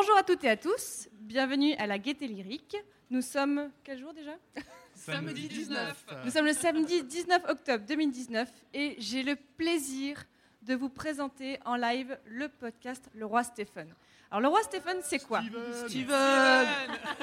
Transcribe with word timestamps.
Bonjour 0.00 0.16
à 0.16 0.22
toutes 0.22 0.44
et 0.44 0.50
à 0.50 0.56
tous, 0.56 1.08
bienvenue 1.22 1.74
à 1.74 1.88
la 1.88 1.98
Gaieté 1.98 2.28
Lyrique. 2.28 2.76
Nous 3.10 3.20
sommes 3.20 3.68
quel 3.82 3.98
jour 3.98 4.14
déjà? 4.14 4.30
Samedi 4.94 5.48
19. 5.48 6.06
Nous 6.24 6.30
sommes 6.30 6.46
le 6.46 6.52
samedi 6.52 7.02
19 7.02 7.42
octobre 7.48 7.84
2019 7.84 8.48
et 8.74 8.94
j'ai 9.00 9.24
le 9.24 9.34
plaisir 9.56 10.22
de 10.62 10.76
vous 10.76 10.88
présenter 10.88 11.58
en 11.64 11.74
live 11.74 12.16
le 12.26 12.48
podcast 12.48 13.10
Le 13.12 13.26
Roi 13.26 13.42
Stéphane. 13.42 13.92
Alors 14.30 14.40
le 14.40 14.46
Roi 14.46 14.62
Stéphane, 14.62 14.98
c'est 15.02 15.18
quoi? 15.18 15.42
Steven 15.88 16.06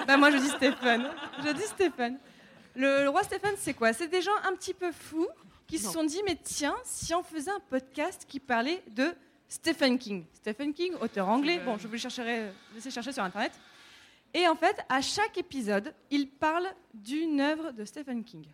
Bah, 0.05 0.17
moi 0.17 0.29
je 0.31 0.37
dis 0.39 0.49
Stéphane. 0.49 1.09
Je 1.45 1.53
dis 1.53 1.67
Stéphane. 1.67 2.19
Le, 2.75 3.03
le 3.03 3.09
Roi 3.09 3.23
Stéphane, 3.23 3.55
c'est 3.57 3.73
quoi? 3.73 3.93
C'est 3.93 4.09
des 4.09 4.21
gens 4.21 4.35
un 4.43 4.53
petit 4.53 4.73
peu 4.73 4.91
fous 4.91 5.29
qui 5.65 5.77
se 5.77 5.89
sont 5.89 6.03
dit 6.03 6.21
mais 6.25 6.37
tiens, 6.43 6.75
si 6.83 7.13
on 7.13 7.23
faisait 7.23 7.51
un 7.51 7.61
podcast 7.69 8.25
qui 8.27 8.41
parlait 8.41 8.83
de 8.89 9.15
Stephen 9.47 9.97
King. 9.97 10.25
Stephen 10.33 10.73
King, 10.73 10.93
auteur 11.01 11.27
anglais. 11.29 11.59
Bon, 11.59 11.77
je 11.77 11.87
vous 11.87 11.93
le 11.93 11.99
chercherai, 11.99 12.51
laisser 12.73 12.91
chercher 12.91 13.11
sur 13.11 13.23
internet. 13.23 13.51
Et 14.33 14.47
en 14.47 14.55
fait, 14.55 14.77
à 14.89 15.01
chaque 15.01 15.37
épisode, 15.37 15.93
il 16.11 16.29
parle 16.29 16.67
d'une 16.93 17.39
œuvre 17.39 17.71
de 17.71 17.85
Stephen 17.85 18.23
King. 18.23 18.45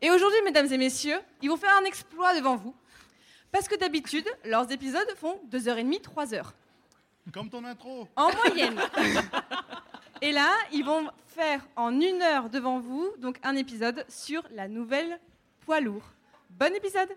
Et 0.00 0.10
aujourd'hui, 0.10 0.40
mesdames 0.44 0.70
et 0.72 0.78
messieurs, 0.78 1.18
ils 1.42 1.50
vont 1.50 1.56
faire 1.56 1.76
un 1.80 1.84
exploit 1.84 2.34
devant 2.34 2.56
vous. 2.56 2.74
Parce 3.52 3.68
que 3.68 3.76
d'habitude, 3.76 4.26
leurs 4.44 4.70
épisodes 4.70 5.08
font 5.16 5.40
2h30, 5.50 6.02
3h. 6.02 6.52
Comme 7.32 7.50
ton 7.50 7.64
intro. 7.64 8.08
En 8.16 8.30
moyenne. 8.46 8.80
Et 10.22 10.32
là, 10.32 10.52
ils 10.72 10.84
vont 10.84 11.10
faire 11.26 11.66
en 11.76 12.00
une 12.00 12.22
heure 12.22 12.48
devant 12.48 12.80
vous 12.80 13.12
donc 13.18 13.38
un 13.42 13.56
épisode 13.56 14.04
sur 14.08 14.42
la 14.52 14.68
nouvelle 14.68 15.20
poids 15.60 15.80
lourd. 15.80 16.04
Bon 16.50 16.74
épisode. 16.74 17.10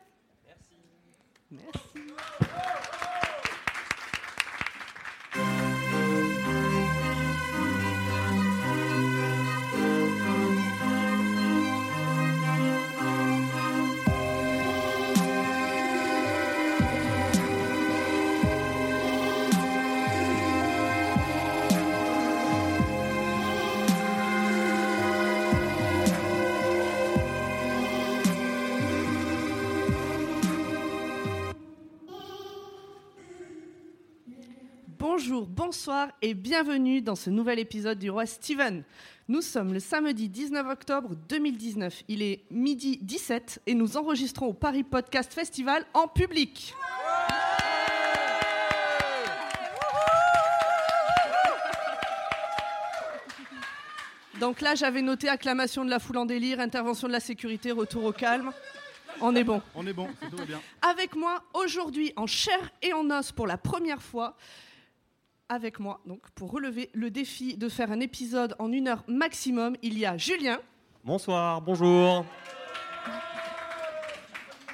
Bonjour, 35.22 35.48
bonsoir 35.48 36.08
et 36.22 36.34
bienvenue 36.34 37.02
dans 37.02 37.18
ce 37.18 37.30
nouvel 37.30 37.60
épisode 37.60 38.00
du 38.00 38.10
Roi 38.10 38.26
Steven. 38.26 38.86
Nous 39.28 39.42
sommes 39.42 39.74
le 39.74 39.82
samedi 39.82 40.30
19 40.30 40.66
octobre 40.66 41.10
2019. 41.28 42.04
Il 42.08 42.22
est 42.22 42.46
midi 42.52 43.00
17 43.02 43.64
et 43.68 43.74
nous 43.74 43.98
enregistrons 43.98 44.46
au 44.46 44.54
Paris 44.54 44.86
Podcast 44.86 45.34
Festival 45.34 45.84
en 45.94 46.08
public. 46.08 46.74
Donc 54.40 54.62
là, 54.62 54.74
j'avais 54.76 55.02
noté 55.02 55.28
acclamation 55.28 55.84
de 55.84 55.90
la 55.90 56.00
foule 56.00 56.20
en 56.20 56.26
délire, 56.26 56.62
intervention 56.62 57.10
de 57.10 57.14
la 57.14 57.20
sécurité, 57.20 57.74
retour 57.74 58.06
au 58.06 58.14
calme. 58.14 58.54
On 59.20 59.36
est 59.36 59.44
bon. 59.44 59.62
On 59.76 59.86
est 59.86 59.92
bon, 59.92 60.08
tout 60.32 60.38
va 60.38 60.46
bien. 60.46 60.62
Avec 60.82 61.14
moi 61.18 61.44
aujourd'hui 61.54 62.14
en 62.16 62.26
chair 62.26 62.72
et 62.82 62.94
en 62.94 63.10
os 63.12 63.34
pour 63.34 63.48
la 63.48 63.58
première 63.58 64.02
fois. 64.02 64.38
Avec 65.52 65.80
moi, 65.80 66.00
donc, 66.06 66.22
pour 66.36 66.52
relever 66.52 66.92
le 66.94 67.10
défi 67.10 67.58
de 67.58 67.70
faire 67.70 67.92
un 67.92 68.00
épisode 68.00 68.56
en 68.60 68.72
une 68.72 68.88
heure 68.88 69.04
maximum, 69.08 69.76
il 69.82 69.98
y 69.98 70.06
a 70.06 70.16
Julien, 70.16 70.60
Bonsoir, 71.04 71.60
bonjour. 71.62 72.24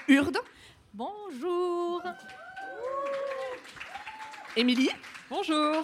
Urde, 0.09 0.37
Bonjour. 0.93 2.03
Émilie, 4.57 4.89
Bonjour. 5.29 5.83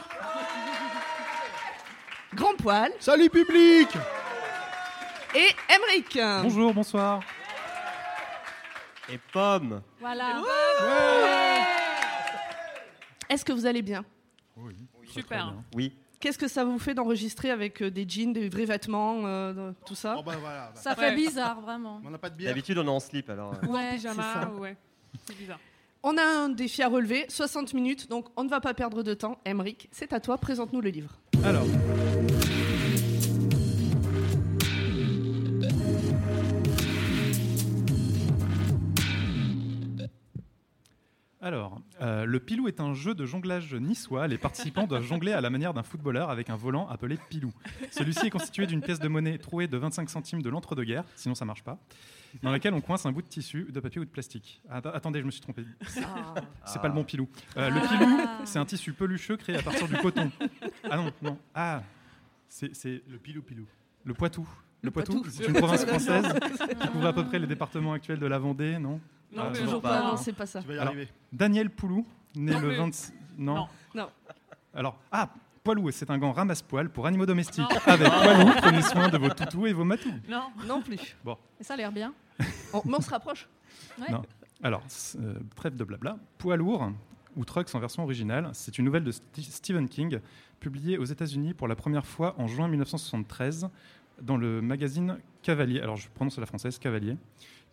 Grand 2.34 2.56
Poil 2.56 2.92
Salut 3.00 3.30
public 3.30 3.90
et 5.34 5.50
Emeric. 5.74 6.20
Bonjour, 6.44 6.74
bonsoir. 6.74 7.22
Et 9.10 9.18
Pomme. 9.32 9.82
Voilà. 10.00 10.42
Est-ce 13.30 13.46
que 13.46 13.54
vous 13.54 13.66
allez 13.66 13.82
bien? 13.82 14.04
Super. 15.08 15.54
Oui. 15.76 15.94
Qu'est-ce 16.20 16.38
que 16.38 16.48
ça 16.48 16.64
vous 16.64 16.78
fait 16.78 16.94
d'enregistrer 16.94 17.50
avec 17.50 17.82
euh, 17.82 17.90
des 17.90 18.08
jeans, 18.08 18.32
des 18.32 18.48
vrais 18.48 18.66
vêtements, 18.66 19.26
euh, 19.26 19.72
de- 19.72 19.76
tout 19.88 19.96
ça? 19.96 20.14
Bon 20.16 20.22
bah 20.24 20.36
voilà. 20.40 20.72
bah, 20.74 20.80
Ça 20.80 20.96
fait 20.96 21.16
bizarre, 21.16 21.60
vraiment. 21.62 22.00
On 22.06 22.12
n'a 22.12 22.20
pas 22.20 22.30
de 22.30 22.36
bière. 22.36 22.50
D'habitude, 22.52 22.78
on 22.78 22.86
est 22.86 22.90
en 22.90 23.00
slip 23.00 23.28
alors. 23.30 23.54
euh. 23.64 23.68
Ouais, 23.68 23.98
c'est 23.98 24.08
ça. 24.14 24.52
ouais. 24.60 24.78
C'est 25.26 25.36
bizarre. 25.38 25.60
On 26.04 26.16
a 26.18 26.24
un 26.24 26.50
défi 26.50 26.82
à 26.84 26.90
relever, 26.90 27.26
60 27.28 27.74
minutes, 27.74 28.08
donc 28.10 28.28
on 28.36 28.44
ne 28.44 28.50
va 28.50 28.60
pas 28.62 28.74
perdre 28.76 29.02
de 29.04 29.14
temps. 29.16 29.40
Emeric, 29.46 29.88
c'est 29.92 30.14
à 30.14 30.20
toi, 30.20 30.38
présente-nous 30.38 30.82
le 30.82 30.90
livre. 30.90 31.18
Alors. 31.44 31.66
Alors, 41.44 41.82
euh, 42.02 42.26
le 42.26 42.40
pilou 42.40 42.68
est 42.68 42.80
un 42.80 42.94
jeu 42.94 43.16
de 43.16 43.26
jonglage 43.26 43.74
niçois. 43.74 44.28
Les 44.28 44.38
participants 44.38 44.86
doivent 44.86 45.04
jongler 45.04 45.32
à 45.32 45.42
la 45.42 45.50
manière 45.50 45.74
d'un 45.74 45.82
footballeur 45.82 46.30
avec 46.30 46.52
un 46.52 46.56
volant 46.56 46.88
appelé 46.88 47.18
pilou. 47.30 47.52
Celui-ci 47.90 48.28
est 48.28 48.30
constitué 48.30 48.68
d'une 48.68 48.82
pièce 48.82 49.00
de 49.00 49.08
monnaie 49.08 49.40
trouée 49.40 49.68
de 49.68 49.76
25 49.76 50.08
centimes 50.10 50.44
de 50.44 50.50
l'entre-deux-guerres, 50.50 51.04
sinon 51.16 51.34
ça 51.34 51.44
marche 51.46 51.64
pas, 51.64 51.80
dans 52.44 52.52
laquelle 52.52 52.76
on 52.76 52.82
coince 52.82 53.08
un 53.08 53.12
bout 53.12 53.24
de 53.24 53.28
tissu, 53.28 53.68
de 53.72 53.80
papier 53.80 54.00
ou 54.00 54.06
de 54.06 54.10
plastique. 54.12 54.62
Ah, 54.70 54.82
attendez, 54.94 55.20
je 55.20 55.26
me 55.26 55.32
suis 55.32 55.42
trompé. 55.42 55.66
C'est 56.66 56.82
pas 56.82 56.88
le 56.88 56.94
bon 56.94 57.04
pilou. 57.04 57.28
Euh, 57.58 57.70
le 57.72 57.82
pilou, 57.88 58.20
c'est 58.46 58.60
un 58.60 58.66
tissu 58.66 58.94
pelucheux 58.94 59.36
créé 59.38 59.58
à 59.58 59.64
partir 59.64 59.88
du 59.88 59.98
coton. 59.98 60.32
Ah 60.90 60.98
non, 60.98 61.12
non. 61.24 61.38
Ah, 61.56 61.82
c'est 62.50 62.72
Le 63.08 63.18
pilou 63.18 63.42
pilou. 63.42 63.66
le 64.06 64.14
Poitou. 64.14 64.48
Le, 64.84 64.88
Le 64.88 64.92
Poitou, 64.92 65.14
Poitou. 65.22 65.30
c'est 65.32 65.48
une 65.48 65.54
province 65.54 65.86
française 65.88 66.26
qui 66.82 66.88
couvre 66.90 67.08
à 67.08 67.14
peu 67.14 67.26
près 67.26 67.40
les 67.40 67.48
départements 67.48 67.94
actuels 67.94 68.20
de 68.20 68.26
la 68.28 68.38
Vendée, 68.38 68.78
non? 68.78 69.00
Non, 69.34 69.44
Ah, 69.48 69.52
toujours 69.52 69.74
non. 69.74 69.82
pas. 69.82 70.02
non, 70.12 70.18
c'est 70.18 70.34
pas 70.34 70.46
ça. 70.46 70.62
Tu 70.62 70.68
vas 70.68 70.74
y 70.74 70.78
Alors, 70.78 70.88
arriver. 70.94 71.10
Daniel 71.32 71.70
Poulou, 71.70 72.06
né 72.36 72.52
Non 72.52 72.60
le 72.60 72.68
plus. 72.70 72.78
26... 72.78 73.14
Non. 73.38 73.56
Non. 73.56 73.68
Non. 73.96 74.10
Alors, 74.74 74.98
ah, 75.12 75.30
Poilou, 75.64 75.92
c'est 75.92 76.10
un 76.10 76.18
gant 76.18 76.32
ramasse-poil 76.32 76.90
pour 76.90 77.06
animaux 77.08 77.26
domestiques. 77.26 77.66
Avec 77.86 78.08
Poilou, 78.10 78.52
prenez 78.58 78.82
soin 78.82 79.10
de 79.10 79.18
vos 79.18 79.30
toutous 79.30 79.68
et 79.68 79.74
vos 79.74 79.84
matous. 79.84 80.12
Non, 80.28 80.50
Non 80.68 80.82
plus. 80.82 81.16
et 81.60 81.64
ça 81.64 81.76
a 81.76 81.78
l'air 81.78 81.92
bien. 81.92 82.14
On, 82.74 82.82
mais 82.86 82.96
on 82.98 83.02
se 83.02 83.10
rapproche. 83.10 83.48
Non. 84.10 84.24
Alors, 84.64 84.82
euh, 85.20 85.36
trêve 85.56 85.76
de 85.76 85.84
blabla. 85.84 86.18
Poids 86.38 86.56
lourd, 86.58 86.92
ou 87.36 87.46
Trucks 87.46 87.74
en 87.76 87.80
version 87.80 88.04
originale, 88.04 88.50
c'est 88.54 88.78
une 88.78 88.86
nouvelle 88.86 89.04
de 89.04 89.12
Stephen 89.12 89.88
King, 89.88 90.20
publiée 90.60 90.98
aux 90.98 91.06
États-Unis 91.06 91.54
pour 91.54 91.68
la 91.68 91.76
première 91.76 92.06
fois 92.06 92.36
en 92.40 92.48
juin 92.48 92.68
1973 92.68 93.70
dans 94.22 94.38
le 94.38 94.62
magazine 94.62 95.18
Cavalier. 95.42 95.80
Alors, 95.82 95.96
je 95.98 96.08
prononce 96.10 96.38
à 96.38 96.42
la 96.42 96.48
française 96.48 96.78
Cavalier. 96.80 97.18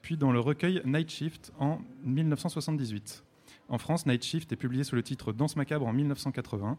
Puis 0.02 0.16
dans 0.16 0.32
le 0.32 0.40
recueil 0.40 0.80
Night 0.84 1.10
Shift 1.10 1.52
en 1.58 1.80
1978. 2.04 3.24
En 3.68 3.78
France, 3.78 4.06
Night 4.06 4.24
Shift 4.24 4.52
est 4.52 4.56
publié 4.56 4.84
sous 4.84 4.94
le 4.96 5.02
titre 5.02 5.32
Danse 5.32 5.56
macabre 5.56 5.86
en 5.86 5.92
1980. 5.92 6.78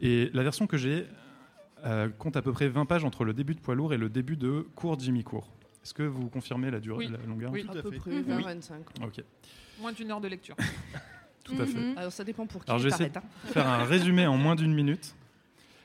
Et 0.00 0.30
la 0.32 0.42
version 0.42 0.66
que 0.66 0.76
j'ai 0.76 1.06
euh, 1.84 2.08
compte 2.08 2.36
à 2.36 2.42
peu 2.42 2.52
près 2.52 2.68
20 2.68 2.86
pages 2.86 3.04
entre 3.04 3.24
le 3.24 3.32
début 3.32 3.54
de 3.54 3.60
Poids 3.60 3.74
lourd 3.74 3.92
et 3.94 3.98
le 3.98 4.08
début 4.08 4.36
de 4.36 4.66
Cours 4.74 4.98
Jimmy 4.98 5.22
Court. 5.22 5.48
Est-ce 5.82 5.94
que 5.94 6.02
vous 6.02 6.28
confirmez 6.28 6.70
la 6.70 6.80
durée, 6.80 7.06
Oui. 7.06 7.12
la 7.12 7.18
longueur 7.26 7.52
Oui. 7.52 7.64
Tout 7.64 7.76
à 7.76 7.78
à 7.78 7.82
peu 7.82 7.90
fait. 7.90 7.98
près 7.98 8.10
Mhm. 8.10 8.40
20-25. 8.42 8.72
Ok, 9.04 9.22
Moins 9.80 9.92
d'une 9.92 10.10
heure 10.10 10.20
de 10.20 10.28
lecture. 10.28 10.56
tout 11.44 11.54
à 11.58 11.64
fait. 11.66 11.78
Mhm. 11.78 11.96
Alors 11.98 12.12
ça 12.12 12.24
dépend 12.24 12.46
pour 12.46 12.64
qui 12.64 12.70
Alors, 12.70 12.82
j'essaie 12.82 13.08
t'arrêtes, 13.08 13.16
hein. 13.18 13.48
faire 13.52 13.66
un 13.66 13.84
résumé 13.84 14.26
en 14.26 14.36
moins 14.36 14.56
d'une 14.56 14.74
minute. 14.74 15.14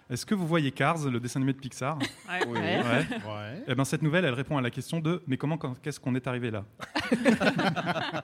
Est-ce 0.10 0.24
que 0.26 0.36
vous 0.36 0.46
voyez 0.46 0.72
Cars, 0.72 1.10
le 1.10 1.20
dessin 1.20 1.40
animé 1.40 1.54
de 1.54 1.58
Pixar 1.58 1.98
Oui. 2.48 2.60
Ouais. 2.60 2.84
Ouais. 2.84 3.06
Ouais. 3.10 3.64
Eh 3.68 3.74
ben, 3.76 3.84
cette 3.86 4.04
nouvelle, 4.04 4.24
elle 4.26 4.34
répond 4.36 4.56
à 4.58 4.62
la 4.62 4.70
question 4.70 5.00
de 5.00 5.24
mais 5.28 5.36
comment, 5.38 5.58
quand- 5.58 5.74
qu'est-ce 5.82 6.00
qu'on 6.00 6.14
est 6.16 6.28
arrivé 6.28 6.52
là 6.52 6.64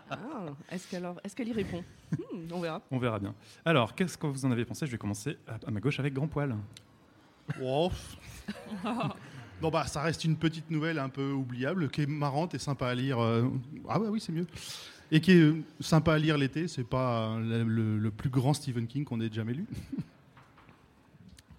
Ah, 0.09 0.45
est-ce 0.71 0.87
qu'elle 1.35 1.47
y 1.47 1.53
répond 1.53 1.83
Hmm, 2.11 2.47
On 2.51 2.59
verra. 2.59 2.81
On 2.91 2.97
verra 2.99 3.19
bien. 3.19 3.33
Alors, 3.65 3.95
qu'est-ce 3.95 4.17
que 4.17 4.27
vous 4.27 4.45
en 4.45 4.51
avez 4.51 4.65
pensé? 4.65 4.85
Je 4.85 4.91
vais 4.91 4.97
commencer 4.97 5.37
à, 5.47 5.67
à 5.67 5.71
ma 5.71 5.79
gauche 5.79 5.99
avec 5.99 6.13
Grand 6.13 6.27
Poil. 6.27 6.55
Wow. 7.59 7.91
Bon 9.61 9.69
bah 9.69 9.85
ça 9.85 10.01
reste 10.01 10.23
une 10.25 10.35
petite 10.37 10.71
nouvelle 10.71 10.97
un 10.97 11.09
peu 11.09 11.31
oubliable, 11.31 11.89
qui 11.89 12.01
est 12.01 12.07
marrante 12.07 12.55
et 12.55 12.59
sympa 12.59 12.87
à 12.87 12.95
lire. 12.95 13.19
euh, 13.19 13.47
Ah 13.87 13.99
ouais 13.99 14.07
oui 14.07 14.19
c'est 14.19 14.31
mieux. 14.31 14.47
Et 15.11 15.19
qui 15.21 15.33
est 15.33 15.53
sympa 15.79 16.13
à 16.13 16.17
lire 16.17 16.37
l'été. 16.37 16.67
C'est 16.67 16.83
pas 16.87 17.37
le 17.39 18.09
plus 18.09 18.29
grand 18.29 18.53
Stephen 18.53 18.87
King 18.87 19.03
qu'on 19.05 19.19
ait 19.21 19.31
jamais 19.31 19.53
lu. 19.53 19.65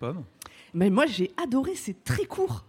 Pomme 0.02 0.24
Mais 0.74 0.90
moi 0.90 1.06
j'ai 1.06 1.30
adoré, 1.40 1.76
c'est 1.76 2.02
très 2.02 2.24
court. 2.24 2.64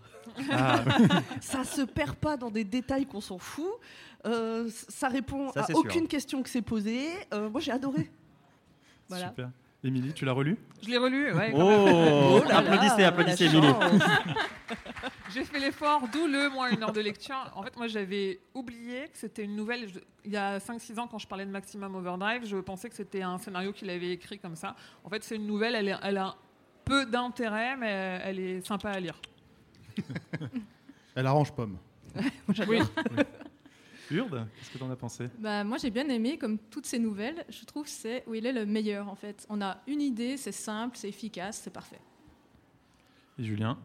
Ah, 0.52 0.84
Ça 1.42 1.64
se 1.64 1.82
perd 1.82 2.16
pas 2.16 2.38
dans 2.38 2.52
des 2.52 2.64
détails 2.64 3.06
qu'on 3.08 3.22
s'en 3.22 3.40
fout. 3.40 3.66
Euh, 4.26 4.70
ça 4.90 5.08
répond 5.08 5.52
Ça, 5.52 5.62
à 5.62 5.66
sûr. 5.66 5.78
aucune 5.78 6.08
question 6.08 6.44
que 6.44 6.50
c'est 6.50 6.62
posée. 6.62 7.10
Euh, 7.34 7.50
moi 7.50 7.60
j'ai 7.60 7.72
adoré. 7.72 8.12
Voilà. 9.10 9.30
Super. 9.30 9.50
Émilie, 9.84 10.14
tu 10.14 10.24
l'as 10.26 10.32
relu? 10.32 10.58
Je 10.82 10.90
l'ai 10.90 10.98
relu, 10.98 11.34
ouais. 11.34 11.52
Oh, 11.56 12.40
Oh 12.40 12.48
là 12.48 12.60
Applaudissez, 12.60 13.02
la 13.02 13.08
applaudissez. 13.10 13.46
Émilie. 13.48 13.68
J'ai 15.34 15.44
fait 15.44 15.60
l'effort, 15.60 16.04
d'où 16.12 16.26
le 16.28 16.50
moins 16.50 16.70
une 16.70 16.82
heure 16.84 16.94
de 16.94 17.02
lecture. 17.02 17.36
En 17.56 17.64
fait, 17.64 17.76
moi, 17.76 17.88
j'avais 17.88 18.40
oublié 18.54 19.06
que 19.12 19.18
c'était 19.18 19.44
une 19.44 19.56
nouvelle. 19.56 19.90
je- 19.90 20.00
il 20.24 20.32
y 20.32 20.38
a 20.38 20.60
5-6 20.60 20.98
ans, 21.00 21.08
quand 21.08 21.18
je 21.18 21.28
parlais 21.28 21.46
de 21.46 21.52
Maximum 21.52 21.96
Overdrive, 21.96 22.46
je 22.46 22.56
pensais 22.58 22.88
que 22.88 22.96
c'était 22.96 23.24
un 23.24 23.38
scénario 23.40 23.74
qu'il 23.74 23.90
avait 23.90 24.12
écrit 24.12 24.40
comme 24.40 24.56
ça. 24.56 24.76
En 25.04 25.10
fait, 25.10 25.22
c'est 25.24 25.36
une 25.36 25.48
nouvelle, 25.48 25.76
elle, 25.76 26.00
elle 26.02 26.18
a 26.18 26.36
peu 26.86 27.06
d'intérêt, 27.06 27.76
mais 27.78 28.20
elle 28.24 28.40
est 28.40 28.66
sympa 28.66 28.92
à 28.92 29.00
lire. 29.00 29.20
Elle 31.16 31.28
arrange 31.28 31.52
pomme. 31.52 31.78
Oui. 32.68 32.80
Urde, 34.12 34.48
qu'est-ce 34.56 34.72
que 34.72 34.78
t'en 34.78 34.92
as 34.92 34.96
pensé? 34.96 35.30
Bah, 35.40 35.64
moi 35.64 35.78
j'ai 35.78 35.90
bien 35.90 36.08
aimé, 36.10 36.38
comme 36.38 36.58
toutes 36.58 36.86
ces 36.86 37.00
nouvelles, 37.00 37.46
je 37.50 37.66
trouve 37.66 37.84
que 37.84 37.90
c'est 37.90 38.24
où 38.28 38.36
il 38.36 38.46
est 38.46 38.52
le 38.52 38.66
meilleur 38.66 39.10
en 39.10 39.16
fait. 39.16 39.46
On 39.50 39.62
a 39.62 39.78
une 39.88 40.02
idée, 40.02 40.38
c'est 40.38 40.52
simple, 40.52 40.98
c'est 40.98 41.10
efficace, 41.10 41.62
c'est 41.64 41.74
parfait. 41.74 42.00
Et 43.40 43.44
Julien? 43.44 43.78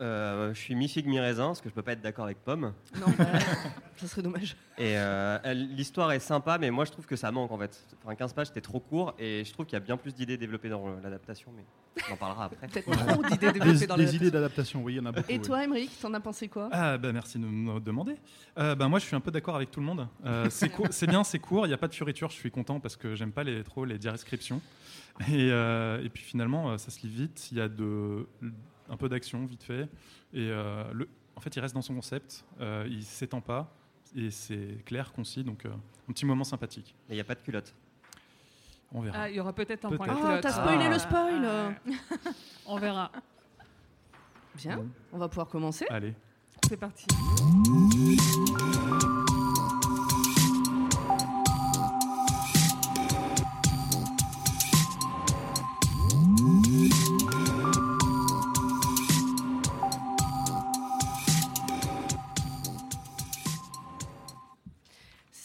Euh, 0.00 0.54
je 0.54 0.58
suis 0.58 0.74
mi-figue, 0.74 1.06
mi-raisin, 1.06 1.48
parce 1.48 1.60
que 1.60 1.68
je 1.68 1.74
peux 1.74 1.82
pas 1.82 1.92
être 1.92 2.00
d'accord 2.00 2.24
avec 2.24 2.42
Pomme. 2.42 2.72
Non, 2.98 3.06
bah, 3.18 3.26
ça 3.96 4.06
serait 4.06 4.22
dommage. 4.22 4.56
Et 4.78 4.96
euh, 4.96 5.38
elle- 5.44 5.74
l'histoire 5.74 6.10
est 6.12 6.20
sympa, 6.20 6.56
mais 6.58 6.70
moi 6.70 6.86
je 6.86 6.90
trouve 6.92 7.04
que 7.06 7.16
ça 7.16 7.30
manque 7.30 7.50
en 7.52 7.58
fait. 7.58 7.78
Enfin, 8.02 8.14
15 8.14 8.32
pages, 8.32 8.46
c'était 8.46 8.62
trop 8.62 8.80
court, 8.80 9.14
et 9.18 9.42
je 9.44 9.52
trouve 9.52 9.66
qu'il 9.66 9.74
y 9.74 9.76
a 9.76 9.80
bien 9.84 9.96
plus 9.98 10.14
d'idées 10.14 10.38
développées 10.38 10.70
dans 10.70 10.86
l'adaptation, 11.02 11.52
mais 11.54 11.64
on 12.08 12.14
en 12.14 12.16
parlera 12.16 12.44
après. 12.46 12.66
Peut-être 12.66 12.90
trop 12.90 13.22
d'idées 13.22 13.52
Des, 13.52 13.58
développées 13.60 13.86
dans 13.86 13.96
des 13.96 14.06
la 14.06 14.12
idées 14.12 14.30
d'adaptation, 14.30 14.82
oui, 14.82 14.94
il 14.94 14.96
y 14.96 15.00
en 15.00 15.06
a 15.06 15.12
beaucoup. 15.12 15.30
Et 15.30 15.34
oui. 15.36 15.42
toi, 15.42 15.62
Emmerich, 15.64 15.90
t'en 16.00 16.14
as 16.14 16.20
pensé 16.20 16.48
quoi? 16.48 16.70
Ah 16.72 16.96
bah 16.96 17.12
merci 17.12 17.38
de 17.38 17.44
me 17.44 17.78
demander. 17.80 18.16
Euh, 18.58 18.74
bah, 18.74 18.88
moi 18.88 18.98
je 19.00 19.04
suis 19.04 19.16
un 19.16 19.20
peu 19.20 19.30
d'accord 19.30 19.56
avec 19.56 19.70
tout 19.70 19.80
le 19.80 19.86
monde. 19.86 20.08
Euh, 20.24 20.46
c'est 20.48 20.70
court- 20.70 20.88
c'est 20.92 21.06
bien, 21.08 21.24
c'est 21.24 21.38
court, 21.40 21.66
il 21.66 21.68
n'y 21.68 21.74
a 21.74 21.78
pas 21.78 21.88
de 21.88 21.94
fioriture, 21.94 22.30
je 22.30 22.36
suis 22.36 22.50
content 22.50 22.80
parce 22.80 22.96
que 22.96 23.14
j'aime 23.14 23.32
pas 23.32 23.44
les, 23.44 23.62
trop 23.64 23.84
les 23.84 23.98
descriptions. 23.98 24.62
Et, 25.28 25.50
euh, 25.52 26.02
et 26.02 26.08
puis 26.08 26.22
finalement 26.22 26.70
euh, 26.70 26.78
ça 26.78 26.90
se 26.90 27.02
lit 27.06 27.12
vite, 27.12 27.48
il 27.52 27.58
y 27.58 27.60
a 27.60 27.68
de, 27.68 28.26
un 28.90 28.96
peu 28.96 29.08
d'action 29.08 29.46
vite 29.46 29.62
fait. 29.62 29.82
Et 30.34 30.50
euh, 30.50 30.84
le, 30.92 31.08
en 31.36 31.40
fait 31.40 31.54
il 31.56 31.60
reste 31.60 31.74
dans 31.74 31.82
son 31.82 31.94
concept, 31.94 32.44
euh, 32.60 32.86
il 32.90 33.02
s'étend 33.04 33.40
pas 33.40 33.72
et 34.14 34.30
c'est 34.30 34.84
clair, 34.84 35.12
concis, 35.12 35.44
donc 35.44 35.64
euh, 35.64 35.70
un 36.08 36.12
petit 36.12 36.26
moment 36.26 36.44
sympathique. 36.44 36.94
Mais 37.08 37.14
il 37.14 37.16
n'y 37.18 37.22
a 37.22 37.24
pas 37.24 37.34
de 37.36 37.40
culotte. 37.40 37.74
On 38.92 39.00
verra. 39.00 39.22
Ah, 39.22 39.30
il 39.30 39.36
y 39.36 39.40
aura 39.40 39.52
peut-être 39.52 39.84
un 39.84 39.90
point 39.96 40.06
Peut-être. 40.06 40.18
Ah, 40.20 40.26
culotte. 40.26 40.42
t'as 40.42 40.50
spoilé 40.52 40.84
Ah. 40.84 40.90
le 40.90 40.98
spoil 40.98 41.44
Ah, 41.46 42.30
On 42.66 42.76
verra. 42.76 43.10
Bien, 44.56 44.84
on 45.12 45.18
va 45.18 45.28
pouvoir 45.28 45.46
commencer. 45.48 45.86
Allez. 45.88 46.12
C'est 46.68 46.76
parti. 46.76 47.06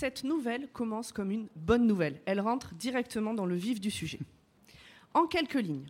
Cette 0.06 0.24
nouvelle 0.24 0.68
commence 0.72 1.12
comme 1.12 1.32
une 1.32 1.48
bonne 1.56 1.88
nouvelle. 1.88 2.22
Elle 2.28 2.40
rentre 2.40 2.76
directement 2.76 3.34
dans 3.34 3.48
le 3.48 3.56
vif 3.56 3.82
du 3.82 3.90
sujet. 3.90 4.20
En 5.16 5.26
quelques 5.26 5.56
lignes, 5.56 5.88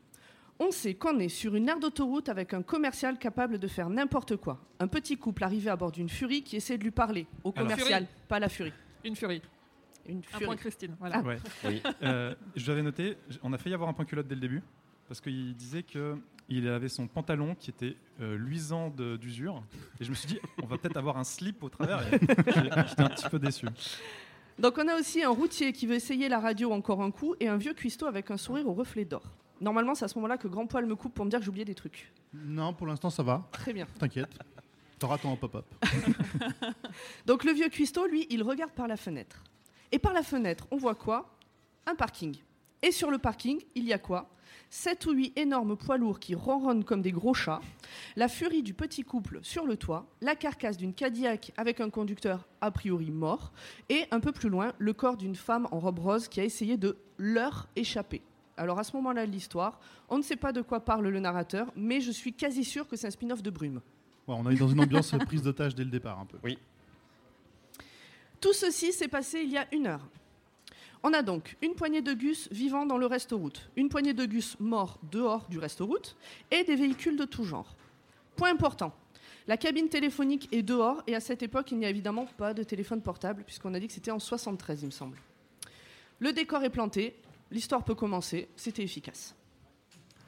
on 0.58 0.72
sait 0.72 0.94
qu'on 0.94 1.20
est 1.20 1.28
sur 1.28 1.54
une 1.54 1.68
aire 1.68 1.82
d'autoroute 1.82 2.30
avec 2.30 2.54
un 2.54 2.62
commercial 2.62 3.20
capable 3.20 3.60
de 3.60 3.68
faire 3.68 3.90
n'importe 3.90 4.38
quoi. 4.38 4.62
Un 4.80 4.88
petit 4.88 5.18
couple 5.18 5.44
arrivé 5.44 5.70
à 5.70 5.76
bord 5.76 5.92
d'une 5.92 6.08
furie 6.08 6.44
qui 6.44 6.56
essaie 6.56 6.78
de 6.78 6.84
lui 6.86 6.92
parler. 6.92 7.28
Au 7.44 7.52
Alors- 7.58 7.68
commercial, 7.68 8.08
pas 8.30 8.40
la 8.40 8.48
furie. 8.48 8.72
Une 9.04 9.18
furie. 9.18 9.42
Une 10.08 10.22
Un 10.34 10.40
point 10.40 10.56
Christine. 10.56 10.96
Voilà. 10.98 11.20
Ouais. 11.20 11.38
Oui. 11.66 11.84
Euh, 12.02 12.34
je 12.56 12.68
l'avais 12.68 12.84
noté, 12.84 13.18
on 13.44 13.52
a 13.52 13.58
failli 13.58 13.74
avoir 13.76 13.90
un 13.90 13.94
point 13.94 14.06
culotte 14.06 14.30
dès 14.30 14.36
le 14.36 14.40
début, 14.42 14.62
parce 15.10 15.20
qu'il 15.20 15.54
disait 15.58 15.84
qu'il 16.48 16.68
avait 16.68 16.90
son 16.90 17.08
pantalon 17.08 17.56
qui 17.56 17.70
était 17.70 17.96
euh, 18.22 18.38
luisant 18.38 18.90
d'usure. 18.90 19.64
Et 20.00 20.04
je 20.04 20.10
me 20.10 20.16
suis 20.16 20.28
dit, 20.28 20.40
on 20.62 20.68
va 20.68 20.78
peut-être 20.78 20.98
avoir 20.98 21.18
un 21.18 21.24
slip 21.24 21.64
au 21.64 21.70
travers. 21.70 22.02
J'étais 22.12 23.02
un 23.02 23.10
petit 23.10 23.30
peu 23.30 23.40
déçu. 23.40 23.68
Donc 24.58 24.78
on 24.78 24.88
a 24.88 24.96
aussi 24.96 25.22
un 25.24 25.30
routier 25.30 25.74
qui 25.74 25.86
veut 25.86 25.96
essayer 25.96 26.30
la 26.30 26.40
radio 26.40 26.72
encore 26.72 27.02
un 27.02 27.12
coup 27.12 27.36
et 27.40 27.48
un 27.48 27.58
vieux 27.58 27.74
cuistot 27.74 28.06
avec 28.06 28.32
un 28.32 28.38
sourire 28.38 28.68
au 28.68 28.74
reflet 28.74 29.04
d'or. 29.04 29.24
Normalement, 29.62 29.96
c'est 29.96 30.06
à 30.06 30.08
ce 30.08 30.16
moment-là 30.16 30.38
que 30.38 30.48
Grand 30.48 30.68
Poil 30.68 30.86
me 30.86 30.96
coupe 30.96 31.14
pour 31.14 31.26
me 31.26 31.30
dire 31.30 31.40
que 31.40 31.46
j'ai 31.46 31.50
oublié 31.50 31.66
des 31.66 31.76
trucs. 31.76 32.12
Non, 32.34 32.74
pour 32.74 32.88
l'instant, 32.88 33.10
ça 33.10 33.24
va. 33.24 33.48
Très 33.52 33.74
bien. 33.74 33.88
T'inquiète. 34.00 34.38
T'auras 35.00 35.18
ton 35.18 35.36
pop-up. 35.36 35.66
Donc 37.26 37.44
le 37.44 37.52
vieux 37.52 37.70
cuistot, 37.70 38.08
lui, 38.08 38.28
il 38.30 38.44
regarde 38.44 38.72
par 38.72 38.88
la 38.88 38.98
fenêtre. 38.98 39.44
Et 39.92 40.00
par 40.00 40.14
la 40.14 40.24
fenêtre, 40.24 40.68
on 40.72 40.78
voit 40.78 40.96
quoi? 40.96 41.36
Un 41.86 41.96
parking. 41.96 42.36
Et 42.82 42.92
sur 42.92 43.12
le 43.12 43.18
parking, 43.18 43.62
il 43.76 43.86
y 43.86 43.94
a 43.94 43.98
quoi? 43.98 44.30
Sept 44.78 45.06
ou 45.06 45.14
huit 45.14 45.32
énormes 45.38 45.78
poids 45.78 45.96
lourds 45.96 46.20
qui 46.20 46.36
ronronnent 46.36 46.84
comme 46.84 47.02
des 47.02 47.14
gros 47.14 47.34
chats, 47.34 47.62
la 48.18 48.28
furie 48.28 48.62
du 48.62 48.74
petit 48.74 49.04
couple 49.04 49.40
sur 49.42 49.66
le 49.66 49.78
toit, 49.78 50.06
la 50.20 50.36
carcasse 50.36 50.76
d'une 50.76 50.94
Cadillac 50.94 51.54
avec 51.56 51.80
un 51.80 51.90
conducteur 51.90 52.46
a 52.60 52.72
priori 52.72 53.10
mort, 53.10 53.54
et 53.88 54.04
un 54.12 54.20
peu 54.20 54.34
plus 54.34 54.50
loin, 54.50 54.74
le 54.78 54.92
corps 54.92 55.16
d'une 55.16 55.38
femme 55.38 55.66
en 55.72 55.80
robe 55.80 56.00
rose 56.00 56.28
qui 56.28 56.42
a 56.42 56.44
essayé 56.44 56.76
de 56.76 56.98
leur 57.18 57.70
échapper. 57.78 58.22
Alors 58.58 58.78
à 58.78 58.84
ce 58.84 58.94
moment-là 58.98 59.26
de 59.26 59.32
l'histoire, 59.32 59.80
on 60.10 60.18
ne 60.18 60.24
sait 60.24 60.36
pas 60.36 60.52
de 60.52 60.62
quoi 60.62 60.82
parle 60.82 61.08
le 61.08 61.20
narrateur, 61.22 61.72
mais 61.78 62.02
je 62.02 62.12
suis 62.12 62.34
quasi 62.34 62.66
sûr 62.66 62.86
que 62.86 62.98
c'est 62.98 63.08
un 63.08 63.12
spin-off 63.12 63.42
de 63.42 63.50
Brume. 63.52 63.80
Ouais, 64.28 64.36
on 64.38 64.48
est 64.50 64.56
dans 64.56 64.68
une 64.68 64.82
ambiance 64.82 65.16
prise 65.26 65.42
d'otage 65.42 65.74
dès 65.74 65.86
le 65.86 65.90
départ, 65.90 66.20
un 66.20 66.26
peu. 66.26 66.38
Tout 68.42 68.54
ceci 68.54 68.92
s'est 68.92 69.08
passé 69.08 69.40
il 69.42 69.52
y 69.52 69.58
a 69.58 69.74
une 69.74 69.88
heure. 69.88 70.06
On 71.08 71.14
a 71.14 71.22
donc 71.22 71.56
une 71.62 71.76
poignée 71.76 72.02
de 72.02 72.14
gus 72.14 72.50
vivant 72.52 72.88
dans 72.88 72.98
le 72.98 73.06
reste-route, 73.06 73.70
une 73.76 73.90
poignée 73.90 74.16
de 74.16 74.26
gus 74.26 74.60
morts 74.60 74.98
dehors 75.12 75.48
du 75.50 75.60
reste-route 75.60 76.18
et 76.50 76.64
des 76.64 76.76
véhicules 76.76 77.16
de 77.16 77.26
tout 77.26 77.44
genre. 77.44 77.76
Point 78.36 78.50
important, 78.50 78.92
la 79.46 79.56
cabine 79.56 79.88
téléphonique 79.88 80.50
est 80.52 80.64
dehors 80.64 81.04
et 81.06 81.14
à 81.14 81.20
cette 81.20 81.44
époque, 81.44 81.70
il 81.70 81.78
n'y 81.78 81.86
a 81.86 81.92
évidemment 81.92 82.26
pas 82.26 82.56
de 82.56 82.64
téléphone 82.64 83.04
portable 83.04 83.44
puisqu'on 83.44 83.76
a 83.76 83.80
dit 83.80 83.86
que 83.86 83.94
c'était 83.94 84.10
en 84.10 84.18
73, 84.18 84.82
il 84.82 84.86
me 84.88 84.92
semble. 84.92 85.20
Le 86.18 86.34
décor 86.34 86.64
est 86.64 86.72
planté, 86.72 87.16
l'histoire 87.52 87.84
peut 87.84 87.94
commencer, 87.94 88.50
c'était 88.56 88.82
efficace. 88.82 89.36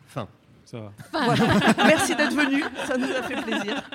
Fin. 0.05 0.29
Ça 0.63 0.79
va. 0.79 0.93
Voilà. 1.11 1.73
Merci 1.87 2.15
d'être 2.15 2.35
venu, 2.35 2.61
ça 2.85 2.97
nous 2.97 3.09
a 3.09 3.23
fait 3.23 3.41
plaisir. 3.41 3.89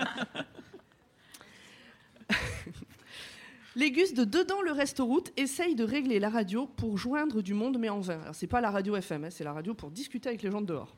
Les 3.74 3.90
gus 3.90 4.12
de 4.14 4.24
dedans 4.24 4.60
le 4.62 4.70
reste-route 4.72 5.32
essayent 5.36 5.74
de 5.74 5.84
régler 5.84 6.20
la 6.20 6.28
radio 6.28 6.66
pour 6.66 6.98
joindre 6.98 7.40
du 7.42 7.54
monde, 7.54 7.78
mais 7.78 7.88
en 7.88 8.00
vain. 8.00 8.20
Alors, 8.20 8.34
c'est 8.34 8.46
pas 8.46 8.60
la 8.60 8.70
radio 8.70 8.94
FM, 8.96 9.24
hein, 9.24 9.30
c'est 9.30 9.44
la 9.44 9.52
radio 9.54 9.72
pour 9.74 9.90
discuter 9.90 10.28
avec 10.28 10.42
les 10.42 10.50
gens 10.50 10.60
de 10.60 10.66
dehors. 10.66 10.94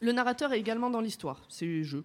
Le 0.00 0.10
narrateur 0.12 0.52
est 0.52 0.58
également 0.58 0.90
dans 0.90 1.00
l'histoire, 1.00 1.40
c'est 1.48 1.82
jeu. 1.84 2.04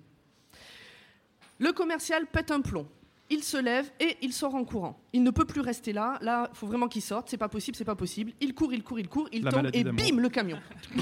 Le 1.59 1.71
commercial 1.71 2.25
pète 2.27 2.51
un 2.51 2.61
plomb. 2.61 2.87
Il 3.29 3.43
se 3.43 3.57
lève 3.57 3.89
et 3.99 4.17
il 4.21 4.31
sort 4.33 4.53
en 4.53 4.63
courant. 4.65 4.99
Il 5.13 5.23
ne 5.23 5.31
peut 5.31 5.45
plus 5.45 5.61
rester 5.61 5.91
là. 5.93 6.19
Là, 6.21 6.49
il 6.53 6.57
faut 6.57 6.67
vraiment 6.67 6.87
qu'il 6.87 7.01
sorte. 7.01 7.29
C'est 7.29 7.37
pas 7.37 7.49
possible, 7.49 7.75
c'est 7.75 7.85
pas 7.85 7.95
possible. 7.95 8.31
Il 8.41 8.53
court, 8.53 8.73
il 8.73 8.83
court, 8.83 8.99
il 8.99 9.07
court. 9.07 9.27
Il 9.31 9.43
La 9.43 9.51
tombe 9.51 9.69
et 9.73 9.83
bim, 9.83 10.19
le 10.19 10.29
camion. 10.29 10.59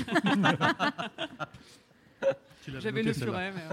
J'avais 2.80 3.04
le 3.04 3.14
furet, 3.14 3.52
mais. 3.54 3.64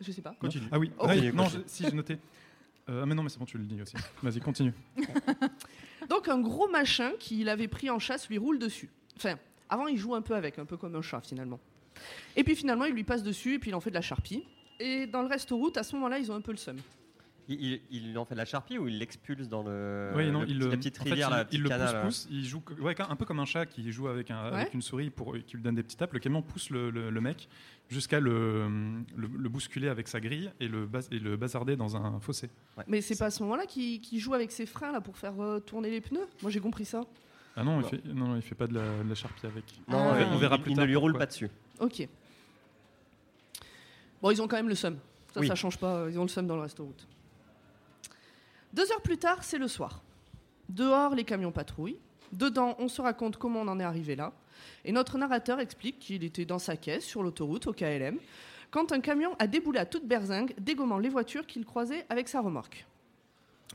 Je 0.00 0.12
sais 0.12 0.22
pas. 0.22 0.34
Continue. 0.40 0.66
Ah 0.72 0.78
oui, 0.78 0.90
Oh. 0.98 1.06
ah 1.08 1.14
oui, 1.14 1.30
non, 1.32 1.46
je- 1.46 1.58
si 1.66 1.84
j'ai 1.84 1.92
noté. 1.92 2.18
Euh, 2.88 3.00
ah 3.02 3.06
mais 3.06 3.14
non, 3.14 3.22
mais 3.22 3.28
c'est 3.28 3.38
bon, 3.38 3.44
tu 3.44 3.58
le 3.58 3.64
dis 3.64 3.80
aussi. 3.80 3.96
Vas-y, 4.22 4.40
continue. 4.40 4.74
Donc 6.08 6.28
un 6.28 6.40
gros 6.40 6.68
machin 6.68 7.12
qu'il 7.18 7.48
avait 7.48 7.68
pris 7.68 7.90
en 7.90 7.98
chasse 7.98 8.28
lui 8.28 8.38
roule 8.38 8.58
dessus. 8.58 8.90
Enfin, 9.16 9.36
avant 9.68 9.86
il 9.86 9.96
joue 9.96 10.14
un 10.14 10.22
peu 10.22 10.34
avec, 10.34 10.58
un 10.58 10.64
peu 10.64 10.76
comme 10.76 10.96
un 10.96 11.02
chat 11.02 11.20
finalement. 11.20 11.60
Et 12.36 12.42
puis 12.42 12.56
finalement 12.56 12.84
il 12.84 12.94
lui 12.94 13.04
passe 13.04 13.22
dessus 13.22 13.54
et 13.54 13.58
puis 13.58 13.70
il 13.70 13.74
en 13.74 13.80
fait 13.80 13.90
de 13.90 13.94
la 13.94 14.00
charpie. 14.00 14.44
Et 14.80 15.06
dans 15.06 15.22
le 15.22 15.28
reste-route, 15.28 15.76
à 15.76 15.84
ce 15.84 15.94
moment-là, 15.94 16.18
ils 16.18 16.32
ont 16.32 16.34
un 16.34 16.40
peu 16.40 16.50
le 16.50 16.56
seum. 16.56 16.76
Il, 17.48 17.60
il- 17.60 17.80
il 17.90 18.18
en 18.18 18.24
fait 18.24 18.34
de 18.34 18.38
la 18.38 18.44
charpie 18.44 18.78
ou 18.78 18.86
il 18.88 18.98
l'expulse 18.98 19.48
dans 19.48 19.62
le, 19.64 20.12
oui, 20.14 20.30
non, 20.30 20.42
le 20.42 20.48
il 20.48 20.58
la 20.60 20.76
petite 20.76 21.00
en 21.00 21.04
fait, 21.04 21.10
rivière, 21.10 21.28
il, 21.28 21.32
la 21.32 21.46
il 21.50 21.62
le 21.62 21.68
canal, 21.68 21.96
euh. 21.96 22.02
pousse, 22.04 22.24
pousse. 22.26 22.28
Il 22.30 22.44
joue 22.44 22.62
ouais, 22.80 22.94
un 23.00 23.16
peu 23.16 23.24
comme 23.24 23.40
un 23.40 23.44
chat 23.44 23.66
qui 23.66 23.90
joue 23.90 24.06
avec, 24.08 24.30
un, 24.30 24.36
avec 24.38 24.66
Ouais. 24.68 24.70
une 24.74 24.82
souris 24.82 25.10
pour, 25.10 25.34
qui 25.46 25.56
lui 25.56 25.62
donne 25.62 25.74
des 25.74 25.82
petits 25.82 25.96
tapes. 25.96 26.12
Le 26.12 26.20
camion 26.20 26.40
pousse 26.42 26.70
le, 26.70 26.90
le- 26.90 27.10
le 27.10 27.20
mec 27.20 27.48
jusqu'à 27.88 28.20
le, 28.20 28.68
le, 29.16 29.28
le 29.36 29.48
bousculer 29.48 29.88
avec 29.88 30.06
sa 30.08 30.20
grille 30.20 30.50
et 30.60 30.68
le, 30.68 30.86
bas- 30.86 31.08
et 31.10 31.18
le 31.18 31.36
bazarder 31.36 31.74
dans 31.76 31.96
un 31.96 32.20
fossé. 32.20 32.48
Mais 32.86 33.00
c'est 33.00 33.18
pas 33.18 33.26
à 33.26 33.30
ce 33.30 33.42
moment-là 33.42 33.66
qu'il 33.66 34.18
joue 34.20 34.34
avec 34.34 34.52
ses 34.52 34.64
freins 34.66 34.92
là 34.92 35.00
pour 35.00 35.16
faire 35.16 35.38
euh, 35.42 35.58
tourner 35.58 35.90
les 35.90 36.00
pneus? 36.00 36.26
Moi 36.42 36.50
j'ai 36.50 36.60
compris 36.60 36.84
ça. 36.84 37.02
Ah 37.56 37.64
non, 37.64 37.80
il 37.80 37.86
fait, 37.86 38.00
non, 38.06 38.28
non, 38.28 38.36
il 38.36 38.42
fait 38.42 38.54
pas 38.54 38.66
de 38.68 38.74
la, 38.74 39.02
de 39.02 39.08
la 39.08 39.14
charpie 39.14 39.44
avec. 39.46 39.64
Non, 39.88 39.98
Ah. 39.98 40.14
euh, 40.16 40.24
On 40.32 40.38
verra 40.38 40.56
il, 40.56 40.62
plus 40.62 40.70
il 40.70 40.76
tard 40.76 40.84
ne 40.84 40.88
lui 40.88 40.96
roule 40.96 41.10
pourquoi. 41.12 41.26
pas 41.26 41.30
dessus. 41.30 41.50
Ok. 41.80 42.08
Bon, 44.22 44.30
ils 44.30 44.40
ont 44.40 44.46
quand 44.48 44.56
même 44.56 44.68
le 44.68 44.74
seum. 44.74 44.96
Ça, 45.34 45.40
Oui. 45.40 45.48
ça 45.48 45.54
change 45.54 45.76
pas. 45.78 46.06
Ils 46.08 46.18
ont 46.18 46.22
le 46.22 46.28
seum 46.28 46.46
dans 46.46 46.56
le 46.56 46.62
reste-route. 46.62 47.06
Deux 48.72 48.90
heures 48.90 49.02
plus 49.02 49.18
tard, 49.18 49.44
c'est 49.44 49.58
le 49.58 49.68
soir. 49.68 50.02
Dehors, 50.68 51.14
les 51.14 51.24
camions 51.24 51.52
patrouillent. 51.52 51.98
Dedans, 52.32 52.74
on 52.78 52.88
se 52.88 53.02
raconte 53.02 53.36
comment 53.36 53.60
on 53.60 53.68
en 53.68 53.78
est 53.78 53.84
arrivé 53.84 54.16
là. 54.16 54.32
Et 54.84 54.92
notre 54.92 55.18
narrateur 55.18 55.60
explique 55.60 55.98
qu'il 55.98 56.24
était 56.24 56.44
dans 56.44 56.58
sa 56.58 56.76
caisse 56.76 57.04
sur 57.04 57.22
l'autoroute 57.22 57.66
au 57.66 57.72
KLM 57.72 58.18
quand 58.70 58.90
un 58.92 59.00
camion 59.00 59.36
a 59.38 59.46
déboulé 59.46 59.78
à 59.78 59.84
toute 59.84 60.06
berzingue, 60.06 60.54
dégommant 60.58 60.98
les 60.98 61.10
voitures 61.10 61.46
qu'il 61.46 61.66
croisait 61.66 62.06
avec 62.08 62.26
sa 62.26 62.40
remorque. 62.40 62.86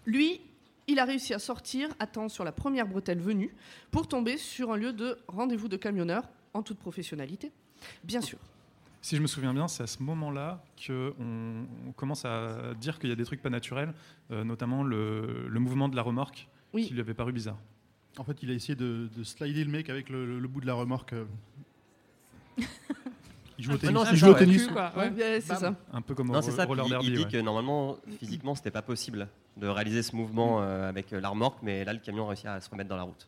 Lui, 0.07 0.41
il 0.87 0.97
a 0.99 1.05
réussi 1.05 1.35
à 1.35 1.39
sortir 1.39 1.89
à 1.99 2.07
temps 2.07 2.29
sur 2.29 2.43
la 2.43 2.51
première 2.51 2.87
bretelle 2.87 3.19
venue 3.19 3.53
pour 3.91 4.07
tomber 4.07 4.37
sur 4.37 4.71
un 4.71 4.77
lieu 4.77 4.93
de 4.93 5.19
rendez-vous 5.27 5.67
de 5.67 5.77
camionneurs 5.77 6.27
en 6.55 6.63
toute 6.63 6.79
professionnalité, 6.79 7.51
bien 8.03 8.21
sûr. 8.21 8.39
Si 9.07 9.15
je 9.15 9.21
me 9.21 9.27
souviens 9.27 9.53
bien, 9.53 9.69
c'est 9.69 9.83
à 9.83 9.87
ce 9.87 10.03
moment-là 10.03 10.61
qu'on 10.85 11.13
on 11.87 11.91
commence 11.93 12.25
à 12.25 12.73
dire 12.77 12.99
qu'il 12.99 13.07
y 13.09 13.13
a 13.13 13.15
des 13.15 13.23
trucs 13.23 13.41
pas 13.41 13.49
naturels, 13.49 13.93
euh, 14.31 14.43
notamment 14.43 14.83
le, 14.83 15.47
le 15.47 15.59
mouvement 15.61 15.87
de 15.87 15.95
la 15.95 16.01
remorque 16.01 16.49
Oui. 16.73 16.87
qui 16.87 16.93
lui 16.93 16.99
avait 16.99 17.13
paru 17.13 17.31
bizarre. 17.31 17.55
En 18.17 18.25
fait, 18.25 18.43
il 18.43 18.51
a 18.51 18.53
essayé 18.53 18.75
de, 18.75 19.07
de 19.15 19.23
slider 19.23 19.63
le 19.63 19.71
mec 19.71 19.89
avec 19.89 20.09
le, 20.09 20.25
le- 20.25 20.39
le 20.41 20.47
bout 20.49 20.59
de 20.59 20.65
la 20.65 20.73
remorque. 20.73 21.13
euh. 21.13 21.23
Il 23.57 23.63
joue 23.63 23.71
au 23.71 23.75
Ah 23.75 23.77
tennis. 23.77 23.95
non, 23.95 24.03
il 24.03 24.07
c'est 24.09 24.15
joue 24.17 24.25
ça, 24.25 24.31
au 24.31 24.33
tennis. 24.33 24.67
Cul, 24.67 24.73
quoi, 24.73 24.91
ouais. 24.97 25.09
Ouais, 25.09 25.39
c'est 25.39 25.47
Bam. 25.53 25.57
ça. 25.57 25.75
Un 25.93 26.01
peu 26.01 26.13
comme 26.13 26.27
Non, 26.27 26.41
c'est 26.41 26.51
ça. 26.51 26.65
roller 26.65 26.83
il- 26.85 26.89
derby. 26.89 27.07
il 27.07 27.15
dit 27.15 27.23
ouais. 27.23 27.31
que 27.31 27.37
normalement, 27.37 27.95
physiquement, 28.19 28.55
c'était 28.55 28.71
pas 28.71 28.81
possible 28.81 29.29
de 29.55 29.67
réaliser 29.67 30.03
ce 30.03 30.17
mouvement 30.17 30.61
euh, 30.61 30.89
avec 30.89 31.11
la 31.11 31.29
remorque, 31.29 31.59
mais 31.63 31.85
là, 31.85 31.93
le 31.93 31.99
camion 31.99 32.25
a 32.25 32.27
réussi 32.27 32.45
à 32.45 32.59
se 32.59 32.69
remettre 32.69 32.89
dans 32.89 32.97
la 32.97 33.03
route. 33.03 33.25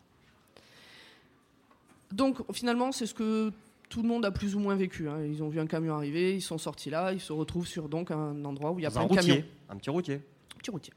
Donc 2.12 2.36
finalement, 2.52 2.92
c'est 2.92 3.06
ce 3.06 3.14
que 3.14 3.50
tout 3.90 4.00
le 4.02 4.08
monde 4.08 4.24
a 4.24 4.30
plus 4.30 4.54
ou 4.54 4.58
moins 4.60 4.74
vécu. 4.76 5.08
hein. 5.08 5.22
Ils 5.26 5.42
ont 5.42 5.48
vu 5.50 5.60
un 5.60 5.66
camion 5.66 5.94
arriver, 5.96 6.34
ils 6.34 6.40
sont 6.40 6.56
sortis 6.56 6.88
là, 6.88 7.12
ils 7.12 7.20
se 7.20 7.32
retrouvent 7.34 7.66
sur 7.66 7.88
donc 7.90 8.10
un 8.10 8.42
endroit 8.46 8.70
où 8.72 8.78
il 8.78 8.82
y 8.82 8.86
a 8.86 8.90
Dans 8.90 9.00
un 9.00 9.06
plein 9.06 9.16
de 9.16 9.20
camions. 9.20 9.34
routier, 9.34 9.50
un 9.68 9.76
petit 9.76 9.90
routier. 9.90 10.20
Petit 10.58 10.70
routier. 10.70 10.92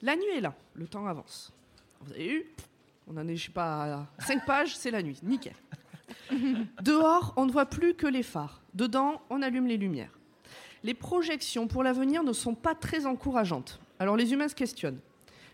La 0.00 0.16
nuit 0.16 0.24
est 0.36 0.40
là, 0.40 0.54
le 0.74 0.86
temps 0.86 1.06
avance. 1.06 1.52
Vous 2.00 2.12
avez 2.12 2.26
eu 2.32 2.46
On 3.08 3.16
en 3.18 3.28
est, 3.28 3.36
je 3.36 3.44
sais 3.46 3.52
pas, 3.52 4.06
à 4.18 4.22
5 4.24 4.46
pages, 4.46 4.74
c'est 4.76 4.90
la 4.90 5.02
nuit, 5.02 5.18
nickel. 5.22 5.52
Dehors, 6.82 7.34
on 7.36 7.46
ne 7.46 7.52
voit 7.52 7.66
plus 7.66 7.94
que 7.94 8.06
les 8.06 8.22
phares. 8.22 8.62
Dedans, 8.74 9.20
on 9.30 9.42
allume 9.42 9.66
les 9.66 9.76
lumières. 9.76 10.18
Les 10.84 10.94
projections 10.94 11.68
pour 11.68 11.82
l'avenir 11.82 12.24
ne 12.24 12.32
sont 12.32 12.54
pas 12.54 12.74
très 12.74 13.06
encourageantes. 13.06 13.80
Alors 13.98 14.16
les 14.16 14.32
humains 14.32 14.48
se 14.48 14.54
questionnent. 14.54 14.98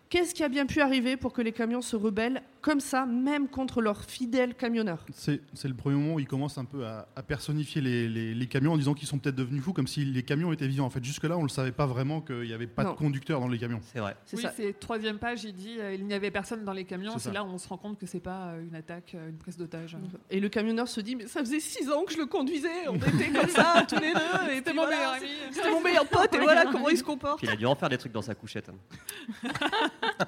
Qu'est-ce 0.08 0.34
qui 0.34 0.42
a 0.42 0.48
bien 0.48 0.64
pu 0.64 0.80
arriver 0.80 1.16
pour 1.18 1.32
que 1.34 1.42
les 1.42 1.52
camions 1.52 1.82
se 1.82 1.94
rebellent 1.96 2.42
comme 2.68 2.80
ça, 2.80 3.06
même 3.06 3.48
contre 3.48 3.80
leurs 3.80 4.04
fidèles 4.04 4.54
camionneurs 4.54 5.06
C'est 5.14 5.40
le 5.64 5.72
premier 5.74 5.96
moment 5.96 6.14
où 6.14 6.20
il 6.20 6.26
commence 6.28 6.58
un 6.58 6.66
peu 6.66 6.84
à, 6.86 7.08
à 7.16 7.22
personnifier 7.22 7.80
les, 7.80 8.08
les- 8.08 8.34
les 8.34 8.46
camions 8.46 8.72
en 8.72 8.76
disant 8.76 8.92
qu'ils 8.92 9.08
sont 9.08 9.18
peut-être 9.18 9.36
devenus 9.36 9.62
fous, 9.62 9.72
comme 9.72 9.86
si 9.86 10.04
les 10.04 10.22
camions 10.22 10.52
étaient 10.52 10.68
vivants. 10.68 10.84
En 10.84 10.90
fait, 10.90 11.02
jusque-là, 11.02 11.36
on 11.36 11.40
ne 11.42 11.44
le 11.46 11.48
savait 11.50 11.72
pas 11.72 11.86
vraiment 11.86 12.20
qu'il 12.20 12.42
n'y 12.42 12.52
avait 12.52 12.66
pas 12.66 12.84
Non. 12.84 12.92
de 12.92 12.96
conducteur 12.96 13.40
dans 13.40 13.48
les 13.48 13.58
camions. 13.58 13.80
C'est 13.92 14.00
vrai. 14.00 14.16
C'est 14.26 14.36
Oui, 14.36 14.42
ça. 14.42 14.52
c'est 14.54 14.78
troisième 14.78 15.18
page, 15.18 15.44
il 15.44 15.54
dit 15.54 15.76
euh, 15.80 15.94
il 15.94 16.04
n'y 16.04 16.12
avait 16.12 16.30
personne 16.30 16.62
dans 16.64 16.74
les 16.74 16.84
camions. 16.84 17.16
C'est 17.18 17.32
là 17.32 17.42
où 17.42 17.46
on 17.46 17.56
se 17.58 17.66
rend 17.68 17.78
compte 17.78 17.98
que 17.98 18.04
c'est 18.06 18.20
pas 18.20 18.48
euh, 18.48 18.62
une 18.68 18.74
attaque, 18.74 19.12
euh, 19.14 19.30
une 19.30 19.38
prise 19.38 19.56
d'otage. 19.56 19.96
Et 20.30 20.38
le 20.38 20.50
camionneur 20.50 20.88
se 20.88 21.00
dit, 21.00 21.16
mais 21.16 21.26
ça 21.26 21.40
faisait 21.40 21.60
6 21.60 21.90
ans 21.90 22.04
que 22.04 22.12
je 22.12 22.18
le 22.18 22.26
conduisais, 22.26 22.86
on 22.88 22.96
était 22.96 23.30
comme 23.30 23.48
ça 23.48 23.82
tous 23.88 23.98
les 23.98 24.12
deux. 24.12 24.50
Et 24.52 24.56
C'était 24.56 24.74
mon 24.74 24.82
voilà, 24.82 24.96
meilleur 24.96 25.12
ami. 25.14 25.26
C'était 25.52 25.70
mon 25.70 25.80
meilleur 25.82 26.06
pote 26.06 26.34
et 26.34 26.38
voilà 26.38 26.66
comment 26.70 26.90
il 26.90 26.98
se 26.98 27.02
comporte. 27.04 27.38
Puis 27.38 27.46
il 27.46 27.50
a 27.52 27.56
dû 27.56 27.64
en 27.64 27.74
faire 27.74 27.88
des 27.88 27.96
trucs 27.98 28.12
dans 28.12 28.20
sa 28.22 28.34
couchette. 28.34 28.68
hein. 28.68 28.74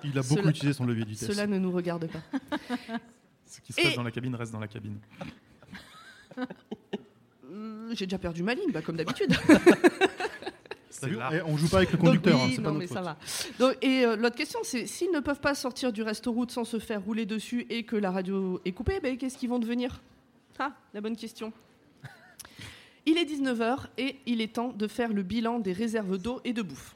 Il 0.05 0.17
a 0.19 0.23
beaucoup 0.23 0.37
Cela- 0.41 0.51
utilisé 0.51 0.73
son 0.73 0.87
levier 0.87 1.05
de 1.05 1.11
vitesse. 1.11 1.29
Cela 1.31 1.47
ne 1.47 1.59
nous 1.59 1.71
regarde 1.71 2.07
pas. 2.09 2.30
Ce 3.47 3.61
qui 3.61 3.73
se 3.73 3.81
Et- 3.81 3.85
passe 3.85 3.95
dans 3.97 4.03
la 4.03 4.11
cabine 4.11 4.35
reste 4.35 4.53
dans 4.53 4.61
la 4.61 4.69
cabine. 4.69 4.99
Euh, 7.53 7.91
J'ai 7.95 8.07
déjà 8.07 8.19
perdu 8.19 8.43
ma 8.43 8.55
ligne, 8.55 8.71
bah, 8.73 8.83
comme 8.83 8.97
d'habitude. 8.97 9.35
On 11.47 11.57
joue 11.57 11.69
pas 11.69 11.79
avec 11.79 11.93
le 11.93 11.99
conducteur, 11.99 12.37
oui, 12.37 12.43
hein, 12.43 12.53
c'est 12.55 12.63
pas 12.63 12.69
non, 12.71 12.79
notre 12.79 12.79
mais 12.81 12.87
ça 12.87 13.01
va. 13.01 13.17
Donc, 13.59 13.77
et 13.83 14.05
euh, 14.05 14.17
l'autre 14.17 14.37
question, 14.37 14.61
c'est 14.63 14.87
s'ils 14.87 15.11
ne 15.11 15.21
peuvent 15.21 15.41
pas 15.41 15.55
sortir 15.55 15.93
du 15.93 16.03
resto-route 16.03 16.51
sans 16.51 16.65
se 16.65 16.79
faire 16.79 17.03
rouler 17.03 17.25
dessus 17.27 17.67
et 17.71 17.85
que 17.85 17.97
la 17.97 18.11
radio 18.11 18.61
est 18.67 18.73
coupée, 18.73 19.01
ben, 19.01 19.17
qu'est-ce 19.17 19.39
qu'ils 19.39 19.49
vont 19.49 19.59
devenir? 19.59 20.01
Ah, 20.59 20.73
la 20.93 21.01
bonne 21.01 21.17
question. 21.17 21.53
Il 23.07 23.17
est 23.17 23.25
19h 23.25 23.87
et 23.97 24.19
il 24.27 24.43
est 24.43 24.53
temps 24.55 24.73
de 24.75 24.87
faire 24.87 25.11
le 25.13 25.23
bilan 25.23 25.59
des 25.59 25.73
réserves 25.73 26.19
d'eau 26.19 26.41
et 26.45 26.53
de 26.53 26.61
bouffe. 26.61 26.95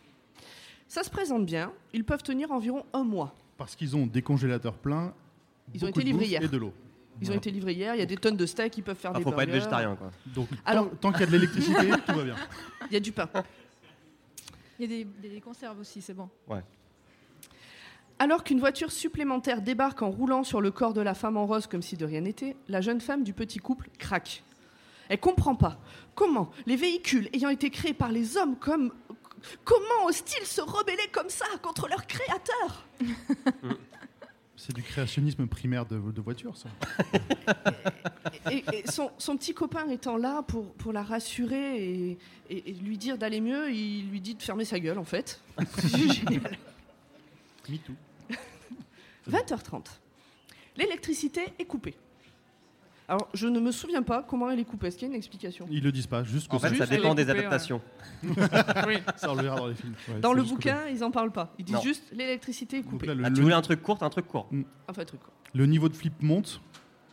Ça 0.87 1.03
se 1.03 1.09
présente 1.09 1.47
bien, 1.47 1.73
ils 1.95 2.05
peuvent 2.05 2.23
tenir 2.23 2.53
environ 2.53 2.85
un 2.93 3.05
mois. 3.05 3.35
Parce 3.57 3.75
qu'ils 3.75 3.97
ont 3.97 4.07
des 4.07 4.21
congélateurs 4.21 4.75
pleins. 4.77 5.15
Ils 5.73 5.85
ont 5.85 5.89
été 5.89 6.03
livrés 6.03 6.27
hier. 6.27 6.43
Et 6.43 6.49
de 6.49 6.57
l'eau. 6.57 6.73
Ils 7.21 7.31
ont 7.31 7.35
été 7.35 7.51
livrés 7.51 7.75
hier, 7.75 7.95
il 7.95 7.99
y 7.99 8.03
a 8.03 8.07
des 8.07 8.17
tonnes 8.17 8.37
de 8.37 8.45
steaks, 8.45 8.77
ils 8.77 8.83
peuvent 8.83 8.97
faire 8.97 9.13
Ah, 9.15 9.19
des 9.19 9.25
faut 9.25 9.31
pas 9.31 9.45
être 9.45 9.51
végétarien, 9.51 9.95
quoi. 9.95 10.11
Donc, 10.27 10.49
Alors- 10.65 10.91
tant, 10.91 10.97
tant 10.97 11.13
qu'il 11.13 11.21
y 11.21 11.23
a 11.23 11.27
de 11.27 11.33
l'électricité, 11.33 11.91
tout 12.07 12.15
va 12.15 12.25
bien. 12.25 12.35
Il 12.91 12.95
y 12.95 12.97
a 12.97 13.01
du 13.01 13.13
pain. 13.13 13.29
Il 14.79 14.83
y 14.83 14.85
a 14.85 15.05
des, 15.23 15.29
des 15.29 15.41
conserves 15.41 15.79
aussi, 15.79 16.03
c'est 16.03 16.15
bon. 16.15 16.29
Alors 18.19 18.45
qu'une 18.45 18.61
voiture 18.61 18.91
supplémentaire 18.93 19.61
débarque 19.63 20.03
en 20.03 20.11
roulant 20.11 20.45
sur 20.45 20.61
le 20.61 20.71
corps 20.71 20.93
de 20.93 21.01
la 21.01 21.15
femme 21.15 21.37
en 21.37 21.47
rose 21.47 21.67
comme 21.67 21.83
si 21.83 21.97
de 21.97 22.05
rien 22.05 22.21
n'était, 22.21 22.57
la 22.69 22.81
jeune 22.81 23.01
femme 23.01 23.23
du 23.25 23.33
petit 23.33 23.59
couple 23.59 23.89
craque. 23.99 24.43
Elle 25.09 25.19
comprend 25.21 25.55
pas 25.55 25.79
comment 26.15 26.51
les 26.67 26.77
véhicules 26.77 27.29
ayant 27.33 27.49
été 27.51 27.71
créés 27.71 27.93
par 27.95 28.11
les 28.11 28.37
hommes 28.37 28.57
comme 28.57 28.93
comment 29.65 30.07
osent-ils 30.07 30.47
se 30.47 30.61
rebeller 30.61 31.09
comme 31.13 31.29
ça 31.29 31.45
contre 31.63 31.89
leur 31.89 32.07
créateur 32.07 32.87
C'est 34.57 34.73
du 34.75 34.83
créationnisme 34.83 35.47
primaire 35.47 35.85
de, 35.85 35.99
de 35.99 36.21
voiture, 36.21 36.57
ça. 36.57 36.69
Et, 38.51 38.63
et 38.73 38.85
son, 38.91 39.11
son 39.19 39.37
petit 39.37 39.55
copain 39.55 39.89
étant 39.89 40.17
là 40.17 40.43
pour, 40.43 40.73
pour 40.75 40.93
la 40.93 41.03
rassurer 41.03 41.77
et, 41.83 42.19
et- 42.51 42.71
et 42.71 42.73
lui 42.75 42.99
dire 42.99 43.17
d'aller 43.17 43.41
mieux, 43.41 43.71
il 43.73 44.09
lui 44.11 44.21
dit 44.21 44.35
de 44.35 44.43
fermer 44.43 44.65
sa 44.65 44.79
gueule 44.79 44.99
en 44.99 45.05
fait. 45.05 45.41
C'est 45.79 46.13
génial. 46.13 46.57
Me 47.69 47.77
too. 47.79 47.95
20h30. 49.31 49.87
L'électricité 50.77 51.43
est 51.59 51.65
coupée. 51.65 51.95
Alors, 53.07 53.29
je 53.35 53.47
ne 53.49 53.61
me 53.61 53.71
souviens 53.71 54.03
pas 54.03 54.23
comment 54.23 54.51
elle 54.51 54.59
est 54.59 54.65
coupée. 54.65 54.87
Est-ce 54.87 54.97
qu'il 54.97 55.07
y 55.07 55.11
a 55.11 55.13
une 55.13 55.19
explication? 55.19 55.67
Ils 55.71 55.83
le 55.83 55.93
disent 55.93 56.07
pas, 56.07 56.25
juste 56.25 56.49
que 56.49 56.57
En 56.57 56.59
fait, 56.59 56.75
ça 56.75 56.87
dépend 56.87 57.15
des 57.15 57.29
adaptations. 57.29 57.83
oui. 58.23 58.97
ça 59.17 59.31
on 59.31 59.35
le 59.35 59.43
verra 59.43 59.57
dans 59.57 59.67
les 59.67 59.75
films. 59.75 59.93
Ouais, 60.09 60.21
Dans 60.21 60.33
le 60.33 60.43
bouquin, 60.43 60.87
ils 60.89 61.05
en 61.05 61.11
parlent 61.11 61.31
pas. 61.33 61.53
Ils 61.59 61.67
disent 61.67 61.75
Non. 61.75 61.83
juste 61.83 62.05
l'électricité 62.13 62.79
est 62.79 62.83
coupée. 62.83 63.07
là, 63.07 63.15
le, 63.15 63.25
Ah, 63.25 63.29
tu 63.29 63.37
le- 63.37 63.43
voulais 63.43 63.55
un 63.55 63.61
truc 63.63 63.83
court, 63.83 64.03
un 64.03 64.09
truc 64.09 64.27
court. 64.27 64.49
Enfin, 64.89 65.05
truc. 65.05 65.21
quoi. 65.21 65.33
le 65.53 65.67
niveau 65.67 65.89
de 65.91 65.95
flip 65.97 66.15
monte, 66.23 66.61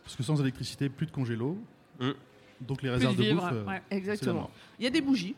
parce 0.02 0.16
que 0.16 0.22
sans 0.22 0.40
électricité, 0.40 0.88
plus 0.88 1.06
de 1.06 1.12
congélo. 1.12 1.58
Mm. 2.00 2.10
Donc 2.62 2.80
les 2.82 2.88
Plus 2.88 2.94
réserves 2.94 3.16
de 3.16 3.22
vivre, 3.22 3.42
bouffe, 3.42 3.52
euh, 3.52 3.64
ouais. 3.66 3.82
Exactement. 3.90 4.50
Il 4.78 4.84
y 4.84 4.86
a 4.86 4.90
des 4.90 5.00
bougies. 5.02 5.34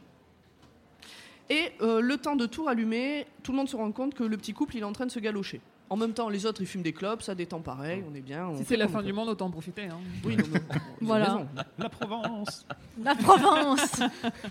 Et 1.51 1.73
euh, 1.83 2.01
le 2.01 2.17
temps 2.17 2.37
de 2.37 2.47
tout 2.47 2.65
rallumer, 2.65 3.27
tout 3.43 3.51
le 3.53 3.59
monde 3.59 3.69
se 3.69 3.77
rend 3.77 3.91
compte 3.93 4.15
que 4.15 4.23
le 4.25 4.37
petit 4.37 4.53
couple, 4.53 4.77
il 4.77 4.81
est 4.81 4.85
en 4.85 4.93
train 4.93 5.07
de 5.07 5.11
se 5.11 5.19
galocher. 5.19 5.61
En 5.91 5.97
même 5.97 6.13
temps, 6.15 6.29
les 6.31 6.47
autres, 6.47 6.63
ils 6.63 6.67
fument 6.67 6.83
des 6.83 6.93
clopes, 6.95 7.23
ça 7.23 7.35
détend 7.35 7.61
pareil, 7.61 8.03
on 8.11 8.15
est 8.15 8.21
bien. 8.23 8.49
on 8.49 8.57
Si 8.57 8.65
c'est 8.65 8.77
la 8.77 8.89
fin 8.89 9.03
du 9.03 9.13
monde, 9.13 9.29
autant 9.29 9.47
en 9.47 9.51
profiter. 9.51 9.83
hein. 9.85 9.99
Oui, 10.25 10.37
non, 10.37 10.45
mais 10.51 10.59
ils 10.71 10.77
ont 10.77 10.81
Voilà. 11.03 11.47
La 11.79 11.89
Provence 11.89 12.67
La 13.03 13.15
Provence 13.15 14.01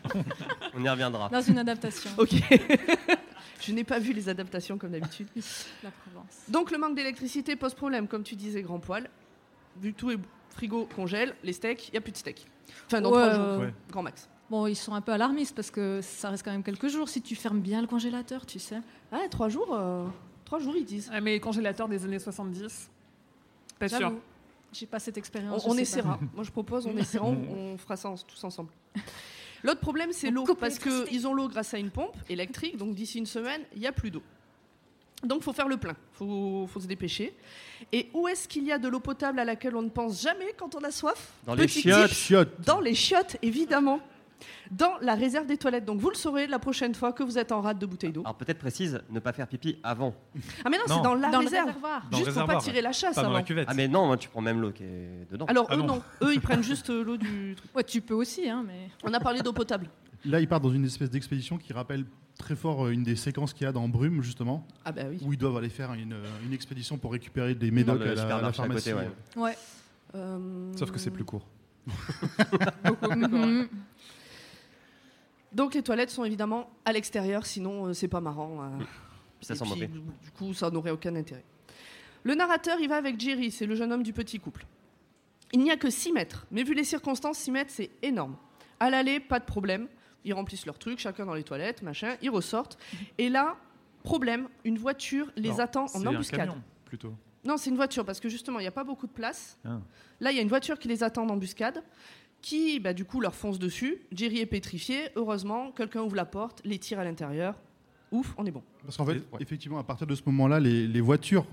On 0.75 0.83
y 0.83 0.89
reviendra. 0.89 1.29
Dans 1.29 1.41
une 1.41 1.57
adaptation. 1.57 2.09
Ok. 2.17 2.29
Je 3.61 3.71
n'ai 3.71 3.83
pas 3.83 3.97
vu 3.99 4.13
les 4.13 4.29
adaptations 4.29 4.77
comme 4.77 4.91
d'habitude. 4.91 5.27
La 5.83 5.89
Provence. 5.91 6.35
Donc 6.49 6.69
le 6.71 6.77
manque 6.77 6.95
d'électricité 6.95 7.55
pose 7.55 7.73
problème, 7.73 8.07
comme 8.07 8.23
tu 8.23 8.35
disais, 8.35 8.61
grand 8.61 8.79
poil. 8.79 9.09
Vu 9.81 9.93
que 9.93 9.97
tout 9.97 10.11
est 10.11 10.19
frigo 10.51 10.87
congèle, 10.95 11.33
les 11.43 11.53
steaks, 11.53 11.87
il 11.87 11.91
n'y 11.93 11.97
a 11.97 12.01
plus 12.01 12.11
de 12.11 12.17
steaks. 12.17 12.45
Enfin, 12.85 13.01
dans 13.01 13.11
Ouais, 13.11 13.29
trois 13.29 13.33
jours. 13.33 13.61
Ouais. 13.63 13.73
grand 13.89 14.03
max. 14.03 14.29
Bon, 14.49 14.67
ils 14.67 14.75
sont 14.75 14.93
un 14.93 15.01
peu 15.01 15.13
alarmistes 15.13 15.55
parce 15.55 15.71
que 15.71 15.99
ça 16.03 16.29
reste 16.29 16.43
quand 16.43 16.51
même 16.51 16.63
quelques 16.63 16.89
jours 16.89 17.09
si 17.09 17.21
tu 17.21 17.35
fermes 17.35 17.59
bien 17.61 17.81
le 17.81 17.87
congélateur, 17.87 18.45
tu 18.45 18.59
sais. 18.59 18.79
Ah, 19.11 19.17
trois 19.31 19.49
jours, 19.49 19.69
euh, 19.73 20.05
trois 20.53 20.63
jours, 20.63 20.75
ils 20.77 20.85
disent. 20.85 21.09
Ah, 21.11 21.19
mais 21.19 21.31
les 21.31 21.39
congélateurs 21.39 21.87
des 21.89 22.03
années 22.05 22.19
70, 22.19 22.87
pas 23.79 23.89
sûr. 23.89 24.13
J'ai 24.71 24.85
pas 24.85 24.99
cette 24.99 25.17
On, 25.17 25.19
expérience. 25.19 25.63
on 25.65 25.75
essaiera. 25.77 26.19
Moi, 26.33 26.43
je 26.43 26.51
propose, 26.51 26.85
on 26.85 26.95
essaiera, 26.97 27.25
on, 27.25 27.73
on 27.73 27.77
fera 27.79 27.95
ça 27.95 28.09
en- 28.09 28.15
tous 28.17 28.43
ensemble. 28.43 28.69
L'autre 29.63 29.79
problème, 29.79 30.09
c'est 30.11 30.29
l'eau, 30.29 30.45
parce 30.53 30.77
qu'ils 30.77 31.25
ont 31.27 31.33
l'eau 31.33 31.47
grâce 31.47 31.73
à 31.73 31.79
une 31.79 31.89
pompe 31.89 32.15
électrique, 32.29 32.77
donc 32.77 32.93
d'ici 32.93 33.17
une 33.17 33.25
semaine, 33.25 33.61
il 33.73 33.79
n'y 33.79 33.87
a 33.87 33.91
plus 33.91 34.11
d'eau. 34.11 34.21
Donc, 35.23 35.39
il 35.39 35.43
faut 35.43 35.53
faire 35.53 35.67
le 35.69 35.77
plein, 35.77 35.95
il 36.13 36.17
faut, 36.17 36.67
faut 36.67 36.79
se 36.81 36.85
dépêcher. 36.87 37.33
Et 37.91 38.09
où 38.13 38.27
est-ce 38.27 38.47
qu'il 38.47 38.65
y 38.65 38.71
a 38.71 38.77
de 38.77 38.87
l'eau 38.89 38.99
potable 38.99 39.39
à 39.39 39.45
laquelle 39.45 39.75
on 39.75 39.81
ne 39.81 39.89
pense 39.89 40.21
jamais 40.21 40.53
quand 40.57 40.75
on 40.75 40.83
a 40.83 40.91
soif? 40.91 41.31
Dans 41.47 41.55
les 41.55 41.67
Chiottes. 41.67 42.61
Dans 42.65 42.79
les 42.79 42.93
chiottes, 42.93 43.37
évidemment. 43.41 43.99
Dans 44.71 44.93
la 45.01 45.15
réserve 45.15 45.45
des 45.45 45.57
toilettes. 45.57 45.85
Donc, 45.85 45.99
vous 45.99 46.09
le 46.09 46.15
saurez 46.15 46.47
la 46.47 46.59
prochaine 46.59 46.95
fois 46.95 47.11
que 47.13 47.23
vous 47.23 47.37
êtes 47.37 47.51
en 47.51 47.61
rade 47.61 47.79
de 47.79 47.85
bouteille 47.85 48.11
d'eau. 48.11 48.21
Alors 48.21 48.35
peut-être 48.35 48.59
précise, 48.59 49.01
ne 49.09 49.19
pas 49.19 49.33
faire 49.33 49.47
pipi 49.47 49.77
avant. 49.83 50.15
Ah, 50.63 50.69
mais 50.69 50.77
non, 50.77 50.83
Non. 50.89 50.95
c'est 50.95 51.01
dans 51.01 51.15
la. 51.15 51.29
Dans 51.29 51.39
réserve. 51.39 51.67
réservoir. 51.67 52.07
Dans 52.11 52.19
le 52.19 52.25
Juste 52.25 52.37
pour 52.37 52.47
pas 52.47 52.57
tirer 52.57 52.81
la 52.81 52.91
chasse 52.91 53.15
Pas 53.15 53.21
dans 53.21 53.27
avant. 53.27 53.37
la 53.37 53.43
cuvette. 53.43 53.67
Ah 53.69 53.73
mais 53.73 53.87
non, 53.87 54.15
tu 54.17 54.29
prends 54.29 54.41
même 54.41 54.59
l'eau 54.61 54.71
qui 54.71 54.83
est 54.83 55.27
dedans. 55.31 55.45
Alors, 55.47 55.67
Ah 55.69 55.75
eux, 55.75 55.79
non. 55.79 55.85
non. 55.87 56.01
Eux, 56.23 56.33
ils 56.33 56.41
prennent 56.41 56.63
juste 56.63 56.89
euh, 56.89 57.03
l'eau 57.03 57.17
du 57.17 57.55
truc. 57.55 57.75
Ouais, 57.75 57.83
tu 57.83 58.01
peux 58.01 58.13
aussi, 58.15 58.49
hein, 58.49 58.63
mais. 58.65 58.89
On 59.03 59.13
a 59.13 59.19
parlé 59.19 59.41
d'eau 59.41 59.53
potable. 59.53 59.89
Là, 60.25 60.39
ils 60.39 60.47
partent 60.47 60.63
dans 60.63 60.71
une 60.71 60.85
espèce 60.85 61.09
d'expédition 61.09 61.57
qui 61.57 61.73
rappelle 61.73 62.05
très 62.39 62.55
fort 62.55 62.85
euh, 62.85 62.91
une 62.91 63.03
des 63.03 63.15
séquences 63.17 63.53
qu'il 63.53 63.65
y 63.65 63.67
a 63.67 63.71
dans 63.73 63.87
Brume, 63.89 64.21
justement, 64.23 64.65
Ah, 64.85 64.91
bah 64.91 65.01
oui. 65.09 65.19
où 65.23 65.33
ils 65.33 65.37
doivent 65.37 65.57
aller 65.57 65.69
faire 65.69 65.93
une, 65.93 66.13
euh, 66.13 66.25
une 66.45 66.53
expédition 66.53 66.97
pour 66.97 67.11
récupérer 67.11 67.53
des 67.55 67.69
médocs 67.71 67.99
le 67.99 68.03
à 68.03 68.05
la, 68.05 68.11
à 68.11 68.15
la 68.15 68.21
supermarché 68.53 68.59
à 68.61 68.63
pharmacie. 68.63 68.91
côté, 68.91 69.05
ouais. 69.37 69.43
Ouais. 69.43 69.57
Euh, 70.15 70.71
Sauf 70.77 70.91
que 70.91 70.97
c'est 70.99 71.11
plus 71.11 71.25
court. 71.25 71.45
Mhm. 73.15 73.67
Donc, 75.53 75.73
les 75.73 75.83
toilettes 75.83 76.09
sont 76.09 76.23
évidemment 76.23 76.69
à 76.85 76.91
l'extérieur, 76.93 77.45
sinon, 77.45 77.87
euh, 77.87 77.93
c'est 77.93 78.07
pas 78.07 78.21
marrant. 78.21 78.63
euh. 78.63 78.83
Ça 79.41 79.53
Et 79.53 79.57
sent 79.57 79.63
puis, 79.65 79.73
mauvais. 79.73 79.87
Du 79.87 80.31
coup, 80.37 80.53
ça 80.53 80.69
n'aurait 80.69 80.91
aucun 80.91 81.15
intérêt. 81.15 81.43
Le 82.23 82.35
narrateur, 82.35 82.77
il 82.79 82.87
va 82.87 82.95
avec 82.95 83.19
Jerry, 83.19 83.51
c'est 83.51 83.65
le 83.65 83.75
jeune 83.75 83.91
homme 83.91 84.03
du 84.03 84.13
petit 84.13 84.39
couple. 84.39 84.65
Il 85.51 85.59
n'y 85.59 85.71
a 85.71 85.77
que 85.77 85.89
6 85.89 86.13
mètres, 86.13 86.47
mais 86.51 86.63
vu 86.63 86.73
les 86.73 86.85
circonstances, 86.85 87.37
6 87.39 87.51
mètres, 87.51 87.71
c'est 87.73 87.91
énorme. 88.01 88.37
À 88.79 88.89
l'aller, 88.89 89.19
pas 89.19 89.39
de 89.39 89.45
problème. 89.45 89.87
Ils 90.25 90.33
remplissent 90.33 90.65
leur 90.65 90.79
truc, 90.79 90.99
chacun 90.99 91.25
dans 91.25 91.33
les 91.33 91.43
toilettes, 91.43 91.81
machin, 91.81 92.15
ils 92.21 92.29
ressortent. 92.29 92.77
Et 93.17 93.29
là, 93.29 93.57
Problème, 94.03 94.49
une 94.65 94.77
voiture 94.77 95.31
les 95.37 95.61
attend 95.61 95.87
C'est 95.87 95.97
en 95.97 96.01
un 96.01 96.07
embuscade. 96.15 96.39
camion, 96.41 96.61
plutôt. 96.83 97.13
Non, 97.45 97.55
c'est 97.55 97.69
une 97.69 97.77
voiture 97.77 98.03
parce 98.03 98.19
que 98.19 98.27
justement, 98.27 98.59
il 98.59 98.63
n'y 98.63 98.67
a 98.67 98.71
pas 98.71 98.83
beaucoup 98.83 99.07
de 99.07 99.13
place. 99.13 99.57
Ah. 99.63 99.79
Là, 100.19 100.31
il 100.31 100.35
y 100.35 100.39
a 100.39 100.41
une 100.41 100.49
voiture 100.49 100.77
qui 100.77 100.89
les 100.89 101.03
attend 101.03 101.23
en 101.23 101.29
embuscade, 101.29 101.81
qui, 102.43 102.79
bah, 102.79 102.93
du 102.93 103.05
coup, 103.05 103.19
leur 103.21 103.33
fonce 103.33 103.57
dessus. 103.57 103.97
Jerry 104.11 104.39
est 104.39 104.45
pétrifié. 104.45 105.09
Heureusement, 105.15 105.71
quelqu'un 105.71 106.01
ouvre 106.01 106.15
la 106.15 106.25
porte, 106.25 106.61
les 106.65 106.77
tire 106.77 106.99
à 106.99 107.03
l'intérieur. 107.03 107.55
Ouf, 108.11 108.35
on 108.37 108.45
est 108.45 108.51
bon. 108.51 108.61
Parce 108.85 108.97
qu'en 108.97 109.05
fait, 109.07 109.13
Ouais. 109.31 109.39
effectivement, 109.39 109.79
à 109.79 109.83
partir 109.83 110.05
de 110.05 110.13
ce 110.13 110.21
moment-là, 110.27 110.59
les, 110.59 110.85
les 110.87 111.01
voitures 111.01 111.47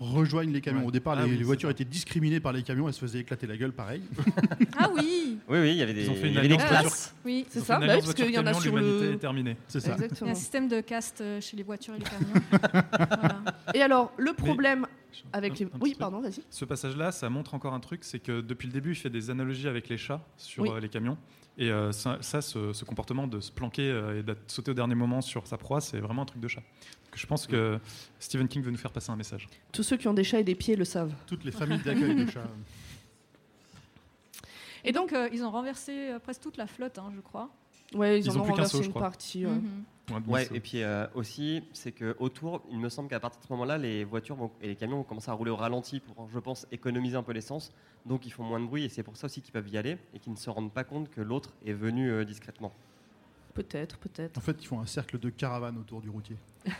rejoignent 0.00 0.52
les 0.52 0.62
camions. 0.62 0.80
Ouais. 0.80 0.86
Au 0.86 0.90
départ, 0.90 1.14
Ah 1.18 1.22
les, 1.22 1.26
oui, 1.26 1.32
les 1.32 1.38
c'est 1.38 1.44
voitures 1.44 1.68
étaient 1.70 1.84
discriminées 1.84 2.40
par 2.40 2.52
les 2.54 2.62
camions, 2.62 2.88
elles 2.88 2.94
se 2.94 3.00
faisaient 3.00 3.18
éclater 3.18 3.46
la 3.46 3.56
gueule, 3.58 3.72
pareil. 3.72 4.00
Ah 4.78 4.88
oui, 4.94 5.38
Oui, 5.48 5.58
oui, 5.58 5.70
il 5.72 5.76
y 5.76 5.82
avait 5.82 5.92
des, 5.92 6.04
Ils 6.04 6.10
ont 6.10 6.14
fait 6.14 6.20
il 6.22 6.28
y 6.28 6.32
une 6.32 6.38
avait 6.38 6.48
des 6.48 6.54
alliance 6.54 6.68
classes. 6.70 7.14
oui. 7.24 7.44
C'est 7.50 7.60
ça 7.60 7.74
une 7.80 7.86
Bah 7.86 7.94
oui, 7.96 8.00
parce 8.00 8.14
qu'il 8.14 8.30
y 8.30 8.38
en 8.38 8.46
a 8.46 8.54
sur 8.54 8.74
l'humanité 8.74 9.04
le. 9.08 9.12
est 9.14 9.18
terminée. 9.18 9.56
C'est 9.68 9.80
ça. 9.80 9.96
Il 9.98 10.26
y 10.26 10.28
a 10.28 10.32
un 10.32 10.34
système 10.34 10.68
de 10.68 10.80
caste 10.80 11.20
euh, 11.20 11.40
chez 11.42 11.56
les 11.56 11.62
voitures 11.64 11.94
et 11.94 11.98
les 11.98 12.04
camions. 12.04 12.42
Voilà. 13.20 13.40
Et 13.74 13.82
alors, 13.82 14.12
le 14.16 14.32
problème 14.32 14.86
avec 15.32 15.58
les. 15.58 15.66
Oui, 15.80 15.90
truc. 15.90 15.98
pardon, 15.98 16.20
vas-y. 16.20 16.42
Ce 16.50 16.64
passage-là, 16.64 17.12
ça 17.12 17.28
montre 17.30 17.54
encore 17.54 17.74
un 17.74 17.80
truc, 17.80 18.04
c'est 18.04 18.18
que 18.20 18.40
depuis 18.40 18.66
le 18.66 18.72
début, 18.72 18.92
il 18.92 18.96
fait 18.96 19.10
des 19.10 19.30
analogies 19.30 19.68
avec 19.68 19.88
les 19.88 19.96
chats 19.96 20.20
sur 20.36 20.62
Oui. 20.64 20.70
euh, 20.70 20.80
les 20.80 20.88
camions. 20.88 21.16
Et 21.58 21.70
euh, 21.70 21.90
ça, 21.92 22.18
ça, 22.20 22.42
ce, 22.42 22.72
ce 22.74 22.84
comportement 22.84 23.26
de 23.26 23.40
se 23.40 23.50
planquer 23.50 23.90
euh, 23.90 24.18
et 24.20 24.22
de 24.22 24.36
sauter 24.46 24.72
au 24.72 24.74
dernier 24.74 24.94
moment 24.94 25.22
sur 25.22 25.46
sa 25.46 25.56
proie, 25.56 25.80
c'est 25.80 25.98
vraiment 26.00 26.22
un 26.22 26.26
truc 26.26 26.40
de 26.40 26.48
chat. 26.48 26.60
Donc, 26.60 27.14
je 27.16 27.26
pense 27.26 27.46
que 27.46 27.78
Stephen 28.18 28.46
King 28.46 28.62
veut 28.62 28.70
nous 28.70 28.76
faire 28.76 28.92
passer 28.92 29.10
un 29.10 29.16
message. 29.16 29.48
Tous 29.72 29.82
ceux 29.82 29.96
qui 29.96 30.06
ont 30.06 30.12
des 30.14 30.24
chats 30.24 30.40
et 30.40 30.44
des 30.44 30.54
pieds 30.54 30.76
le 30.76 30.84
savent. 30.84 31.14
Toutes 31.26 31.44
les 31.44 31.52
familles 31.52 31.82
d'accueil 31.82 32.14
de 32.26 32.30
chats. 32.30 32.42
Et 34.84 34.92
donc, 34.92 35.12
euh, 35.12 35.28
ils 35.32 35.42
ont 35.42 35.50
renversé 35.50 36.10
euh, 36.10 36.18
presque 36.20 36.42
toute 36.42 36.56
la 36.56 36.66
flotte, 36.66 36.98
hein, 36.98 37.10
je 37.14 37.20
crois. 37.20 37.50
Ouais, 37.94 38.18
ils, 38.18 38.24
Ils 38.26 38.30
en 38.30 38.36
ont 38.36 38.40
ont 38.40 38.42
plus 38.42 38.48
qu'un 38.48 38.52
renversé 38.56 38.76
seau, 38.76 38.82
je 38.82 38.86
une 38.86 38.90
crois. 38.92 39.02
partie. 39.02 39.46
ouais. 39.46 39.52
Mhm. 39.52 39.84
Ouais, 40.28 40.46
et 40.54 40.60
puis 40.60 40.82
euh, 40.84 41.04
aussi, 41.16 41.64
c'est 41.72 41.90
que 41.90 42.14
autour, 42.20 42.62
il 42.70 42.78
me 42.78 42.88
semble 42.88 43.08
qu'à 43.08 43.18
partir 43.18 43.40
de 43.40 43.46
ce 43.46 43.52
moment-là, 43.52 43.76
les 43.76 44.04
voitures 44.04 44.36
vont- 44.36 44.52
et 44.62 44.68
les 44.68 44.76
camions 44.76 44.98
vont 44.98 45.02
commencer 45.02 45.30
à 45.30 45.34
rouler 45.34 45.50
au 45.50 45.56
ralenti 45.56 45.98
pour, 45.98 46.28
je 46.32 46.38
pense, 46.38 46.64
économiser 46.70 47.16
un 47.16 47.24
peu 47.24 47.32
l'essence. 47.32 47.72
Donc 48.04 48.24
ils 48.24 48.30
font 48.30 48.44
moins 48.44 48.60
de 48.60 48.66
bruit 48.66 48.84
et 48.84 48.88
c'est 48.88 49.02
pour 49.02 49.16
ça 49.16 49.24
aussi 49.26 49.42
qu'ils 49.42 49.52
peuvent 49.52 49.68
y 49.68 49.76
aller 49.76 49.98
et 50.14 50.20
qu'ils 50.20 50.32
ne 50.32 50.38
se 50.38 50.48
rendent 50.48 50.72
pas 50.72 50.84
compte 50.84 51.10
que 51.10 51.20
l'autre 51.20 51.54
est 51.66 51.72
venu 51.72 52.08
euh, 52.08 52.24
discrètement. 52.24 52.72
Peut-être, 53.54 53.98
peut-être. 53.98 54.38
En 54.38 54.40
fait, 54.42 54.56
ils 54.62 54.66
font 54.66 54.78
un 54.78 54.86
cercle 54.86 55.18
de 55.18 55.28
caravanes 55.28 55.76
autour 55.78 56.00
du 56.00 56.08
routier. 56.08 56.36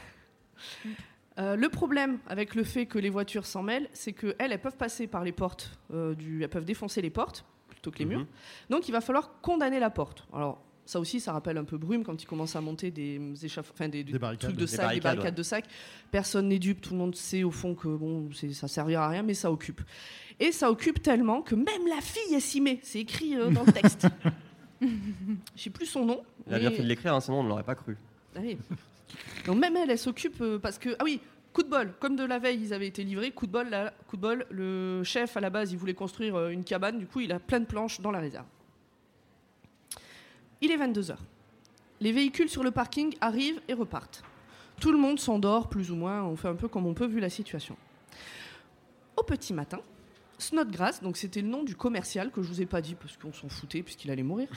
Euh, 1.39 1.55
le 1.55 1.69
problème 1.69 2.19
avec 2.29 2.55
le 2.55 2.65
fait 2.65 2.87
que 2.87 2.99
les 2.99 3.11
voitures 3.11 3.45
s'en 3.45 3.63
mêlent, 3.63 3.91
c'est 3.93 4.15
qu'elles, 4.15 4.35
elles 4.39 4.59
peuvent 4.59 4.79
passer 4.79 5.07
par 5.07 5.23
les 5.23 5.33
portes, 5.33 5.79
euh, 5.93 6.15
du... 6.15 6.43
elles 6.43 6.49
peuvent 6.49 6.65
défoncer 6.65 7.03
les 7.03 7.11
portes 7.11 7.45
plutôt 7.69 7.91
que 7.91 7.99
les 7.99 8.07
murs. 8.07 8.21
Mhm. 8.21 8.27
Donc 8.71 8.89
il 8.89 8.93
va 8.93 9.03
falloir 9.03 9.39
condamner 9.43 9.79
la 9.79 9.91
porte. 9.91 10.27
Alors 10.33 10.63
ça 10.87 11.01
aussi, 11.01 11.21
ça 11.21 11.33
rappelle 11.33 11.59
un 11.59 11.65
peu 11.65 11.77
Brume 11.77 12.05
quand 12.05 12.23
il 12.23 12.27
commence 12.27 12.57
à 12.57 12.61
monter 12.61 12.91
des 12.91 13.21
enfin, 13.59 13.89
des, 13.89 14.05
Des 14.05 14.19
barricades. 14.19 14.51
trucs 14.51 14.57
de 14.57 14.65
Des 14.65 14.67
sac, 14.67 14.79
des 14.79 14.85
barricades, 14.85 15.03
barricades 15.03 15.25
ouais. 15.35 15.39
de 15.39 15.43
sac. 15.43 15.65
Personne 16.11 16.49
n'est 16.49 16.59
dupe, 16.59 16.81
tout 16.81 16.93
le 16.93 16.99
monde 16.99 17.15
sait 17.15 17.43
au 17.43 17.51
fond 17.51 17.75
que 17.75 17.89
bon, 17.89 18.31
ça 18.53 18.69
servira 18.69 19.07
à 19.07 19.09
rien, 19.09 19.23
mais 19.23 19.35
ça 19.35 19.51
occupe. 19.51 19.83
Et 20.39 20.53
ça 20.53 20.71
occupe 20.71 21.03
tellement 21.03 21.43
que 21.43 21.55
même 21.55 21.87
la 21.89 22.01
fille 22.01 22.35
elle 22.35 22.41
s'y 22.41 22.61
met. 22.61 22.79
C'est 22.83 23.01
écrit 23.01 23.37
euh, 23.37 23.51
dans 23.51 23.65
le 23.65 23.73
texte. 23.73 24.07
Je 24.81 24.87
sais 25.63 25.71
plus 25.71 25.87
son 25.87 26.05
nom. 26.05 26.23
Il 26.47 26.55
a 26.55 26.59
bien 26.59 26.71
fait 26.71 26.83
de 26.83 26.89
l'écrire, 26.89 27.15
hein, 27.15 27.21
sinon 27.21 27.41
on 27.41 27.43
ne 27.43 27.49
l'aurait 27.49 27.63
pas 27.65 27.75
cru. 27.75 27.97
ah 28.37 28.41
oui. 28.43 28.57
Donc 29.47 29.59
même 29.59 29.77
elle, 29.77 29.91
elle 29.91 29.99
s'occupe 29.99 30.41
euh, 30.41 30.59
parce 30.59 30.79
que 30.79 30.91
ah 30.99 31.05
oui, 31.05 31.21
coup 31.53 31.63
de 31.63 31.69
bol. 31.71 31.93
Comme 31.99 32.17
de 32.17 32.25
la 32.25 32.39
veille, 32.39 32.61
ils 32.63 32.75
avaient 32.75 32.87
été 32.87 33.03
livrés. 33.03 33.31
Coup 33.31 33.47
de 33.47 33.53
bol, 33.53 33.71
là, 33.71 33.93
coup 34.09 34.17
de 34.17 34.23
bol. 34.23 34.47
Le 34.51 35.03
chef 35.05 35.37
à 35.37 35.41
la 35.41 35.49
base, 35.51 35.73
il 35.73 35.79
voulait 35.79 35.95
construire 35.95 36.37
euh, 36.37 36.51
une 36.51 36.63
cabane. 36.65 36.99
Du 36.99 37.07
coup, 37.07 37.21
il 37.21 37.33
a 37.33 37.41
plein 37.41 37.61
de 37.61 37.65
planches 37.65 38.01
dans 38.01 38.11
la 38.11 38.21
réserve. 38.21 38.45
Il 40.61 40.71
est 40.71 40.77
22 40.77 41.03
h 41.03 41.17
Les 42.01 42.13
véhicules 42.13 42.49
sur 42.49 42.63
le 42.63 42.71
parking 42.71 43.15
arrivent 43.21 43.61
et 43.69 43.75
repartent. 43.75 44.23
Tout 44.81 44.93
le 44.93 44.99
monde 44.99 45.19
s'endort 45.19 45.69
plus 45.69 45.91
ou 45.91 45.97
moins. 45.97 46.23
On 46.25 46.37
fait 46.37 46.49
un 46.49 46.55
peu 46.55 46.69
comme 46.69 46.87
on 46.87 46.95
peut 46.95 47.07
vu 47.07 47.21
la 47.21 47.31
situation. 47.31 47.77
Au 49.17 49.23
petit 49.23 49.55
matin, 49.55 49.81
Snodgrass, 50.39 51.03
donc 51.03 51.17
c'était 51.17 51.41
le 51.41 51.49
nom 51.49 51.63
du 51.63 51.75
commercial 51.75 52.31
que 52.31 52.43
je 52.43 52.49
vous 52.49 52.61
ai 52.61 52.67
pas 52.67 52.83
dit 52.83 52.95
parce 52.95 53.17
qu'on 53.17 53.33
s'en 53.33 53.49
foutait 53.49 53.83
puisqu'il 53.83 54.11
allait 54.11 54.23
mourir. 54.23 54.49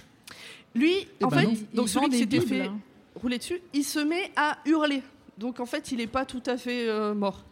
Lui, 0.75 1.07
en 1.23 1.27
ben 1.27 1.39
fait, 1.39 1.45
non. 1.45 1.53
donc 1.73 1.89
celui 1.89 2.09
qui 2.09 2.17
s'était 2.19 2.41
fait 2.41 2.61
hein. 2.63 2.79
rouler 3.15 3.37
dessus, 3.37 3.61
il 3.73 3.83
se 3.83 3.99
met 3.99 4.31
à 4.35 4.59
hurler. 4.65 5.01
Donc 5.37 5.59
en 5.59 5.65
fait, 5.65 5.91
il 5.91 5.97
n'est 5.97 6.07
pas 6.07 6.25
tout 6.25 6.43
à 6.45 6.57
fait 6.57 6.89
euh, 6.89 7.13
mort. 7.13 7.45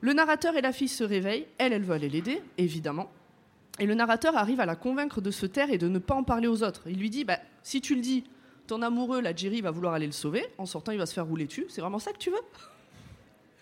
Le 0.00 0.14
narrateur 0.14 0.56
et 0.56 0.62
la 0.62 0.72
fille 0.72 0.88
se 0.88 1.04
réveillent. 1.04 1.46
Elle, 1.58 1.72
elle 1.72 1.84
veut 1.84 1.94
aller 1.94 2.08
l'aider, 2.08 2.42
évidemment. 2.58 3.12
Et 3.78 3.86
le 3.86 3.94
narrateur 3.94 4.36
arrive 4.36 4.60
à 4.60 4.66
la 4.66 4.76
convaincre 4.76 5.20
de 5.20 5.30
se 5.30 5.46
taire 5.46 5.70
et 5.70 5.78
de 5.78 5.88
ne 5.88 5.98
pas 5.98 6.14
en 6.14 6.24
parler 6.24 6.46
aux 6.48 6.62
autres. 6.62 6.82
Il 6.86 6.98
lui 6.98 7.10
dit 7.10 7.24
bah, 7.24 7.38
si 7.62 7.80
tu 7.80 7.94
le 7.94 8.00
dis, 8.00 8.24
ton 8.66 8.82
amoureux, 8.82 9.20
la 9.20 9.34
Jerry, 9.34 9.60
va 9.60 9.70
vouloir 9.70 9.94
aller 9.94 10.06
le 10.06 10.12
sauver. 10.12 10.44
En 10.58 10.66
sortant, 10.66 10.92
il 10.92 10.98
va 10.98 11.06
se 11.06 11.14
faire 11.14 11.26
rouler 11.26 11.46
dessus. 11.46 11.66
C'est 11.68 11.80
vraiment 11.80 11.98
ça 11.98 12.12
que 12.12 12.18
tu 12.18 12.30
veux? 12.30 12.36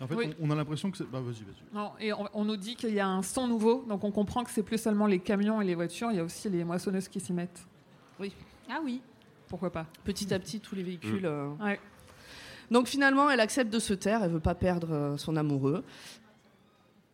En 0.00 0.06
fait, 0.06 0.14
Oui. 0.14 0.34
on, 0.40 0.48
on 0.48 0.50
a 0.50 0.54
l'impression 0.54 0.90
que 0.90 0.96
c'est. 0.96 1.04
Bah, 1.10 1.20
vas-y, 1.20 1.42
vas-y. 1.44 1.74
Non, 1.74 1.92
et 2.00 2.12
on, 2.12 2.26
on 2.34 2.44
nous 2.44 2.56
dit 2.56 2.74
qu'il 2.74 2.92
y 2.94 3.00
a 3.00 3.06
un 3.06 3.22
son 3.22 3.46
nouveau, 3.46 3.84
donc 3.88 4.02
on 4.02 4.10
comprend 4.10 4.44
que 4.44 4.50
c'est 4.50 4.62
plus 4.62 4.78
seulement 4.78 5.06
les 5.06 5.18
camions 5.18 5.60
et 5.60 5.64
les 5.66 5.74
voitures, 5.74 6.10
il 6.10 6.16
y 6.16 6.20
a 6.20 6.24
aussi 6.24 6.48
les 6.48 6.64
moissonneuses 6.64 7.08
qui 7.08 7.20
s'y 7.20 7.32
mettent. 7.32 7.64
Ah 8.68 8.80
oui. 8.84 9.00
Pourquoi 9.48 9.70
pas? 9.70 9.86
Petit 10.04 10.32
à 10.32 10.38
petit, 10.38 10.60
tous 10.60 10.74
les 10.74 10.82
véhicules. 10.82 11.26
euh, 11.26 11.48
Ouais. 11.60 11.78
Donc 12.70 12.86
finalement, 12.86 13.28
elle 13.30 13.40
accepte 13.40 13.72
de 13.72 13.78
se 13.80 13.92
taire, 13.94 14.22
elle 14.22 14.30
veut 14.30 14.38
pas 14.40 14.54
perdre 14.54 14.88
euh, 14.92 15.16
son 15.16 15.36
amoureux. 15.36 15.82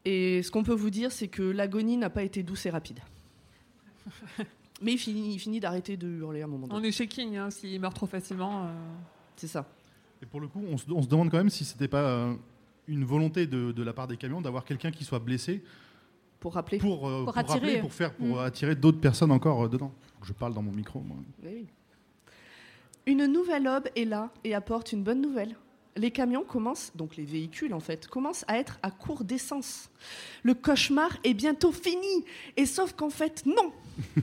Et 0.08 0.42
ce 0.42 0.50
qu'on 0.52 0.62
peut 0.62 0.72
vous 0.74 0.88
dire, 0.90 1.10
c'est 1.12 1.26
que 1.28 1.42
l'agonie 1.42 1.96
n'a 1.96 2.08
pas 2.10 2.22
été 2.22 2.42
douce 2.44 2.64
et 2.66 2.70
rapide. 2.70 3.00
Mais 4.82 4.92
il 4.92 4.98
finit, 4.98 5.34
il 5.34 5.38
finit 5.38 5.58
d'arrêter 5.58 5.96
de 5.96 6.06
hurler 6.06 6.42
à 6.42 6.44
un 6.44 6.48
moment 6.48 6.68
donné. 6.68 6.80
On 6.80 6.84
est 6.84 6.92
chez 6.92 7.08
King, 7.08 7.36
hein, 7.36 7.50
s'il 7.50 7.80
meurt 7.80 7.94
trop 7.94 8.06
facilement. 8.06 8.66
euh, 8.66 8.72
C'est 9.36 9.48
ça. 9.48 9.66
Et 10.22 10.26
pour 10.26 10.40
le 10.40 10.48
coup, 10.48 10.62
on 10.70 10.76
se, 10.78 10.90
on 10.90 11.02
se 11.02 11.08
demande 11.08 11.30
quand 11.30 11.38
même 11.38 11.50
si 11.50 11.64
c'était 11.64 11.88
pas 11.88 12.02
euh, 12.02 12.34
une 12.86 13.04
volonté 13.04 13.46
de, 13.46 13.72
de 13.72 13.82
la 13.82 13.92
part 13.92 14.06
des 14.06 14.16
camions 14.16 14.40
d'avoir 14.40 14.64
quelqu'un 14.64 14.90
qui 14.92 15.02
soit 15.04 15.18
blessé 15.18 15.62
Pour 16.40 16.54
rappeler. 16.54 16.78
pour, 16.78 17.08
euh, 17.08 17.24
Pour 17.24 17.32
pour 17.32 17.38
attirer. 17.38 17.58
rappeler, 17.58 17.80
pour 17.80 17.92
faire, 17.92 18.14
pour 18.14 18.36
Mm. 18.36 18.38
attirer 18.40 18.74
d'autres 18.76 19.00
personnes 19.00 19.32
encore 19.32 19.64
euh, 19.64 19.68
dedans. 19.68 19.92
Je 20.22 20.32
parle 20.32 20.54
dans 20.54 20.62
mon 20.62 20.72
micro. 20.72 21.00
moi. 21.00 21.16
Oui, 21.42 21.48
oui. 21.52 21.66
Une 23.06 23.26
nouvelle 23.26 23.66
aube 23.68 23.88
est 23.96 24.04
là 24.04 24.30
et 24.44 24.54
apporte 24.54 24.92
une 24.92 25.02
bonne 25.02 25.20
nouvelle. 25.20 25.56
Les 25.96 26.10
camions 26.10 26.44
commencent, 26.44 26.92
donc 26.94 27.16
les 27.16 27.24
véhicules 27.24 27.72
en 27.72 27.80
fait, 27.80 28.06
commencent 28.06 28.44
à 28.48 28.58
être 28.58 28.78
à 28.82 28.90
court 28.90 29.24
d'essence. 29.24 29.90
Le 30.42 30.54
cauchemar 30.54 31.16
est 31.24 31.34
bientôt 31.34 31.72
fini. 31.72 32.24
Et 32.56 32.66
sauf 32.66 32.92
qu'en 32.92 33.10
fait, 33.10 33.44
non. 33.46 33.72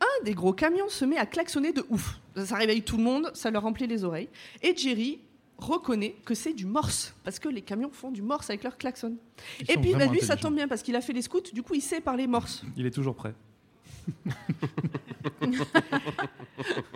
Un 0.00 0.24
des 0.24 0.34
gros 0.34 0.52
camions 0.52 0.88
se 0.88 1.04
met 1.04 1.16
à 1.16 1.26
klaxonner 1.26 1.72
de 1.72 1.84
ouf. 1.88 2.18
Ça 2.36 2.56
réveille 2.56 2.82
tout 2.82 2.96
le 2.96 3.04
monde, 3.04 3.30
ça 3.34 3.50
leur 3.50 3.62
remplit 3.62 3.86
les 3.86 4.02
oreilles. 4.02 4.28
Et 4.62 4.76
Jerry 4.76 5.20
reconnaît 5.58 6.16
que 6.24 6.34
c'est 6.34 6.52
du 6.52 6.66
morse, 6.66 7.14
parce 7.22 7.38
que 7.38 7.48
les 7.48 7.62
camions 7.62 7.90
font 7.90 8.10
du 8.10 8.22
morse 8.22 8.50
avec 8.50 8.64
leur 8.64 8.76
klaxon. 8.76 9.16
Ils 9.60 9.70
Et 9.70 9.76
puis 9.78 9.94
bah, 9.94 10.06
lui, 10.06 10.20
ça 10.20 10.36
tombe 10.36 10.56
bien, 10.56 10.66
parce 10.66 10.82
qu'il 10.82 10.96
a 10.96 11.00
fait 11.00 11.12
les 11.12 11.22
scouts, 11.22 11.52
du 11.52 11.62
coup 11.62 11.74
il 11.74 11.80
sait 11.80 12.00
parler 12.00 12.26
morse. 12.26 12.64
Il 12.76 12.84
est 12.84 12.90
toujours 12.90 13.14
prêt. 13.14 13.34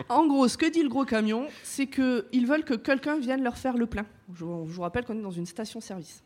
En 0.09 0.25
gros, 0.27 0.47
ce 0.47 0.57
que 0.57 0.69
dit 0.69 0.83
le 0.83 0.89
gros 0.89 1.05
camion, 1.05 1.47
c'est 1.63 1.87
qu'ils 1.87 2.47
veulent 2.47 2.63
que 2.63 2.73
quelqu'un 2.73 3.17
vienne 3.19 3.43
leur 3.43 3.57
faire 3.57 3.77
le 3.77 3.85
plein. 3.85 4.05
Je, 4.33 4.39
je 4.39 4.43
vous 4.45 4.81
rappelle 4.81 5.05
qu'on 5.05 5.17
est 5.17 5.21
dans 5.21 5.31
une 5.31 5.45
station-service. 5.45 6.23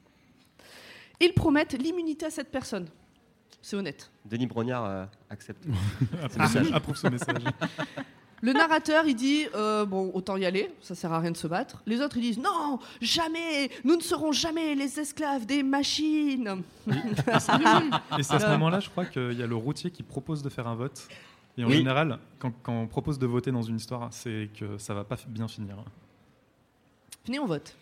Ils 1.19 1.33
promettent 1.33 1.73
l'immunité 1.73 2.25
à 2.25 2.29
cette 2.31 2.49
personne. 2.49 2.87
C'est 3.61 3.75
honnête. 3.75 4.09
Denis 4.25 4.47
Brognard 4.47 4.85
euh, 4.85 5.05
accepte. 5.29 5.65
Approuve, 6.23 6.73
approuve 6.73 6.95
ce 6.97 7.07
message. 7.07 7.43
Le 8.43 8.53
narrateur, 8.53 9.05
il 9.05 9.15
dit 9.15 9.45
euh, 9.53 9.85
bon, 9.85 10.09
autant 10.15 10.35
y 10.35 10.45
aller, 10.45 10.73
ça 10.81 10.95
sert 10.95 11.13
à 11.13 11.19
rien 11.19 11.29
de 11.31 11.37
se 11.37 11.45
battre. 11.45 11.83
Les 11.85 12.01
autres, 12.01 12.17
ils 12.17 12.21
disent 12.21 12.39
non, 12.39 12.79
jamais, 12.99 13.69
nous 13.83 13.95
ne 13.95 14.01
serons 14.01 14.31
jamais 14.31 14.73
les 14.73 14.99
esclaves 14.99 15.45
des 15.45 15.61
machines. 15.61 16.63
Et 16.87 18.23
c'est 18.23 18.33
à 18.33 18.39
ce 18.39 18.47
moment-là, 18.47 18.79
je 18.79 18.89
crois 18.89 19.05
qu'il 19.05 19.33
y 19.33 19.43
a 19.43 19.47
le 19.47 19.55
routier 19.55 19.91
qui 19.91 20.01
propose 20.03 20.41
de 20.41 20.49
faire 20.49 20.67
un 20.67 20.75
vote. 20.75 21.07
Et 21.57 21.63
en 21.63 21.67
Oui. 21.67 21.77
général, 21.77 22.17
quand, 22.39 22.51
quand 22.63 22.73
on 22.73 22.87
propose 22.87 23.19
de 23.19 23.27
voter 23.27 23.51
dans 23.51 23.61
une 23.61 23.75
histoire, 23.75 24.07
c'est 24.11 24.49
que 24.57 24.77
ça 24.79 24.93
va 24.95 25.03
pas 25.03 25.17
bien 25.27 25.47
finir. 25.47 25.75
Venez, 27.25 27.39
on 27.39 27.45
vote. 27.45 27.75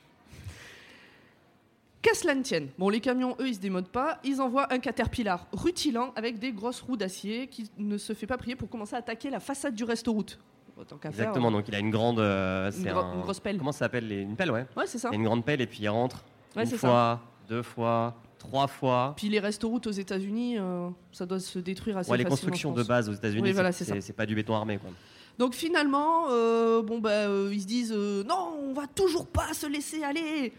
Qu'à 2.02 2.14
cela 2.14 2.34
ne 2.34 2.42
tienne. 2.44 2.68
Bon, 2.78 2.90
les 2.90 3.00
camions, 3.02 3.36
eux, 3.40 3.48
ils 3.48 3.56
se 3.56 3.60
démodent 3.60 3.90
pas. 3.90 4.20
Ils 4.24 4.42
envoient 4.42 4.74
un 4.74 4.80
caterpillar 4.80 5.46
rutilant 5.52 6.14
avec 6.16 6.40
des 6.40 6.52
grosses 6.52 6.82
roues 6.82 6.98
d'acier 6.98 7.48
qui 7.48 7.70
ne 7.78 7.98
se 7.98 8.14
fait 8.14 8.28
pas 8.28 8.38
prier 8.38 8.56
pour 8.56 8.70
commencer 8.70 8.96
à 8.96 9.00
attaquer 9.00 9.30
la 9.30 9.40
façade 9.40 9.76
du 9.76 9.84
resto-route. 9.84 10.40
Autant 10.80 10.98
qu'à 10.98 11.12
faire, 11.12 11.20
Exactement, 11.28 11.52
donc 11.52 11.68
il 11.68 11.76
a 11.76 11.80
une 11.80 11.92
grande. 11.92 12.20
euh, 12.20 12.68
Une 12.68 12.72
c'est 12.72 12.90
gro- 12.90 13.00
un- 13.02 13.14
une 13.16 13.22
grosse 13.22 13.40
pelle. 13.40 13.58
Comment 13.58 13.72
ça 13.74 13.80
s'appelle 13.80 14.10
Une 14.12 14.36
pelle, 14.36 14.52
ouais. 14.52 14.66
Ouais, 14.78 14.88
c'est 14.88 14.98
ça. 14.98 15.10
Il 15.12 15.16
a 15.16 15.18
une 15.18 15.26
grande 15.26 15.44
pelle 15.44 15.60
et 15.62 15.68
puis 15.68 15.80
il 15.82 15.90
rentre 15.90 16.24
Ouais, 16.56 16.64
une 16.64 16.70
ça. 16.70 16.78
fois, 16.78 17.22
deux 17.50 17.62
fois, 17.64 18.16
trois 18.38 18.68
fois. 18.68 19.14
Puis 19.18 19.28
les 19.30 19.40
restos-routes 19.40 19.88
aux 19.88 19.92
États-Unis, 19.92 20.58
euh, 20.58 20.90
ça 21.12 21.26
doit 21.26 21.40
se 21.42 21.60
détruire 21.60 21.98
assez 21.98 22.10
Ouais, 22.10 22.18
les 22.18 22.24
constructions 22.24 22.72
de 22.72 22.84
base 22.84 23.10
aux 23.10 23.14
États-Unis, 23.14 23.42
Oui, 23.44 23.52
voilà, 23.52 23.72
c'est- 23.74 24.14
pas 24.14 24.26
du 24.26 24.36
béton 24.36 24.56
armé. 24.56 24.78
Quoi. 24.78 24.90
Donc 25.38 25.54
finalement, 25.54 26.28
euh, 26.30 26.82
bon 26.82 27.00
bah, 27.00 27.10
euh, 27.12 27.50
ils 27.52 27.62
se 27.62 27.68
disent 27.68 27.94
non, 27.94 28.58
on 28.62 28.74
va 28.74 28.88
toujours 28.88 29.28
pas 29.28 29.54
se 29.54 29.68
laisser 29.68 30.04
aller. 30.04 30.54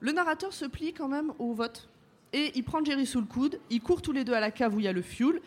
Le 0.00 0.12
narrateur 0.12 0.52
se 0.52 0.64
plie 0.64 0.92
quand 0.92 1.08
même 1.08 1.32
au 1.38 1.52
vote 1.52 1.88
et 2.32 2.52
il 2.54 2.64
prend 2.64 2.82
Jerry 2.84 3.06
sous 3.06 3.20
le 3.20 3.26
coude. 3.26 3.58
Ils 3.70 3.80
courent 3.80 4.02
tous 4.02 4.12
les 4.12 4.24
deux 4.24 4.32
à 4.34 4.40
la 4.40 4.50
cave 4.50 4.74
où 4.74 4.78
il 4.80 4.84
y 4.84 4.88
a 4.88 4.92
le 4.92 5.02
fuel. 5.02 5.40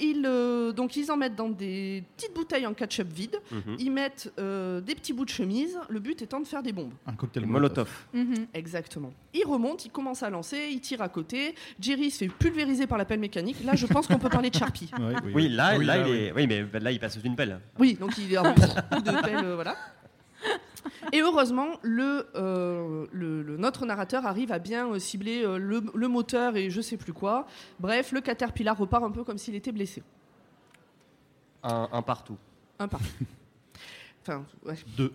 Ils, 0.00 0.24
euh, 0.26 0.72
donc 0.72 0.96
ils 0.96 1.10
en 1.10 1.16
mettent 1.16 1.34
dans 1.36 1.48
des 1.48 2.04
petites 2.16 2.34
bouteilles 2.34 2.66
en 2.66 2.74
ketchup 2.74 3.08
vide. 3.12 3.36
Mhm. 3.50 3.76
Ils 3.78 3.90
mettent 3.90 4.32
euh, 4.38 4.80
des 4.80 4.94
petits 4.94 5.12
bouts 5.12 5.24
de 5.24 5.30
chemise. 5.30 5.78
Le 5.88 5.98
but 6.00 6.22
étant 6.22 6.40
de 6.40 6.46
faire 6.46 6.62
des 6.62 6.72
bombes. 6.72 6.92
Un 7.06 7.14
cocktail 7.14 7.46
Molotov. 7.46 7.90
Mhm. 8.12 8.46
Exactement. 8.54 9.12
Ils 9.34 9.44
remontent, 9.46 9.82
ils 9.84 9.90
commencent 9.90 10.22
à 10.22 10.30
lancer, 10.30 10.68
ils 10.70 10.80
tirent 10.80 11.02
à 11.02 11.08
côté. 11.08 11.54
Jerry 11.80 12.10
se 12.10 12.18
fait 12.18 12.28
pulvériser 12.28 12.86
par 12.86 12.98
la 12.98 13.04
pelle 13.04 13.20
mécanique. 13.20 13.56
Là, 13.64 13.74
je 13.74 13.86
pense 13.86 14.06
qu'on 14.06 14.18
peut 14.18 14.28
parler 14.28 14.50
de 14.50 14.56
Sharpie. 14.56 14.90
Oui, 14.98 15.32
Oui, 15.34 15.48
là, 15.48 15.76
oui, 15.78 15.84
là, 15.84 15.96
là, 15.96 16.06
il 16.08 16.10
oui. 16.12 16.18
est... 16.18 16.32
oui, 16.32 16.46
mais 16.46 16.80
là, 16.80 16.90
il 16.92 16.98
passe 17.00 17.14
sous 17.18 17.22
une 17.24 17.34
pelle. 17.36 17.60
Oui, 17.78 17.94
donc 17.98 18.16
il 18.18 18.32
est 18.32 18.36
un 18.36 18.52
coup 18.52 18.60
de 18.60 19.22
pelle, 19.22 19.44
euh, 19.44 19.54
voilà. 19.54 19.76
Et 21.12 21.20
heureusement, 21.22 21.68
le, 21.82 22.26
euh, 22.34 23.06
le- 23.12 23.42
le- 23.42 23.56
notre 23.56 23.86
narrateur 23.86 24.26
arrive 24.26 24.52
à 24.52 24.58
bien 24.58 24.88
euh, 24.90 24.98
cibler 24.98 25.42
euh, 25.44 25.56
le, 25.58 25.82
le 25.94 26.08
moteur 26.08 26.56
et 26.56 26.70
je 26.70 26.80
sais 26.80 26.96
plus 26.96 27.12
quoi. 27.12 27.46
Bref, 27.80 28.12
le 28.12 28.20
caterpillar 28.20 28.76
repart 28.76 29.02
un 29.04 29.10
peu 29.10 29.24
comme 29.24 29.38
s'il 29.38 29.54
était 29.54 29.72
blessé. 29.72 30.02
Un, 31.62 31.88
un 31.92 32.02
partout. 32.02 32.36
Un 32.78 32.88
par. 32.88 33.00
Enfin, 34.22 34.44
ouais. 34.66 34.74
Deux. 34.96 35.12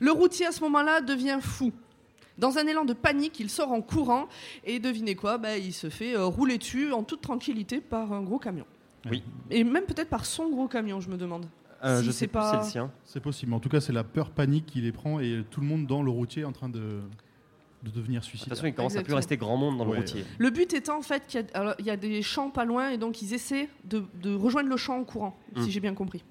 Le 0.00 0.12
routier 0.12 0.46
à 0.46 0.52
ce 0.52 0.60
moment-là 0.62 1.00
devient 1.00 1.38
fou. 1.40 1.72
Dans 2.38 2.56
un 2.56 2.66
élan 2.66 2.84
de 2.84 2.92
panique, 2.94 3.38
il 3.40 3.50
sort 3.50 3.72
en 3.72 3.82
courant 3.82 4.28
et 4.64 4.78
devinez 4.78 5.14
quoi 5.16 5.36
bah, 5.36 5.58
Il 5.58 5.74
se 5.74 5.90
fait 5.90 6.16
rouler 6.16 6.56
dessus 6.56 6.92
en 6.92 7.02
toute 7.02 7.20
tranquillité 7.20 7.80
par 7.80 8.12
un 8.12 8.22
gros 8.22 8.38
camion. 8.38 8.64
Oui. 9.10 9.22
Et 9.50 9.64
même 9.64 9.84
peut-être 9.84 10.08
par 10.08 10.24
son 10.24 10.48
gros 10.48 10.68
camion, 10.68 11.00
je 11.00 11.10
me 11.10 11.16
demande. 11.16 11.46
Euh, 11.84 12.00
Si 12.00 12.06
je 12.06 12.10
c'est 12.10 12.18
sais 12.18 12.26
pas. 12.26 12.50
C'est 12.50 12.56
le 12.58 12.62
sien. 12.70 12.90
C'est 13.04 13.20
possible. 13.20 13.50
Mais 13.50 13.56
en 13.56 13.60
tout 13.60 13.68
cas, 13.70 13.80
c'est 13.80 13.92
la 13.92 14.04
peur 14.04 14.30
panique 14.30 14.66
qui 14.66 14.80
les 14.80 14.92
prend 14.92 15.18
et 15.20 15.44
tout 15.50 15.60
le 15.60 15.66
monde 15.66 15.86
dans 15.86 16.02
le 16.02 16.10
routier 16.10 16.42
est 16.42 16.46
en 16.46 16.52
train 16.52 16.68
de, 16.68 17.00
de 17.82 17.90
devenir 17.90 18.20
De 18.20 18.24
toute 18.24 18.30
suicidaire. 18.30 18.56
façon, 18.56 18.66
il 18.66 18.74
commence 18.74 18.96
à 18.96 19.02
plus 19.02 19.14
rester 19.14 19.36
grand 19.38 19.56
monde 19.56 19.78
dans 19.78 19.86
Ouais, 19.86 19.92
le 19.94 19.98
routier. 20.00 20.24
Le 20.38 20.50
but 20.50 20.72
étant 20.74 20.98
en 20.98 21.02
fait 21.02 21.26
qu'il 21.26 21.40
y, 21.40 21.56
a- 21.56 21.76
y 21.94 21.96
des 21.98 22.20
champs 22.22 22.50
pas 22.50 22.64
loin 22.66 22.90
et 22.90 22.98
donc 22.98 23.22
ils 23.22 23.32
essaient 23.32 23.68
de, 23.84 24.04
de 24.22 24.34
rejoindre 24.34 24.68
le 24.68 24.76
champ 24.76 24.98
en 24.98 25.04
courant, 25.04 25.38
Mm. 25.56 25.62
si 25.62 25.70
j'ai 25.70 25.80
bien 25.80 25.94
compris. 25.94 26.22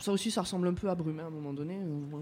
Ça 0.00 0.12
aussi, 0.12 0.30
ça 0.30 0.42
ressemble 0.42 0.66
un 0.68 0.74
peu 0.74 0.88
à 0.88 0.94
Brume 0.94 1.20
à 1.20 1.24
un 1.24 1.30
moment 1.30 1.52
donné. 1.52 1.74
euh. 1.76 2.18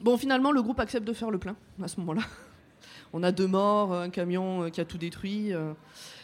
Bon, 0.00 0.16
finalement, 0.16 0.52
le 0.52 0.62
groupe 0.62 0.78
accepte 0.80 1.06
de 1.06 1.12
faire 1.12 1.30
le 1.30 1.38
plein 1.38 1.56
à 1.82 1.88
ce 1.88 1.98
moment-là. 2.00 2.22
On 3.12 3.22
a 3.22 3.32
deux 3.32 3.46
morts, 3.48 3.92
un 3.94 4.10
camion 4.10 4.62
euh, 4.64 4.68
qui 4.70 4.80
a 4.80 4.84
tout 4.84 4.98
détruit. 4.98 5.52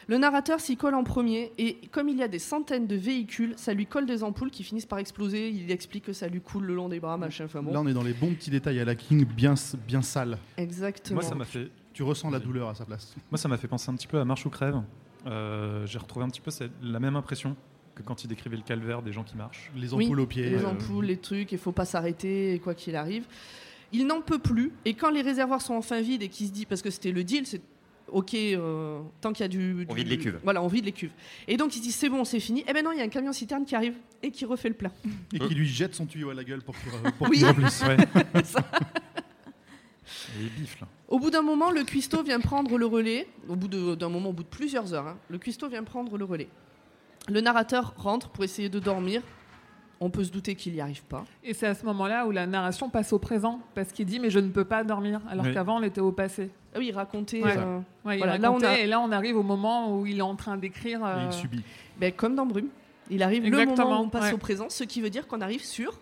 Le 0.09 0.19
narrateur 0.19 0.61
s'y 0.61 0.77
colle 0.77 0.95
en 0.95 1.05
premier 1.05 1.53
et 1.59 1.79
comme 1.91 2.09
il 2.09 2.17
y 2.19 2.23
a 2.23 2.29
des 2.29 2.39
centaines 2.39 2.87
de 2.87 2.97
véhicules, 2.97 3.55
ça 3.57 3.73
lui 3.73 3.87
colle 3.87 4.07
des 4.07 4.23
ampoules 4.23 4.51
qui 4.51 4.63
finissent 4.63 4.87
par 4.87 4.99
exploser. 4.99 5.49
Il 5.49 5.71
explique 5.71 6.05
que 6.05 6.13
ça 6.13 6.29
lui 6.29 6.41
coule 6.41 6.65
le 6.65 6.75
long 6.75 6.89
des 6.89 7.01
bras, 7.01 7.17
machin. 7.17 7.45
Enfin 7.47 7.63
bon, 7.63 7.73
Là, 7.73 7.81
on 7.81 7.87
est 7.87 7.95
dans 7.95 8.03
les 8.03 8.13
bons 8.13 8.35
petits 8.35 8.51
détails 8.51 8.81
à 8.81 8.85
la 8.85 8.95
King, 8.95 9.25
bien, 9.25 9.55
bien 9.87 10.03
sale. 10.03 10.39
exactement. 10.59 11.21
Moi, 11.21 11.29
ça 11.29 11.35
m'a 11.35 11.45
fait, 11.45 11.71
Tu 11.93 12.03
ressens 12.03 12.31
la 12.31 12.39
douleur 12.41 12.69
à 12.69 12.75
sa 12.75 12.85
place. 12.85 13.15
moi, 13.31 13.39
ça 13.39 13.49
m'a 13.49 13.57
fait 13.57 13.69
penser 13.69 13.91
un 13.91 13.95
petit 13.95 14.07
peu 14.09 14.19
à 14.19 14.25
Marche 14.25 14.45
ou 14.47 14.51
crève. 14.51 14.81
Euh, 15.27 15.87
J'ai 15.87 15.99
retrouvé 15.99 16.25
un 16.25 16.29
petit 16.29 16.41
peu 16.43 16.51
cette- 16.51 16.73
la 16.83 17.01
même 17.01 17.17
impression 17.17 17.57
que 17.95 18.03
quand 18.03 18.25
il 18.25 18.29
décrivait 18.29 18.57
le 18.57 18.63
calvaire 18.63 19.01
des 19.03 19.13
gens 19.13 19.23
qui 19.23 19.37
marchent. 19.37 19.71
Les 19.77 19.95
Oui, 19.95 20.05
ampoules 20.07 20.21
aux 20.21 20.27
pieds. 20.27 20.51
les 20.51 20.65
euh, 20.65 20.69
ampoules, 20.69 21.05
les 21.07 21.17
trucs, 21.17 21.53
il 21.53 21.59
faut 21.59 21.73
pas 21.73 21.85
s'arrêter, 21.85 22.53
et 22.55 22.59
quoi 22.59 22.75
qu'il 22.75 22.97
arrive. 22.97 23.25
Il 23.93 24.07
n'en 24.09 24.21
peut 24.21 24.41
plus, 24.41 24.73
et 24.85 24.95
quand 24.95 25.11
les 25.11 25.23
réservoirs 25.23 25.63
sont 25.63 25.75
enfin 25.75 26.01
vides 26.01 26.23
et 26.23 26.29
qu'il 26.29 26.49
se 26.49 26.53
dit, 26.53 26.67
parce 26.67 26.83
que 26.83 26.91
c'était 26.91 27.13
le 27.13 27.23
deal, 27.23 27.47
c'est 27.47 27.63
ok, 28.09 28.35
euh, 28.35 29.01
tant 29.21 29.33
qu'il 29.33 29.43
y 29.43 29.47
a 29.47 29.49
du, 29.49 29.87
On 29.89 29.93
du- 29.95 30.01
vide 30.01 30.09
les 30.09 30.19
cuves. 30.19 30.39
Voilà, 30.45 30.63
on 30.63 30.69
vide 30.69 30.85
les 30.85 30.93
cuves. 30.93 31.13
Et 31.49 31.57
donc 31.57 31.75
il 31.75 31.79
se 31.79 31.83
dit, 31.85 31.93
c'est 31.93 32.09
bon, 32.09 32.25
c'est 32.25 32.41
fini. 32.41 32.65
Eh 32.69 32.73
ben 32.73 32.85
non, 32.85 32.93
il 32.93 32.99
y 32.99 33.01
a 33.01 33.05
un 33.05 33.09
camion 33.09 33.33
citerne 33.33 33.65
qui 33.65 33.75
arrive 33.75 33.95
et 34.23 34.31
qui 34.31 34.45
refait 34.45 34.69
le 34.69 34.75
plein. 34.75 34.93
Et 35.33 35.39
qui 35.39 35.55
lui 35.55 35.67
jette 35.69 35.95
son 35.95 36.07
tuyau 36.07 36.31
à 36.31 36.35
la 36.35 36.45
gueule 36.45 36.63
pour 36.63 36.75
qu'il 36.79 36.91
pour 37.19 37.29
Oui. 37.29 37.45
remplisse. 37.45 37.83
Ouais. 37.87 37.97
Ça. 38.45 38.61
Et 40.39 40.43
il 40.43 40.51
bifle. 40.51 40.85
Au 41.09 41.19
bout 41.19 41.31
d'un 41.31 41.43
moment, 41.43 41.71
le 41.71 41.85
cuistot 41.85 42.23
vient 42.23 42.41
prendre 42.41 42.77
le 42.77 42.87
relais. 42.87 43.27
Au 43.49 43.57
bout 43.57 43.69
d'un 43.69 44.09
moment, 44.09 44.31
au 44.31 44.33
bout 44.33 44.43
de 44.43 44.49
plusieurs 44.49 44.93
heures, 44.95 45.07
hein, 45.07 45.19
le 45.29 45.39
cuistot 45.39 45.69
vient 45.69 45.85
prendre 45.85 46.17
le 46.19 46.25
relais. 46.25 46.49
Le 47.29 47.41
narrateur 47.41 47.95
rentre 47.97 48.29
pour 48.31 48.45
essayer 48.45 48.69
de 48.69 48.79
dormir. 48.79 49.23
On 50.01 50.11
peut 50.11 50.25
se 50.25 50.31
douter 50.33 50.55
qu'il 50.55 50.73
n'y 50.73 50.81
arrive 50.81 51.03
pas. 51.05 51.25
Et 51.43 51.55
c'est 51.55 51.67
à 51.67 51.75
ce 51.75 51.85
moment-là 51.87 52.27
où 52.27 52.31
la 52.31 52.47
narration 52.47 52.91
passe 52.91 53.13
au 53.13 53.19
présent, 53.19 53.61
parce 53.75 53.93
qu'il 53.93 54.07
dit 54.07 54.19
mais 54.19 54.31
je 54.31 54.39
ne 54.41 54.49
peux 54.51 54.65
pas 54.65 54.85
dormir, 54.85 55.21
alors 55.31 55.47
Oui. 55.47 55.55
qu'avant 55.55 55.79
on 55.79 55.83
était 55.83 56.01
au 56.01 56.13
passé. 56.13 56.51
Ah 56.75 56.79
oui, 56.79 56.87
il 56.89 56.93
racontait. 56.95 57.43
Ouais. 57.43 57.55
euh, 57.57 57.79
Ouais, 58.05 58.17
il 58.17 58.19
Voilà, 58.19 58.37
là, 58.39 58.53
on 58.53 58.61
a- 58.61 58.79
Et 58.79 58.87
là 58.87 59.01
on 59.01 59.13
arrive 59.13 59.37
au 59.37 59.43
moment 59.43 59.97
où 59.97 60.05
il 60.07 60.19
est 60.19 60.23
en 60.23 60.35
train 60.37 60.57
d'écrire. 60.57 61.01
Et 61.01 61.05
euh, 61.05 61.27
il 61.27 61.33
subit. 61.33 61.63
Ben, 61.99 62.13
comme 62.13 62.35
dans 62.35 62.47
Brume. 62.47 62.69
Il 63.11 63.23
arrive 63.23 63.45
le 63.45 63.51
moment 63.67 64.01
où 64.01 64.05
on 64.05 64.09
passe 64.09 64.25
ouais. 64.25 64.33
au 64.33 64.39
présent, 64.39 64.67
ce 64.69 64.83
qui 64.85 65.01
veut 65.01 65.11
dire 65.11 65.27
qu'on 65.27 65.41
arrive 65.43 65.63
sur 65.65 66.01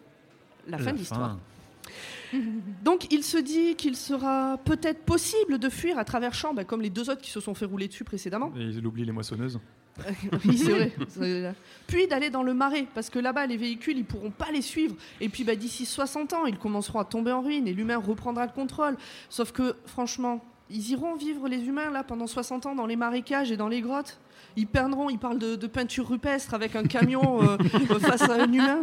la 0.68 0.78
fin 0.78 0.84
La 0.84 0.92
de 0.92 0.96
l'histoire. 0.98 1.36
Donc 2.84 3.12
il 3.12 3.22
se 3.22 3.36
dit 3.36 3.74
qu'il 3.76 3.96
sera 3.96 4.58
peut-être 4.64 5.02
possible 5.04 5.58
de 5.58 5.68
fuir 5.68 5.98
à 5.98 6.04
travers 6.04 6.32
champs, 6.32 6.54
ben, 6.54 6.64
comme 6.64 6.80
les 6.80 6.90
deux 6.90 7.10
autres 7.10 7.20
qui 7.20 7.30
se 7.30 7.40
sont 7.40 7.54
fait 7.54 7.66
rouler 7.66 7.88
dessus 7.88 8.04
précédemment. 8.04 8.52
Et 8.56 8.62
il 8.62 8.86
oublie 8.86 9.04
les 9.04 9.12
moissonneuses. 9.12 9.60
oui, 10.46 10.56
c'est 10.58 10.70
vrai. 10.70 10.92
C'est- 11.08 11.54
Puis 11.86 12.06
d'aller 12.06 12.30
dans 12.30 12.42
le 12.42 12.54
marais, 12.54 12.86
parce 12.94 13.10
que 13.10 13.18
là-bas, 13.18 13.46
les 13.46 13.56
véhicules, 13.56 13.96
ils 13.98 14.04
pourront 14.04 14.30
pas 14.30 14.50
les 14.52 14.62
suivre. 14.62 14.96
Et 15.20 15.28
puis 15.28 15.44
bah, 15.44 15.54
d'ici 15.54 15.84
60 15.86 16.32
ans, 16.32 16.46
ils 16.46 16.58
commenceront 16.58 16.98
à 17.00 17.04
tomber 17.04 17.32
en 17.32 17.42
ruine 17.42 17.68
et 17.68 17.72
l'humain 17.74 17.98
reprendra 17.98 18.46
le 18.46 18.52
contrôle. 18.52 18.96
Sauf 19.28 19.52
que, 19.52 19.76
franchement, 19.86 20.42
ils 20.70 20.90
iront 20.90 21.14
vivre, 21.16 21.46
les 21.48 21.66
humains, 21.66 21.90
là, 21.90 22.02
pendant 22.02 22.26
60 22.26 22.64
ans, 22.66 22.74
dans 22.74 22.86
les 22.86 22.96
marécages 22.96 23.52
et 23.52 23.56
dans 23.56 23.68
les 23.68 23.82
grottes. 23.82 24.18
Ils 24.56 24.66
perdront, 24.66 25.10
ils 25.10 25.18
parlent 25.18 25.38
de, 25.38 25.56
de 25.56 25.66
peinture 25.66 26.08
rupestre 26.08 26.54
avec 26.54 26.74
un 26.76 26.84
camion 26.84 27.42
euh, 27.42 27.56
face 28.00 28.22
à 28.22 28.34
un 28.42 28.52
humain. 28.52 28.82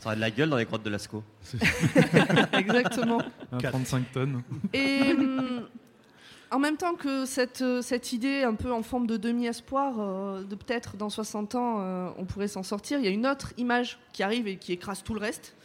Ça 0.00 0.06
aurait 0.08 0.16
de 0.16 0.20
la 0.20 0.30
gueule 0.30 0.50
dans 0.50 0.56
les 0.56 0.64
grottes 0.64 0.82
de 0.82 0.90
Lascaux. 0.90 1.22
Exactement. 2.52 3.22
Un 3.52 3.58
Quatre. 3.58 3.72
35 3.72 4.12
tonnes. 4.12 4.42
Et 4.72 5.12
hum, 5.12 5.62
en 6.52 6.58
même 6.58 6.76
temps 6.76 6.94
que 6.94 7.24
cette, 7.24 7.62
euh, 7.62 7.82
cette 7.82 8.12
idée 8.12 8.42
un 8.42 8.54
peu 8.54 8.72
en 8.72 8.82
forme 8.82 9.06
de 9.06 9.16
demi-espoir, 9.16 9.96
euh, 9.98 10.44
de 10.44 10.54
peut-être 10.54 10.96
dans 10.96 11.08
60 11.08 11.54
ans 11.54 11.76
euh, 11.80 12.10
on 12.18 12.24
pourrait 12.24 12.48
s'en 12.48 12.62
sortir, 12.62 12.98
il 12.98 13.04
y 13.04 13.08
a 13.08 13.10
une 13.10 13.26
autre 13.26 13.54
image 13.56 13.98
qui 14.12 14.22
arrive 14.22 14.46
et 14.46 14.56
qui 14.56 14.72
écrase 14.72 15.02
tout 15.02 15.14
le 15.14 15.20
reste. 15.20 15.56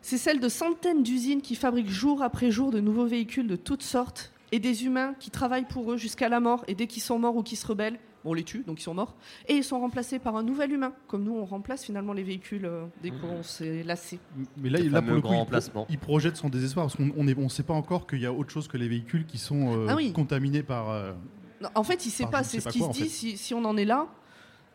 C'est 0.00 0.18
celle 0.18 0.40
de 0.40 0.48
centaines 0.48 1.02
d'usines 1.02 1.42
qui 1.42 1.54
fabriquent 1.54 1.90
jour 1.90 2.22
après 2.22 2.50
jour 2.50 2.70
de 2.70 2.80
nouveaux 2.80 3.06
véhicules 3.06 3.46
de 3.46 3.56
toutes 3.56 3.82
sortes 3.82 4.32
et 4.50 4.58
des 4.58 4.86
humains 4.86 5.14
qui 5.20 5.30
travaillent 5.30 5.68
pour 5.68 5.92
eux 5.92 5.96
jusqu'à 5.98 6.30
la 6.30 6.40
mort 6.40 6.64
et 6.68 6.74
dès 6.74 6.86
qu'ils 6.86 7.02
sont 7.02 7.18
morts 7.18 7.36
ou 7.36 7.42
qu'ils 7.42 7.58
se 7.58 7.66
rebellent, 7.66 7.98
on 8.28 8.34
les 8.34 8.44
tue, 8.44 8.62
donc 8.66 8.80
ils 8.80 8.82
sont 8.84 8.94
morts, 8.94 9.16
et 9.48 9.54
ils 9.54 9.64
sont 9.64 9.80
remplacés 9.80 10.18
par 10.18 10.36
un 10.36 10.42
nouvel 10.42 10.72
humain, 10.72 10.92
comme 11.06 11.24
nous 11.24 11.34
on 11.34 11.44
remplace 11.44 11.84
finalement 11.84 12.12
les 12.12 12.22
véhicules 12.22 12.64
euh, 12.66 12.84
dès 13.02 13.10
qu'on 13.10 13.42
s'est 13.42 13.82
lassé. 13.82 14.18
Mais 14.56 14.70
là, 14.70 14.78
Le 14.80 14.88
là 14.88 15.02
pour 15.02 15.14
le 15.14 15.20
coup, 15.20 15.28
grand 15.28 15.46
il, 15.50 15.70
il 15.90 15.98
projette 15.98 16.36
son 16.36 16.48
désespoir 16.48 16.86
parce 16.86 16.96
qu'on 16.96 17.06
ne 17.06 17.12
on 17.16 17.26
est- 17.28 17.36
on 17.38 17.48
sait 17.48 17.62
pas 17.62 17.74
encore 17.74 18.06
qu'il 18.06 18.20
y 18.20 18.26
a 18.26 18.32
autre 18.32 18.50
chose 18.50 18.68
que 18.68 18.76
les 18.76 18.88
véhicules 18.88 19.26
qui 19.26 19.38
sont 19.38 19.74
euh, 19.76 19.86
Ah 19.88 19.96
oui. 19.96 20.12
contaminés 20.12 20.62
par. 20.62 20.90
euh, 20.90 21.12
Non, 21.60 21.68
en 21.74 21.82
fait, 21.82 22.06
il 22.06 22.10
sait 22.10 22.24
Enfin, 22.24 22.32
pas, 22.32 22.38
ne 22.40 22.44
c'est 22.44 22.60
ce 22.60 22.68
qui 22.68 22.80
se 22.80 22.90
dit 22.90 23.08
si, 23.08 23.36
si 23.36 23.54
on 23.54 23.64
en 23.64 23.76
est 23.76 23.84
là. 23.84 24.06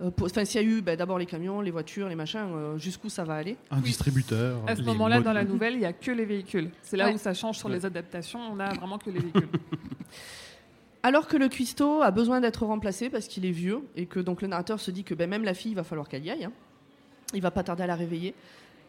euh, 0.01 0.09
pour- 0.11 0.25
Enfin, 0.27 0.43
s'il 0.43 0.59
y 0.61 0.65
a 0.65 0.67
eu 0.67 0.81
bah, 0.81 0.95
d'abord 0.95 1.17
les 1.19 1.25
camions, 1.25 1.61
les 1.61 1.71
voitures, 1.71 2.09
les 2.09 2.15
machins, 2.15 2.39
euh, 2.53 2.77
jusqu'où 2.77 3.09
ça 3.09 3.23
va 3.23 3.35
aller? 3.35 3.55
Un 3.71 3.79
distributeur. 3.79 4.59
À 4.67 4.75
ce 4.75 4.81
moment-là, 4.81 5.21
dans 5.21 5.33
la 5.33 5.45
nouvelle, 5.45 5.73
il 5.75 5.79
n'y 5.79 5.85
a 5.85 5.93
que 5.93 6.11
les 6.11 6.25
véhicules. 6.25 6.71
C'est 6.81 6.97
là 6.97 7.05
Ouais. 7.07 7.13
où 7.13 7.17
ça 7.17 7.33
change 7.33 7.57
sur 7.59 7.69
les 7.69 7.85
adaptations. 7.85 8.39
On 8.51 8.59
a 8.59 8.73
vraiment 8.73 8.97
que 8.97 9.09
les 9.11 9.19
véhicules. 9.19 9.47
Alors 11.05 11.27
que 11.27 11.35
le 11.37 11.49
cuistot 11.49 12.01
a 12.01 12.11
besoin 12.11 12.39
d'être 12.39 12.65
remplacé 12.65 13.09
parce 13.09 13.27
qu'il 13.27 13.45
est 13.45 13.51
vieux 13.51 13.81
et 13.95 14.05
que 14.05 14.19
donc 14.21 14.41
le 14.41 14.47
narrateur 14.47 14.79
se 14.79 14.89
dit 14.89 15.03
que 15.03 15.13
ben, 15.13 15.29
même 15.29 15.43
la 15.43 15.53
fille, 15.53 15.71
il 15.71 15.75
va 15.75 15.83
falloir 15.83 16.07
qu'elle 16.07 16.23
y 16.25 16.31
aille. 16.31 16.45
hein. 16.45 16.51
Il 17.33 17.41
va 17.41 17.51
pas 17.51 17.63
tarder 17.63 17.83
à 17.83 17.87
la 17.87 17.95
réveiller. 17.95 18.33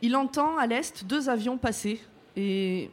Il 0.02 0.14
entend 0.16 0.56
à 0.58 0.66
l'est 0.66 1.04
deux 1.06 1.28
avions 1.28 1.58
passer 1.58 2.00
et 2.36 2.90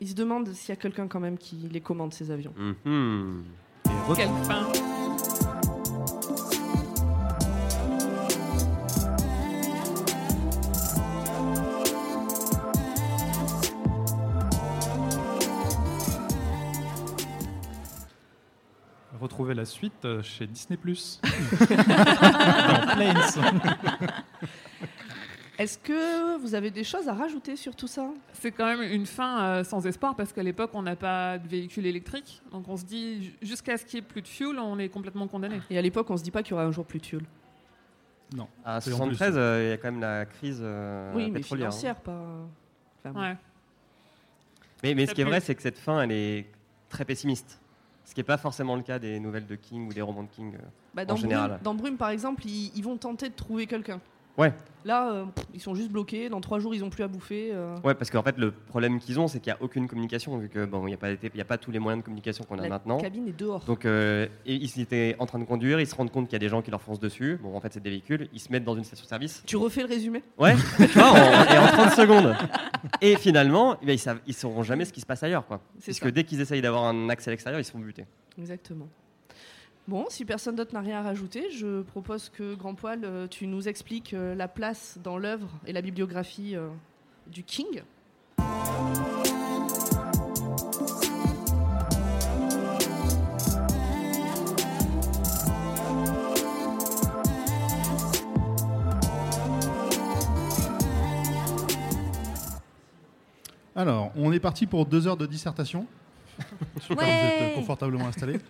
il 0.00 0.08
se 0.08 0.14
demande 0.14 0.48
s'il 0.52 0.68
y 0.68 0.72
a 0.72 0.76
quelqu'un 0.76 1.08
quand 1.08 1.20
même 1.20 1.38
qui 1.38 1.56
les 1.72 1.80
commande 1.80 2.12
ces 2.12 2.30
avions. 2.30 2.52
Mhm. 2.56 3.42
Et 3.86 4.12
re- 4.12 4.91
retrouver 19.42 19.54
la 19.54 19.64
suite 19.64 20.04
euh, 20.04 20.22
chez 20.22 20.46
Disney+. 20.46 20.78
Dans 20.82 20.94
Planes. 22.94 23.16
Est-ce 25.58 25.78
que 25.78 26.38
vous 26.40 26.54
avez 26.54 26.70
des 26.70 26.82
choses 26.84 27.08
à 27.08 27.14
rajouter 27.14 27.56
sur 27.56 27.76
tout 27.76 27.86
ça? 27.86 28.08
C'est 28.32 28.52
quand 28.52 28.66
même 28.66 28.82
une 28.82 29.06
fin 29.06 29.42
euh, 29.42 29.64
sans 29.64 29.86
espoir 29.86 30.16
parce 30.16 30.32
qu'à 30.32 30.42
l'époque, 30.42 30.70
on 30.74 30.82
n'a 30.82 30.96
pas 30.96 31.38
de 31.38 31.46
véhicule 31.46 31.86
électrique. 31.86 32.42
Donc 32.52 32.68
on 32.68 32.76
se 32.76 32.84
dit, 32.84 33.24
ju- 33.24 33.34
jusqu'à 33.42 33.76
ce 33.76 33.84
qu'il 33.84 34.00
n'y 34.00 34.06
ait 34.06 34.08
plus 34.08 34.22
de 34.22 34.28
fuel, 34.28 34.58
on 34.58 34.78
est 34.78 34.88
complètement 34.88 35.28
condamné. 35.28 35.60
Et 35.70 35.78
à 35.78 35.82
l'époque, 35.82 36.10
on 36.10 36.16
se 36.16 36.22
dit 36.22 36.30
pas 36.30 36.42
qu'il 36.42 36.52
y 36.52 36.54
aura 36.54 36.64
un 36.64 36.72
jour 36.72 36.86
plus 36.86 36.98
de 37.00 37.06
fuel. 37.06 37.22
À 38.64 38.80
C'est 38.80 38.92
en 38.92 38.96
73, 38.96 39.34
euh, 39.36 39.62
il 39.62 39.68
y 39.68 39.72
a 39.72 39.76
quand 39.76 39.90
même 39.92 40.00
la 40.00 40.24
crise 40.24 40.60
euh, 40.62 41.12
oui, 41.14 41.30
mais 41.30 41.40
pétrolière. 41.40 41.68
hein. 41.68 41.70
financière, 41.70 41.96
pas. 41.96 42.22
Enfin, 43.04 43.12
bon. 43.12 43.20
Ouais. 43.20 43.36
Mais, 44.82 44.94
mais 44.94 45.06
ce 45.06 45.14
qui 45.14 45.20
est 45.20 45.24
vrai, 45.24 45.40
c'est 45.40 45.54
que 45.54 45.62
cette 45.62 45.78
fin, 45.78 46.00
elle 46.02 46.12
est 46.12 46.46
très 46.88 47.04
pessimiste. 47.04 47.60
Ce 48.12 48.14
qui 48.14 48.20
n'est 48.20 48.24
pas 48.24 48.36
forcément 48.36 48.76
le 48.76 48.82
cas 48.82 48.98
des 48.98 49.18
nouvelles 49.18 49.46
de 49.46 49.54
King 49.54 49.88
ou 49.88 49.94
des 49.94 50.02
romans 50.02 50.24
de 50.24 50.28
King. 50.28 50.54
euh. 50.56 50.58
Bah, 50.92 51.06
dans, 51.06 51.16
général. 51.16 51.52
Brume, 51.52 51.60
dans 51.62 51.74
Brume, 51.74 51.96
par 51.96 52.10
exemple, 52.10 52.44
ils, 52.44 52.70
ils 52.76 52.84
vont 52.84 52.98
tenter 52.98 53.30
de 53.30 53.34
trouver 53.34 53.66
quelqu'un. 53.66 54.02
Ouais. 54.38 54.52
Là, 54.84 55.12
euh, 55.12 55.24
ils 55.54 55.60
sont 55.60 55.76
juste 55.76 55.92
bloqués. 55.92 56.28
Dans 56.28 56.40
trois 56.40 56.58
jours, 56.58 56.74
ils 56.74 56.82
ont 56.82 56.90
plus 56.90 57.04
à 57.04 57.08
bouffer. 57.08 57.50
euh. 57.52 57.76
Ouais, 57.84 57.94
parce 57.94 58.10
qu'en 58.10 58.22
fait, 58.24 58.36
le 58.36 58.50
problème 58.50 58.98
qu'ils 58.98 59.20
ont, 59.20 59.28
c'est 59.28 59.38
qu'il 59.38 59.52
n'y 59.52 59.56
a 59.56 59.62
aucune 59.62 59.86
communication, 59.86 60.36
vu 60.38 60.48
que 60.48 60.64
bon, 60.64 60.82
il 60.86 60.90
n'y 60.90 60.94
a, 60.94 60.96
pas 60.96 61.10
été- 61.10 61.30
il 61.32 61.38
y 61.38 61.40
a 61.40 61.44
pas 61.44 61.56
tous 61.58 61.70
les 61.70 61.78
moyens 61.78 62.02
de 62.02 62.04
communication 62.04 62.42
qu'on 62.44 62.58
a 62.58 62.62
La 62.62 62.68
maintenant. 62.68 62.98
cabine 62.98 63.28
est 63.28 63.38
dehors. 63.38 63.62
Donc, 63.64 63.84
euh, 63.84 64.26
et 64.44 64.54
ils 64.56 64.80
étaient 64.80 65.14
en 65.20 65.26
train 65.26 65.38
de 65.38 65.44
conduire, 65.44 65.78
ils 65.78 65.86
se 65.86 65.94
rendent 65.94 66.10
compte 66.10 66.24
qu'il 66.26 66.32
y 66.32 66.36
a 66.36 66.40
des 66.40 66.48
gens 66.48 66.62
qui 66.62 66.72
leur 66.72 66.82
foncent 66.82 66.98
dessus. 66.98 67.38
Bon, 67.40 67.54
en 67.54 67.60
fait, 67.60 67.72
c'est 67.74 67.82
des 67.82 67.90
véhicules. 67.90 68.28
Ils 68.32 68.40
se 68.40 68.50
mettent 68.50 68.64
dans 68.64 68.74
une 68.74 68.82
station-service. 68.82 69.44
Tu 69.46 69.56
refais 69.56 69.82
le 69.82 69.86
résumé? 69.88 70.24
Ouais, 70.36 70.56
tu 70.78 70.86
vois, 70.98 71.12
en, 71.12 71.14
et 71.54 71.58
en 71.58 71.66
30 71.68 71.90
secondes. 71.92 72.34
Et 73.00 73.14
finalement, 73.16 73.76
eh 73.82 73.86
ben, 73.86 73.92
ils 73.96 74.14
ils 74.26 74.34
sauront 74.34 74.64
jamais 74.64 74.84
ce 74.84 74.92
qui 74.92 75.00
se 75.00 75.06
passe 75.06 75.22
ailleurs, 75.22 75.46
quoi. 75.46 75.60
Puisque 75.80 76.02
ça. 76.06 76.10
dès 76.10 76.24
qu'ils 76.24 76.40
essayent 76.40 76.62
d'avoir 76.62 76.84
un 76.86 77.08
accès 77.08 77.30
à 77.30 77.32
l'extérieur, 77.32 77.60
ils 77.60 77.64
se 77.64 77.70
font 77.70 77.78
buter. 77.78 78.04
Exactement. 78.36 78.88
Bon, 79.88 80.06
si 80.08 80.24
personne 80.24 80.54
d'autre 80.54 80.72
n'a 80.74 80.80
rien 80.80 81.00
à 81.00 81.02
rajouter, 81.02 81.50
je 81.50 81.82
propose 81.82 82.28
que 82.28 82.54
Grand 82.54 82.76
Poil, 82.76 83.00
euh, 83.02 83.26
tu 83.26 83.48
nous 83.48 83.66
expliques 83.66 84.14
euh, 84.14 84.32
la 84.36 84.46
place 84.46 84.96
dans 85.02 85.18
l'œuvre 85.18 85.48
et 85.66 85.72
la 85.72 85.82
bibliographie 85.82 86.54
euh, 86.54 86.68
du 87.26 87.42
King. 87.42 87.82
Alors, 103.74 104.12
on 104.14 104.32
est 104.32 104.38
parti 104.38 104.66
pour 104.66 104.86
deux 104.86 105.08
heures 105.08 105.16
de 105.16 105.26
dissertation. 105.26 105.88
Je 106.76 106.82
sais 106.82 106.94
pas, 106.94 107.02
Vous 107.02 107.10
êtes 107.10 107.54
confortablement 107.56 108.06
installés. 108.06 108.38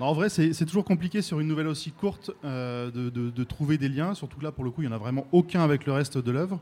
Non, 0.00 0.06
en 0.06 0.12
vrai, 0.12 0.28
c'est 0.28 0.64
toujours 0.64 0.84
compliqué 0.84 1.22
sur 1.22 1.40
une 1.40 1.48
nouvelle 1.48 1.66
aussi 1.66 1.90
courte 1.90 2.30
euh, 2.44 2.90
de, 2.90 3.10
de- 3.10 3.30
de 3.30 3.44
trouver 3.44 3.78
des 3.78 3.88
liens. 3.88 4.14
Surtout 4.14 4.38
que 4.38 4.44
là, 4.44 4.52
pour 4.52 4.62
le 4.64 4.70
coup, 4.70 4.82
il 4.82 4.86
n'y 4.88 4.92
en 4.92 4.96
a 4.96 4.98
vraiment 4.98 5.26
aucun 5.32 5.62
avec 5.64 5.86
le 5.86 5.92
reste 5.92 6.18
de 6.18 6.30
l'œuvre. 6.30 6.60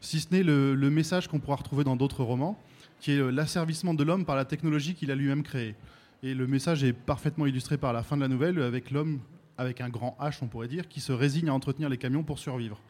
Si 0.00 0.20
ce 0.20 0.28
n'est 0.32 0.42
le, 0.42 0.74
le 0.74 0.90
message 0.90 1.28
qu'on 1.28 1.38
pourra 1.38 1.56
retrouver 1.56 1.84
dans 1.84 1.96
d'autres 1.96 2.22
romans, 2.24 2.58
qui 3.00 3.12
est 3.12 3.18
euh, 3.18 3.30
l'asservissement 3.30 3.92
de 3.94 4.04
l'homme 4.04 4.24
par 4.24 4.36
la 4.36 4.44
technologie 4.46 4.94
qu'il 4.94 5.10
a 5.10 5.14
lui-même 5.14 5.42
créée. 5.42 5.74
Et 6.22 6.32
le 6.34 6.46
message 6.46 6.82
est 6.82 6.92
parfaitement 6.94 7.44
illustré 7.46 7.76
par 7.76 7.92
la 7.92 8.02
fin 8.02 8.16
de 8.16 8.22
la 8.22 8.28
nouvelle, 8.28 8.60
avec 8.62 8.90
l'homme, 8.90 9.20
avec 9.58 9.80
un 9.82 9.88
grand 9.90 10.16
H, 10.20 10.38
on 10.40 10.46
pourrait 10.46 10.68
dire, 10.68 10.88
qui 10.88 11.00
se 11.00 11.12
résigne 11.12 11.48
à 11.50 11.54
entretenir 11.54 11.88
les 11.90 11.98
camions 11.98 12.22
pour 12.22 12.38
survivre. 12.38 12.80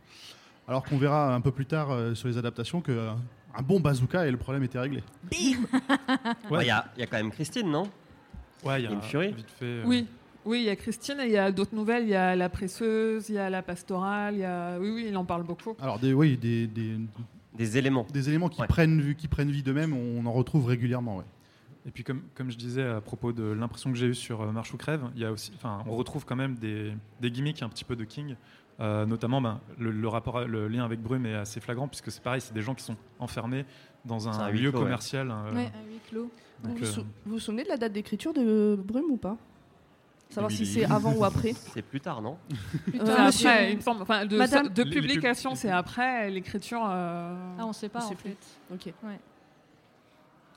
Alors 0.69 0.85
qu'on 0.85 0.97
verra 0.99 1.35
un 1.35 1.41
peu 1.41 1.51
plus 1.51 1.67
tard 1.67 1.91
euh, 1.91 2.15
sur 2.15 2.29
les 2.29 2.39
adaptations 2.39 2.81
que 2.83 2.93
euh, 2.93 3.11
un 3.57 3.63
bon 3.63 3.81
bazooka 3.81 4.27
et 4.27 4.31
le 4.31 4.37
problème 4.37 4.63
était 4.63 4.79
réglé. 4.79 5.03
Ouais, 5.33 5.57
Il 6.51 6.51
Ouais. 6.53 6.67
y, 6.67 6.71
a, 6.71 6.87
il 6.97 7.01
y 7.01 7.03
a 7.03 7.07
quand 7.07 7.17
même 7.17 7.31
Christine, 7.33 7.71
non? 7.71 7.91
Ouais, 8.65 8.81
il 8.81 8.85
y 8.85 8.87
a 8.87 8.91
Une 8.93 9.03
furie 9.03 9.33
vite 9.33 9.51
fait. 9.59 9.65
euh, 9.65 9.83
Oui. 9.87 10.07
Oui, 10.45 10.61
il 10.61 10.65
y 10.65 10.71
a 10.71 10.77
Christine 10.77 11.17
et 11.21 11.27
il 11.27 11.33
y 11.33 11.37
a 11.37 11.53
d'autres 11.53 11.75
nouvelles. 11.75 12.05
Il 12.05 12.09
y 12.09 12.15
a 12.15 12.35
la 12.35 12.49
presseuse, 12.49 13.29
il 13.29 13.35
y 13.35 13.39
a 13.39 13.51
la 13.51 13.61
pastorale. 13.63 14.35
Il 14.35 14.41
y 14.41 14.45
a... 14.45 14.79
Oui, 14.79 14.91
oui, 14.91 15.07
il 15.09 15.17
en 15.17 15.25
parle 15.25 15.43
beaucoup. 15.43 15.77
Alors, 15.81 15.99
des, 15.99 16.15
oui, 16.15 16.37
des, 16.39 16.67
des, 16.67 16.97
Des 17.55 17.77
éléments. 17.77 18.07
des 18.13 18.29
éléments 18.31 18.49
qui, 18.49 18.61
Ouais. 18.61 18.67
prennent, 18.67 19.01
vie- 19.01 19.15
qui 19.17 19.29
prennent 19.29 19.51
vie 19.51 19.63
d'eux-mêmes, 19.63 19.93
on 19.95 20.25
en 20.25 20.33
retrouve 20.33 20.65
régulièrement. 20.67 21.19
ouais. 21.19 21.25
Et 21.87 21.91
puis 21.91 22.03
comme, 22.05 22.23
comme 22.35 22.51
je 22.51 22.57
disais 22.57 22.85
à 22.85 23.01
propos 23.01 23.33
de 23.33 23.43
l'impression 23.45 23.91
que 23.93 23.99
j'ai 23.99 24.07
eue 24.07 24.15
sur 24.15 24.41
euh, 24.43 24.51
Marche 24.53 24.73
ou 24.73 24.77
Crève, 24.79 25.03
il 25.15 25.21
y 25.23 25.25
a 25.25 25.33
aussi, 25.33 25.53
enfin, 25.55 25.83
on 25.87 25.97
retrouve 25.97 26.25
quand 26.25 26.37
même 26.37 26.55
des, 26.55 26.93
des 27.21 27.31
gimmicks 27.31 27.63
un 27.63 27.69
petit 27.69 27.85
peu 27.85 27.97
de 27.97 28.05
King, 28.05 28.35
Euh, 28.81 29.07
notamment 29.07 29.41
ben, 29.41 29.61
le, 29.77 29.91
le 29.91 30.07
rapport, 30.09 30.43
le 30.47 30.69
lien 30.69 30.85
avec 30.85 31.01
Brume 31.03 31.27
est 31.27 31.35
assez 31.35 31.59
flagrant 31.61 31.89
puisque 31.89 32.13
c'est 32.13 32.23
pareil, 32.23 32.41
c'est 32.41 32.55
des 32.55 32.63
gens 32.63 32.77
qui 32.77 32.85
sont 32.85 32.95
enfermés 33.19 33.65
dans 34.09 34.29
un, 34.29 34.33
un 34.41 34.51
lieu 34.51 34.71
clos, 34.71 34.79
ouais. 34.81 34.85
commercial. 34.85 35.31
euh, 35.31 35.55
Ouais, 35.55 35.67
à 35.67 35.89
huis 35.89 36.01
clos. 36.11 36.31
Vous 36.63 36.69
donc, 36.71 36.79
vous, 36.79 36.85
euh, 36.85 37.03
vous 37.27 37.33
vous 37.35 37.39
souvenez 37.39 37.63
de 37.63 37.69
la 37.69 37.77
date 37.77 37.93
d'écriture 37.93 38.33
de 38.35 38.77
Brume 38.83 39.11
ou 39.11 39.17
pas? 39.17 39.37
Savoir 40.31 40.51
si 40.51 40.67
c'est 40.67 40.85
avant 40.85 41.15
ou 41.15 41.25
après. 41.25 41.53
C'est 41.73 41.81
plus 41.81 42.01
tard, 42.01 42.21
non? 42.21 42.37
Plus 42.85 43.01
Euh, 43.01 43.05
tard, 43.05 43.17
C'est 43.17 43.25
monsieur- 43.27 43.49
après, 43.49 43.71
il 43.73 43.77
me 43.77 43.81
semble. 43.83 44.03
Enfin, 44.03 44.27
de, 44.27 44.37
Madame- 44.37 44.69
de 44.69 44.83
Les- 44.83 44.89
les 44.91 44.95
pub- 44.97 45.03
publication, 45.05 45.55
c'est 45.55 45.71
après 45.71 46.29
l'écriture. 46.31 46.85
euh, 46.91 47.35
Ah, 47.59 47.65
on 47.65 47.73
sait 47.73 47.89
pas 47.89 48.05
en 48.05 48.09
plus. 48.15 48.31
fait. 48.31 48.37
Ok. 48.75 48.93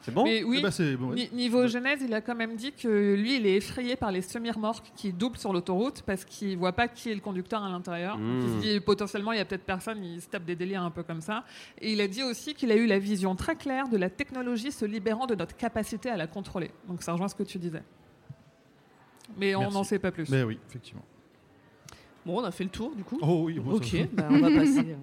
C'est 0.04 0.12
bon 0.14 0.24
Mais 0.24 0.44
oui, 0.44 0.58
Eh 0.60 0.64
ben, 0.64 0.72
c'est- 0.72 0.96
bon, 0.96 1.14
Niveau 1.34 1.68
genèse, 1.68 2.02
il 2.04 2.14
a 2.14 2.22
quand 2.22 2.34
même 2.36 2.56
dit 2.56 2.72
que 2.72 3.14
lui, 3.16 3.36
il 3.38 3.46
est 3.46 3.56
effrayé 3.58 3.96
par 3.96 4.12
les 4.12 4.22
semi-remorques 4.22 4.92
qui 4.96 5.14
doublent 5.14 5.38
sur 5.38 5.54
l'autoroute 5.54 6.02
parce 6.06 6.26
qu'il 6.26 6.58
voit 6.58 6.72
pas 6.74 6.88
qui 6.88 7.12
est 7.12 7.14
le 7.16 7.22
conducteur 7.22 7.64
à 7.64 7.70
l'intérieur. 7.70 8.18
Il 8.20 8.42
se 8.50 8.56
Mmh. 8.56 8.60
dit 8.62 8.80
potentiellement, 8.80 9.32
il 9.32 9.38
y 9.38 9.42
a 9.42 9.46
peut-être 9.46 9.64
personne, 9.66 10.04
il 10.04 10.20
se 10.22 10.28
tape 10.28 10.44
des 10.46 10.56
délires 10.56 10.82
un 10.84 10.90
peu 10.92 11.04
comme 11.04 11.22
ça. 11.22 11.44
Et 11.80 11.94
il 11.94 12.02
a 12.02 12.08
dit 12.08 12.24
aussi 12.24 12.54
qu'il 12.56 12.72
a 12.72 12.76
eu 12.76 12.88
la 12.88 12.98
vision 13.00 13.36
très 13.36 13.56
claire 13.56 13.88
de 13.90 13.98
la 13.98 14.10
technologie 14.10 14.72
se 14.72 14.86
libérant 14.86 15.28
de 15.28 15.36
notre 15.36 15.56
capacité 15.56 16.10
à 16.10 16.18
la 16.18 16.26
contrôler. 16.28 16.72
Donc 16.88 17.04
ça 17.04 17.12
rejoint 17.14 17.28
ce 17.28 17.36
que 17.36 17.44
tu 17.44 17.60
disais. 17.60 17.84
Mais 19.38 19.56
on 19.56 19.70
n'en 19.72 19.84
sait 19.84 20.00
pas 20.00 20.12
plus. 20.12 20.30
Mais 20.30 20.44
oui, 20.44 20.58
effectivement. 20.68 21.06
Bon, 22.26 22.40
on 22.42 22.44
a 22.44 22.52
fait 22.52 22.64
le 22.64 22.70
tour 22.70 22.96
du 22.96 23.04
coup. 23.04 23.18
Oh 23.22 23.44
oui, 23.46 23.60
bon, 23.60 23.74
ok, 23.74 24.08
bah, 24.14 24.28
on 24.30 24.40
va 24.40 24.50
passer. 24.52 24.96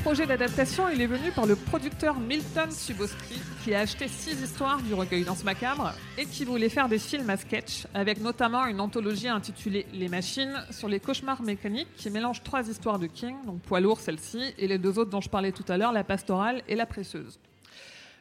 Projet 0.00 0.26
d'adaptation, 0.26 0.88
il 0.88 1.02
est 1.02 1.06
venu 1.06 1.30
par 1.30 1.44
le 1.44 1.56
producteur 1.56 2.18
Milton 2.18 2.70
Suboski, 2.70 3.38
qui 3.62 3.74
a 3.74 3.80
acheté 3.80 4.08
six 4.08 4.40
histoires 4.40 4.80
du 4.80 4.94
recueil 4.94 5.24
Danse 5.24 5.44
Macabre 5.44 5.92
et 6.16 6.24
qui 6.24 6.46
voulait 6.46 6.70
faire 6.70 6.88
des 6.88 6.98
films 6.98 7.28
à 7.28 7.36
sketch, 7.36 7.86
avec 7.92 8.20
notamment 8.20 8.64
une 8.64 8.80
anthologie 8.80 9.28
intitulée 9.28 9.86
Les 9.92 10.08
Machines 10.08 10.64
sur 10.70 10.88
les 10.88 11.00
cauchemars 11.00 11.42
mécaniques, 11.42 11.94
qui 11.96 12.08
mélange 12.08 12.42
trois 12.42 12.66
histoires 12.68 12.98
de 12.98 13.06
King, 13.06 13.36
donc 13.44 13.60
poids 13.60 13.80
lourd 13.80 14.00
celle-ci, 14.00 14.54
et 14.56 14.68
les 14.68 14.78
deux 14.78 14.98
autres 14.98 15.10
dont 15.10 15.20
je 15.20 15.28
parlais 15.28 15.52
tout 15.52 15.64
à 15.68 15.76
l'heure, 15.76 15.92
La 15.92 16.04
Pastorale 16.04 16.62
et 16.66 16.76
La 16.76 16.86
Presseuse. 16.86 17.38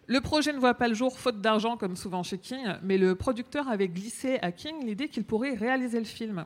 Le 0.08 0.20
projet 0.20 0.52
ne 0.52 0.60
voit 0.60 0.74
pas 0.74 0.89
le 0.89 0.96
jour 0.96 1.18
faute 1.18 1.39
d'argent 1.39 1.78
comme 1.78 1.96
souvent 1.96 2.24
chez 2.24 2.39
King, 2.39 2.76
mais 2.84 2.98
le 2.98 3.15
producteur 3.15 3.70
avait 3.70 3.88
glissé 3.88 4.38
à 4.42 4.52
King 4.52 4.86
l'idée 4.86 5.08
qu'il 5.08 5.24
pourrait 5.24 5.54
réaliser 5.54 6.00
le 6.00 6.06
film. 6.06 6.46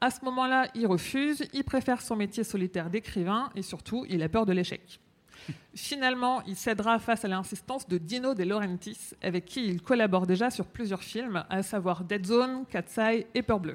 À 0.00 0.10
ce 0.10 0.24
moment-là, 0.26 0.68
il 0.74 0.86
refuse, 0.86 1.44
il 1.54 1.64
préfère 1.64 2.02
son 2.02 2.16
métier 2.16 2.44
solitaire 2.44 2.90
d'écrivain 2.90 3.50
et 3.54 3.62
surtout, 3.62 4.04
il 4.08 4.22
a 4.22 4.28
peur 4.28 4.44
de 4.44 4.52
l'échec. 4.52 5.00
Finalement, 5.74 6.42
il 6.46 6.56
cédera 6.56 6.98
face 6.98 7.24
à 7.24 7.28
l'insistance 7.28 7.88
de 7.88 7.96
Dino 7.96 8.34
De 8.34 8.44
Laurentiis, 8.44 9.14
avec 9.22 9.46
qui 9.46 9.66
il 9.66 9.80
collabore 9.80 10.26
déjà 10.26 10.50
sur 10.50 10.66
plusieurs 10.66 11.02
films, 11.02 11.44
à 11.48 11.62
savoir 11.62 12.04
Dead 12.04 12.26
Zone, 12.26 12.64
Cat's 12.70 12.98
Eye 12.98 13.26
et 13.34 13.42
Peur 13.42 13.60
Bleu. 13.60 13.74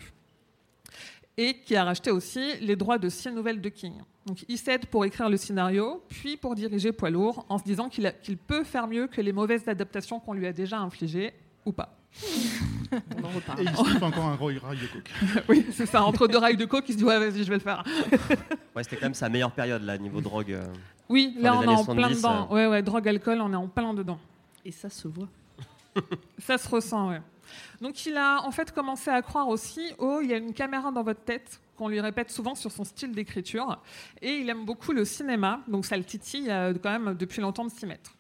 Et 1.38 1.56
qui 1.62 1.76
a 1.76 1.86
racheté 1.86 2.12
aussi 2.12 2.56
les 2.60 2.76
droits 2.76 3.00
de 3.00 3.10
six 3.10 3.32
nouvelles 3.32 3.62
de 3.62 3.70
King. 3.70 3.94
Donc 4.28 4.46
il 4.48 4.58
cède 4.60 4.86
pour 4.86 5.06
écrire 5.06 5.30
le 5.30 5.38
scénario, 5.38 6.04
puis 6.08 6.38
pour 6.38 6.54
diriger 6.54 6.92
Poids 6.92 7.10
Lourd, 7.10 7.46
en 7.50 7.58
se 7.58 7.64
disant 7.64 7.90
qu'il 7.90 8.38
peut 8.38 8.64
faire 8.64 8.86
mieux 8.86 9.08
que 9.08 9.22
les 9.22 9.32
mauvaises 9.32 9.68
adaptations 9.68 10.20
qu'on 10.20 10.34
lui 10.34 10.46
a 10.46 10.54
déjà 10.54 10.78
infligées, 10.78 11.34
ou 11.66 11.72
pas. 11.72 12.01
On 12.94 13.24
en 13.24 13.30
reparle. 13.30 13.62
Et 13.62 13.64
il 13.64 13.76
sniffe 13.76 14.04
encore 14.04 14.26
un 14.26 14.36
gros 14.36 14.48
rail 14.48 14.78
de 14.78 14.88
coke. 14.88 15.44
oui, 15.50 15.66
c'est 15.72 15.86
ça, 15.86 16.04
entre 16.04 16.28
deux 16.28 16.38
rails 16.38 16.58
de 16.58 16.66
coke, 16.66 16.86
il 16.90 16.94
se 16.94 16.98
dit 16.98 17.04
ouais, 17.04 17.20
vas-y, 17.20 17.44
je 17.44 17.50
vais 17.50 17.56
le 17.56 17.60
faire. 17.62 17.84
Ouais, 18.76 18.84
c'était 18.84 18.96
quand 18.98 19.06
même 19.08 19.14
sa 19.14 19.28
meilleure 19.30 19.52
période, 19.52 19.82
là, 19.84 19.98
niveau 19.98 20.22
drogue. 20.22 20.54
euh. 20.54 20.66
Oui, 21.10 21.36
là 21.40 21.56
on 21.58 21.64
est 21.64 21.68
en 21.68 21.84
plein 21.84 22.10
70, 22.14 22.16
dedans. 22.18 22.48
euh. 22.50 22.54
Ouais, 22.54 22.68
ouais, 22.68 22.82
drogue, 22.82 23.08
alcool, 23.08 23.42
on 23.42 23.52
est 23.52 23.56
en 23.58 23.68
plein 23.68 23.94
dedans. 23.94 24.20
Et 24.64 24.72
ça 24.72 24.90
se 24.90 25.08
voit. 25.08 25.28
Ça 26.40 26.58
se 26.58 26.70
ressent, 26.70 27.10
ouais. 27.10 27.22
Donc 27.82 28.06
il 28.06 28.16
a 28.16 28.42
en 28.46 28.52
fait 28.52 28.72
commencé 28.72 29.10
à 29.10 29.22
croire 29.22 29.50
aussi, 29.50 29.82
oh, 29.98 30.20
il 30.24 30.30
y 30.30 30.34
a 30.34 30.38
une 30.38 30.54
caméra 30.54 30.90
dans 30.90 31.04
votre 31.04 31.20
tête, 31.22 31.60
qu'on 31.78 31.90
lui 31.90 32.00
répète 32.00 32.32
souvent 32.32 32.56
sur 32.56 32.72
son 32.72 32.86
style 32.86 33.12
d'écriture. 33.12 33.78
Et 34.22 34.36
il 34.38 34.50
aime 34.50 34.64
beaucoup 34.64 34.94
le 34.94 35.04
cinéma, 35.04 35.60
donc 35.68 35.86
ça 35.86 35.98
le 35.98 36.06
titille 36.06 36.50
euh, 36.50 36.74
quand 36.82 36.98
même 36.98 37.14
depuis 37.16 37.42
longtemps 37.42 37.66
de 37.66 37.72
s'y 37.72 37.86
mettre. 37.86 38.14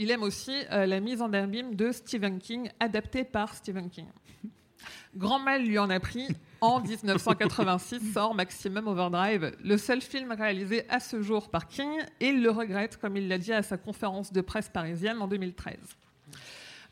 Il 0.00 0.12
aime 0.12 0.22
aussi 0.22 0.52
euh, 0.70 0.86
la 0.86 1.00
mise 1.00 1.20
en 1.20 1.32
abîme 1.32 1.74
de 1.74 1.90
Stephen 1.90 2.38
King, 2.38 2.70
adaptée 2.78 3.24
par 3.24 3.52
Stephen 3.52 3.90
King. 3.90 4.06
Grand 5.16 5.40
mal 5.40 5.64
lui 5.64 5.76
en 5.76 5.90
a 5.90 5.98
pris. 5.98 6.28
En 6.60 6.80
1986 6.88 8.12
sort 8.12 8.32
Maximum 8.32 8.86
Overdrive, 8.86 9.56
le 9.60 9.76
seul 9.76 10.00
film 10.00 10.30
réalisé 10.30 10.88
à 10.88 11.00
ce 11.00 11.20
jour 11.20 11.50
par 11.50 11.66
King, 11.66 11.90
et 12.20 12.28
il 12.28 12.44
le 12.44 12.50
regrette, 12.52 12.96
comme 12.96 13.16
il 13.16 13.26
l'a 13.26 13.38
dit 13.38 13.52
à 13.52 13.64
sa 13.64 13.76
conférence 13.76 14.32
de 14.32 14.40
presse 14.40 14.68
parisienne 14.68 15.20
en 15.20 15.26
2013. 15.26 15.74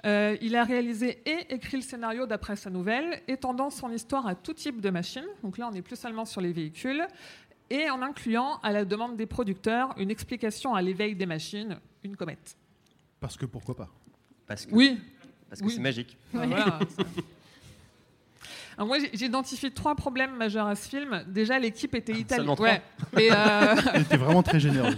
Euh, 0.04 0.36
il 0.40 0.56
a 0.56 0.64
réalisé 0.64 1.22
et 1.26 1.54
écrit 1.54 1.76
le 1.76 1.84
scénario 1.84 2.26
d'après 2.26 2.56
sa 2.56 2.70
nouvelle, 2.70 3.22
étendant 3.28 3.70
son 3.70 3.88
histoire 3.92 4.26
à 4.26 4.34
tout 4.34 4.52
type 4.52 4.80
de 4.80 4.90
machines. 4.90 5.28
Donc 5.44 5.58
là, 5.58 5.68
on 5.68 5.70
n'est 5.70 5.80
plus 5.80 5.96
seulement 5.96 6.24
sur 6.24 6.40
les 6.40 6.52
véhicules. 6.52 7.06
et 7.70 7.88
en 7.88 8.02
incluant, 8.02 8.58
à 8.64 8.72
la 8.72 8.84
demande 8.84 9.16
des 9.16 9.26
producteurs, 9.26 9.94
une 9.96 10.10
explication 10.10 10.74
à 10.74 10.82
l'éveil 10.82 11.14
des 11.14 11.26
machines, 11.26 11.78
une 12.02 12.16
comète. 12.16 12.56
Parce 13.26 13.36
que 13.36 13.46
pourquoi 13.46 13.74
pas 13.76 13.88
Parce 14.46 14.66
que 14.66 14.72
Oui, 14.72 15.00
parce 15.48 15.60
que 15.60 15.66
oui. 15.66 15.72
c'est 15.74 15.80
magique. 15.80 16.16
Ah, 16.32 16.46
voilà, 16.46 16.78
ça. 16.96 17.02
Alors 18.76 18.86
moi, 18.86 18.98
j'ai- 19.00 19.10
j'identifie 19.14 19.72
trois 19.72 19.96
problèmes 19.96 20.36
majeurs 20.36 20.68
à 20.68 20.76
ce 20.76 20.88
film. 20.88 21.24
Déjà, 21.26 21.58
l'équipe 21.58 21.92
était 21.96 22.12
italienne. 22.12 22.36
Seulement 22.46 22.54
trois 22.54 22.68
Ouais, 22.68 22.82
mais 23.14 23.28
euh, 23.32 23.74
Elle 23.94 24.02
était 24.02 24.16
vraiment 24.16 24.44
très 24.44 24.60
généreuse. 24.60 24.96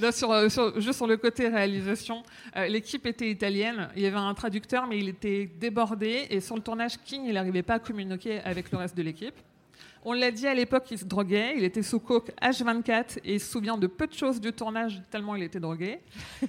là, 0.00 0.10
sur, 0.18 0.32
euh, 0.32 0.48
sur- 0.48 0.80
juste 0.80 0.96
sur 0.96 1.06
le 1.06 1.16
côté 1.18 1.46
réalisation, 1.46 2.24
euh, 2.56 2.66
l'équipe 2.66 3.06
était 3.06 3.30
italienne. 3.30 3.90
Il 3.94 4.02
y 4.02 4.06
avait 4.06 4.16
un 4.16 4.34
traducteur, 4.34 4.88
mais 4.88 4.98
il 4.98 5.08
était 5.10 5.48
débordé. 5.60 6.26
Et 6.30 6.40
sur 6.40 6.56
le 6.56 6.62
tournage, 6.62 6.96
King, 7.04 7.22
il 7.26 7.34
n'arrivait 7.34 7.62
pas 7.62 7.74
à 7.74 7.78
communiquer 7.78 8.40
avec 8.40 8.72
le 8.72 8.78
reste 8.78 8.96
de 8.96 9.02
l'équipe. 9.02 9.36
On 10.10 10.14
l'a 10.14 10.30
dit 10.30 10.46
à 10.46 10.54
l'époque, 10.54 10.86
il 10.90 10.96
se 10.96 11.04
droguait. 11.04 11.52
Il 11.58 11.64
était 11.64 11.82
sous 11.82 12.00
coke 12.00 12.32
H24 12.40 13.18
et 13.26 13.34
il 13.34 13.40
se 13.40 13.52
souvient 13.52 13.76
de 13.76 13.86
peu 13.86 14.06
de 14.06 14.14
choses 14.14 14.40
du 14.40 14.54
tournage 14.54 15.02
tellement 15.10 15.36
il 15.36 15.42
était 15.42 15.60
drogué. 15.60 15.98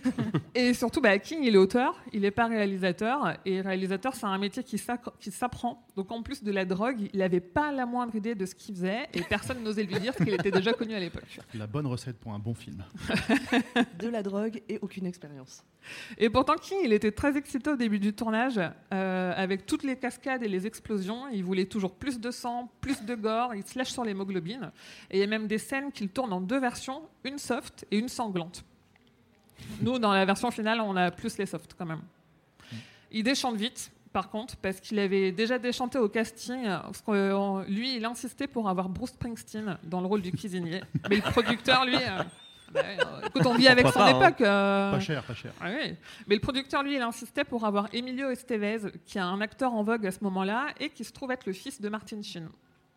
et 0.55 0.73
surtout, 0.73 1.01
bah, 1.01 1.19
King, 1.19 1.39
il 1.43 1.55
est 1.55 1.57
auteur, 1.57 2.01
il 2.13 2.21
n'est 2.21 2.31
pas 2.31 2.47
réalisateur. 2.47 3.37
Et 3.43 3.59
réalisateur, 3.59 4.15
c'est 4.15 4.27
un 4.27 4.37
métier 4.37 4.63
qui 4.63 4.77
s'apprend. 4.77 5.85
Donc 5.97 6.09
en 6.09 6.23
plus 6.23 6.41
de 6.41 6.53
la 6.53 6.63
drogue, 6.63 7.09
il 7.11 7.19
n'avait 7.19 7.41
pas 7.41 7.73
la 7.73 7.85
moindre 7.85 8.15
idée 8.15 8.33
de 8.33 8.45
ce 8.45 8.55
qu'il 8.55 8.75
faisait 8.75 9.09
et 9.13 9.23
personne 9.23 9.61
n'osait 9.61 9.83
lui 9.83 9.99
dire 9.99 10.13
ce 10.17 10.23
qu'il 10.23 10.33
était 10.33 10.51
déjà 10.51 10.71
connu 10.71 10.93
à 10.93 10.99
l'époque. 11.01 11.41
La 11.53 11.67
bonne 11.67 11.85
recette 11.85 12.17
pour 12.17 12.31
un 12.31 12.39
bon 12.39 12.53
film. 12.53 12.85
De 13.99 14.07
la 14.07 14.23
drogue 14.23 14.61
et 14.69 14.79
aucune 14.81 15.05
expérience. 15.05 15.65
Et 16.17 16.29
pourtant, 16.29 16.55
King, 16.55 16.77
il 16.83 16.93
était 16.93 17.11
très 17.11 17.35
excité 17.37 17.71
au 17.71 17.75
début 17.75 17.99
du 17.99 18.13
tournage, 18.13 18.59
euh, 18.93 19.33
avec 19.35 19.65
toutes 19.65 19.83
les 19.83 19.97
cascades 19.97 20.43
et 20.43 20.47
les 20.47 20.67
explosions. 20.67 21.27
Il 21.27 21.43
voulait 21.43 21.65
toujours 21.65 21.95
plus 21.95 22.19
de 22.19 22.31
sang, 22.31 22.71
plus 22.81 23.03
de 23.03 23.15
gore. 23.15 23.48
Il 23.53 23.63
se 23.65 23.77
lâche 23.77 23.91
sur 23.91 24.03
l'hémoglobine. 24.03 24.71
Et 25.11 25.17
il 25.17 25.19
y 25.19 25.23
a 25.23 25.27
même 25.27 25.47
des 25.47 25.57
scènes 25.57 25.91
qu'il 25.91 26.09
tourne 26.09 26.31
en 26.33 26.41
deux 26.41 26.59
versions, 26.59 27.01
une 27.23 27.37
soft 27.39 27.85
et 27.91 27.97
une 27.97 28.09
sanglante. 28.09 28.63
Nous, 29.81 29.99
dans 29.99 30.13
la 30.13 30.25
version 30.25 30.51
finale, 30.51 30.79
on 30.81 30.95
a 30.95 31.11
plus 31.11 31.37
les 31.37 31.45
softs 31.45 31.73
quand 31.77 31.85
même. 31.85 32.01
Il 33.11 33.23
déchante 33.23 33.55
vite, 33.55 33.91
par 34.13 34.29
contre, 34.29 34.55
parce 34.57 34.79
qu'il 34.79 34.99
avait 34.99 35.31
déjà 35.31 35.57
déchanté 35.59 35.97
au 35.97 36.07
casting. 36.09 36.63
Parce 36.63 37.01
que, 37.01 37.11
euh, 37.11 37.63
lui, 37.67 37.95
il 37.97 38.05
insistait 38.05 38.47
pour 38.47 38.69
avoir 38.69 38.87
Bruce 38.89 39.11
Springsteen 39.11 39.77
dans 39.83 39.99
le 40.01 40.07
rôle 40.07 40.21
du 40.21 40.31
cuisinier. 40.31 40.81
Mais 41.09 41.17
le 41.17 41.21
producteur, 41.23 41.85
lui, 41.85 41.95
euh, 41.95 42.23
bah, 42.71 42.81
euh, 42.85 43.27
écoute, 43.27 43.45
on 43.47 43.55
vit 43.55 43.67
avec 43.67 43.87
son 43.87 43.93
pas, 43.93 44.11
hein. 44.13 44.21
époque. 44.21 44.41
euh, 44.41 44.91
Pas 44.91 44.99
cher, 44.99 45.23
pas 45.23 45.33
cher. 45.33 45.51
ah 45.59 45.69
oui. 45.69 45.95
Mais 46.27 46.35
le 46.35 46.41
producteur, 46.41 46.83
lui, 46.83 46.95
il 46.95 47.01
insistait 47.01 47.43
pour 47.43 47.65
avoir 47.65 47.87
Emilio 47.93 48.29
Estevez, 48.29 48.91
qui 49.05 49.17
est 49.17 49.21
un 49.21 49.41
acteur 49.41 49.73
en 49.73 49.83
vogue 49.83 50.05
à 50.05 50.11
ce 50.11 50.23
moment-là 50.23 50.67
et 50.79 50.89
qui 50.89 51.03
se 51.03 51.11
trouve 51.11 51.31
être 51.31 51.45
le 51.47 51.53
fils 51.53 51.81
de 51.81 51.89
Martin 51.89 52.21
Sheen. 52.21 52.47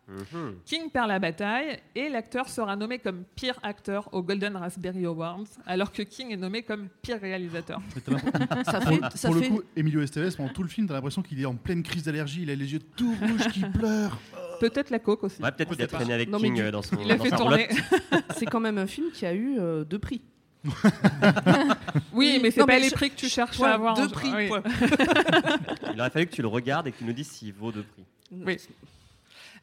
Mhm. 0.05 0.55
King 0.65 0.89
perd 0.91 1.07
la 1.07 1.17
bataille 1.17 1.79
et 1.95 2.09
l'acteur 2.09 2.49
sera 2.49 2.75
nommé 2.75 2.99
comme 2.99 3.23
pire 3.37 3.57
acteur 3.63 4.09
au 4.13 4.21
Golden 4.21 4.57
Raspberry 4.57 5.05
Awards, 5.05 5.45
alors 5.65 5.93
que 5.93 6.01
King 6.01 6.31
est 6.31 6.37
nommé 6.37 6.61
comme 6.61 6.89
pire 7.01 7.21
réalisateur. 7.21 7.81
Ça 8.65 8.79
Pour, 8.81 8.89
fait, 8.89 9.17
ça 9.17 9.29
pour 9.29 9.37
fait 9.37 9.49
le 9.49 9.55
coup, 9.55 9.61
Emilio 9.77 10.01
Estevez, 10.01 10.31
pendant 10.35 10.49
tout 10.49 10.61
le 10.63 10.67
film, 10.67 10.87
t'as 10.87 10.93
l'impression 10.95 11.21
qu'il 11.21 11.39
est 11.41 11.45
en 11.45 11.55
pleine 11.55 11.83
crise 11.83 12.03
d'allergie, 12.03 12.41
il 12.43 12.49
a 12.49 12.55
les 12.55 12.73
yeux 12.73 12.79
tout 12.97 13.15
rouges, 13.21 13.47
qu'il 13.53 13.71
pleure. 13.71 14.19
Peut-être 14.59 14.89
la 14.89 14.99
coke 14.99 15.23
aussi. 15.23 15.41
Ouais, 15.41 15.51
peut-être 15.53 15.71
qu'il 15.73 15.81
a 15.81 15.87
traîné 15.87 16.13
avec 16.13 16.29
Non, 16.29 16.37
King 16.37 16.55
du- 16.55 16.61
euh, 16.61 16.71
dans 16.71 16.81
son 16.81 16.97
Il 17.01 17.09
a 17.09 17.15
dans 17.15 17.23
fait 17.23 17.31
tourner. 17.31 17.69
c'est 18.35 18.45
quand 18.45 18.59
même 18.59 18.77
un 18.77 18.87
film 18.87 19.09
qui 19.11 19.25
a 19.25 19.33
eu 19.33 19.57
euh, 19.57 19.83
deux 19.85 19.99
prix. 19.99 20.21
Oui, 22.13 22.39
mais 22.41 22.51
c'est 22.51 22.59
pas 22.61 22.65
mais 22.67 22.79
les 22.79 22.91
prix 22.91 23.09
que 23.09 23.15
tu 23.15 23.27
cherches 23.29 23.59
à 23.61 23.73
avoir. 23.73 23.95
deux 23.95 24.05
en- 24.05 24.09
prix. 24.09 24.31
oui. 24.35 24.49
Il 25.93 25.99
aurait 25.99 26.09
fallu 26.09 26.25
que 26.27 26.31
tu 26.35 26.41
le 26.41 26.47
regardes 26.47 26.87
et 26.87 26.91
que 26.91 26.97
tu 26.97 27.05
nous 27.05 27.13
dises 27.13 27.27
s'il 27.27 27.53
vaut 27.53 27.71
deux 27.71 27.83
prix. 27.83 28.03
Oui. 28.31 28.57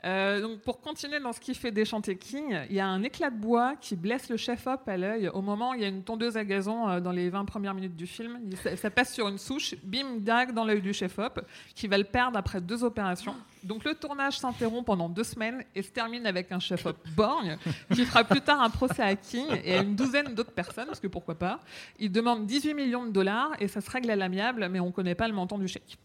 Euh, 0.05 0.41
donc 0.41 0.61
pour 0.61 0.81
continuer 0.81 1.21
dans 1.21 1.33
ce 1.35 1.41
qui 1.41 1.55
fait 1.55 1.71
déchanter 1.71 2.17
King, 2.17 2.59
il 2.71 2.75
y 2.77 2.81
a 2.81 2.87
un 2.87 3.03
éclat 3.03 3.29
de 3.29 3.37
bois 3.37 3.75
qui 3.81 3.97
blesse 3.97 4.31
le 4.31 4.39
chef-op 4.39 4.89
à 4.89 4.97
l'œil 4.97 5.29
au 5.29 5.43
moment 5.43 5.73
où 5.73 5.75
il 5.75 5.83
y 5.83 5.85
a 5.85 5.89
une 5.89 6.03
tondeuse 6.03 6.39
à 6.39 6.45
gazon 6.45 6.89
euh, 6.89 7.01
dans 7.01 7.13
les 7.13 7.29
20 7.29 7.45
premières 7.45 7.75
minutes 7.75 7.97
du 7.97 8.07
film. 8.07 8.41
Il- 8.51 8.57
ça, 8.57 8.77
ça 8.77 8.91
passe 8.91 9.13
sur 9.13 9.29
une 9.29 9.37
souche, 9.37 9.75
bim, 9.83 10.17
dag 10.21 10.53
dans 10.53 10.65
l'œil 10.65 10.81
du 10.81 10.95
chef-op, 10.95 11.41
qui 11.75 11.87
va 11.87 11.99
le 11.99 12.05
perdre 12.05 12.39
après 12.39 12.61
deux 12.63 12.83
opérations. 12.83 13.35
Donc 13.63 13.85
le 13.85 13.95
tournage 13.95 14.39
s'interrompt 14.39 14.87
pendant 14.87 15.11
deux 15.11 15.25
semaines 15.25 15.63
et 15.75 15.83
se 15.83 15.91
termine 15.91 16.27
avec 16.27 16.51
un 16.51 16.61
chef-op 16.61 16.97
borgne 17.15 17.59
qui 17.95 18.07
fera 18.07 18.25
plus 18.25 18.41
tard 18.41 18.63
un 18.63 18.71
procès 18.71 19.03
à 19.03 19.15
King 19.17 19.47
et 19.65 19.75
à 19.75 19.83
une 19.83 19.95
douzaine 19.97 20.35
d'autres 20.35 20.53
personnes, 20.53 20.87
parce 20.87 21.01
que 21.01 21.09
pourquoi 21.09 21.35
pas. 21.35 21.61
Il 21.99 22.11
demande 22.11 22.47
18 22.47 22.73
millions 22.73 23.05
de 23.05 23.11
dollars 23.11 23.51
et 23.61 23.69
ça 23.69 23.83
se 23.83 23.91
règle 23.91 24.11
à 24.11 24.17
l'amiable, 24.17 24.67
mais 24.71 24.81
on 24.81 24.87
ne 24.87 24.93
connaît 24.93 25.15
pas 25.15 25.29
le 25.29 25.35
montant 25.35 25.59
du 25.59 25.69
chèque. 25.69 25.99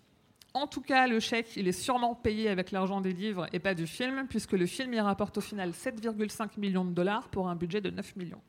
En 0.55 0.67
tout 0.67 0.79
cas, 0.79 1.05
le 1.05 1.19
chèque, 1.19 1.57
il 1.57 1.67
est 1.67 1.73
sûrement 1.73 2.15
payé 2.15 2.47
avec 2.47 2.71
l'argent 2.71 3.01
des 3.01 3.11
livres 3.11 3.45
et 3.51 3.59
pas 3.59 3.73
du 3.73 3.85
film, 3.85 4.25
puisque 4.29 4.53
le 4.53 4.65
film 4.65 4.93
y 4.93 4.99
rapporte 5.01 5.37
au 5.37 5.41
final 5.41 5.71
7,5 5.71 6.57
millions 6.57 6.85
de 6.85 6.91
dollars 6.91 7.27
pour 7.27 7.49
un 7.49 7.55
budget 7.57 7.81
de 7.81 7.89
9 7.89 8.15
millions. 8.15 8.41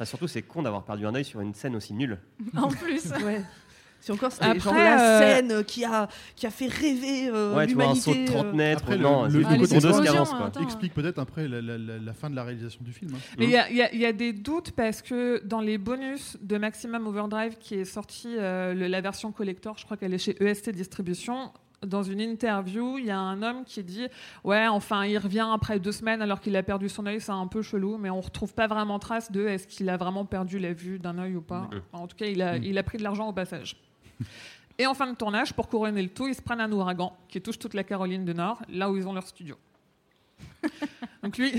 Ah, 0.00 0.04
surtout, 0.04 0.26
c'est 0.26 0.42
con 0.42 0.62
d'avoir 0.62 0.84
perdu 0.84 1.06
un 1.06 1.14
œil 1.14 1.24
sur 1.24 1.40
une 1.40 1.54
scène 1.54 1.76
aussi 1.76 1.94
nulle. 1.94 2.18
En 2.56 2.66
plus. 2.66 3.08
Ouais. 3.22 3.40
C'est 4.04 4.12
encore 4.12 4.32
c'était 4.32 4.44
Après, 4.44 4.58
genre 4.60 4.74
la 4.74 5.00
euh, 5.00 5.18
scène 5.18 5.64
qui 5.64 5.82
a, 5.82 6.08
qui 6.36 6.46
a 6.46 6.50
fait 6.50 6.66
rêver 6.66 7.30
euh, 7.30 7.54
ouais, 7.56 7.66
tu 7.66 7.72
vois, 7.72 7.84
un 7.86 7.94
saut 7.94 8.10
de 8.10 8.16
l'humanité. 8.16 8.34
30 8.34 8.46
euh. 8.46 8.52
mètres. 8.52 8.82
Après, 8.82 8.96
le- 8.98 9.02
non, 9.02 9.24
le- 9.24 9.30
c'est 9.30 9.36
le 9.38 9.42
une 9.44 9.48
côté 9.48 9.58
tondeuse 9.60 9.80
qui 9.80 9.86
explosion, 9.86 10.12
avance, 10.12 10.32
hein, 10.32 10.36
quoi. 10.36 10.46
attends. 10.48 10.60
Explique 10.60 10.92
peut-être 10.92 11.18
après 11.18 11.48
la, 11.48 11.62
la- 11.62 11.78
la- 11.78 11.98
la 11.98 12.12
fin 12.12 12.28
de 12.28 12.36
la 12.36 12.44
réalisation 12.44 12.84
du 12.84 12.92
film. 12.92 13.12
hein. 13.14 13.18
Mais 13.38 13.44
il 13.46 13.50
y, 13.50 13.56
a- 13.56 13.70
il 13.70 13.76
y 13.76 13.82
a- 13.82 13.94
il 13.94 14.00
y 14.00 14.04
a 14.04 14.12
des 14.12 14.34
doutes 14.34 14.72
parce 14.72 15.00
que 15.00 15.42
dans 15.46 15.60
les 15.62 15.78
bonus 15.78 16.36
de 16.42 16.58
Maximum 16.58 17.06
Overdrive 17.06 17.56
qui 17.58 17.76
est 17.76 17.86
sorti, 17.86 18.28
euh, 18.38 18.74
le- 18.74 18.88
la 18.88 19.00
version 19.00 19.32
collector, 19.32 19.78
je 19.78 19.86
crois 19.86 19.96
qu'elle 19.96 20.12
est 20.12 20.18
chez 20.18 20.36
EST 20.38 20.68
Distribution, 20.72 21.50
dans 21.86 22.02
une 22.02 22.20
interview, 22.20 22.98
il 22.98 23.06
y 23.06 23.10
a 23.10 23.18
un 23.18 23.42
homme 23.42 23.64
qui 23.64 23.82
dit 23.82 24.06
Ouais, 24.42 24.66
enfin, 24.68 25.04
il 25.06 25.16
revient 25.16 25.46
après 25.52 25.78
deux 25.78 25.92
semaines 25.92 26.20
alors 26.20 26.40
qu'il 26.40 26.56
a 26.56 26.62
perdu 26.62 26.90
son 26.90 27.06
œil, 27.06 27.20
c'est 27.22 27.32
un 27.32 27.46
peu 27.46 27.62
chelou, 27.62 27.96
mais 27.96 28.10
on 28.10 28.20
retrouve 28.20 28.52
pas 28.52 28.66
vraiment 28.66 28.98
trace 28.98 29.32
de 29.32 29.46
est-ce 29.46 29.66
qu'il 29.66 29.88
a 29.88 29.96
vraiment 29.96 30.24
perdu 30.26 30.58
la 30.58 30.74
vue 30.74 30.98
d'un 30.98 31.18
œil 31.18 31.36
ou 31.36 31.42
pas. 31.42 31.70
En 31.94 32.06
tout 32.06 32.16
cas, 32.16 32.26
il 32.26 32.42
a, 32.42 32.56
il 32.58 32.76
a 32.76 32.82
pris 32.82 32.98
de 32.98 33.02
l'argent 33.02 33.28
au 33.28 33.32
passage. 33.32 33.76
Et 34.78 34.86
en 34.86 34.94
fin 34.94 35.06
de 35.06 35.16
tournage, 35.16 35.52
pour 35.52 35.68
couronner 35.68 36.02
le 36.02 36.08
tout, 36.08 36.26
ils 36.26 36.34
se 36.34 36.42
prennent 36.42 36.60
un 36.60 36.72
ouragan 36.72 37.16
qui 37.28 37.40
touche 37.40 37.58
toute 37.58 37.74
la 37.74 37.84
Caroline 37.84 38.24
du 38.24 38.34
Nord, 38.34 38.60
là 38.68 38.90
où 38.90 38.96
ils 38.96 39.06
ont 39.06 39.12
leur 39.12 39.26
studio. 39.26 39.56
Donc 41.22 41.38
lui, 41.38 41.52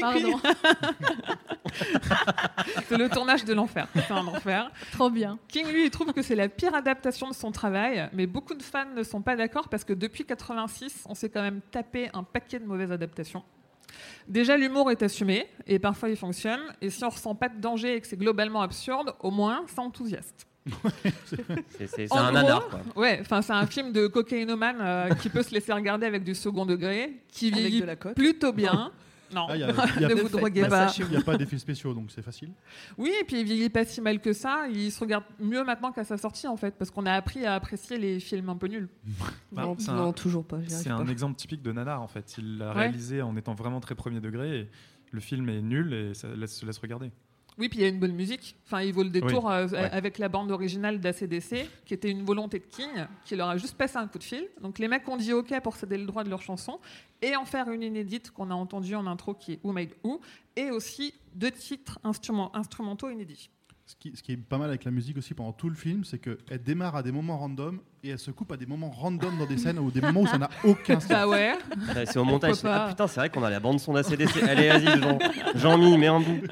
Pardon. 0.00 0.38
c'est 2.88 2.98
le 2.98 3.08
tournage 3.08 3.44
de 3.44 3.54
l'enfer. 3.54 3.88
C'est 3.94 4.10
un 4.10 4.26
enfer. 4.26 4.70
Trop 4.92 5.10
bien. 5.10 5.38
King, 5.48 5.66
lui, 5.68 5.84
il 5.86 5.90
trouve 5.90 6.12
que 6.12 6.22
c'est 6.22 6.34
la 6.34 6.48
pire 6.48 6.74
adaptation 6.74 7.28
de 7.28 7.34
son 7.34 7.52
travail, 7.52 8.08
mais 8.12 8.26
beaucoup 8.26 8.54
de 8.54 8.62
fans 8.62 8.92
ne 8.94 9.02
sont 9.02 9.22
pas 9.22 9.36
d'accord 9.36 9.68
parce 9.68 9.84
que 9.84 9.92
depuis 9.92 10.24
86, 10.24 11.04
on 11.08 11.14
s'est 11.14 11.30
quand 11.30 11.42
même 11.42 11.60
tapé 11.70 12.10
un 12.12 12.22
paquet 12.22 12.58
de 12.58 12.66
mauvaises 12.66 12.92
adaptations. 12.92 13.42
Déjà, 14.28 14.56
l'humour 14.56 14.90
est 14.90 15.02
assumé 15.02 15.46
et 15.66 15.78
parfois 15.78 16.08
il 16.08 16.16
fonctionne. 16.16 16.60
Et 16.80 16.90
si 16.90 17.04
on 17.04 17.10
ressent 17.10 17.34
pas 17.34 17.48
de 17.48 17.60
danger 17.60 17.96
et 17.96 18.00
que 18.00 18.06
c'est 18.06 18.16
globalement 18.16 18.62
absurde, 18.62 19.14
au 19.20 19.30
moins, 19.30 19.64
c'est 19.68 19.78
enthousiaste. 19.78 20.46
C'est 21.86 22.12
un 22.12 22.22
gros, 22.24 22.32
nanar, 22.32 22.68
quoi. 22.68 22.80
Ouais, 22.96 23.18
enfin, 23.20 23.42
c'est 23.42 23.52
un 23.52 23.66
film 23.66 23.92
de 23.92 24.06
cocaïnomane 24.06 24.76
euh, 24.80 25.08
qui 25.14 25.28
peut 25.28 25.42
se 25.42 25.52
laisser 25.52 25.72
regarder 25.72 26.06
avec 26.06 26.24
du 26.24 26.34
second 26.34 26.66
degré, 26.66 27.20
qui 27.28 27.48
Avec 27.48 27.58
vieillit 27.60 27.80
de 27.80 27.86
la 27.86 27.96
coke. 27.96 28.14
plutôt 28.14 28.52
bien. 28.52 28.92
Non, 29.34 29.46
Ah, 29.48 29.56
il 29.56 29.60
y 29.60 29.64
a- 29.64 29.70
il 29.96 30.02
y 30.02 30.04
a- 30.04 30.08
ne 30.08 30.14
De 30.14 30.20
vous 30.20 30.28
fait, 30.28 30.36
droguez 30.38 30.68
pas. 30.68 30.92
Il 30.98 31.06
n'y 31.08 31.16
a 31.16 31.20
pas 31.22 31.36
d'effets 31.38 31.58
spéciaux, 31.58 31.94
donc 31.94 32.10
c'est 32.10 32.20
facile. 32.22 32.50
Oui, 32.98 33.12
et 33.20 33.24
puis 33.24 33.40
il 33.40 33.44
vieillit 33.46 33.70
pas 33.70 33.84
si 33.84 34.00
mal 34.02 34.20
que 34.20 34.32
ça. 34.34 34.66
Il 34.70 34.92
se 34.92 35.00
regarde 35.00 35.24
mieux 35.40 35.64
maintenant 35.64 35.90
qu'à 35.90 36.04
sa 36.04 36.18
sortie, 36.18 36.46
en 36.46 36.56
fait, 36.58 36.74
parce 36.78 36.90
qu'on 36.90 37.06
a 37.06 37.12
appris 37.14 37.46
à 37.46 37.54
apprécier 37.54 37.96
les 37.98 38.20
films 38.20 38.50
un 38.50 38.56
peu 38.56 38.66
nuls. 38.68 38.88
Bah, 39.52 39.62
non, 39.62 39.74
c'est 39.78 39.90
un- 39.90 39.94
non, 39.96 40.12
toujours 40.12 40.44
pas. 40.44 40.58
j'y 40.62 40.72
arrive 40.72 40.84
C'est 40.84 40.90
un 40.90 41.04
pas. 41.04 41.10
exemple 41.10 41.36
typique 41.36 41.62
de 41.62 41.72
nanar 41.72 42.00
en 42.02 42.08
fait. 42.08 42.34
Il 42.38 42.58
l'a 42.58 42.68
Ouais. 42.68 42.80
réalisé 42.80 43.20
en 43.22 43.36
étant 43.36 43.54
vraiment 43.54 43.80
très 43.80 43.94
premier 43.94 44.20
degré. 44.20 44.60
Et 44.60 44.68
le 45.10 45.20
film 45.20 45.48
est 45.48 45.60
nul 45.62 45.92
et 45.92 46.14
ça 46.14 46.28
laisse, 46.36 46.56
se 46.58 46.64
laisse 46.66 46.78
regarder. 46.78 47.10
Oui, 47.58 47.68
puis 47.68 47.80
il 47.80 47.82
y 47.82 47.84
a 47.84 47.88
une 47.88 47.98
bonne 47.98 48.14
musique. 48.14 48.56
Enfin, 48.64 48.80
il 48.82 48.92
vaut 48.92 49.02
le 49.02 49.10
détour 49.10 49.50
euh, 49.50 49.68
ouais. 49.68 49.78
avec 49.78 50.18
la 50.18 50.28
bande 50.28 50.50
originale 50.50 51.00
d'ACDC, 51.00 51.68
qui 51.84 51.94
était 51.94 52.10
une 52.10 52.24
volonté 52.24 52.58
de 52.58 52.64
King, 52.64 53.06
qui 53.24 53.36
leur 53.36 53.48
a 53.48 53.56
juste 53.58 53.76
passé 53.76 53.98
un 53.98 54.06
coup 54.06 54.18
de 54.18 54.24
fil. 54.24 54.48
Donc 54.62 54.78
les 54.78 54.88
mecs 54.88 55.06
ont 55.08 55.16
dit 55.16 55.32
OK 55.32 55.52
pour 55.60 55.76
céder 55.76 55.98
le 55.98 56.06
droit 56.06 56.24
de 56.24 56.30
leur 56.30 56.40
chanson 56.40 56.80
et 57.20 57.36
en 57.36 57.44
faire 57.44 57.70
une 57.70 57.82
inédite 57.82 58.30
qu'on 58.30 58.50
a 58.50 58.54
entendue 58.54 58.94
en 58.94 59.06
intro 59.06 59.34
qui 59.34 59.52
est 59.52 59.60
Who 59.62 59.72
Made 59.72 59.90
Who, 60.02 60.20
et 60.56 60.70
aussi 60.70 61.14
deux 61.34 61.50
titres 61.50 61.98
instrumentaux 62.02 63.10
inédits. 63.10 63.50
Ce 63.92 63.96
qui, 63.96 64.16
ce 64.16 64.22
qui 64.22 64.32
est 64.32 64.36
pas 64.38 64.56
mal 64.56 64.70
avec 64.70 64.84
la 64.84 64.90
musique 64.90 65.18
aussi 65.18 65.34
pendant 65.34 65.52
tout 65.52 65.68
le 65.68 65.74
film, 65.74 66.02
c'est 66.02 66.18
qu'elle 66.18 66.62
démarre 66.62 66.96
à 66.96 67.02
des 67.02 67.12
moments 67.12 67.36
random 67.36 67.78
et 68.02 68.08
elle 68.08 68.18
se 68.18 68.30
coupe 68.30 68.50
à 68.50 68.56
des 68.56 68.64
moments 68.64 68.88
random 68.88 69.36
dans 69.36 69.44
des 69.44 69.58
scènes 69.58 69.78
ou 69.78 69.90
des 69.90 70.00
moments 70.00 70.22
où 70.22 70.26
ça 70.26 70.38
n'a 70.38 70.48
aucun 70.64 70.98
sens. 70.98 71.10
Bah 71.10 71.28
ouais. 71.28 71.52
Ouais, 71.94 72.06
C'est 72.06 72.18
au 72.18 72.24
montage. 72.24 72.56
Ah 72.64 72.86
putain, 72.88 73.06
c'est 73.06 73.20
vrai 73.20 73.28
qu'on 73.28 73.42
a 73.42 73.50
la 73.50 73.60
bande 73.60 73.80
son 73.80 73.92
d'ACDC. 73.92 74.44
Allez, 74.44 74.70
vas-y, 74.70 74.98
Jean. 74.98 75.18
Jean-Mi, 75.56 75.98
mets 75.98 76.06
un 76.06 76.20
bout. 76.20 76.40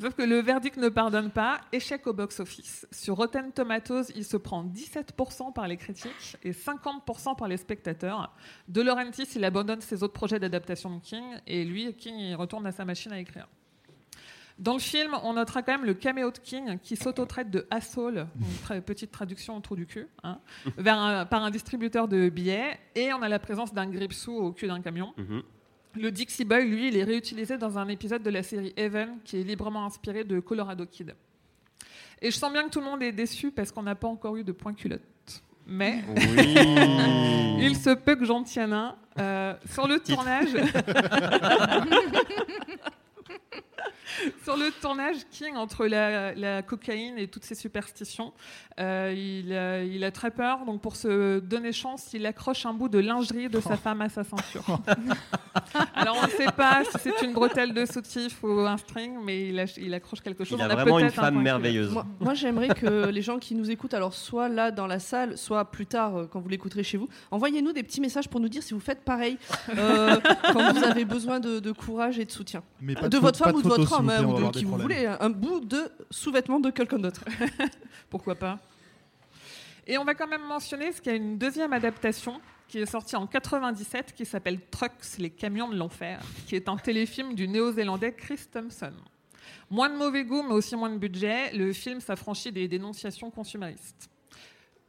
Sauf 0.00 0.14
que 0.14 0.22
le 0.22 0.38
verdict 0.38 0.76
ne 0.76 0.88
pardonne 0.88 1.32
pas. 1.32 1.62
Échec 1.72 2.06
au 2.06 2.12
box-office. 2.12 2.86
Sur 2.92 3.16
Rotten 3.16 3.50
Tomatoes, 3.50 4.12
il 4.14 4.24
se 4.24 4.36
prend 4.36 4.64
17% 4.64 5.52
par 5.52 5.66
les 5.66 5.76
critiques 5.76 6.36
et 6.44 6.52
50% 6.52 7.36
par 7.36 7.48
les 7.48 7.56
spectateurs. 7.56 8.32
De 8.68 8.82
Laurentiis, 8.82 9.26
il 9.34 9.44
abandonne 9.44 9.80
ses 9.80 10.04
autres 10.04 10.14
projets 10.14 10.38
d'adaptation 10.38 10.96
de 10.96 11.02
King 11.02 11.24
et 11.48 11.64
lui, 11.64 11.92
King, 11.94 12.14
il 12.14 12.36
retourne 12.36 12.68
à 12.68 12.72
sa 12.72 12.84
machine 12.84 13.10
à 13.10 13.18
écrire. 13.18 13.48
Dans 14.58 14.72
le 14.72 14.80
film, 14.80 15.12
on 15.22 15.34
notera 15.34 15.62
quand 15.62 15.72
même 15.72 15.84
le 15.84 15.94
caméo 15.94 16.32
de 16.32 16.38
King 16.38 16.78
qui 16.82 16.96
s'auto-traite 16.96 17.48
de 17.50 17.66
asshole, 17.70 18.26
une 18.70 18.82
petite 18.82 19.12
traduction 19.12 19.56
au 19.56 19.60
trou 19.60 19.76
du 19.76 19.86
cul, 19.86 20.08
hein, 20.24 20.40
vers 20.76 20.98
un- 20.98 21.26
par 21.26 21.44
un 21.44 21.50
distributeur 21.50 22.08
de 22.08 22.28
billets, 22.28 22.76
et 22.96 23.12
on 23.12 23.22
a 23.22 23.28
la 23.28 23.38
présence 23.38 23.72
d'un 23.72 23.86
gripsou 23.86 24.32
au 24.36 24.52
cul 24.52 24.66
d'un 24.66 24.80
camion. 24.80 25.12
Mhm. 25.16 25.42
Le 25.94 26.10
Dixie 26.10 26.44
Boy, 26.44 26.68
lui, 26.68 26.88
il 26.88 26.96
est 26.96 27.04
réutilisé 27.04 27.56
dans 27.56 27.78
un 27.78 27.86
épisode 27.88 28.22
de 28.22 28.30
la 28.30 28.42
série 28.42 28.72
Even, 28.76 29.18
qui 29.24 29.40
est 29.40 29.44
librement 29.44 29.84
inspiré 29.84 30.24
de 30.24 30.40
Colorado 30.40 30.84
Kid. 30.86 31.14
Et 32.20 32.30
je 32.32 32.36
sens 32.36 32.52
bien 32.52 32.64
que 32.64 32.70
tout 32.70 32.80
le 32.80 32.86
monde 32.86 33.02
est 33.02 33.12
déçu 33.12 33.52
parce 33.52 33.70
qu'on 33.70 33.82
n'a 33.84 33.94
pas 33.94 34.08
encore 34.08 34.36
eu 34.36 34.42
de 34.44 34.50
point 34.52 34.74
culotte. 34.74 35.02
Mais 35.66 36.02
Oui. 36.08 36.16
il 37.60 37.76
se 37.76 37.90
peut 37.94 38.16
que 38.16 38.24
j'en 38.24 38.42
tienne 38.42 38.72
un. 38.72 38.96
Euh, 39.20 39.54
sur 39.70 39.86
le 39.88 39.98
tournage. 40.00 40.48
sur 44.44 44.56
le 44.56 44.70
tournage, 44.80 45.16
King, 45.30 45.56
entre 45.56 45.86
la, 45.86 46.34
la 46.34 46.62
cocaïne 46.62 47.18
et 47.18 47.28
toutes 47.28 47.44
ses 47.44 47.54
superstitions, 47.54 48.32
euh, 48.80 49.14
il, 49.16 49.52
a, 49.52 49.82
il 49.82 50.04
a 50.04 50.10
très 50.10 50.30
peur. 50.30 50.64
Donc, 50.64 50.80
pour 50.80 50.96
se 50.96 51.40
donner 51.40 51.72
chance, 51.72 52.10
il 52.12 52.26
accroche 52.26 52.64
un 52.66 52.74
bout 52.74 52.88
de 52.88 52.98
lingerie 52.98 53.48
de 53.48 53.60
sa 53.60 53.76
femme 53.76 54.00
à 54.02 54.08
sa 54.08 54.24
ceinture. 54.24 54.64
Alors, 55.94 56.16
on 56.22 56.26
ne 56.26 56.30
sait 56.30 56.52
pas 56.56 56.82
si 56.84 56.98
c'est 57.02 57.22
une 57.24 57.32
bretelle 57.32 57.74
de 57.74 57.84
soutif 57.84 58.42
ou 58.42 58.60
un 58.60 58.76
string, 58.76 59.16
mais 59.22 59.48
il, 59.48 59.94
accroche 59.94 60.20
quelque 60.20 60.44
chose. 60.44 60.58
Il 60.58 60.62
a 60.62 60.66
On 60.66 60.74
vraiment 60.74 60.98
une 60.98 61.06
un 61.06 61.10
femme 61.10 61.42
merveilleuse. 61.42 61.92
Moi, 61.92 62.06
moi, 62.20 62.34
j'aimerais 62.34 62.68
que 62.68 63.08
les 63.08 63.22
gens 63.22 63.38
qui 63.38 63.54
nous 63.54 63.70
écoutent, 63.70 63.94
alors 63.94 64.14
soit 64.14 64.48
là 64.48 64.70
dans 64.70 64.86
la 64.86 64.98
salle, 64.98 65.36
soit 65.36 65.64
plus 65.70 65.86
tard 65.86 66.16
euh, 66.16 66.26
quand 66.30 66.40
vous 66.40 66.48
l'écouterez 66.48 66.82
chez 66.82 66.96
vous, 66.96 67.08
envoyez-nous 67.30 67.72
des 67.72 67.82
petits 67.82 68.00
messages 68.00 68.28
pour 68.28 68.40
nous 68.40 68.48
dire 68.48 68.62
si 68.62 68.74
vous 68.74 68.80
faites 68.80 69.02
pareil 69.04 69.38
euh, 69.76 70.16
quand 70.52 70.72
vous 70.72 70.84
avez 70.84 71.04
besoin 71.04 71.40
de, 71.40 71.58
de 71.58 71.72
courage 71.72 72.18
et 72.18 72.24
de 72.24 72.30
soutien. 72.30 72.62
Mais 72.80 72.94
pas 72.94 73.08
de 73.08 73.18
votre 73.18 73.38
pas 73.38 73.46
femme 73.46 73.56
ou 73.56 73.62
de 73.62 73.68
votre 73.68 73.88
s'il 73.88 73.97
plaît, 74.02 74.18
on 74.18 74.46
ou 74.46 74.50
qui 74.50 74.64
vous 74.64 74.78
voulez, 74.78 75.06
un 75.06 75.30
bout 75.30 75.60
de 75.60 75.90
sous-vêtement 76.10 76.60
de 76.60 76.70
quelqu'un 76.70 76.98
d'autre. 76.98 77.24
Pourquoi 78.10 78.34
pas 78.34 78.58
Et 79.86 79.98
on 79.98 80.04
va 80.04 80.14
quand 80.14 80.26
même 80.26 80.46
mentionner 80.46 80.92
ce 80.92 81.00
qu'il 81.00 81.12
y 81.12 81.14
a 81.14 81.18
une 81.18 81.38
deuxième 81.38 81.72
adaptation 81.72 82.40
qui 82.68 82.78
est 82.78 82.86
sortie 82.86 83.16
en 83.16 83.26
97 83.26 84.12
qui 84.14 84.26
s'appelle 84.26 84.60
Trucks, 84.70 85.18
les 85.18 85.30
camions 85.30 85.68
de 85.68 85.76
l'enfer, 85.76 86.20
qui 86.46 86.54
est 86.54 86.68
un 86.68 86.76
téléfilm 86.82 87.34
du 87.34 87.48
néo-zélandais 87.48 88.12
Chris 88.12 88.40
Thompson. 88.52 88.92
Moins 89.70 89.88
de 89.88 89.96
mauvais 89.96 90.24
goût, 90.24 90.42
mais 90.42 90.54
aussi 90.54 90.76
moins 90.76 90.90
de 90.90 90.98
budget, 90.98 91.52
le 91.52 91.72
film 91.72 92.00
s'affranchit 92.00 92.52
des 92.52 92.68
dénonciations 92.68 93.30
consuméristes. 93.30 94.10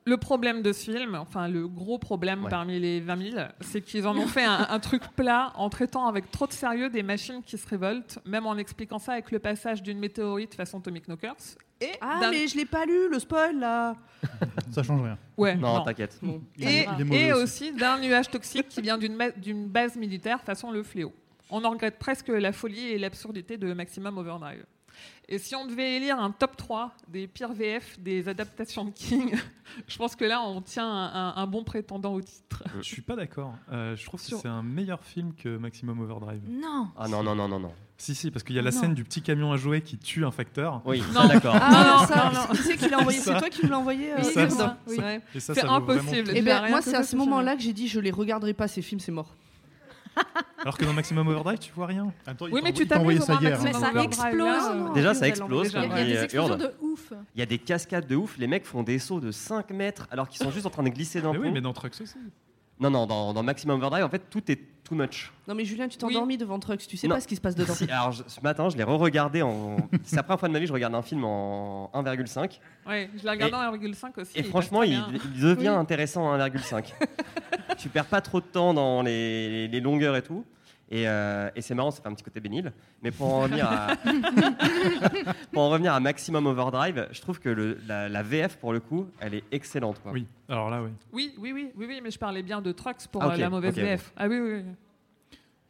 Le 0.06 0.18
problème 0.18 0.62
de 0.64 0.72
ce 0.74 0.92
film, 0.92 1.14
enfin 1.16 1.48
le 1.48 1.68
gros 1.68 2.00
problème 2.00 2.44
Ouais. 2.44 2.50
parmi 2.50 2.80
les 2.80 3.00
20 3.00 3.32
000, 3.32 3.42
c'est 3.62 3.82
qu'ils 3.82 4.08
en 4.08 4.18
ont 4.18 4.26
fait 4.28 4.44
un, 4.46 4.66
un 4.70 4.80
truc 4.80 5.04
plat 5.16 5.52
en 5.56 5.70
traitant 5.70 6.08
avec 6.08 6.32
trop 6.32 6.48
de 6.48 6.52
sérieux 6.54 6.90
des 6.90 7.04
machines 7.04 7.44
qui 7.44 7.58
se 7.58 7.68
révoltent, 7.68 8.18
même 8.26 8.48
en 8.48 8.58
expliquant 8.58 8.98
ça 8.98 9.12
avec 9.14 9.30
le 9.32 9.38
passage 9.40 9.84
d'une 9.84 10.00
météorite 10.00 10.56
façon 10.56 10.80
Atomic 10.80 11.08
Knockers. 11.08 11.36
Et 11.82 11.92
Ah, 12.02 12.28
mais 12.32 12.48
je 12.48 12.58
l'ai 12.58 12.66
pas 12.66 12.86
lu, 12.86 13.10
le 13.10 13.20
spoil 13.20 13.60
là. 13.60 13.96
Ça 14.72 14.84
change 14.84 15.02
rien. 15.04 15.18
Ouais, 15.38 15.56
Non, 15.56 15.76
non. 15.78 15.84
t'inquiète. 15.84 16.18
Bon. 16.22 16.42
Et, 16.58 16.86
et 17.12 17.32
aussi. 17.34 17.70
aussi 17.70 17.72
d'un 17.74 18.00
nuage 18.00 18.30
toxique 18.30 18.68
qui 18.68 18.82
vient 18.82 18.98
d'une 18.98 19.68
base 19.68 19.96
militaire 19.96 20.42
façon 20.42 20.72
le 20.72 20.82
fléau. 20.84 21.14
On 21.52 21.64
en 21.64 21.70
regrette 21.72 21.98
presque 22.00 22.28
la 22.30 22.52
folie 22.52 22.88
et 22.88 22.98
l'absurdité 22.98 23.58
de 23.58 23.72
Maximum 23.74 24.18
Overdrive. 24.18 24.66
Et 25.32 25.38
si 25.38 25.56
on 25.56 25.68
devait 25.68 25.98
élire 25.98 26.18
un 26.20 26.32
top 26.32 26.58
3 26.58 26.92
des 27.08 27.28
pires 27.28 27.54
VF 27.54 28.00
des 28.00 28.28
adaptations 28.28 28.84
de 28.86 28.90
King, 28.90 29.36
je 29.88 29.96
pense 29.98 30.16
que 30.16 30.26
là, 30.26 30.42
on 30.42 30.60
tient 30.60 30.88
un, 30.90 31.14
un- 31.14 31.34
un 31.36 31.46
bon 31.48 31.64
prétendant 31.64 32.14
au 32.16 32.22
titre. 32.22 32.64
Je 32.78 32.82
suis 32.82 33.04
pas 33.04 33.16
d'accord. 33.16 33.54
Euh, 33.72 33.96
je 33.96 34.04
trouve 34.06 34.20
que 34.20 34.26
c'est 34.36 34.48
un 34.48 34.64
meilleur 34.64 35.04
film 35.04 35.34
que 35.36 35.56
Maximum 35.58 36.00
Overdrive. 36.02 36.42
Non. 36.50 36.88
Ah 36.98 37.08
non, 37.08 37.22
non, 37.22 37.36
non, 37.36 37.48
non, 37.48 37.60
non. 37.60 37.72
Si, 38.00 38.16
si, 38.16 38.32
parce 38.32 38.44
qu'il 38.44 38.56
y 38.56 38.60
a 38.60 38.64
la 38.64 38.72
Non. 38.72 38.80
scène 38.80 38.94
du 38.96 39.04
petit 39.04 39.22
camion 39.22 39.52
à 39.52 39.58
jouer 39.58 39.82
qui 39.82 39.98
tue 40.00 40.26
un 40.26 40.32
facteur. 40.32 40.82
Oui, 40.86 41.04
Non. 41.14 41.28
d'accord. 41.28 41.56
Ah, 41.62 42.00
Non, 42.00 42.08
ça, 42.08 42.32
non, 42.34 42.40
non. 42.40 42.54
c'est 42.56 42.78
qui 42.78 42.90
l'a 42.90 42.98
envoyé 43.00 43.20
Ça. 43.20 43.34
C'est 43.34 43.40
toi 43.40 43.50
qui 43.50 43.64
nous 43.66 43.70
l'as 43.70 43.78
envoyé 43.80 44.06
Oui, 44.18 44.22
euh, 44.22 44.24
ça, 44.24 44.40
Gerd 44.48 44.52
ça, 44.52 44.78
Oui. 44.88 44.98
Et 45.36 45.40
C'est 45.40 45.54
vraiment 45.54 45.76
impossible. 45.76 46.30
le 46.32 46.38
Eh 46.38 46.42
ben, 46.42 46.70
moi, 46.70 46.82
c'est 46.82 46.96
à 46.96 47.04
ce 47.04 47.16
moment-là 47.16 47.56
que 47.56 47.62
j'ai 47.62 47.74
dit 47.74 47.88
je 47.88 48.00
les 48.00 48.10
regarderai 48.12 48.54
pas 48.56 48.68
ces 48.68 48.82
films, 48.82 49.00
c'est 49.02 49.12
mort. 49.12 49.36
Alors 50.62 50.78
que 50.78 50.86
dans 50.86 50.94
Maximum 50.94 51.28
Overdrive, 51.28 51.60
tu 51.60 51.72
vois 51.72 51.86
rien. 51.86 52.12
Attends, 52.26 52.48
Oui, 52.52 52.62
mais 52.64 52.74
tu 52.74 52.88
t'amuses 52.88 53.24
ça 53.24 53.38
hier. 53.42 53.60
Mais 53.64 53.76
hein. 53.76 53.80
ça 53.80 54.04
explose. 54.04 54.94
Déjà, 54.94 55.14
ça 55.14 55.28
explose. 55.28 55.72
Il 55.74 55.74
y 55.74 55.78
a, 55.78 56.06
des 56.06 56.18
euh, 56.18 56.24
explosions 56.24 56.58
de 56.58 56.74
ouf. 56.82 57.14
Il 57.36 57.40
y 57.40 57.42
a 57.42 57.46
des 57.46 57.58
cascades 57.58 58.08
de 58.08 58.16
ouf. 58.16 58.38
Les 58.38 58.48
mecs 58.48 58.66
font 58.66 58.84
des 58.84 59.00
sauts 59.00 59.20
de 59.20 59.32
5 59.32 59.70
mètres 59.72 60.08
alors 60.12 60.28
qu'ils 60.28 60.44
sont 60.44 60.52
juste 60.52 60.66
en 60.66 60.70
train 60.70 60.84
de 60.84 60.90
glisser 60.90 61.22
d'un 61.22 61.34
pont. 61.34 61.40
oui, 61.42 61.52
mais 61.52 61.62
dans 61.62 61.74
Trucks 61.74 62.02
aussi. 62.02 62.16
Non, 62.80 62.90
non, 62.90 63.06
dans, 63.06 63.34
dans 63.34 63.44
Maximum 63.44 63.78
Overdrive, 63.80 64.06
en 64.06 64.10
fait, 64.10 64.30
tout 64.30 64.50
est 64.50 64.60
too 64.86 64.96
much. 64.96 65.32
Non, 65.48 65.54
mais 65.56 65.66
Julien, 65.66 65.88
tu 65.90 65.98
t'es 65.98 66.06
Oui. 66.06 66.16
endormi 66.16 66.38
devant 66.38 66.58
Trucks, 66.60 66.88
tu 66.88 66.96
sais 66.96 67.08
Non. 67.08 67.16
pas 67.16 67.22
ce 67.22 67.28
qui 67.28 67.36
se 67.36 67.42
passe 67.42 67.56
dedans. 67.56 67.74
Si, 67.76 67.84
alors, 67.92 68.12
je- 68.14 68.24
ce 68.26 68.40
matin, 68.42 68.70
je 68.70 68.78
l'ai 68.78 68.84
re-regardé 68.84 69.42
en. 69.42 69.76
C'est 70.04 70.16
la 70.16 70.24
première 70.24 70.40
fois 70.40 70.48
de 70.48 70.54
ma 70.54 70.60
vie 70.60 70.64
que 70.66 70.70
je 70.70 70.74
regarde 70.74 70.96
un 70.96 71.02
film 71.02 71.26
en 71.26 71.90
1,5. 71.94 72.60
Ouais, 72.88 73.10
je 73.18 73.24
l'ai 73.24 73.30
regardé 73.30 73.56
en 73.56 73.74
1,5 73.74 74.18
aussi. 74.22 74.38
Et 74.38 74.40
il 74.40 74.46
franchement, 74.46 74.84
il, 74.84 74.98
devient 75.42 75.58
Oui. 75.60 75.68
intéressant 75.68 76.24
en 76.26 76.38
1,5. 76.38 76.94
tu 77.78 77.90
perds 77.90 78.06
pas 78.06 78.22
trop 78.22 78.40
de 78.40 78.46
temps 78.46 78.74
dans 78.74 79.02
les, 79.02 79.68
les 79.68 79.80
longueurs 79.82 80.16
et 80.16 80.22
tout. 80.22 80.46
Et, 80.92 81.08
euh, 81.08 81.50
et 81.56 81.62
c'est 81.62 81.76
marrant, 81.76 81.92
ça 81.92 82.02
fait 82.02 82.08
un 82.10 82.14
petit 82.14 82.24
côté 82.24 82.40
bénil. 82.40 82.74
Mais 83.04 83.12
pour 83.12 83.28
en 83.32 83.42
revenir 83.42 83.68
à, 83.70 83.96
pour 85.52 85.62
en 85.62 85.70
revenir 85.70 85.94
à 85.94 86.00
Maximum 86.00 86.46
Overdrive, 86.48 87.08
je 87.12 87.22
trouve 87.22 87.40
que 87.40 87.50
le- 87.50 87.78
la, 87.88 88.10
la 88.10 88.24
VF, 88.24 88.58
pour 88.58 88.74
le 88.74 88.80
coup, 88.80 89.08
elle 89.20 89.36
est 89.36 89.44
excellente. 89.52 90.02
Quoi. 90.02 90.12
Oui, 90.12 90.26
alors 90.48 90.70
là, 90.70 90.82
oui. 90.82 90.90
Oui, 91.14 91.34
oui, 91.38 91.52
oui, 91.54 91.72
oui, 91.76 91.86
oui, 91.88 92.00
mais 92.04 92.12
je 92.12 92.20
parlais 92.20 92.42
bien 92.44 92.62
de 92.62 92.72
Trucks 92.72 93.08
pour 93.12 93.24
Ah, 93.24 93.34
euh, 93.34 93.38
la 93.38 93.50
mauvaise 93.50 93.76
VF. 93.76 94.12
Ah 94.18 94.28
oui, 94.28 94.40
oui, 94.40 94.52
oui. 94.54 94.64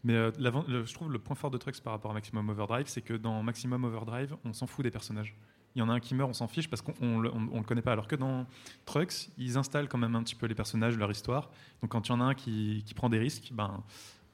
Mais 0.05 0.13
euh, 0.13 0.32
le- 0.39 0.86
je 0.86 0.93
trouve 0.93 1.11
le 1.11 1.20
point 1.20 1.36
fort 1.36 1.51
de 1.51 1.57
Trucks 1.57 1.82
par 1.82 1.93
rapport 1.93 2.11
à 2.11 2.13
Maximum 2.13 2.47
Overdrive, 2.49 2.86
c'est 2.88 3.01
que 3.01 3.13
dans 3.13 3.43
Maximum 3.43 3.84
Overdrive, 3.84 4.36
on 4.45 4.53
s'en 4.53 4.67
fout 4.67 4.84
des 4.84 4.91
personnages. 4.91 5.36
Il 5.76 5.80
y 5.80 5.82
en 5.82 5.89
a 5.89 5.93
un 5.93 5.99
qui 5.99 6.15
meurt, 6.15 6.30
on 6.30 6.34
s'en 6.34 6.47
fiche 6.47 6.70
parce 6.70 6.82
qu'on 6.82 6.93
on 7.01 7.20
le, 7.20 7.30
on- 7.32 7.49
on 7.51 7.57
le 7.57 7.63
connaît 7.65 7.82
pas. 7.82 7.91
Alors 7.91 8.07
que 8.07 8.15
dans 8.15 8.45
Trucks, 8.86 9.30
ils 9.38 9.57
installent 9.57 9.88
quand 9.89 9.97
même 9.99 10.15
un 10.15 10.24
petit 10.24 10.36
peu 10.36 10.45
les 10.47 10.55
personnages, 10.55 10.97
leur 10.97 11.11
histoire. 11.11 11.49
Donc 11.82 11.91
quand 11.91 12.07
il 12.07 12.11
y 12.11 12.15
en 12.15 12.22
a 12.22 12.24
un 12.24 12.34
qui, 12.34 12.84
qui 12.86 12.93
prend 12.93 13.09
des 13.09 13.20
risques, 13.20 13.49
ben, 13.51 13.84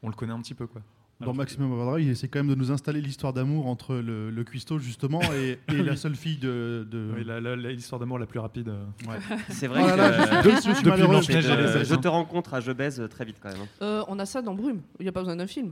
on 0.06 0.10
le 0.10 0.16
connaît 0.16 0.34
un 0.34 0.39
petit 0.41 0.53
peu. 0.53 0.68
Quoi. 0.68 0.82
Dans 1.20 1.26
Alors 1.28 1.34
que- 1.34 1.38
Maximum 1.38 1.72
Overdrive, 1.72 2.06
il 2.08 2.12
essaie 2.12 2.28
quand 2.28 2.39
même 2.39 2.49
de 2.49 2.56
nous 2.56 2.72
installer 2.72 2.99
l'histoire 3.01 3.32
d'amour 3.32 3.68
entre 3.68 3.95
le, 3.95 4.30
le 4.32 4.43
cuistot, 4.43 4.80
justement, 4.80 5.22
et, 5.34 5.60
et 5.70 5.82
la 5.84 5.95
seule 5.95 6.16
fille 6.16 6.38
de. 6.38 6.86
de- 6.91 7.14
Oui, 7.16 7.24
la- 7.24 7.39
la- 7.39 7.56
la- 7.56 7.72
l'histoire 7.72 7.99
d'amour 7.99 8.20
la 8.20 8.26
plus 8.26 8.39
rapide. 8.39 8.68
euh. 8.70 8.84
Ouais. 9.08 9.18
C'est 9.49 9.68
vrai 9.68 9.82
Oh 9.84 9.88
là 9.88 9.95
là, 10.10 10.41
que. 10.43 10.49
je, 10.51 10.74
suis 10.74 10.86
malheureux. 10.86 11.22
Te 11.22 12.08
rencontre 12.10 12.53
à 12.53 12.60
Je 12.60 12.72
baise 12.74 13.01
très 13.10 13.24
vite 13.26 13.38
quand 13.41 13.49
même. 13.49 13.62
hein. 13.62 13.68
Euh, 13.82 14.03
on 14.10 14.20
a 14.20 14.26
ça 14.26 14.41
dans 14.41 14.53
Brume, 14.56 14.82
il 14.99 15.03
n'y 15.03 15.10
a 15.10 15.12
pas 15.14 15.22
besoin 15.22 15.36
d'un 15.38 15.47
film. 15.47 15.72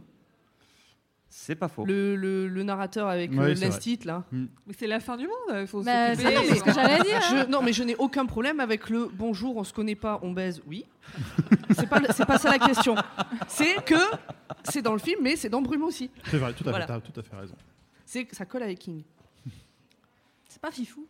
C'est 1.36 1.56
pas 1.56 1.68
faux. 1.68 1.84
Le, 1.86 2.16
le- 2.16 2.48
le 2.48 2.64
narrateur 2.64 3.08
avec 3.10 3.32
Ouais, 3.32 3.56
l'instit, 3.56 4.00
là. 4.06 4.24
Mais 4.32 4.74
c'est 4.78 4.86
la 4.88 5.00
fin 5.00 5.18
du 5.18 5.24
monde, 5.28 5.58
il 5.62 5.68
faut 5.68 5.82
Bah, 5.82 6.16
s'occuper. 6.16 6.36
c'est 6.48 6.56
ce 6.56 6.64
que 6.64 6.72
j'allais 6.74 7.02
dire. 7.04 7.20
hein. 7.24 7.44
Je- 7.46 7.52
non, 7.52 7.62
mais 7.64 7.74
je 7.74 7.84
n'ai 7.84 7.96
aucun 7.96 8.26
problème 8.28 8.60
avec 8.60 8.90
le 8.90 9.10
bonjour, 9.12 9.58
on 9.58 9.64
se 9.64 9.74
connaît 9.74 9.96
pas, 9.96 10.20
on 10.22 10.32
baise, 10.32 10.62
oui. 10.68 10.86
c'est 11.76 11.90
pas, 11.90 12.00
c'est 12.14 12.26
pas 12.28 12.38
ça 12.38 12.52
la 12.52 12.60
question. 12.60 12.96
C'est 13.48 13.84
que 13.84 13.96
c'est 14.64 14.82
dans 14.84 14.94
le 14.94 15.00
film, 15.00 15.22
mais 15.24 15.36
c'est 15.36 15.50
dans 15.50 15.62
Brume 15.64 15.84
aussi. 15.84 16.12
C'est 16.30 16.38
vrai, 16.38 16.54
tout 16.54 16.64
à 16.68 16.70
Voilà. 16.70 16.86
fait, 16.88 16.94
t'as 16.94 17.00
tout 17.02 17.20
à 17.20 17.24
fait 17.24 17.36
raison. 17.36 17.56
C'est, 18.06 18.28
ça 18.34 18.46
colle 18.46 18.64
avec 18.64 18.78
King. 18.80 19.04
C'est 20.48 20.62
pas 20.62 20.72
fifou. 20.72 21.08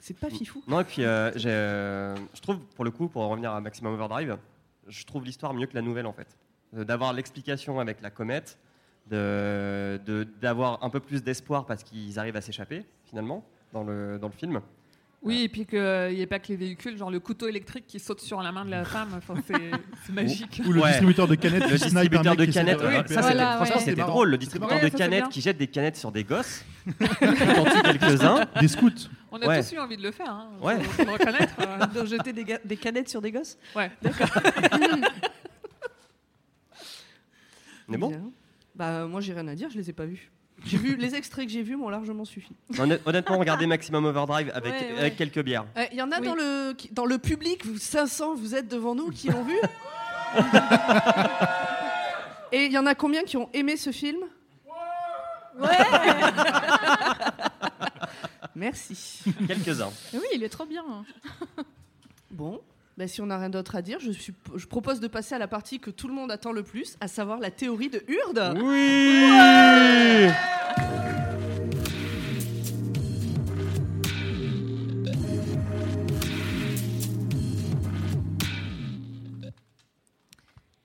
C'est 0.00 0.18
pas 0.18 0.30
fifou. 0.30 0.62
Non, 0.66 0.80
et 0.80 0.84
puis 0.84 1.04
euh, 1.04 1.30
j'ai, 1.36 1.48
euh, 1.50 2.14
je 2.34 2.40
trouve, 2.40 2.58
pour 2.74 2.84
le 2.84 2.90
coup, 2.90 3.08
pour 3.08 3.22
en 3.22 3.28
revenir 3.30 3.52
à 3.52 3.60
Maximum 3.60 3.94
Overdrive, 3.94 4.36
je 4.88 5.04
trouve 5.04 5.24
l'histoire 5.24 5.54
mieux 5.54 5.66
que 5.66 5.74
la 5.74 5.82
nouvelle 5.82 6.06
en 6.06 6.12
fait. 6.12 6.36
Euh, 6.76 6.84
D'avoir 6.84 7.12
l'explication 7.12 7.80
avec 7.80 8.02
la 8.02 8.10
comète, 8.10 8.58
d'avoir 9.10 10.82
un 10.82 10.90
peu 10.90 11.00
plus 11.00 11.22
d'espoir 11.22 11.66
parce 11.66 11.82
qu'ils 11.84 12.18
arrivent 12.18 12.36
à 12.36 12.40
s'échapper 12.40 12.84
finalement 13.04 13.44
dans 13.72 13.84
le, 13.84 14.18
dans 14.18 14.28
le 14.28 14.32
film. 14.34 14.60
Oui, 15.22 15.42
et 15.42 15.48
puis 15.48 15.64
qu'il 15.66 15.78
n'y 15.80 16.20
ait 16.20 16.26
pas 16.26 16.38
que 16.38 16.48
les 16.48 16.56
véhicules, 16.56 16.96
genre 16.96 17.10
le 17.10 17.18
couteau 17.18 17.48
électrique 17.48 17.86
qui 17.88 17.98
saute 17.98 18.20
sur 18.20 18.42
la 18.42 18.52
main 18.52 18.64
de 18.64 18.70
la 18.70 18.84
femme, 18.84 19.08
enfin, 19.16 19.34
c'est 20.06 20.12
magique. 20.12 20.62
Ou 20.64 20.72
le 20.72 20.80
Ouais. 20.82 20.88
distributeur 20.90 21.26
de 21.26 21.34
canettes 21.34 21.68
Le 21.68 21.78
distributeur 21.78 22.36
de 22.36 22.44
canettes, 22.44 22.78
ça 23.08 23.20
Voilà, 23.22 23.56
franchement 23.56 23.76
ouais. 23.76 23.82
c'était 23.82 24.02
drôle. 24.02 24.30
Le 24.30 24.38
distributeur 24.38 24.78
de 24.78 24.88
ça, 24.88 24.96
canettes 24.96 25.28
qui 25.30 25.40
jette 25.40 25.56
des 25.58 25.66
canettes 25.66 25.96
sur 25.96 26.12
des 26.12 26.22
gosses, 26.22 26.64
qui 26.86 26.92
en 27.58 27.64
tue 27.64 27.82
quelques-uns. 27.82 28.44
Des 28.60 28.68
scouts. 28.68 28.90
On 29.32 29.38
a 29.40 29.48
Ouais. 29.48 29.60
tous 29.62 29.72
eu 29.72 29.78
envie 29.80 29.96
de 29.96 30.02
le 30.02 30.12
faire, 30.12 30.30
hein, 30.30 30.50
Ouais. 30.62 30.80
faut- 30.80 30.92
faut 30.92 31.04
le 31.04 31.10
reconnaître. 31.12 31.54
euh. 31.60 31.86
De 32.02 32.06
jeter 32.06 32.32
des, 32.32 32.44
des 32.64 32.76
canettes 32.76 33.08
sur 33.08 33.20
des 33.20 33.32
gosses 33.32 33.58
Ouais. 33.74 33.90
Mais 37.88 37.96
bon, 37.98 38.08
Bien. 38.10 38.30
Bah, 38.76 39.06
moi, 39.06 39.20
j'ai 39.20 39.32
rien 39.32 39.46
à 39.48 39.54
dire, 39.54 39.70
je 39.70 39.78
les 39.78 39.90
ai 39.90 39.92
pas 39.92 40.06
vus. 40.06 40.30
J'ai 40.64 40.78
vu 40.78 40.96
les 40.96 41.14
extraits 41.14 41.46
que 41.46 41.52
j'ai 41.52 41.62
vus 41.62 41.76
m'ont 41.76 41.90
largement 41.90 42.24
suffi. 42.24 42.54
honnêt- 42.78 43.00
honnêtement, 43.04 43.36
regardez 43.38 43.66
Maximum 43.66 44.04
Overdrive 44.06 44.50
avec, 44.54 44.72
Ouais, 44.72 44.92
ouais. 44.92 44.98
avec 44.98 45.16
quelques 45.16 45.42
bières. 45.42 45.66
Il 45.92 45.98
y 45.98 46.02
en 46.02 46.10
a 46.12 46.18
Oui. 46.20 46.26
dans, 46.26 46.34
le, 46.34 46.72
qui- 46.72 46.88
dans 46.92 47.04
le 47.04 47.18
public, 47.18 47.64
vous, 47.66 47.76
500, 47.78 48.34
vous 48.34 48.54
êtes 48.54 48.68
devant 48.68 48.94
nous, 48.94 49.10
qui 49.10 49.28
l'ont 49.28 49.44
vu? 49.44 49.56
Et 52.52 52.66
il 52.66 52.72
y 52.72 52.78
en 52.78 52.86
a 52.86 52.94
combien 52.94 53.22
qui 53.24 53.36
ont 53.36 53.50
aimé 53.52 53.76
ce 53.76 53.90
film? 53.92 54.20
Merci. 58.54 59.22
Quelques-uns. 59.46 59.90
Oui, 60.14 60.20
il 60.34 60.42
est 60.42 60.48
trop 60.48 60.64
bien. 60.66 60.84
Bon, 62.30 62.60
bah, 62.96 63.06
si 63.08 63.20
on 63.20 63.26
n'a 63.26 63.38
rien 63.38 63.50
d'autre 63.50 63.76
à 63.76 63.82
dire, 63.82 64.00
je, 64.00 64.10
suis- 64.10 64.32
je 64.54 64.66
propose 64.66 65.00
de 65.00 65.08
passer 65.08 65.34
à 65.34 65.38
la 65.38 65.48
partie 65.48 65.80
que 65.80 65.90
tout 65.90 66.08
le 66.08 66.14
monde 66.14 66.30
attend 66.30 66.52
le 66.52 66.62
plus, 66.62 66.96
à 67.00 67.08
savoir 67.08 67.40
la 67.40 67.50
théorie 67.50 67.90
de 67.90 68.02
Hurde. 68.08 68.58
Oui 68.62 70.30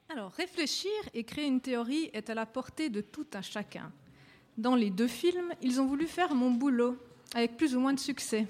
Alors, 0.10 0.32
Réfléchir 0.34 0.92
et 1.14 1.24
créer 1.24 1.46
une 1.48 1.62
théorie 1.62 2.10
est 2.14 2.30
à 2.30 2.34
la 2.34 2.46
portée 2.46 2.90
de 2.90 3.02
tout 3.02 3.26
un 3.34 3.42
chacun. 3.42 3.92
Dans 4.58 4.76
les 4.76 4.90
deux 4.90 5.08
films, 5.08 5.54
ils 5.62 5.80
ont 5.80 5.86
voulu 5.86 6.06
faire 6.06 6.36
mon 6.36 6.52
boulot, 6.52 6.98
avec 7.34 7.56
plus 7.56 7.76
ou 7.76 7.80
moins 7.80 7.94
de 7.94 8.00
succès. 8.00 8.46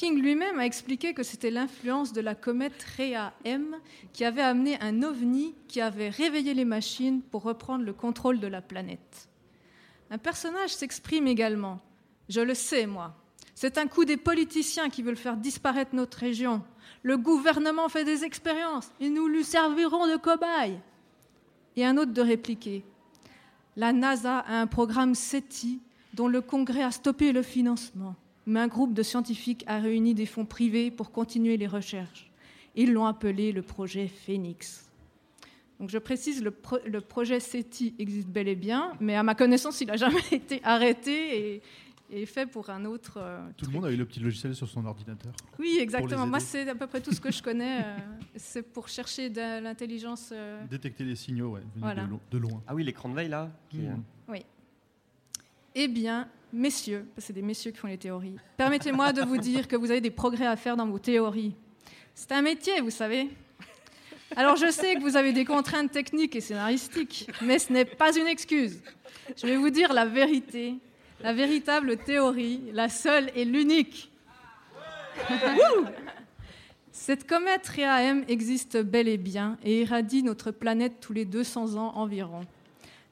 King 0.00 0.18
lui-même 0.18 0.58
a 0.58 0.64
expliqué 0.64 1.12
que 1.12 1.22
c'était 1.22 1.50
l'influence 1.50 2.14
de 2.14 2.22
la 2.22 2.34
comète 2.34 2.86
Rhea 2.96 3.34
M 3.44 3.76
qui 4.14 4.24
avait 4.24 4.40
amené 4.40 4.80
un 4.80 5.02
ovni 5.02 5.54
qui 5.68 5.82
avait 5.82 6.08
réveillé 6.08 6.54
les 6.54 6.64
machines 6.64 7.20
pour 7.20 7.42
reprendre 7.42 7.84
le 7.84 7.92
contrôle 7.92 8.40
de 8.40 8.46
la 8.46 8.62
planète. 8.62 9.28
Un 10.10 10.16
personnage 10.16 10.74
s'exprime 10.74 11.26
également. 11.26 11.80
Je 12.30 12.40
le 12.40 12.54
sais, 12.54 12.86
moi. 12.86 13.14
C'est 13.54 13.76
un 13.76 13.86
coup 13.88 14.06
des 14.06 14.16
politiciens 14.16 14.88
qui 14.88 15.02
veulent 15.02 15.16
faire 15.16 15.36
disparaître 15.36 15.94
notre 15.94 16.16
région. 16.16 16.62
Le 17.02 17.18
gouvernement 17.18 17.90
fait 17.90 18.04
des 18.04 18.24
expériences 18.24 18.90
et 19.00 19.10
nous 19.10 19.28
lui 19.28 19.44
servirons 19.44 20.06
de 20.06 20.16
cobayes. 20.16 20.80
Et 21.76 21.84
un 21.84 21.98
autre 21.98 22.14
de 22.14 22.22
répliquer. 22.22 22.84
La 23.76 23.92
NASA 23.92 24.38
a 24.38 24.62
un 24.62 24.66
programme 24.66 25.14
SETI 25.14 25.78
dont 26.14 26.26
le 26.26 26.40
Congrès 26.40 26.84
a 26.84 26.90
stoppé 26.90 27.32
le 27.32 27.42
financement 27.42 28.16
mais 28.50 28.60
un 28.60 28.68
groupe 28.68 28.92
de 28.94 29.02
scientifiques 29.02 29.64
a 29.66 29.78
réuni 29.78 30.14
des 30.14 30.26
fonds 30.26 30.44
privés 30.44 30.90
pour 30.90 31.12
continuer 31.12 31.56
les 31.56 31.66
recherches. 31.66 32.30
Ils 32.74 32.92
l'ont 32.92 33.06
appelé 33.06 33.52
le 33.52 33.62
projet 33.62 34.08
Phoenix. 34.08 34.90
Donc 35.78 35.88
je 35.88 35.98
précise, 35.98 36.42
le, 36.42 36.54
le, 36.84 37.00
projet 37.00 37.40
SETI 37.40 37.94
existe 37.98 38.28
bel 38.28 38.48
et 38.48 38.54
bien, 38.54 38.92
mais 39.00 39.14
à 39.16 39.22
ma 39.22 39.34
connaissance, 39.34 39.80
il 39.80 39.86
n'a 39.86 39.96
jamais 39.96 40.20
été 40.32 40.60
arrêté 40.62 41.54
et, 41.54 41.62
et, 42.10 42.26
fait 42.26 42.44
pour 42.44 42.68
un 42.68 42.84
autre. 42.84 43.14
Euh, 43.16 43.40
tout 43.56 43.64
le 43.66 43.72
monde 43.72 43.86
a 43.86 43.90
eu 43.90 43.96
le 43.96 44.04
petit 44.04 44.20
logiciel 44.20 44.54
sur 44.54 44.68
son 44.68 44.84
ordinateur. 44.84 45.32
Oui, 45.58 45.78
exactement. 45.80 46.26
Moi, 46.26 46.40
c'est 46.40 46.68
à 46.68 46.74
peu 46.74 46.86
près 46.86 47.00
tout 47.00 47.12
ce 47.12 47.20
que 47.20 47.32
je 47.32 47.42
connais. 47.42 47.80
Euh, 47.82 47.96
c'est 48.36 48.62
pour 48.62 48.88
chercher 48.88 49.30
de 49.30 49.62
l'intelligence. 49.62 50.30
Euh... 50.32 50.66
Détecter 50.66 51.04
les 51.04 51.16
signaux, 51.16 51.52
ouais, 51.52 51.62
voilà. 51.76 52.04
de, 52.04 52.10
lo 52.10 52.20
de, 52.30 52.38
loin. 52.38 52.62
Ah 52.66 52.74
oui, 52.74 52.84
l'écran 52.84 53.08
de 53.08 53.14
veille 53.14 53.30
là. 53.30 53.50
Qui, 53.70 53.78
mmh. 53.78 54.02
Oui. 54.28 54.44
Eh 55.74 55.88
bien, 55.88 56.28
messieurs, 56.52 57.06
c'est 57.18 57.32
des 57.32 57.42
messieurs 57.42 57.70
qui 57.70 57.78
font 57.78 57.86
les 57.86 57.98
théories, 57.98 58.36
permettez-moi 58.56 59.12
de 59.12 59.22
vous 59.22 59.38
dire 59.38 59.68
que 59.68 59.76
vous 59.76 59.90
avez 59.90 60.00
des 60.00 60.10
progrès 60.10 60.46
à 60.46 60.56
faire 60.56 60.76
dans 60.76 60.86
vos 60.86 60.98
théories. 60.98 61.54
C'est 62.14 62.32
un 62.32 62.42
métier, 62.42 62.80
vous 62.80 62.90
savez. 62.90 63.30
Alors 64.36 64.56
je 64.56 64.70
sais 64.70 64.94
que 64.94 65.00
vous 65.00 65.16
avez 65.16 65.32
des 65.32 65.44
contraintes 65.44 65.90
techniques 65.90 66.36
et 66.36 66.40
scénaristiques, 66.40 67.28
mais 67.42 67.58
ce 67.58 67.72
n'est 67.72 67.84
pas 67.84 68.16
une 68.16 68.28
excuse. 68.28 68.80
Je 69.36 69.46
vais 69.46 69.56
vous 69.56 69.70
dire 69.70 69.92
la 69.92 70.04
vérité, 70.04 70.74
la 71.20 71.32
véritable 71.32 71.96
théorie, 71.96 72.62
la 72.72 72.88
seule 72.88 73.30
et 73.34 73.44
l'unique. 73.44 74.10
Cette 76.92 77.26
comète 77.26 77.66
Rhea-M 77.66 78.24
existe 78.28 78.76
bel 78.76 79.08
et 79.08 79.16
bien 79.16 79.58
et 79.64 79.80
irradie 79.80 80.22
notre 80.22 80.50
planète 80.50 81.00
tous 81.00 81.12
les 81.12 81.24
200 81.24 81.76
ans 81.76 81.92
environ. 81.96 82.46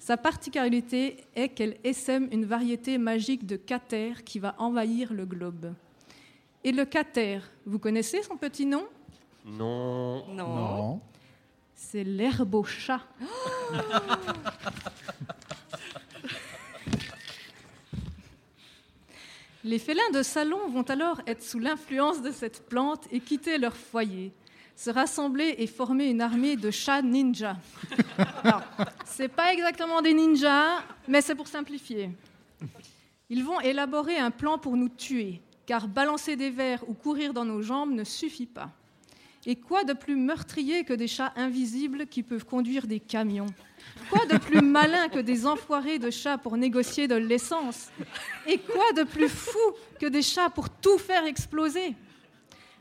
Sa 0.08 0.16
particularité 0.16 1.18
est 1.36 1.50
qu'elle 1.50 1.76
essaime 1.84 2.30
une 2.32 2.46
variété 2.46 2.96
magique 2.96 3.44
de 3.44 3.56
cater 3.56 4.14
qui 4.24 4.38
va 4.38 4.54
envahir 4.56 5.12
le 5.12 5.26
globe. 5.26 5.74
Et 6.64 6.72
le 6.72 6.86
cater, 6.86 7.40
vous 7.66 7.78
connaissez 7.78 8.22
son 8.22 8.38
petit 8.38 8.64
nom? 8.64 8.86
Non. 9.44 10.26
Non. 10.28 10.54
non. 10.54 11.00
C'est 11.74 12.04
l'herbe 12.04 12.54
au 12.54 12.64
chat. 12.64 13.02
Les 19.62 19.78
félins 19.78 20.10
de 20.14 20.22
salon 20.22 20.70
vont 20.70 20.84
alors 20.84 21.20
être 21.26 21.42
sous 21.42 21.58
l'influence 21.58 22.22
de 22.22 22.30
cette 22.30 22.66
plante 22.66 23.04
et 23.12 23.20
quitter 23.20 23.58
leur 23.58 23.76
foyer 23.76 24.32
se 24.78 24.90
rassembler 24.90 25.56
et 25.58 25.66
former 25.66 26.06
une 26.06 26.20
armée 26.20 26.54
de 26.54 26.70
chats 26.70 27.02
ninjas. 27.02 27.56
Ce 29.06 29.22
n'est 29.22 29.28
pas 29.28 29.52
exactement 29.52 30.00
des 30.02 30.14
ninjas, 30.14 30.84
mais 31.08 31.20
c'est 31.20 31.34
pour 31.34 31.48
simplifier. 31.48 32.10
Ils 33.28 33.42
vont 33.42 33.58
élaborer 33.60 34.18
un 34.18 34.30
plan 34.30 34.56
pour 34.56 34.76
nous 34.76 34.88
tuer, 34.88 35.42
car 35.66 35.88
balancer 35.88 36.36
des 36.36 36.50
verres 36.50 36.88
ou 36.88 36.94
courir 36.94 37.34
dans 37.34 37.44
nos 37.44 37.60
jambes 37.60 37.90
ne 37.90 38.04
suffit 38.04 38.46
pas. 38.46 38.70
Et 39.46 39.56
quoi 39.56 39.82
de 39.82 39.94
plus 39.94 40.14
meurtrier 40.14 40.84
que 40.84 40.92
des 40.92 41.08
chats 41.08 41.32
invisibles 41.34 42.06
qui 42.06 42.22
peuvent 42.22 42.44
conduire 42.44 42.86
des 42.86 43.00
camions? 43.00 43.46
Quoi 44.10 44.26
de 44.26 44.38
plus 44.38 44.62
malin 44.62 45.08
que 45.08 45.18
des 45.18 45.44
enfoirés 45.44 45.98
de 45.98 46.10
chats 46.10 46.38
pour 46.38 46.56
négocier 46.56 47.08
de 47.08 47.16
l'essence? 47.16 47.88
Et 48.46 48.58
quoi 48.58 48.92
de 48.92 49.02
plus 49.02 49.28
fou 49.28 49.58
que 49.98 50.06
des 50.06 50.22
chats 50.22 50.50
pour 50.50 50.70
tout 50.70 50.98
faire 50.98 51.24
exploser? 51.24 51.96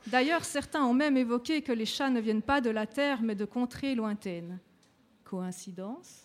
D'ailleurs, 0.07 0.45
certains 0.45 0.85
ont 0.85 0.93
même 0.93 1.17
évoqué 1.17 1.61
que 1.61 1.73
les 1.73 1.85
chats 1.85 2.09
ne 2.09 2.21
viennent 2.21 2.41
pas 2.41 2.61
de 2.61 2.69
la 2.69 2.87
Terre, 2.87 3.21
mais 3.21 3.35
de 3.35 3.43
contrées 3.43 3.93
lointaines. 3.93 4.57
Coïncidence? 5.25 6.23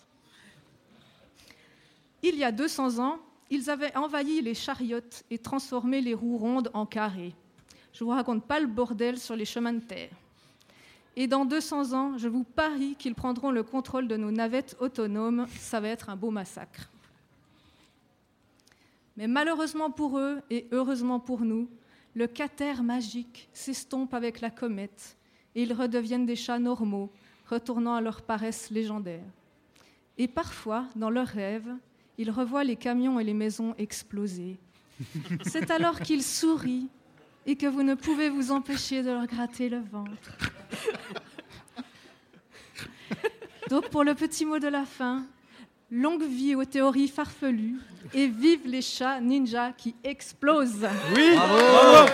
Il 2.21 2.35
y 2.35 2.45
a 2.45 2.53
200 2.53 2.99
ans, 2.99 3.19
ils 3.49 3.69
avaient 3.69 3.95
envahi 3.97 4.41
les 4.41 4.53
chariotes 4.53 5.25
et 5.29 5.37
transformé 5.37 5.99
les 5.99 6.13
roues 6.13 6.37
rondes 6.37 6.71
en 6.73 6.85
carrés. 6.85 7.35
Je 7.91 8.03
ne 8.03 8.09
vous 8.09 8.15
raconte 8.15 8.45
pas 8.45 8.61
le 8.61 8.67
bordel 8.67 9.19
sur 9.19 9.35
les 9.35 9.43
chemins 9.43 9.73
de 9.73 9.81
terre. 9.81 10.09
Et 11.17 11.27
dans 11.27 11.43
200 11.43 11.93
ans, 11.93 12.17
je 12.17 12.29
vous 12.29 12.45
parie 12.45 12.95
qu'ils 12.95 13.15
prendront 13.15 13.51
le 13.51 13.63
contrôle 13.63 14.07
de 14.07 14.15
nos 14.15 14.31
navettes 14.31 14.77
autonomes. 14.79 15.45
Ça 15.59 15.81
va 15.81 15.89
être 15.89 16.09
un 16.09 16.15
beau 16.15 16.31
massacre. 16.31 16.89
Mais 19.17 19.27
malheureusement 19.27 19.91
pour 19.91 20.17
eux 20.17 20.41
et 20.49 20.67
heureusement 20.71 21.19
pour 21.19 21.41
nous, 21.41 21.67
le 22.15 22.27
cater 22.27 22.81
magique 22.81 23.49
s'estompe 23.53 24.13
avec 24.13 24.41
la 24.41 24.49
comète 24.49 25.17
et 25.55 25.63
ils 25.63 25.73
redeviennent 25.73 26.25
des 26.25 26.35
chats 26.35 26.59
normaux, 26.59 27.11
retournant 27.49 27.95
à 27.95 28.01
leur 28.01 28.21
paresse 28.21 28.69
légendaire. 28.69 29.23
Et 30.17 30.27
parfois, 30.27 30.85
dans 30.95 31.09
leurs 31.09 31.27
rêves, 31.27 31.73
ils 32.17 32.29
revoient 32.29 32.63
les 32.63 32.75
camions 32.75 33.19
et 33.19 33.23
les 33.23 33.33
maisons 33.33 33.73
exploser. 33.77 34.57
C'est 35.43 35.71
alors 35.71 35.99
qu'ils 35.99 36.23
sourient 36.23 36.89
et 37.45 37.55
que 37.55 37.65
vous 37.65 37.83
ne 37.83 37.95
pouvez 37.95 38.29
vous 38.29 38.51
empêcher 38.51 39.01
de 39.01 39.09
leur 39.09 39.25
gratter 39.25 39.69
le 39.69 39.79
ventre. 39.79 40.37
Donc 43.69 43.89
pour 43.89 44.03
le 44.03 44.13
petit 44.13 44.45
mot 44.45 44.59
de 44.59 44.67
la 44.67 44.85
fin, 44.85 45.25
longue 45.91 46.23
vie 46.23 46.55
aux 46.55 46.65
théories 46.65 47.07
farfelues 47.07 47.79
et 48.13 48.27
vive 48.27 48.61
les 48.65 48.81
chats 48.81 49.19
ninjas 49.21 49.71
qui 49.73 49.95
explosent. 50.03 50.87
Oui, 51.15 51.35
Bravo. 51.35 52.09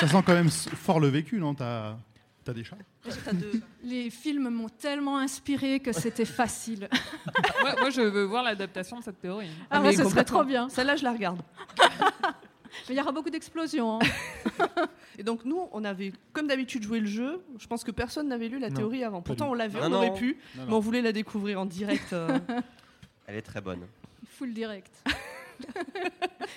Ça 0.00 0.06
sent 0.06 0.22
quand 0.24 0.34
même 0.34 0.50
fort 0.50 1.00
le 1.00 1.08
vécu, 1.08 1.38
non? 1.40 1.54
T'as 1.54 1.96
as 2.46 2.52
des 2.52 2.64
chats? 2.64 2.76
Les 3.82 4.10
films 4.10 4.48
m'ont 4.48 4.68
tellement 4.68 5.18
inspiré 5.18 5.80
que 5.80 5.92
c'était 5.92 6.24
facile. 6.24 6.88
moi, 7.60 7.74
moi, 7.78 7.90
je 7.90 8.00
veux 8.00 8.24
voir 8.24 8.42
l'adaptation 8.42 8.98
de 8.98 9.04
cette 9.04 9.20
théorie. 9.20 9.50
Ah, 9.70 9.80
mais 9.80 9.88
ouais, 9.88 9.96
ce 9.96 10.08
serait 10.08 10.24
trop 10.24 10.44
bien. 10.44 10.68
Celle-là, 10.68 10.96
je 10.96 11.04
la 11.04 11.12
regarde. 11.12 11.40
Mais 12.88 12.94
il 12.94 12.98
y 12.98 13.00
aura 13.00 13.12
beaucoup 13.12 13.30
d'explosions. 13.30 13.98
hein. 14.00 14.86
Et 15.18 15.22
donc 15.22 15.44
nous, 15.44 15.68
on 15.72 15.84
avait, 15.84 16.12
comme 16.32 16.46
d'habitude, 16.46 16.82
joué 16.84 17.00
le 17.00 17.06
jeu. 17.06 17.40
Je 17.58 17.66
pense 17.66 17.82
que 17.84 17.90
personne 17.90 18.28
n'avait 18.28 18.48
lu 18.48 18.58
la 18.58 18.68
Non, 18.70 18.76
théorie 18.76 19.04
avant. 19.04 19.20
Pourtant, 19.22 19.50
on 19.50 19.54
l'avait, 19.54 19.80
on 19.82 19.88
non. 19.88 19.96
aurait 19.98 20.14
pu, 20.14 20.38
Non, 20.56 20.62
mais 20.68 20.72
on 20.74 20.78
voulait 20.80 21.02
la 21.02 21.12
découvrir 21.12 21.60
en 21.60 21.66
direct. 21.66 22.12
euh. 22.12 22.38
Elle 23.26 23.36
est 23.36 23.42
très 23.42 23.60
bonne. 23.60 23.80
Full 24.38 24.52
direct. 24.54 25.02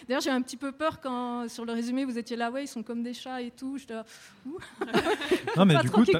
D'ailleurs, 0.07 0.22
j'ai 0.22 0.30
un 0.30 0.41
petit 0.43 0.57
peu 0.57 0.72
peur 0.72 0.99
quand 1.01 1.49
sur 1.49 1.65
le 1.65 1.74
résumé 1.74 2.05
vous 2.05 2.17
étiez 2.19 2.38
là, 2.38 2.51
ouais, 2.51 2.65
ils 2.65 2.67
sont 2.67 2.84
comme 2.84 3.01
des 3.01 3.13
chats 3.13 3.41
et 3.41 3.49
tout. 3.51 3.78
J'étais 3.78 3.95
là, 3.95 4.05
Non, 5.57 5.65
mais 5.65 5.76
du 5.80 5.89
coup, 5.89 6.05
ça, 6.05 6.19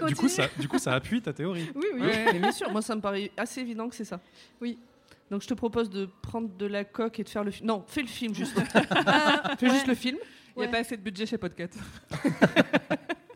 du 0.58 0.68
coup, 0.68 0.80
ça 0.80 0.94
appuie 0.96 1.22
ta 1.22 1.32
théorie. 1.34 1.70
oui, 1.76 1.86
oui. 1.94 2.02
Mais 2.02 2.40
bien 2.40 2.52
sûr, 2.52 2.72
moi, 2.72 2.82
ça 2.82 2.96
me 2.96 3.02
paraît 3.02 3.32
assez 3.38 3.62
évident 3.62 3.88
que 3.88 3.96
c'est 3.96 4.06
ça. 4.06 4.20
Oui. 4.60 4.78
Donc 5.32 5.42
je 5.42 5.48
te 5.48 5.54
propose 5.54 5.90
de 5.90 6.10
prendre 6.22 6.50
de 6.50 6.66
la 6.66 6.84
coque 6.84 7.20
et 7.22 7.24
de 7.24 7.30
faire 7.30 7.46
le 7.46 7.52
film. 7.52 7.66
Non, 7.68 7.86
fais 7.88 8.02
le 8.02 8.08
film 8.10 8.36
juste. 8.36 8.62
Ah, 8.76 9.56
fais 9.60 9.68
ouais. 9.68 9.74
juste 9.74 9.88
le 9.88 9.96
film. 9.96 10.18
Il 10.58 10.60
n'y 10.60 10.66
a 10.66 10.68
pas 10.68 10.80
assez 10.80 10.98
de 10.98 11.02
budget 11.02 11.26
chez 11.26 11.38
Podcat. 11.40 11.70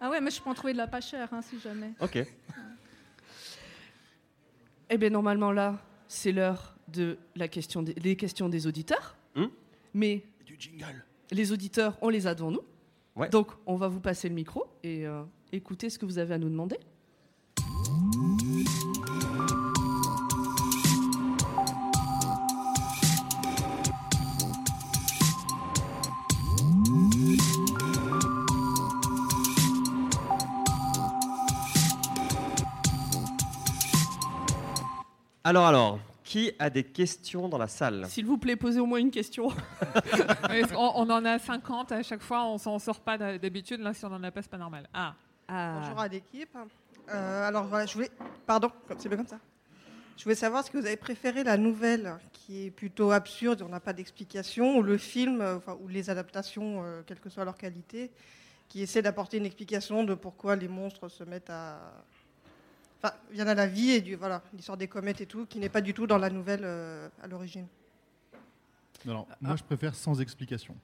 Ah 0.02 0.12
ouais, 0.12 0.22
mais 0.22 0.30
je 0.30 0.40
peux 0.40 0.50
en 0.52 0.54
trouver 0.54 0.74
de 0.74 0.78
la 0.78 0.86
pas 0.86 1.02
chère, 1.02 1.34
hein, 1.34 1.42
si 1.42 1.60
jamais. 1.60 1.92
Ok. 2.00 2.20
Eh 4.92 4.98
bien, 5.00 5.10
normalement, 5.10 5.52
là, 5.52 5.80
c'est 6.08 6.32
l'heure 6.32 6.76
de 6.90 7.18
la 7.36 7.48
question 7.48 7.82
des, 7.82 7.96
les 7.96 8.16
questions 8.16 8.48
des 8.48 8.68
auditeurs. 8.68 9.16
Hmm. 9.34 9.46
Mais 9.96 10.22
Du 10.46 10.58
jingle. 10.60 11.04
les 11.32 11.52
auditeurs, 11.52 11.98
on 12.02 12.10
les 12.10 12.28
a 12.28 12.36
devant 12.36 12.52
nous. 12.52 12.62
Ouais. 13.16 13.30
Donc, 13.30 13.48
on 13.66 13.78
va 13.78 13.88
vous 13.88 14.00
passer 14.02 14.30
le 14.30 14.36
micro 14.36 14.68
et 14.84 15.08
euh, 15.08 15.24
écouter 15.52 15.90
ce 15.90 15.98
que 15.98 16.06
vous 16.06 16.20
avez 16.20 16.36
à 16.36 16.38
nous 16.38 16.50
demander. 16.50 16.78
Alors, 35.46 35.68
alors, 35.68 36.00
qui 36.24 36.52
a 36.58 36.72
des 36.72 36.84
questions 36.84 37.48
dans 37.48 37.60
la 37.60 37.68
salle? 37.68 38.08
S'il 38.08 38.26
vous 38.26 38.40
plaît, 38.40 38.56
posez 38.56 38.80
au 38.80 38.88
moins 38.88 38.98
une 38.98 39.12
question. 39.12 39.50
On, 40.76 40.92
on 40.96 41.10
en 41.12 41.24
a 41.24 41.38
50 41.38 41.92
à 41.92 42.02
chaque 42.02 42.24
fois, 42.24 42.46
on 42.46 42.58
s'en 42.58 42.80
sort 42.80 43.00
pas 43.00 43.18
d'habitude. 43.18 43.80
Là, 43.80 43.94
si 43.94 44.04
on 44.06 44.12
en 44.12 44.24
a 44.24 44.32
pas, 44.32 44.42
c'est 44.42 44.50
pas 44.50 44.58
normal. 44.58 44.90
Ah, 44.92 45.14
Ah. 45.48 45.80
Bonjour 45.80 46.00
à 46.00 46.08
l'équipe. 46.08 46.58
Euh, 47.14 47.48
alors 47.48 47.66
voilà, 47.66 47.86
je 47.86 47.94
voulais. 47.94 48.10
Pardon, 48.48 48.72
c'est 48.98 49.08
bien 49.08 49.20
comme 49.20 49.28
ça. 49.28 49.38
Je 50.18 50.24
voulais 50.24 50.36
savoir 50.36 50.64
si 50.64 50.72
vous 50.74 50.84
avez 50.84 50.98
préféré 50.98 51.44
la 51.44 51.58
nouvelle, 51.58 52.16
qui 52.34 52.66
est 52.66 52.72
plutôt 52.72 53.12
absurde, 53.12 53.62
on 53.62 53.70
n'a 53.70 53.80
pas 53.80 53.94
d'explication, 53.94 54.78
ou 54.78 54.82
le 54.82 54.98
film, 54.98 55.42
euh, 55.42 55.58
enfin, 55.58 55.78
ou 55.84 55.88
les 55.88 56.10
adaptations, 56.10 56.82
euh, 56.84 57.02
quelle 57.06 57.20
que 57.20 57.30
soit 57.30 57.46
leur 57.46 57.58
qualité, 57.58 58.10
qui 58.68 58.82
essaie 58.82 59.04
d'apporter 59.04 59.38
une 59.38 59.46
explication 59.46 60.04
de 60.04 60.16
pourquoi 60.16 60.56
les 60.56 60.68
monstres 60.70 61.08
se 61.10 61.24
mettent 61.24 61.52
à. 61.52 61.78
Enfin, 63.06 63.14
viennent 63.32 63.48
à 63.50 63.56
la 63.56 63.68
vie 63.68 63.92
et 63.92 64.02
du 64.02 64.16
voilà, 64.16 64.42
l'histoire 64.54 64.78
des 64.78 64.88
comètes 64.88 65.22
et 65.22 65.26
tout, 65.26 65.46
qui 65.46 65.60
n'est 65.60 65.70
pas 65.70 65.82
du 65.82 65.94
tout 65.94 66.08
dans 66.08 66.18
la 66.18 66.30
nouvelle 66.30 66.62
euh, 66.64 67.08
à 67.22 67.28
l'origine. 67.28 67.68
Alors, 69.08 69.28
moi, 69.42 69.56
je 69.56 69.64
préfère 69.64 69.94
sans 69.94 70.20
explication. 70.22 70.76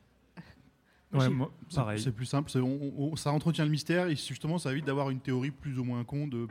Ouais, 1.14 1.22
J'ai- 1.22 1.30
moi, 1.30 1.52
pareil. 1.74 2.00
C'est 2.02 2.12
plus 2.12 2.26
simple, 2.26 2.52
on- 2.58 2.94
on- 2.98 3.16
ça 3.16 3.32
entretient 3.32 3.66
le 3.66 3.72
mystère 3.72 4.08
et 4.08 4.16
justement 4.16 4.58
ça 4.58 4.72
évite 4.72 4.86
d'avoir 4.86 5.10
une 5.10 5.20
théorie 5.20 5.52
plus 5.52 5.78
ou 5.78 5.84
moins 5.84 6.04
con 6.06 6.26
de 6.28 6.48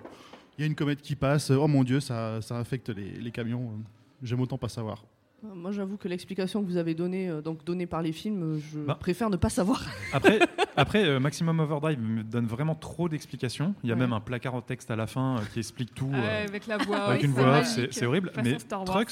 il 0.58 0.60
y 0.60 0.64
a 0.64 0.66
une 0.66 0.74
comète 0.74 1.00
qui 1.00 1.16
passe, 1.16 1.50
oh 1.50 1.66
mon 1.66 1.82
dieu, 1.84 2.00
ça, 2.00 2.42
ça 2.42 2.58
affecte 2.58 2.90
les, 2.90 3.12
les 3.12 3.30
camions. 3.30 3.78
J'aime 4.22 4.40
autant 4.40 4.58
pas 4.58 4.68
savoir. 4.68 5.04
Moi, 5.42 5.72
j'avoue 5.72 5.96
que 5.96 6.06
l'explication 6.06 6.62
que 6.62 6.66
vous 6.66 6.76
avez 6.76 6.94
donnée, 6.94 7.30
euh, 7.30 7.40
donc 7.40 7.64
donnée 7.64 7.86
par 7.86 8.02
les 8.02 8.12
films, 8.12 8.42
euh, 8.56 8.58
je 8.58 8.78
Bah. 8.80 8.94
préfère 8.94 9.30
ne 9.30 9.36
pas 9.38 9.48
savoir. 9.48 9.82
Après, 10.12 10.38
après 10.76 11.04
euh, 11.06 11.18
Maximum 11.18 11.60
Overdrive 11.60 11.98
me 11.98 12.22
donne 12.22 12.44
vraiment 12.46 12.74
trop 12.74 13.08
d'explications. 13.08 13.74
Il 13.82 13.88
y 13.88 13.92
a 13.92 13.94
Ouais. 13.94 14.00
même 14.00 14.12
un 14.12 14.20
placard 14.20 14.54
en 14.54 14.60
texte 14.60 14.90
à 14.90 14.96
la 14.96 15.06
fin 15.06 15.38
euh, 15.38 15.40
qui 15.52 15.58
explique 15.60 15.94
tout. 15.94 16.10
Avec 16.14 16.66
la 16.66 16.76
voix. 16.76 16.98
avec 17.04 17.22
une 17.22 17.32
c'est 17.34 17.40
voix 17.42 17.64
c'est 17.64 18.06
horrible. 18.06 18.30
Mais 18.44 18.56
Trucks, 18.84 19.10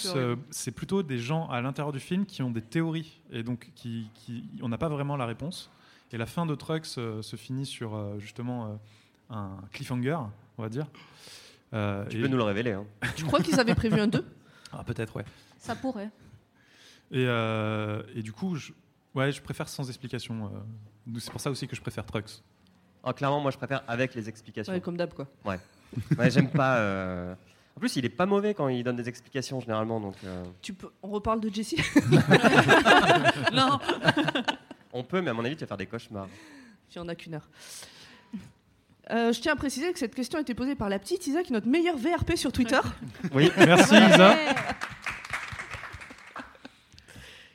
c'est 0.51 0.69
euh, 0.69 0.73
plutôt 0.75 1.03
des 1.03 1.19
gens 1.19 1.49
à 1.49 1.63
l'intérieur 1.63 1.93
du 1.93 2.01
film 2.01 2.27
qui 2.27 2.43
ont 2.43 2.51
des 2.51 2.61
théories 2.63 3.21
et 3.33 3.43
donc 3.43 3.71
qui, 3.75 4.11
qui- 4.15 4.45
on 4.63 4.69
n'a 4.69 4.79
pas 4.79 4.89
vraiment 4.91 5.17
la 5.17 5.25
réponse. 5.25 5.71
Et 6.13 6.19
la 6.19 6.27
fin 6.27 6.45
de 6.45 6.55
Trucks 6.55 6.87
euh, 6.99 7.23
se 7.23 7.37
finit 7.37 7.65
sur 7.67 7.95
euh, 7.95 8.19
justement 8.19 8.67
euh, 8.67 9.35
un 9.35 9.51
cliffhanger, 9.73 10.19
on 10.59 10.63
va 10.63 10.69
dire. 10.69 10.87
Euh, 11.73 12.05
Tu 12.11 12.19
et- 12.19 12.21
peux 12.23 12.29
nous 12.29 12.37
le 12.37 12.43
révéler. 12.43 12.73
hein. 12.73 12.85
Je 13.17 13.25
crois 13.25 13.41
qu'ils 13.41 13.59
avaient 13.59 13.75
prévu 13.75 13.99
un 13.99 14.07
2. 14.09 14.25
Ah, 14.73 14.85
peut-être, 14.85 15.17
ouais. 15.17 15.25
Ça 15.59 15.75
pourrait. 15.75 16.11
Et, 17.11 17.25
euh, 17.27 18.03
et 18.15 18.23
du 18.23 18.33
coup, 18.33 18.55
je, 18.57 18.73
ouais, 19.15 19.33
je 19.33 19.41
préfère 19.43 19.69
sans 19.69 19.89
explication. 19.89 20.51
euh, 21.09 21.19
c'est 21.21 21.31
pour 21.31 21.41
ça 21.41 21.51
aussi 21.51 21.67
que 21.67 21.75
je 21.77 21.81
préfère 21.81 22.05
Trucks. 22.07 22.43
Ah, 23.05 23.13
clairement, 23.13 23.41
moi 23.41 23.51
je 23.51 23.57
préfère 23.57 23.83
avec 23.89 24.15
les 24.15 24.29
explications. 24.29 24.73
Ouais, 24.73 24.81
comme 24.81 24.97
d'hab, 24.97 25.15
quoi. 25.15 25.27
Ouais, 25.45 25.59
j'aime 26.31 26.51
pas. 26.51 26.77
euh, 26.79 27.35
En 27.77 27.81
plus, 27.81 27.97
il 27.97 28.05
est 28.05 28.09
pas 28.11 28.27
mauvais 28.27 28.53
quand 28.55 28.69
il 28.69 28.83
donne 28.85 28.97
des 28.97 29.09
explications 29.09 29.61
généralement, 29.61 30.01
donc 30.01 30.17
euh, 30.25 30.45
Tu 30.61 30.75
peux... 30.75 30.91
On 31.03 31.09
reparle 31.09 31.41
de 31.41 31.49
Jessie 31.49 31.81
Non, 33.53 33.79
on 34.93 35.03
peut, 35.05 35.21
mais 35.23 35.31
à 35.31 35.35
mon 35.35 35.45
avis, 35.45 35.55
tu 35.57 35.61
vas 35.61 35.67
faire 35.69 35.77
des 35.77 35.87
cauchemars. 35.87 36.29
Il 36.95 36.99
n'y 36.99 37.05
en 37.05 37.09
a 37.09 37.15
qu'une 37.15 37.35
heure. 37.35 37.49
Euh, 39.11 39.33
je 39.33 39.41
tiens 39.41 39.53
à 39.55 39.57
préciser 39.57 39.91
que 39.93 39.99
cette 39.99 40.15
question 40.15 40.39
a 40.39 40.43
été 40.43 40.55
posée 40.55 40.75
par 40.75 40.89
la 40.91 40.99
petite 40.99 41.27
Isa, 41.27 41.43
qui 41.43 41.53
est 41.53 41.55
notre 41.55 41.69
meilleure 41.69 41.97
VRP 41.97 42.37
sur 42.37 42.53
Twitter. 42.53 42.81
Oui, 43.33 43.51
Merci, 43.57 43.95
Isa. 43.95 44.37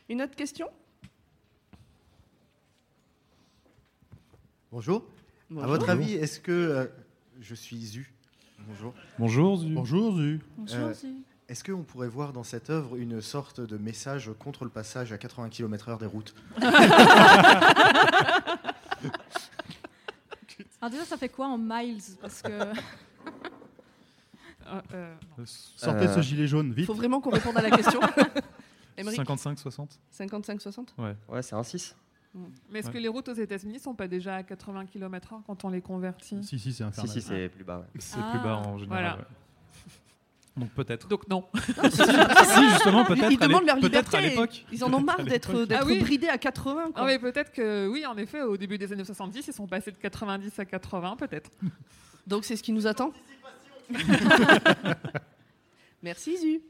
Une 0.09 0.21
autre 0.21 0.35
question? 0.35 0.67
Bonjour. 4.71 5.03
Bonjour. 5.49 5.63
À 5.63 5.67
votre 5.67 5.89
avis, 5.89 6.13
est-ce 6.13 6.39
que 6.39 6.51
euh, 6.51 6.85
je 7.39 7.55
suis 7.55 7.77
Zu? 7.85 8.11
Bonjour. 8.67 8.93
Bonjour, 9.19 9.57
Zu. 9.57 9.69
Bonjour 9.69 10.15
Zu. 10.17 10.39
Bonjour, 10.57 10.77
Euh, 10.87 10.93
Zu. 10.93 11.07
Est-ce 11.49 11.63
qu'on 11.63 11.83
pourrait 11.83 12.07
voir 12.07 12.31
dans 12.33 12.43
cette 12.43 12.69
œuvre 12.69 12.95
une 12.95 13.21
sorte 13.21 13.59
de 13.61 13.77
message 13.77 14.31
contre 14.39 14.63
le 14.63 14.69
passage 14.71 15.11
à 15.11 15.17
80 15.17 15.49
km/h 15.49 15.99
des 15.99 16.05
routes? 16.05 16.33
Alors 20.81 20.91
déjà, 20.91 21.05
ça 21.05 21.17
fait 21.17 21.29
quoi 21.29 21.47
en 21.47 21.57
miles? 21.57 22.01
Parce 22.21 22.41
que 22.41 22.51
Euh, 24.65 24.81
euh, 24.93 25.13
Sortez 25.45 26.07
Euh, 26.07 26.15
ce 26.15 26.21
gilet 26.21 26.47
jaune, 26.47 26.67
Il 26.69 26.73
vite. 26.73 26.85
faut 26.87 26.93
vraiment 26.93 27.19
qu'on 27.21 27.29
réponde 27.31 27.57
à 27.57 27.61
la 27.61 27.69
question. 27.71 27.99
Émeric 28.97 29.17
55, 29.17 29.59
60 29.59 29.99
55-60 30.17 30.87
ouais, 31.29 31.41
c'est 31.41 31.55
un 31.55 31.63
6. 31.63 31.95
Mais 32.71 32.79
est-ce 32.79 32.87
Ouais. 32.87 32.93
que 32.93 32.97
les 32.97 33.07
routes 33.07 33.29
aux 33.29 33.33
États-Unis 33.33 33.79
sont 33.79 33.93
pas 33.93 34.07
déjà 34.07 34.37
à 34.37 34.43
80 34.43 34.85
km/h 34.87 35.41
quand 35.45 35.65
on 35.65 35.69
les 35.69 35.81
convertit? 35.81 36.43
Si, 36.43 36.57
si, 36.57 36.71
c'est 36.71 36.77
Si, 36.77 36.83
infernal. 36.83 37.11
si, 37.11 37.21
c'est 37.21 37.49
plus 37.49 37.63
bas. 37.63 37.79
ouais. 37.79 37.85
C'est 37.99 38.17
Ah. 38.19 38.29
plus 38.31 38.39
bas 38.39 38.55
en 38.57 38.77
général. 38.79 38.87
Voilà. 39.03 39.17
ouais. 39.17 39.23
Donc 40.55 40.69
peut-être. 40.71 41.07
Donc 41.07 41.27
non. 41.27 41.45
si, 41.53 42.69
justement, 42.69 43.05
peut-être. 43.05 43.31
Ils 43.31 43.39
demandent 43.39 43.65
leur 43.65 43.79
peut-être 43.79 44.13
à 44.15 44.21
liberté. 44.21 44.29
l'époque. 44.29 44.65
Ils 44.71 44.83
en 44.83 44.93
ont 44.93 45.01
marre 45.01 45.23
d'être 45.25 45.67
Ah 45.75 45.83
oui. 45.85 45.99
bridés 45.99 46.27
à 46.29 46.37
80. 46.37 46.91
quoi. 46.91 47.03
Ah 47.03 47.05
mais 47.05 47.17
peut-être 47.19 47.51
que 47.51 47.87
oui, 47.87 48.05
en 48.05 48.15
effet, 48.17 48.41
au 48.41 48.55
début 48.57 48.77
des 48.77 48.91
années 48.93 49.05
70, 49.05 49.47
ils 49.47 49.53
sont 49.53 49.67
passés 49.67 49.91
de 49.91 49.97
90 49.97 50.57
à 50.59 50.65
80, 50.65 51.15
peut-être. 51.17 51.49
Donc 52.27 52.45
c'est 52.45 52.55
ce 52.55 52.61
qui 52.63 52.71
nous 52.71 52.85
attend. 52.87 53.11
Merci 56.01 56.37
Zu. 56.37 56.61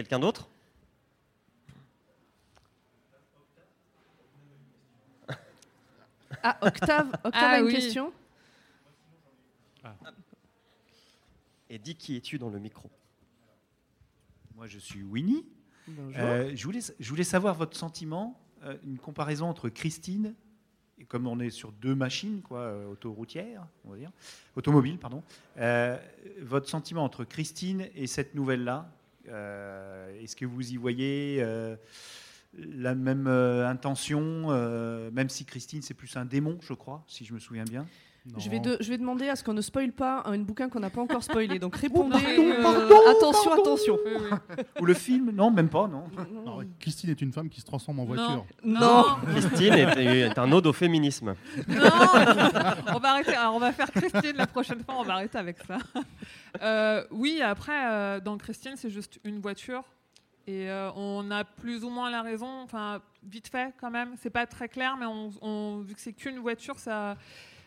Quelqu'un 0.00 0.18
d'autre? 0.18 0.48
Ah, 6.42 6.56
Octave, 6.62 7.08
Octave 7.24 7.32
Ah 7.34 7.50
a 7.50 7.58
une 7.58 7.66
oui. 7.66 7.74
question? 7.74 8.10
Et 11.68 11.78
dis 11.78 11.96
qui 11.96 12.16
es-tu 12.16 12.38
dans 12.38 12.48
le 12.48 12.58
micro? 12.58 12.90
Moi, 14.54 14.66
je 14.68 14.78
suis 14.78 15.02
Winnie. 15.02 15.44
Bonjour. 15.86 16.18
Euh, 16.18 16.50
je, 16.54 16.64
voulais, 16.64 16.80
je 16.98 17.08
voulais 17.10 17.22
savoir 17.22 17.54
votre 17.54 17.76
sentiment, 17.76 18.40
euh, 18.62 18.78
une 18.84 18.96
comparaison 18.98 19.50
entre 19.50 19.68
Christine, 19.68 20.34
et 20.98 21.04
comme 21.04 21.26
on 21.26 21.38
est 21.40 21.50
sur 21.50 21.72
deux 21.72 21.94
machines, 21.94 22.40
quoi, 22.40 22.60
euh, 22.60 22.86
autoroutières, 22.86 23.66
on 23.84 23.90
va 23.90 23.98
dire, 23.98 24.12
automobiles, 24.56 24.96
pardon, 24.96 25.22
euh, 25.58 25.98
votre 26.40 26.70
sentiment 26.70 27.04
entre 27.04 27.24
Christine 27.24 27.90
et 27.94 28.06
cette 28.06 28.34
nouvelle-là, 28.34 28.90
est-ce 29.26 30.36
que 30.36 30.44
vous 30.46 30.72
y 30.72 30.76
voyez 30.76 31.38
euh, 31.40 31.76
la 32.58 32.94
même 32.94 33.26
euh, 33.28 33.68
intention, 33.68 34.46
euh, 34.48 35.10
même 35.12 35.28
si 35.28 35.44
Christine 35.44 35.82
c'est 35.82 35.94
plus 35.94 36.16
un 36.16 36.24
démon, 36.24 36.58
je 36.62 36.72
crois, 36.74 37.04
si 37.06 37.24
je 37.24 37.32
me 37.34 37.38
souviens 37.38 37.64
bien. 37.64 37.86
Je 38.36 38.50
vais, 38.50 38.60
de- 38.60 38.76
je 38.80 38.90
vais 38.90 38.98
demander 38.98 39.30
à 39.30 39.34
ce 39.34 39.42
qu'on 39.42 39.54
ne 39.54 39.62
spoile 39.62 39.92
pas 39.92 40.22
un 40.26 40.36
bouquin 40.40 40.68
qu'on 40.68 40.80
n'a 40.80 40.90
pas 40.90 41.00
encore 41.00 41.22
spoilé. 41.22 41.58
Donc 41.58 41.74
Oh, 41.78 41.80
répondez. 41.80 42.18
pardon, 42.62 43.00
euh, 43.06 43.10
attention, 43.16 43.52
attention. 43.54 43.96
Oui, 44.04 44.12
oui. 44.20 44.64
Ou 44.78 44.84
le 44.84 44.92
film 44.92 45.30
Non, 45.30 45.50
même 45.50 45.70
pas, 45.70 45.88
non. 45.88 46.04
Christine 46.80 47.08
est 47.08 47.22
une 47.22 47.32
femme 47.32 47.48
qui 47.48 47.62
se 47.62 47.66
transforme 47.66 48.00
en 48.00 48.02
Non. 48.04 48.08
voiture. 48.14 48.46
Non. 48.62 49.04
Christine 49.30 49.72
est, 49.72 50.04
est 50.28 50.38
un 50.38 50.52
ode 50.52 50.66
au 50.66 50.72
féminisme. 50.74 51.34
Non 51.66 51.74
On 52.94 52.98
va 52.98 53.08
arrêter. 53.12 53.34
Alors, 53.34 53.54
on 53.54 53.58
va 53.58 53.72
faire 53.72 53.90
Christine 53.90 54.36
la 54.36 54.46
prochaine 54.46 54.80
fois. 54.84 54.96
On 54.98 55.02
va 55.02 55.14
arrêter 55.14 55.38
avec 55.38 55.56
ça. 55.66 55.78
Euh, 56.62 57.04
oui, 57.10 57.40
après, 57.42 57.86
euh, 57.90 58.20
dans 58.20 58.36
Christine, 58.38 58.76
c'est 58.76 58.90
juste 58.90 59.20
une 59.24 59.40
voiture. 59.40 59.84
Et 60.46 60.68
euh, 60.70 60.90
on 60.96 61.30
a 61.30 61.44
plus 61.44 61.84
ou 61.84 61.90
moins 61.90 62.10
la 62.10 62.22
raison. 62.22 62.62
Enfin, 62.62 63.02
vite 63.22 63.48
fait, 63.48 63.72
quand 63.80 63.90
même. 63.90 64.14
C'est 64.20 64.30
pas 64.30 64.46
très 64.46 64.68
clair, 64.68 64.96
mais 64.96 65.06
on, 65.06 65.78
vu 65.80 65.94
que 65.94 66.00
c'est 66.00 66.12
qu'une 66.12 66.38
voiture, 66.38 66.78
ça. 66.78 67.16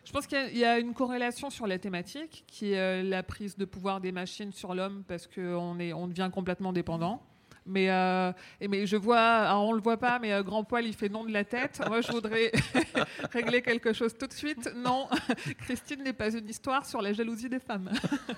Je 0.06 0.12
pense 0.12 0.28
qu'il 0.28 0.58
y 0.58 0.66
a- 0.66 0.80
une 0.80 0.94
corrélation 0.94 1.50
sur 1.50 1.66
la 1.66 1.80
thématique, 1.80 2.44
qui 2.48 2.74
est 2.74 3.04
la 3.04 3.24
prise 3.24 3.56
de 3.58 3.64
pouvoir 3.64 4.02
des 4.02 4.12
machines 4.12 4.52
sur 4.52 4.76
l'homme, 4.76 5.04
parce 5.08 5.28
qu'on 5.28 5.80
on 5.80 6.08
devient 6.08 6.30
complètement 6.34 6.74
dépendant. 6.74 7.22
Mais, 7.66 7.90
euh, 7.90 8.32
et 8.60 8.68
mais 8.68 8.86
je 8.86 8.98
vois, 8.98 9.22
alors 9.22 9.68
on 9.68 9.74
le 9.74 9.82
voit 9.82 9.98
pas, 9.98 10.20
mais 10.20 10.34
euh, 10.34 10.44
Grand 10.44 10.64
Poil, 10.64 10.86
il 10.86 10.94
fait 10.94 11.10
non 11.10 11.24
de 11.24 11.32
la 11.32 11.46
tête. 11.46 11.82
Moi, 11.88 12.02
je 12.02 12.12
voudrais 12.12 12.52
régler 13.32 13.62
quelque 13.62 13.94
chose 13.94 14.18
tout 14.18 14.28
de 14.28 14.34
suite. 14.34 14.70
Non, 14.76 15.08
Christine 15.60 16.04
n'est 16.04 16.14
pas 16.14 16.34
une 16.34 16.50
histoire 16.50 16.86
sur 16.86 17.02
la 17.02 17.14
jalousie 17.14 17.50
des 17.50 17.60
femmes. 17.60 17.90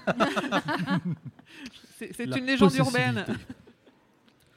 c'est 1.98 2.20
une 2.20 2.46
légende 2.46 2.76
urbaine. 2.76 3.26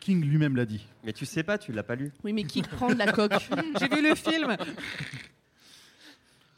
King 0.01 0.25
lui-même 0.25 0.57
l'a 0.57 0.67
dit. 0.67 0.87
Mais 1.03 1.13
tu 1.13 1.25
sais 1.25 1.43
pas, 1.43 1.57
tu 1.57 1.73
l'as 1.73 1.83
pas 1.83 1.95
lu. 1.95 2.13
Oui, 2.23 2.33
mais 2.33 2.45
qui 2.45 2.63
prend 2.63 2.89
de 2.89 2.99
la 2.99 3.11
coque? 3.11 3.33
J'ai 3.79 3.89
vu 3.89 4.07
le 4.07 4.15
film. 4.15 4.57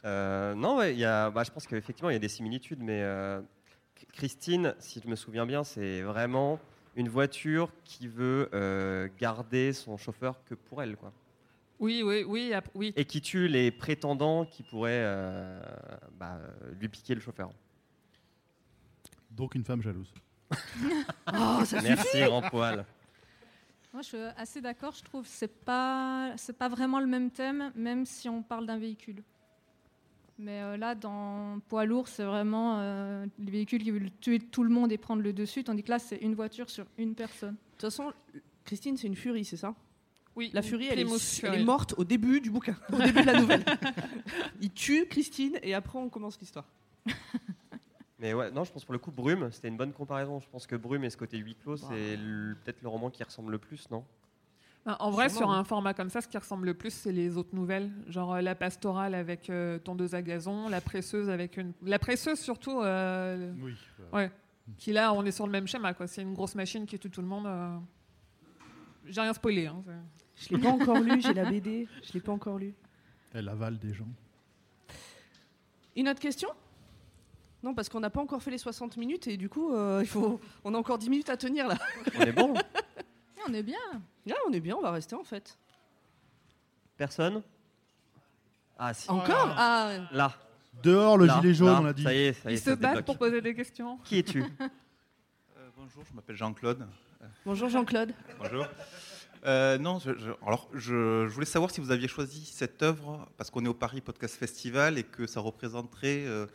Euh, 0.05 0.53
non, 0.55 0.77
ouais, 0.77 0.93
il 0.93 0.99
y 0.99 1.05
a, 1.05 1.29
bah, 1.29 1.43
je 1.43 1.51
pense 1.51 1.67
qu'effectivement, 1.67 2.09
il 2.09 2.13
y 2.13 2.15
a 2.15 2.19
des 2.19 2.27
similitudes, 2.27 2.79
mais 2.81 3.01
euh, 3.03 3.41
Christine, 4.13 4.75
si 4.79 4.99
je 5.03 5.07
me 5.07 5.15
souviens 5.15 5.45
bien, 5.45 5.63
c'est 5.63 6.01
vraiment 6.01 6.59
une 6.95 7.09
voiture 7.09 7.71
qui 7.83 8.07
veut 8.07 8.49
euh, 8.53 9.07
garder 9.19 9.73
son 9.73 9.97
chauffeur 9.97 10.43
que 10.45 10.55
pour 10.55 10.81
elle, 10.83 10.95
quoi. 10.95 11.13
Oui, 11.79 12.03
oui, 12.05 12.23
oui, 12.27 12.53
oui. 12.75 12.93
Et 12.95 13.05
qui 13.05 13.21
tue 13.21 13.47
les 13.47 13.71
prétendants 13.71 14.45
qui 14.45 14.61
pourraient 14.61 15.01
euh, 15.03 15.59
bah, 16.19 16.39
lui 16.79 16.87
piquer 16.89 17.15
le 17.15 17.21
chauffeur. 17.21 17.49
Donc 19.31 19.55
une 19.55 19.63
femme 19.63 19.81
jalouse. 19.81 20.13
Oh, 21.33 21.63
ça 21.63 21.81
Merci, 21.81 22.21
grand 22.23 22.41
poil. 22.41 22.85
moi, 23.93 24.01
je 24.01 24.07
suis 24.07 24.17
assez 24.35 24.59
d'accord. 24.59 24.93
Je 24.93 25.01
trouve 25.03 25.23
que 25.23 25.29
c'est 25.29 25.63
pas 25.63 26.33
c'est 26.35 26.57
pas 26.57 26.67
vraiment 26.67 26.99
le 26.99 27.07
même 27.07 27.31
thème, 27.31 27.71
même 27.73 28.05
si 28.05 28.27
on 28.27 28.43
parle 28.43 28.65
d'un 28.65 28.77
véhicule. 28.77 29.23
Mais 30.41 30.59
euh, 30.59 30.75
là, 30.75 30.95
dans 30.95 31.59
poids 31.69 31.85
lourd, 31.85 32.07
c'est 32.07 32.23
vraiment 32.23 32.79
euh, 32.79 33.27
les 33.37 33.51
véhicules 33.51 33.83
qui 33.83 33.91
veulent 33.91 34.09
tuer 34.21 34.39
tout 34.39 34.63
le 34.63 34.71
monde 34.71 34.91
et 34.91 34.97
prendre 34.97 35.21
le 35.21 35.33
dessus, 35.33 35.63
tandis 35.63 35.83
que 35.83 35.91
là, 35.91 35.99
c'est 35.99 36.17
une 36.17 36.33
voiture 36.33 36.67
sur 36.69 36.85
une 36.97 37.13
personne. 37.13 37.51
De 37.53 37.57
toute 37.73 37.81
façon, 37.81 38.11
Christine, 38.65 38.97
c'est 38.97 39.05
une 39.05 39.15
furie, 39.15 39.45
c'est 39.45 39.57
ça? 39.57 39.75
Oui, 40.35 40.49
La 40.53 40.61
Furie, 40.61 40.87
elle 40.89 40.99
est, 40.99 41.43
elle 41.43 41.65
morte 41.65 41.93
au 41.97 42.05
début 42.05 42.41
du 42.41 42.49
bouquin, 42.49 42.75
au 42.93 42.97
début 42.97 43.21
de 43.21 43.25
la 43.27 43.39
nouvelle. 43.39 43.63
Il 44.61 44.71
tue 44.71 45.05
Christine 45.05 45.59
et 45.61 45.73
après 45.73 45.99
on 45.99 46.09
commence 46.09 46.39
l'histoire. 46.39 46.65
Mais 48.19 48.33
ouais, 48.33 48.49
non, 48.49 48.63
je 48.63 48.71
pense 48.71 48.85
pour 48.85 48.93
le 48.93 48.99
coup, 48.99 49.11
Brume, 49.11 49.51
c'était 49.51 49.67
une 49.67 49.77
bonne 49.77 49.93
comparaison. 49.93 50.39
Je 50.39 50.47
pense 50.49 50.65
que 50.65 50.75
Brume 50.75 51.03
et 51.03 51.09
ce 51.09 51.17
côté 51.17 51.37
huis 51.37 51.55
clos, 51.55 51.75
Bah. 51.77 51.87
c'est 51.89 52.17
peut-être 52.63 52.81
le 52.81 52.87
roman 52.87 53.09
qui 53.09 53.23
ressemble 53.23 53.51
le 53.51 53.57
plus, 53.57 53.89
non? 53.91 54.05
En 54.85 55.11
vrai, 55.11 55.29
Sûrement, 55.29 55.47
sur 55.47 55.51
hein. 55.51 55.59
un 55.59 55.63
format 55.63 55.93
comme 55.93 56.09
ça, 56.09 56.21
ce 56.21 56.27
qui 56.27 56.37
ressemble 56.37 56.65
le 56.65 56.73
plus, 56.73 56.91
c'est 56.91 57.11
les 57.11 57.37
autres 57.37 57.53
nouvelles, 57.55 57.91
genre 58.07 58.33
euh, 58.33 58.41
la 58.41 58.55
pastorale 58.55 59.13
avec 59.13 59.49
euh, 59.49 59.77
tondeuse 59.79 60.15
à 60.15 60.21
gazon, 60.23 60.69
la 60.69 60.81
presseuse 60.81 61.29
avec 61.29 61.57
une, 61.57 61.73
la 61.83 61.99
presseuse 61.99 62.39
surtout, 62.39 62.81
euh, 62.81 63.53
Oui. 63.61 63.73
ouais, 64.13 64.31
qui 64.77 64.91
là, 64.91 65.13
on 65.13 65.23
est 65.25 65.31
sur 65.31 65.45
le 65.45 65.51
même 65.51 65.67
schéma, 65.67 65.93
quoi. 65.93 66.07
C'est 66.07 66.21
une 66.23 66.33
grosse 66.33 66.55
machine 66.55 66.85
qui 66.87 66.97
tue 66.97 67.09
tout 67.11 67.21
le 67.21 67.27
monde. 67.27 67.45
euh. 67.45 67.77
J'ai 69.05 69.21
rien 69.21 69.33
spoilé. 69.33 69.67
Hein, 69.67 69.83
c'est- 70.35 70.49
Je 70.49 70.55
l'ai 70.55 70.61
pas 70.61 70.69
encore 70.69 70.99
lu, 70.99 71.21
j'ai 71.21 71.33
la 71.33 71.45
BD, 71.45 71.87
je 72.03 72.13
l'ai 72.13 72.19
pas 72.21 72.31
encore 72.31 72.57
lu. 72.57 72.73
Elle 73.33 73.49
avale 73.49 73.77
des 73.77 73.93
gens. 73.93 74.07
Une 75.95 76.07
autre 76.09 76.19
question? 76.19 76.49
Non, 77.63 77.75
parce 77.75 77.89
qu'on 77.89 77.99
n'a 77.99 78.09
pas 78.09 78.21
encore 78.21 78.41
fait 78.41 78.49
les 78.51 78.57
60 78.57 78.97
minutes 78.97 79.27
et 79.27 79.37
du 79.37 79.47
coup, 79.49 79.71
euh, 79.73 79.99
il 80.01 80.07
faut, 80.07 80.39
on 80.63 80.73
a 80.73 80.77
encore 80.77 80.97
10 80.97 81.09
minutes 81.11 81.29
à 81.29 81.37
tenir 81.37 81.67
là. 81.67 81.75
On 82.17 82.21
est 82.21 82.31
bon 82.31 82.53
on 83.51 83.53
est 83.53 83.63
bien. 83.63 83.77
Là, 84.25 84.35
on 84.47 84.53
est 84.53 84.59
bien, 84.59 84.75
on 84.75 84.81
va 84.81 84.91
rester 84.91 85.15
en 85.15 85.23
fait. 85.23 85.57
Personne? 86.97 87.41
Ah, 88.77 88.93
si. 88.93 89.09
Encore? 89.09 89.53
Ah, 89.57 89.91
Là. 90.11 90.33
Dehors, 90.83 91.17
le 91.17 91.25
Là, 91.25 91.39
gilet 91.41 91.53
jaune, 91.53 91.67
là, 91.73 91.81
on 91.81 91.85
a 91.85 91.93
dit. 91.93 92.03
Ça 92.03 92.13
y 92.13 92.17
est, 92.19 92.33
ça 92.33 92.49
y 92.49 92.53
est. 92.53 92.57
Ils 92.57 92.59
ça 92.59 92.71
se 92.71 92.75
battent 92.77 92.91
débloque. 92.91 93.05
pour 93.05 93.17
poser 93.17 93.41
des 93.41 93.53
questions. 93.53 93.97
Qui 94.05 94.19
es-tu? 94.19 94.43
Euh, 95.57 95.67
bonjour, 95.75 96.03
je 96.09 96.15
m'appelle 96.15 96.35
Jean-Claude. 96.35 96.87
Bonjour 97.45 97.67
Jean-Claude. 97.69 98.13
Bonjour. 98.39 98.65
Euh, 99.45 99.77
non, 99.77 99.99
je, 99.99 100.17
je- 100.17 100.31
alors 100.45 100.69
je, 100.73 101.27
je 101.27 101.33
voulais 101.33 101.45
savoir 101.45 101.71
si 101.71 101.81
vous 101.81 101.91
aviez 101.91 102.07
choisi 102.07 102.45
cette 102.45 102.81
œuvre 102.83 103.27
parce 103.37 103.49
qu'on 103.49 103.63
est 103.65 103.67
au 103.67 103.73
Paris 103.73 103.99
Podcast 104.01 104.35
Festival 104.35 104.97
et 104.97 105.03
que 105.03 105.27
ça 105.27 105.39
représenterait 105.41 106.23
euh, 106.25 106.45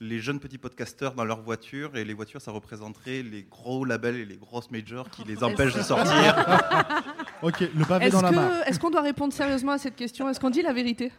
les 0.00 0.18
jeunes 0.20 0.40
petits 0.40 0.58
podcasteurs 0.58 1.14
dans 1.14 1.24
leur 1.24 1.40
voiture 1.40 1.96
et 1.96 2.04
les 2.04 2.14
voitures, 2.14 2.40
ça 2.42 2.50
représenterait 2.50 3.22
les 3.22 3.44
gros 3.44 3.84
labels 3.84 4.16
et 4.16 4.24
les 4.24 4.36
grosses 4.36 4.70
majors 4.70 5.08
qui 5.10 5.24
les 5.24 5.42
empêchent 5.44 5.74
de 5.74 5.82
sortir. 5.82 6.34
Ok, 7.42 7.60
le 7.60 7.84
pavé 7.84 8.06
Est-ce 8.06 8.14
dans 8.16 8.22
la 8.22 8.30
que- 8.30 8.68
est-ce 8.70 8.80
qu'on 8.80 8.88
doit 8.90 9.02
répondre 9.02 9.32
sérieusement 9.32 9.72
à 9.72 9.78
cette 9.78 9.96
question? 9.96 10.28
Est-ce 10.30 10.40
qu'on 10.40 10.48
dit 10.50 10.62
la 10.62 10.72
vérité? 10.72 11.12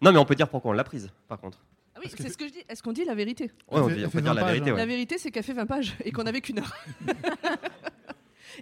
Non, 0.00 0.12
mais 0.12 0.18
on 0.18 0.24
peut 0.24 0.36
dire 0.36 0.48
pourquoi 0.48 0.70
on 0.70 0.74
l'a 0.74 0.84
prise, 0.84 1.10
par 1.26 1.40
contre. 1.40 1.58
Ah 1.96 1.98
oui, 2.04 2.10
c'est 2.16 2.28
ce 2.28 2.36
que 2.38 2.46
je 2.46 2.52
dis. 2.52 2.62
Est-ce 2.68 2.84
qu'on 2.84 2.92
dit 2.92 3.04
la 3.04 3.16
vérité? 3.16 3.44
Ouais, 3.68 3.80
on, 3.80 3.88
dit- 3.88 4.04
on 4.06 4.10
fait 4.10 4.18
peut 4.18 4.22
dire 4.22 4.34
20 4.34 4.40
la 4.40 4.46
vérité. 4.46 4.70
hein. 4.70 4.74
ouais. 4.74 4.78
La 4.78 4.86
vérité, 4.86 5.18
c'est 5.18 5.32
qu'elle 5.32 5.42
fait 5.42 5.54
20 5.54 5.66
pages 5.66 5.96
et 6.04 6.12
qu'on 6.12 6.22
n'avait 6.22 6.40
qu'une 6.40 6.60
heure. 6.60 6.72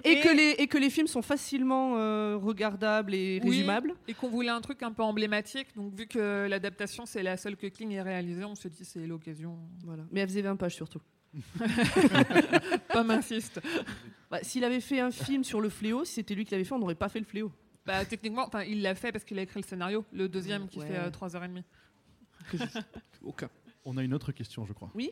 et, 0.04 0.12
Et- 0.12 0.20
que 0.20 0.28
les, 0.28 0.50
et 0.62 0.66
que 0.66 0.78
les 0.78 0.90
films 0.90 1.06
sont 1.06 1.22
facilement 1.22 1.96
euh, 1.96 2.36
regardables 2.36 3.14
et 3.14 3.40
Oui. 3.44 3.50
résumables. 3.50 3.94
Et 4.08 4.14
qu'on 4.14 4.28
voulait 4.28 4.50
un 4.50 4.60
truc 4.60 4.82
un 4.82 4.92
peu 4.92 5.02
emblématique. 5.02 5.68
Donc, 5.76 5.94
vu 5.94 6.06
que 6.06 6.46
l'adaptation, 6.48 7.06
c'est 7.06 7.22
la 7.22 7.36
seule 7.36 7.56
que 7.56 7.66
Kling 7.66 7.92
ait 7.92 8.02
réalisée, 8.02 8.44
on 8.44 8.54
s'est 8.54 8.70
dit 8.70 8.84
c'est 8.84 9.06
l'occasion. 9.06 9.58
Voilà. 9.84 10.04
Mais 10.10 10.20
elle 10.20 10.28
faisait 10.28 10.42
20 10.42 10.56
pages 10.56 10.74
surtout. 10.74 11.00
Pomme 12.92 13.10
insiste. 13.10 13.60
Bah, 14.30 14.38
S'il 14.42 14.64
avait 14.64 14.80
fait 14.80 15.00
un 15.00 15.10
film 15.10 15.44
sur 15.44 15.60
le 15.60 15.68
fléau, 15.68 16.04
si 16.04 16.14
c'était 16.14 16.34
lui 16.34 16.44
qui 16.44 16.52
l'avait 16.52 16.64
fait, 16.64 16.74
on 16.74 16.78
n'aurait 16.78 16.94
pas 16.94 17.08
fait 17.08 17.18
le 17.20 17.26
fléau. 17.26 17.52
Bah, 17.84 18.04
techniquement, 18.04 18.44
enfin, 18.46 18.62
il 18.64 18.82
l'a 18.82 18.94
fait 18.94 19.12
parce 19.12 19.24
qu'il 19.24 19.38
a 19.38 19.42
écrit 19.42 19.60
le 19.60 19.66
scénario, 19.66 20.04
le 20.12 20.28
deuxième 20.28 20.66
qui 20.68 20.78
Ouais. 20.80 20.86
fait 20.86 20.98
euh, 20.98 21.10
3h30. 21.10 21.62
Aucun. 23.22 23.48
On 23.84 23.96
a 23.96 24.02
une 24.02 24.14
autre 24.14 24.32
question, 24.32 24.66
je 24.66 24.72
crois. 24.72 24.90
Oui, 24.94 25.10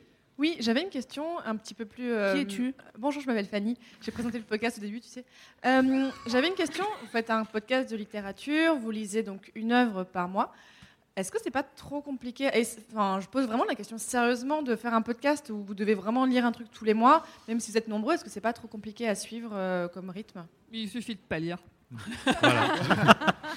j'avais 0.61 0.82
une 0.82 0.91
question 0.91 1.39
un 1.45 1.57
petit 1.57 1.74
peu 1.74 1.85
plus. 1.85 2.11
euh, 2.12 2.35
Qui 2.35 2.41
es-tu 2.41 2.74
Bonjour, 2.99 3.22
je 3.22 3.26
m'appelle 3.26 3.47
Fanny. 3.47 3.78
J'ai 4.01 4.11
présenté 4.12 4.39
le 4.39 4.45
podcast 4.45 4.78
au 4.78 4.80
début, 4.80 5.01
tu 5.01 5.09
sais. 5.09 5.24
Euh, 5.66 6.11
j'avais 6.26 6.49
une 6.49 6.55
question. 6.55 6.85
Vous 7.03 7.09
faites 7.09 7.30
un 7.30 7.45
podcast 7.45 7.91
de 7.91 7.97
littérature, 7.97 8.76
vous 8.76 8.91
lisez 8.91 9.22
donc 9.22 9.51
une 9.55 9.72
œuvre 9.72 10.05
par 10.05 10.28
mois. 10.28 10.53
Est-ce 11.16 11.30
que 11.30 11.39
c'est 11.41 11.53
pas 11.53 11.62
trop 11.62 12.01
compliqué? 12.01 12.51
Et 12.55 12.66
enfin, 12.93 13.20
Je 13.20 13.28
pose 13.28 13.47
vraiment 13.47 13.64
la 13.64 13.76
question 13.76 13.97
sérieusement 13.99 14.62
de 14.62 14.74
faire 14.74 14.95
un 14.95 15.03
podcast 15.03 15.49
où 15.51 15.62
vous 15.62 15.74
devez 15.74 15.95
vraiment 15.95 16.24
lire 16.24 16.45
un 16.45 16.51
truc 16.51 16.66
tous 16.72 16.85
les 16.85 16.95
mois, 16.95 17.24
même 17.47 17.61
si 17.61 17.70
vous 17.70 17.78
êtes 17.78 17.87
nombreux. 17.87 18.14
Est-ce 18.14 18.24
que 18.24 18.30
c'est 18.30 18.41
pas 18.41 18.53
trop 18.53 18.66
compliqué 18.66 19.09
à 19.09 19.14
suivre 19.14 19.51
euh, 19.55 19.87
comme 19.87 20.11
rythme? 20.11 20.45
Il 20.72 20.89
suffit 20.89 21.14
de 21.14 21.20
pas 21.20 21.39
lire. 21.39 21.59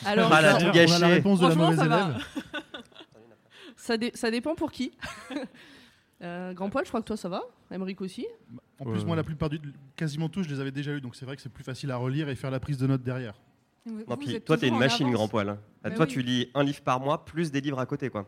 Alors, 0.06 0.32
Ah, 0.32 0.42
ça, 0.42 0.54
tout 0.60 0.66
on 0.66 0.70
a 0.70 0.72
gâché. 0.72 1.00
la 1.00 1.08
réponse 1.08 1.40
de 1.40 1.46
la 1.46 1.52
Franchement, 1.52 1.72
mauvaise 1.72 1.80
ça 1.80 1.88
va. 1.88 2.04
élève. 2.10 2.26
ça, 3.76 3.98
dé- 3.98 4.12
ça 4.14 4.30
dépend 4.30 4.54
pour 4.54 4.72
qui. 4.72 4.92
Euh, 6.24 6.54
Grand 6.54 6.70
Poil, 6.70 6.84
je 6.86 6.90
crois 6.90 7.02
que 7.02 7.06
toi 7.08 7.18
ça 7.18 7.30
va. 7.30 7.42
Emmerich 7.72 8.02
aussi. 8.02 8.26
En 8.80 8.86
plus, 8.86 9.00
Ouais. 9.00 9.06
moi, 9.06 9.16
la 9.16 9.24
plupart 9.24 9.50
du, 9.50 9.60
quasiment 9.96 10.30
tous, 10.30 10.44
je 10.44 10.50
les 10.50 10.60
avais 10.60 10.72
déjà 10.72 10.92
eu, 10.94 11.02
donc 11.02 11.16
c'est 11.16 11.26
vrai 11.26 11.36
que 11.36 11.42
c'est 11.42 11.52
plus 11.52 11.64
facile 11.64 11.92
à 11.92 11.98
relire 11.98 12.30
et 12.30 12.36
faire 12.36 12.52
la 12.52 12.60
prise 12.60 12.78
de 12.78 12.88
notes 12.88 13.04
derrière. 13.04 13.36
Vous- 13.86 14.04
Non, 14.08 14.18
puis 14.18 14.42
toi, 14.42 14.58
t'es 14.58 14.68
une 14.68 14.78
machine, 14.78 15.10
grand 15.12 15.28
poil. 15.28 15.50
hein. 15.50 15.60
Bah 15.84 15.92
toi, 15.92 16.06
oui. 16.06 16.12
tu 16.12 16.22
lis 16.22 16.50
un 16.54 16.64
livre 16.64 16.82
par 16.82 17.00
mois, 17.00 17.24
plus 17.26 17.52
des 17.52 17.62
livres 17.62 17.80
à 17.80 17.86
côté, 17.86 18.10
quoi. 18.10 18.28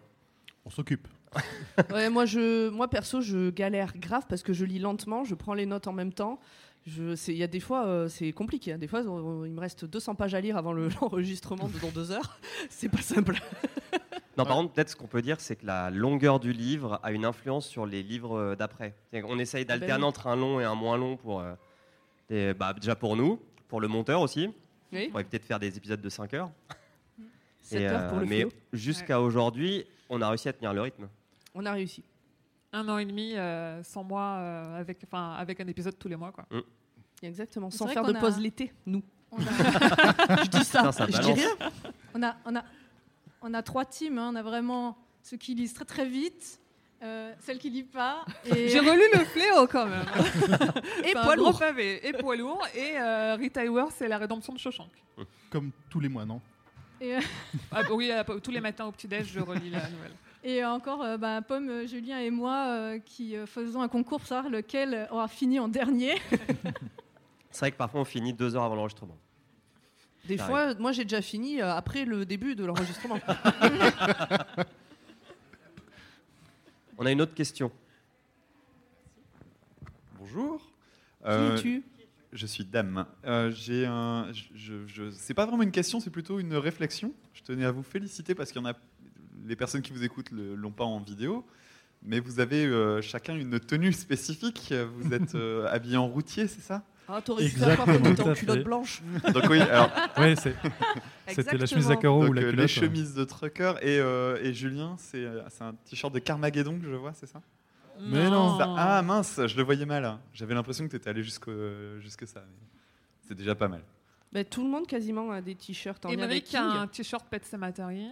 On 0.65 0.69
s'occupe. 0.69 1.07
Ouais, 1.93 2.09
moi, 2.09 2.25
je, 2.25 2.69
moi 2.69 2.87
perso, 2.89 3.21
je 3.21 3.49
galère 3.51 3.93
grave 3.95 4.25
parce 4.27 4.41
que 4.43 4.51
je 4.53 4.65
lis 4.65 4.79
lentement, 4.79 5.23
je 5.23 5.35
prends 5.35 5.53
les 5.53 5.65
notes 5.65 5.87
en 5.87 5.93
même 5.93 6.11
temps. 6.13 6.39
Il 6.87 7.17
y 7.37 7.43
a 7.43 7.47
des 7.47 7.59
fois, 7.59 7.85
euh, 7.85 8.07
c'est 8.07 8.31
compliqué. 8.31 8.73
hein. 8.73 8.77
Des 8.77 8.87
fois, 8.87 9.01
on- 9.01 9.45
il 9.45 9.51
me 9.51 9.59
reste 9.59 9.85
200 9.85 10.15
pages 10.15 10.33
à 10.33 10.41
lire 10.41 10.57
avant 10.57 10.73
le- 10.73 10.89
l'enregistrement 11.01 11.67
de 11.67 11.77
dans 11.79 11.89
deux 11.89 12.11
heures. 12.11 12.39
C'est 12.69 12.89
pas 12.89 13.01
simple. 13.01 13.35
Non, 14.37 14.45
par 14.45 14.55
contre, 14.55 14.71
peut-être 14.71 14.87
ce 14.89 14.95
qu'on 14.95 15.07
peut 15.07 15.21
dire, 15.21 15.41
c'est 15.41 15.57
que 15.57 15.65
la 15.65 15.89
longueur 15.89 16.39
du 16.39 16.53
livre 16.53 16.97
a 17.03 17.11
une 17.11 17.25
influence 17.25 17.67
sur 17.67 17.85
les 17.85 18.01
livres 18.01 18.37
euh, 18.39 18.55
d'après. 18.55 18.95
Qu'on 19.11 19.37
essaye 19.37 19.65
bah 19.65 19.77
d'alterner 19.77 20.03
oui. 20.03 20.07
entre 20.07 20.27
un 20.27 20.37
long 20.37 20.61
et 20.61 20.63
un 20.63 20.75
moins 20.75 20.95
long 20.97 21.17
pour. 21.17 21.41
euh, 21.41 22.53
bah, 22.53 22.73
déjà 22.73 22.95
pour 22.95 23.17
nous, 23.17 23.37
pour 23.67 23.81
le 23.81 23.89
monteur 23.89 24.21
aussi, 24.21 24.49
Oui. 24.93 25.09
pour 25.09 25.19
éviter 25.19 25.39
de 25.39 25.43
faire 25.43 25.59
des 25.59 25.75
épisodes 25.75 25.99
de 25.99 26.07
5 26.09 26.33
heures. 26.35 26.51
7 27.63 27.81
Et, 27.81 27.87
heures 27.87 28.07
pour 28.07 28.19
euh, 28.19 28.21
le 28.21 28.27
mais 28.27 28.45
jusqu'à 28.71 29.19
aujourd'hui, 29.19 29.83
on 30.09 30.21
a 30.21 30.29
réussi 30.29 30.47
à 30.47 30.53
tenir 30.53 30.73
le 30.73 30.81
rythme. 30.83 31.09
On 31.53 31.65
a 31.65 31.73
réussi. 31.73 32.01
Un 32.71 32.87
an 32.87 32.97
et 32.99 33.05
demi, 33.05 33.35
euh, 33.35 33.81
sans 33.83 34.03
moi, 34.03 34.21
euh, 34.39 34.79
avec, 34.79 34.99
enfin, 35.03 35.33
avec 35.33 35.59
un 35.59 35.67
épisode 35.67 35.97
tous 35.97 36.07
les 36.07 36.15
mois. 36.15 36.31
Quoi. 36.31 36.45
Exactement. 37.23 37.69
C'est 37.71 37.77
Sans 37.77 37.87
faire 37.87 38.03
de 38.03 38.13
a- 38.13 38.19
pause 38.19 38.39
l'été, 38.39 38.71
nous. 38.85 39.01
A, 39.31 39.35
Je 40.43 40.49
dis 40.49 40.63
ça. 40.63 40.91
Je 40.91 41.19
dis 41.21 41.31
rien. 41.33 41.49
on 42.13 42.23
a, 42.23 42.35
on 42.45 42.55
a, 42.55 42.63
on 43.41 43.53
a 43.53 43.63
trois 43.63 43.85
teams. 43.85 44.17
hein. 44.17 44.29
On 44.31 44.35
a 44.35 44.43
vraiment 44.43 44.97
ceux 45.23 45.37
qui 45.37 45.55
lisent 45.55 45.73
très 45.73 45.85
très 45.85 46.05
vite, 46.07 46.59
euh, 47.03 47.33
celles 47.39 47.57
qui 47.59 47.69
lisent 47.69 47.91
pas. 47.91 48.23
Et... 48.45 48.69
J'ai 48.69 48.79
relu 48.79 49.01
le 49.13 49.19
fléau 49.25 49.67
quand 49.67 49.85
même. 49.87 50.05
Et 51.05 51.13
poids 51.13 51.35
lourd. 51.35 51.57
pavé. 51.59 52.07
Et 52.07 52.13
poids 52.13 52.35
lourd. 52.35 52.65
Et 52.75 52.99
euh, 52.99 53.35
Rita 53.35 53.63
Hayworth, 53.63 53.93
c'est 53.97 54.07
la 54.07 54.17
rédemption 54.19 54.53
de 54.53 54.59
Shawshank. 54.59 54.91
Comme 55.49 55.71
tous 55.89 55.99
les 55.99 56.09
mois, 56.09 56.25
non? 56.25 56.39
Et, 57.01 57.15
euh, 57.15 57.19
Ah, 57.71 57.81
bah 57.83 57.89
oui, 57.93 58.11
euh, 58.11 58.23
tous 58.39 58.51
les 58.51 58.61
matins 58.61 58.85
au 58.85 58.91
petit-déj, 58.91 59.27
je 59.33 59.39
relis 59.39 59.69
la 59.71 59.89
nouvelle. 59.89 60.11
Et 60.43 60.63
encore, 60.65 61.01
euh, 61.03 61.17
bah, 61.17 61.41
Pomme, 61.41 61.69
euh, 61.69 61.85
Julien 61.87 62.19
et 62.19 62.31
moi 62.31 62.65
euh, 62.69 62.99
qui 62.99 63.35
euh, 63.35 63.45
faisons 63.45 63.81
un 63.81 63.87
concours 63.87 64.19
pour 64.19 64.27
savoir 64.27 64.49
lequel 64.51 65.07
aura 65.11 65.27
fini 65.27 65.59
en 65.59 65.67
dernier. 65.67 66.15
C'est 67.51 67.59
vrai 67.61 67.71
que 67.71 67.77
parfois 67.77 68.01
on 68.01 68.05
finit 68.05 68.33
deux 68.33 68.55
heures 68.55 68.63
avant 68.63 68.75
l'enregistrement. 68.75 69.17
Des 70.25 70.37
Ça 70.37 70.45
fois, 70.45 70.75
moi, 70.75 70.91
j'ai 70.91 71.03
déjà 71.05 71.21
fini 71.21 71.59
euh, 71.61 71.73
après 71.73 72.05
le 72.05 72.23
début 72.25 72.53
de 72.55 72.63
l'enregistrement. 72.63 73.19
On 76.97 77.05
a 77.05 77.11
une 77.11 77.21
autre 77.21 77.33
question. 77.33 77.71
Bonjour. 80.19 80.61
Qui 81.23 81.29
es-tu? 81.31 81.83
Je 82.31 82.45
suis 82.45 82.63
Dame. 82.65 83.05
Euh, 83.25 83.49
j'ai 83.51 83.85
un, 83.87 84.27
je, 84.33 84.43
je, 84.53 84.87
je- 84.87 85.09
c'est 85.11 85.33
pas 85.33 85.45
vraiment 85.47 85.63
une 85.63 85.71
question, 85.71 85.99
c'est 85.99 86.09
plutôt 86.11 86.39
une 86.39 86.53
réflexion. 86.55 87.11
Je 87.33 87.41
tenais 87.41 87.65
à 87.65 87.71
vous 87.71 87.81
féliciter 87.83 88.35
parce 88.35 88.51
qu'il 88.51 88.61
y 88.61 88.63
en 88.65 88.67
a, 88.69 88.73
les 89.45 89.55
personnes 89.55 89.81
qui 89.81 89.91
vous 89.93 90.03
écoutent 90.03 90.31
le- 90.31 90.55
l'ont 90.55 90.71
pas 90.71 90.83
en 90.85 90.99
vidéo, 90.99 91.45
mais 92.03 92.19
vous 92.19 92.39
avez 92.39 92.65
euh, 92.65 93.01
chacun 93.01 93.35
une 93.35 93.59
tenue 93.59 93.93
spécifique. 93.93 94.73
Vous 94.97 95.13
êtes 95.13 95.35
euh, 95.35 95.67
habillé 95.69 95.97
en 95.97 96.07
routier, 96.07 96.47
c'est 96.47 96.61
ça? 96.61 96.83
Ah, 97.11 97.21
t'aurais 97.23 97.43
dû 97.45 97.49
faire 97.49 97.83
t'étais 97.85 98.13
Tout 98.15 98.21
en 98.21 98.33
culotte 98.33 98.63
blanche. 98.63 99.01
Donc 99.33 99.43
oui, 99.49 99.59
alors 99.61 99.89
c'est- 100.37 100.55
c'était 101.27 101.57
la 101.57 101.65
chemise 101.65 101.89
à 101.89 101.95
carreaux 101.95 102.27
ou 102.27 102.33
la 102.33 102.41
euh, 102.41 102.49
culotte. 102.51 102.59
les 102.61 102.67
chemises 102.67 103.15
de 103.15 103.23
trucker 103.23 103.73
et, 103.81 103.97
euh, 103.99 104.37
et 104.43 104.53
Julien, 104.53 104.95
c'est 104.99 105.25
c'est 105.49 105.63
un 105.63 105.73
t-shirt 105.73 106.13
de 106.13 106.19
Carmageddon 106.19 106.77
que 106.79 106.85
je 106.85 106.93
vois, 106.95 107.13
c'est 107.13 107.25
ça? 107.27 107.41
Mais 107.99 108.29
non. 108.29 108.57
Ça- 108.59 108.73
Ah 108.77 109.01
mince, 109.01 109.41
je 109.47 109.57
le 109.57 109.63
voyais 109.63 109.85
mal. 109.87 110.19
J'avais 110.33 110.53
l'impression 110.53 110.85
que 110.85 110.91
tu 110.91 110.95
étais 110.97 111.09
allé 111.09 111.23
jusqu'au 111.23 111.51
jusque 111.99 112.27
ça. 112.27 112.41
mais 112.45 112.67
C'est 113.27 113.35
déjà 113.35 113.55
pas 113.55 113.67
mal. 113.67 113.81
Bah, 114.31 114.43
tout 114.43 114.63
le 114.63 114.69
monde 114.69 114.85
quasiment 114.85 115.31
a 115.31 115.41
des 115.41 115.55
t-shirts 115.55 116.05
en 116.05 116.09
lien 116.11 116.21
avec 116.23 116.53
un 116.53 116.85
t-shirt 116.87 117.25
Pet 117.27 117.43
Sematary. 117.43 118.05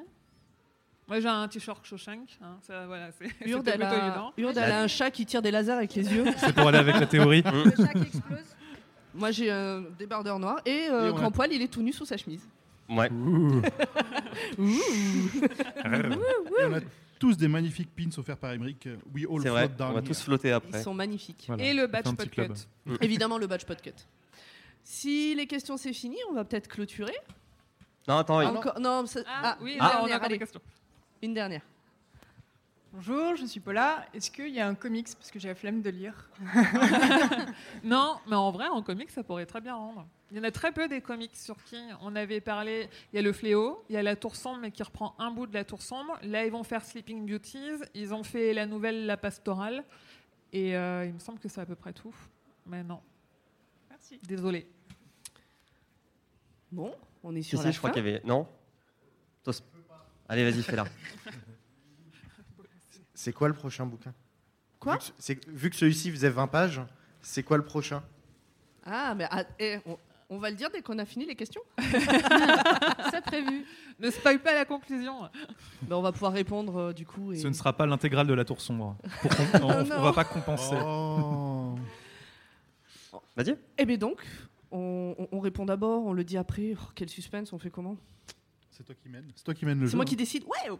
Moi, 1.07 1.21
j'ai 1.21 1.27
un 1.29 1.47
t-shirt 1.47 1.85
Shawshank. 1.85 2.37
hein, 2.41 2.57
ça, 2.61 2.85
voilà, 2.85 3.09
c'est 3.11 3.29
Urde, 3.47 3.67
elle 3.73 3.81
a. 3.81 4.31
Urde, 4.37 4.57
elle 4.57 4.71
a 4.71 4.81
un 4.81 4.87
chat 4.87 5.09
qui 5.09 5.25
tire 5.25 5.41
des 5.41 5.51
lasers 5.51 5.71
avec 5.71 5.95
les 5.95 6.13
yeux. 6.13 6.25
C'est 6.37 6.53
pour 6.53 6.67
aller 6.67 6.77
avec 6.79 6.99
la 6.99 7.05
théorie. 7.05 7.43
Le 7.43 7.71
chat 7.75 7.93
qui 7.93 8.01
explose. 8.01 8.55
Moi, 9.13 9.31
j'ai 9.31 9.49
un 9.49 9.83
débardeur 9.97 10.37
noir. 10.37 10.59
Et, 10.65 10.87
euh, 10.91 11.05
Et 11.05 11.09
a- 11.09 11.11
Grand 11.13 11.31
Poil, 11.31 11.53
il 11.53 11.61
est 11.61 11.69
tout 11.69 11.81
nu 11.81 11.93
sous 11.93 12.05
sa 12.05 12.17
chemise. 12.17 12.45
Ouais. 12.89 13.09
Ouh. 13.11 13.61
Et 14.59 16.65
on 16.65 16.73
a 16.73 16.79
tous 17.19 17.37
des 17.37 17.47
magnifiques 17.47 17.89
pins 17.95 18.09
offerts 18.17 18.37
par 18.37 18.51
Emmerich. 18.51 18.87
We 19.13 19.25
all 19.29 19.41
C'est 19.41 19.49
vrai, 19.49 19.67
float 19.67 19.73
on 19.73 19.77
down 19.77 19.93
va 19.95 20.01
tous 20.01 20.21
flotter 20.21 20.49
Ils 20.49 20.53
après. 20.53 20.83
sont 20.83 20.93
magnifiques. 20.93 21.45
Voilà. 21.47 21.63
Et 21.63 21.73
le 21.73 21.87
badge 21.87 22.05
club. 22.31 22.53
Évidemment, 23.01 23.37
le 23.37 23.47
badge 23.47 23.65
podcut. 23.65 23.91
Si 24.83 25.35
les 25.35 25.47
questions 25.47 25.77
c'est 25.77 25.93
fini, 25.93 26.17
on 26.29 26.33
va 26.33 26.45
peut-être 26.45 26.67
clôturer. 26.67 27.15
Non, 28.07 28.17
attends, 28.19 28.41
il- 28.41 28.47
Encore, 28.47 28.79
non, 28.79 29.05
ça- 29.05 29.19
Ah, 29.27 29.41
ah, 29.43 29.57
oui, 29.61 29.75
là, 29.77 29.85
on 29.85 29.89
dernière, 30.05 30.15
attend 30.17 30.25
allez, 30.25 30.35
des 30.35 30.39
questions. 30.39 30.61
Une 31.21 31.33
dernière. 31.33 31.61
Bonjour, 32.93 33.35
je 33.35 33.45
suis 33.45 33.59
Paula. 33.59 34.05
Est-ce 34.13 34.31
qu'il 34.31 34.49
y 34.49 34.59
a 34.59 34.67
un 34.67 34.73
comics? 34.75 35.07
Parce 35.17 35.29
que 35.29 35.37
j'ai 35.39 35.49
la 35.49 35.55
flemme 35.55 35.81
de 35.81 35.89
lire. 35.89 36.29
Non, 37.83 38.17
mais 38.27 38.35
en 38.35 38.49
vrai, 38.51 38.67
en 38.67 38.81
comics, 38.81 39.11
ça 39.11 39.23
pourrait 39.23 39.45
très 39.45 39.61
bien 39.61 39.75
rendre. 39.75 40.07
Il 40.31 40.37
y 40.37 40.39
en 40.39 40.43
a 40.43 40.51
très 40.51 40.71
peu 40.71 40.87
des 40.87 41.01
comics 41.01 41.35
sur 41.35 41.61
qui 41.63 41.77
on 42.01 42.15
avait 42.15 42.41
parlé. 42.41 42.89
Il 43.11 43.17
y 43.17 43.19
a 43.19 43.21
le 43.21 43.31
Fléau, 43.33 43.83
il 43.89 43.93
y 43.93 43.97
a 43.97 44.03
la 44.03 44.15
Tour 44.15 44.35
Sombre, 44.35 44.59
mais 44.61 44.71
qui 44.71 44.83
reprend 44.83 45.15
un 45.19 45.31
bout 45.31 45.47
de 45.47 45.53
la 45.53 45.63
Tour 45.63 45.81
Sombre. 45.81 46.17
Là, 46.23 46.45
ils 46.45 46.51
vont 46.51 46.63
faire 46.63 46.83
Sleeping 46.83 47.25
Beauties. 47.25 47.83
Ils 47.93 48.13
ont 48.13 48.23
fait 48.23 48.53
la 48.53 48.65
nouvelle 48.65 49.05
La 49.05 49.15
Pastorale. 49.17 49.83
Et 50.53 50.75
euh, 50.75 51.05
il 51.05 51.13
me 51.13 51.19
semble 51.19 51.39
que 51.39 51.49
c'est 51.49 51.61
à 51.61 51.65
peu 51.65 51.75
près 51.75 51.93
tout. 51.93 52.15
Mais 52.65 52.83
non. 52.83 53.01
Merci. 53.89 54.19
Désolé. 54.23 54.67
Bon, 56.71 56.93
on 57.23 57.35
est 57.35 57.41
Si, 57.41 57.49
sur 57.49 57.59
si, 57.59 57.65
la 57.65 57.71
je 57.71 57.77
crois 57.77 57.89
fin. 57.91 57.93
qu'il 57.95 58.05
y 58.05 58.09
avait. 58.09 58.21
Non? 58.25 58.47
Allez, 60.29 60.49
vas-y, 60.49 60.61
fais-la. 60.63 60.85
C'est 63.13 63.33
quoi 63.33 63.47
le 63.47 63.53
prochain 63.53 63.85
bouquin? 63.85 64.13
Quoi? 64.79 64.93
Vu 64.93 64.99
que, 64.99 65.05
c'est- 65.17 65.47
vu 65.49 65.69
que 65.69 65.75
celui-ci 65.75 66.11
faisait 66.11 66.29
20 66.29 66.47
pages, 66.47 66.81
c'est 67.21 67.43
quoi 67.43 67.57
le 67.57 67.65
prochain? 67.65 68.03
Ah, 68.85 69.15
mais 69.15 69.25
ah, 69.31 69.43
eh, 69.59 69.79
on, 69.85 69.97
on 70.29 70.37
va 70.37 70.49
le 70.49 70.55
dire 70.55 70.69
dès 70.71 70.81
qu'on 70.81 70.99
a 70.99 71.05
fini 71.05 71.25
les 71.25 71.35
questions? 71.35 71.61
C'est 73.11 73.21
prévu. 73.23 73.65
Ne 73.99 74.11
spoil 74.11 74.39
pas 74.39 74.53
la 74.53 74.65
conclusion. 74.65 75.21
Ben, 75.81 75.95
On 75.95 76.01
va 76.01 76.11
pouvoir 76.11 76.31
répondre 76.33 76.77
euh, 76.77 76.93
du 76.93 77.05
coup. 77.05 77.31
Et... 77.33 77.37
Ce 77.37 77.47
ne 77.47 77.53
sera 77.53 77.73
pas 77.73 77.85
l'intégrale 77.85 78.27
de 78.27 78.33
la 78.33 78.45
tour 78.45 78.61
sombre. 78.61 78.95
Pour 79.21 79.35
com- 79.35 79.45
on, 79.63 79.69
Oh 79.71 79.91
on 79.97 80.01
va 80.03 80.13
pas 80.13 80.23
compenser. 80.25 80.75
Oh. 80.81 81.75
Vas-y. 83.35 83.57
Eh 83.77 83.85
bien 83.85 83.97
donc, 83.97 84.25
on, 84.71 85.15
on- 85.17 85.27
on 85.31 85.39
répond 85.39 85.65
d'abord, 85.65 86.05
on 86.05 86.13
le 86.13 86.23
dit 86.23 86.37
après. 86.37 86.75
Oh, 86.79 86.85
quel 86.95 87.09
suspense, 87.09 87.51
on 87.53 87.59
fait 87.59 87.69
comment? 87.71 87.97
C'est 88.77 88.83
toi 88.83 88.95
qui 89.01 89.09
mène. 89.09 89.25
C'est 89.35 89.43
toi 89.43 89.53
qui 89.55 89.65
mène 89.65 89.79
le 89.79 89.85
jeu. 89.85 89.91
C'est 89.91 89.95
moi 89.95 90.03
hein. 90.03 90.07
qui 90.07 90.15
décide. 90.15 90.43
Ouais. 90.43 90.69
oh. 90.71 90.79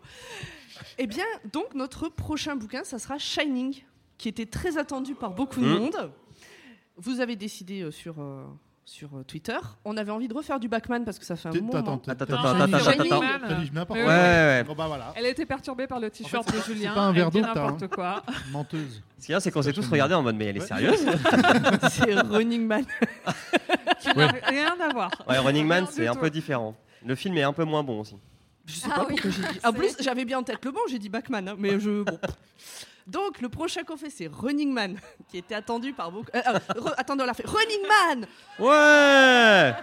Eh 1.00 1.08
bien, 1.08 1.26
donc 1.52 1.74
notre 1.74 2.10
prochain 2.10 2.56
bouquin, 2.56 2.84
ça 2.84 3.00
sera 3.00 3.18
Shining, 3.18 3.82
qui 4.20 4.30
était 4.30 4.46
très 4.46 4.78
attendu 4.78 5.16
par 5.16 5.32
beaucoup 5.32 5.60
de 5.62 5.66
Mm. 5.66 5.78
monde. 5.80 6.12
Vous 6.98 7.20
avez 7.22 7.36
décidé 7.36 7.82
euh, 7.82 7.92
sur 7.92 8.20
euh, 8.20 8.44
sur 8.86 9.18
euh, 9.18 9.24
Twitter. 9.24 9.58
On 9.84 9.98
avait 9.98 10.12
envie 10.12 10.28
de 10.28 10.34
refaire 10.34 10.60
du 10.60 10.68
Batman 10.70 11.04
parce 11.06 11.18
que 11.20 11.26
ça 11.26 11.36
fait 11.36 11.50
un 11.50 11.54
moment. 11.54 11.74
Attends, 11.74 12.02
Attends, 12.08 12.24
attends, 12.24 12.34
attends, 12.34 12.68
bah. 13.96 15.14
Elle 15.16 15.26
a 15.26 15.30
été 15.30 15.46
perturbée 15.46 15.88
par 15.88 16.00
le 16.00 16.10
t-shirt 16.12 16.48
de 16.48 16.58
c'est 16.60 16.66
Julien. 16.74 16.94
pas 16.94 17.02
un 17.02 17.12
verre 17.12 17.32
d'eau 17.32 17.42
n'importe 17.42 17.88
quoi. 17.88 18.24
Menteuse. 18.52 19.02
Ce 19.20 19.26
qu'il 19.26 19.34
y 19.34 19.36
a, 19.36 19.40
c'est 19.40 19.52
qu'on 19.52 19.62
s'est 19.64 19.74
tous 19.74 19.88
regardés 19.90 20.14
en 20.14 20.22
mode, 20.24 20.36
mais 20.36 20.46
elle 20.46 20.58
est 20.58 20.62
sérieuse 20.62 21.04
C'est 21.92 22.14
Running 22.14 22.66
Man. 22.66 22.86
Qui 24.00 24.16
n'a 24.16 24.28
rien 24.28 24.76
à 24.80 24.94
voir. 24.94 25.12
Ouais, 25.28 25.38
Running 25.40 25.66
Man, 25.66 25.88
c'est 25.90 26.08
un 26.08 26.16
peu 26.16 26.30
différent. 26.30 26.76
Le 27.08 27.16
film 27.16 27.38
est 27.38 27.44
un 27.44 27.54
peu 27.54 27.64
moins 27.64 27.84
bon 27.84 28.02
aussi. 28.02 28.16
Je 28.66 28.74
sais 28.76 28.88
Ah 28.92 28.96
pas 28.96 29.06
oui. 29.08 29.14
pourquoi 29.16 29.32
j'ai 29.32 29.42
dit. 29.54 29.60
En 29.64 29.72
plus, 29.74 29.96
j'avais 30.02 30.26
bien 30.26 30.40
en 30.40 30.44
tête 30.44 30.64
le 30.66 30.72
bon, 30.72 30.82
j'ai 30.90 31.00
dit 31.00 31.08
Batman, 31.10 31.48
hein, 31.48 31.56
mais 31.58 31.80
je. 31.80 32.04
bon. 32.04 32.20
Donc, 33.08 33.40
le 33.40 33.48
prochain 33.48 33.84
qu'on 33.84 33.96
fait, 33.96 34.10
c'est 34.10 34.28
Running 34.28 34.74
Man, 34.74 35.00
qui 35.30 35.38
était 35.38 35.56
attendu 35.56 35.94
par 35.94 36.12
beaucoup. 36.12 36.30
Euh, 36.36 36.42
euh, 36.46 36.60
re- 36.82 36.94
attendez, 36.98 37.24
on 37.24 37.26
l'a 37.26 37.34
fait. 37.34 37.48
Running 37.48 37.88
Man 37.88 38.28
Ouais 38.60 39.74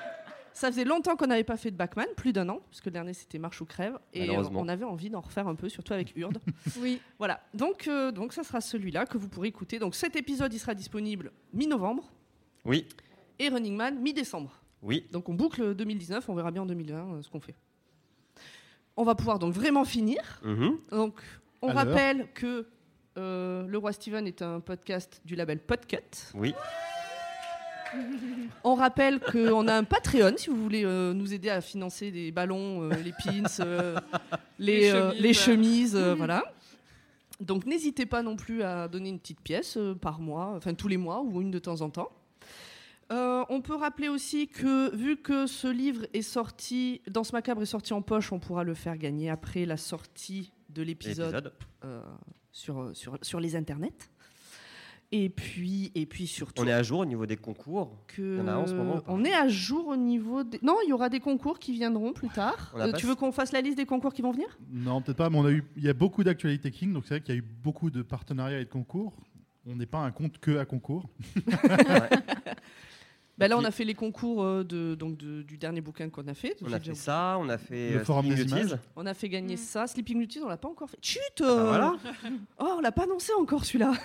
Ça 0.52 0.70
faisait 0.70 0.84
longtemps 0.84 1.16
qu'on 1.16 1.26
n'avait 1.28 1.42
pas 1.44 1.56
fait 1.56 1.70
de 1.70 1.76
Batman, 1.76 2.06
plus 2.14 2.34
d'un 2.34 2.46
an, 2.50 2.60
parce 2.68 2.82
que 2.82 2.90
le 2.90 2.92
dernier 2.92 3.14
c'était 3.14 3.38
Marche 3.38 3.62
ou 3.62 3.64
Crève, 3.64 3.98
et 4.12 4.28
euh, 4.28 4.42
on 4.52 4.68
avait 4.68 4.84
envie 4.84 5.08
d'en 5.08 5.22
refaire 5.22 5.48
un 5.48 5.54
peu, 5.54 5.70
surtout 5.70 5.94
avec 5.94 6.14
Urde. 6.16 6.38
Oui. 6.78 7.00
voilà, 7.18 7.40
donc, 7.54 7.88
euh, 7.88 8.12
donc 8.12 8.34
ça 8.34 8.42
sera 8.44 8.60
celui-là 8.60 9.06
que 9.06 9.16
vous 9.16 9.28
pourrez 9.30 9.48
écouter. 9.48 9.78
Donc 9.78 9.94
cet 9.94 10.14
épisode, 10.16 10.52
il 10.52 10.58
sera 10.58 10.74
disponible 10.74 11.32
mi-novembre, 11.54 12.12
Oui, 12.66 12.86
et 13.38 13.48
Running 13.48 13.74
Man 13.76 13.98
mi-décembre. 14.00 14.52
Oui. 14.84 15.06
Donc 15.10 15.28
on 15.28 15.34
boucle 15.34 15.74
2019, 15.74 16.28
on 16.28 16.34
verra 16.34 16.50
bien 16.52 16.62
en 16.62 16.66
2020 16.66 16.94
euh, 16.96 17.22
ce 17.22 17.28
qu'on 17.28 17.40
fait. 17.40 17.56
On 18.96 19.02
va 19.02 19.16
pouvoir 19.16 19.40
donc 19.40 19.52
vraiment 19.52 19.84
finir. 19.84 20.20
Mhm. 20.44 20.78
Donc, 20.92 21.20
on 21.62 21.68
rappelle 21.72 22.28
que 22.32 22.68
euh, 23.18 23.66
Le 23.66 23.78
Roi 23.78 23.92
Steven 23.92 24.26
est 24.28 24.40
un 24.42 24.60
podcast 24.60 25.20
du 25.24 25.34
label 25.34 25.58
Podcut. 25.58 25.98
Oui. 26.34 26.54
On 28.64 28.74
rappelle 28.74 29.20
qu'on 29.20 29.68
a 29.68 29.74
un 29.74 29.84
Patreon 29.84 30.34
si 30.36 30.50
vous 30.50 30.60
voulez 30.60 30.84
euh, 30.84 31.12
nous 31.12 31.32
aider 31.32 31.48
à 31.48 31.60
financer 31.60 32.10
des 32.10 32.32
ballons, 32.32 32.82
euh, 32.82 32.90
les 33.04 33.12
pins, 33.12 33.44
euh, 33.60 33.96
les, 34.58 34.80
Les 34.80 34.90
euh, 34.90 35.10
chemises. 35.10 35.22
les 35.22 35.32
chemises, 35.32 35.96
euh, 35.96 36.14
voilà. 36.16 36.42
Donc 37.40 37.66
n'hésitez 37.66 38.06
pas 38.06 38.22
non 38.22 38.36
plus 38.36 38.62
à 38.62 38.88
donner 38.88 39.10
une 39.10 39.18
petite 39.20 39.40
pièce 39.40 39.76
euh, 39.76 39.94
par 39.94 40.18
mois, 40.20 40.52
enfin 40.56 40.74
tous 40.74 40.88
les 40.88 40.96
mois 40.96 41.22
ou 41.22 41.40
une 41.40 41.50
de 41.50 41.58
temps 41.58 41.80
en 41.82 41.90
temps. 41.90 42.10
Euh, 43.12 43.44
on 43.48 43.60
peut 43.60 43.74
rappeler 43.74 44.08
aussi 44.08 44.48
que 44.48 44.94
vu 44.94 45.16
que 45.16 45.46
ce 45.46 45.68
livre 45.68 46.06
est 46.12 46.22
sorti, 46.22 47.02
dans 47.10 47.24
ce 47.24 47.32
macabre 47.32 47.62
est 47.62 47.66
sorti 47.66 47.92
en 47.92 48.02
poche, 48.02 48.32
on 48.32 48.38
pourra 48.38 48.64
le 48.64 48.74
faire 48.74 48.96
gagner 48.96 49.30
après 49.30 49.66
la 49.66 49.76
sortie 49.76 50.52
de 50.70 50.82
l'épisode 50.82 51.52
euh, 51.84 52.02
sur, 52.52 52.90
sur, 52.94 53.18
sur 53.22 53.40
les 53.40 53.56
internets. 53.56 54.10
Et 55.12 55.28
puis, 55.28 55.92
et 55.94 56.06
puis 56.06 56.26
surtout 56.26 56.62
On 56.62 56.66
est 56.66 56.72
à 56.72 56.82
jour 56.82 57.00
au 57.00 57.04
niveau 57.04 57.24
des 57.24 57.36
concours? 57.36 57.96
que 58.08 58.20
Il 58.20 58.38
y 58.38 58.40
en 58.40 58.48
a 58.48 58.56
en 58.56 58.66
ce 58.66 58.74
moment 58.74 59.00
on 59.06 59.24
est 59.24 59.34
à 59.34 59.46
jour 59.46 59.86
au 59.86 59.96
niveau 59.96 60.42
des... 60.42 60.58
Non, 60.60 60.76
il 60.84 60.88
y 60.88 60.92
aura 60.92 61.08
des 61.08 61.20
concours 61.20 61.60
qui 61.60 61.72
viendront 61.72 62.12
plus 62.12 62.30
tard. 62.30 62.74
Euh, 62.76 62.90
tu 62.92 63.06
veux 63.06 63.14
qu'on 63.14 63.30
fasse 63.30 63.52
la 63.52 63.60
liste 63.60 63.76
des 63.76 63.86
concours 63.86 64.12
qui 64.12 64.22
vont 64.22 64.32
venir? 64.32 64.58
Non, 64.72 65.02
peut-être 65.02 65.18
pas, 65.18 65.30
mais 65.30 65.38
on 65.38 65.44
a 65.44 65.52
eu, 65.52 65.62
il 65.76 65.84
y 65.84 65.88
a 65.88 65.94
beaucoup 65.94 66.24
d'actualités 66.24 66.72
King, 66.72 66.92
donc 66.92 67.04
c'est 67.04 67.14
vrai 67.14 67.20
qu'il 67.20 67.32
y 67.34 67.38
a 67.38 67.40
eu 67.40 67.44
beaucoup 67.44 67.90
de 67.90 68.02
partenariats 68.02 68.58
et 68.58 68.64
de 68.64 68.70
concours. 68.70 69.14
On 69.66 69.76
n'est 69.76 69.86
pas 69.86 70.00
un 70.00 70.10
compte 70.10 70.38
que 70.38 70.58
à 70.58 70.64
concours. 70.64 71.08
Bah 73.36 73.48
Là, 73.48 73.58
on 73.58 73.64
a 73.64 73.70
fait 73.72 73.84
les 73.84 73.94
concours 73.94 74.42
euh, 74.44 74.62
de, 74.62 74.94
donc 74.94 75.16
de- 75.16 75.42
du 75.42 75.58
dernier 75.58 75.80
bouquin 75.80 76.08
qu'on 76.08 76.26
a 76.28 76.34
fait. 76.34 76.56
On 76.62 76.72
a 76.72 76.78
fait 76.78 76.94
ça, 76.94 77.36
on 77.40 77.48
a 77.48 77.58
fait 77.58 77.90
Le 77.92 78.00
euh, 78.00 78.04
forum 78.04 78.28
des 78.28 78.42
images. 78.42 78.76
On 78.94 79.04
a 79.06 79.14
fait 79.14 79.28
gagner 79.28 79.54
Mm. 79.54 79.58
ça. 79.58 79.86
Sleeping 79.88 80.20
Beauty, 80.20 80.40
on 80.44 80.48
l'a 80.48 80.56
pas 80.56 80.68
encore 80.68 80.88
fait. 80.88 80.98
Chut 81.02 81.20
Bah 81.40 81.46
euh, 81.46 81.64
voilà. 81.66 81.96
Oh, 82.60 82.74
on 82.78 82.80
l'a 82.80 82.92
pas 82.92 83.02
annoncé 83.04 83.32
encore 83.38 83.64
celui-là. 83.64 83.92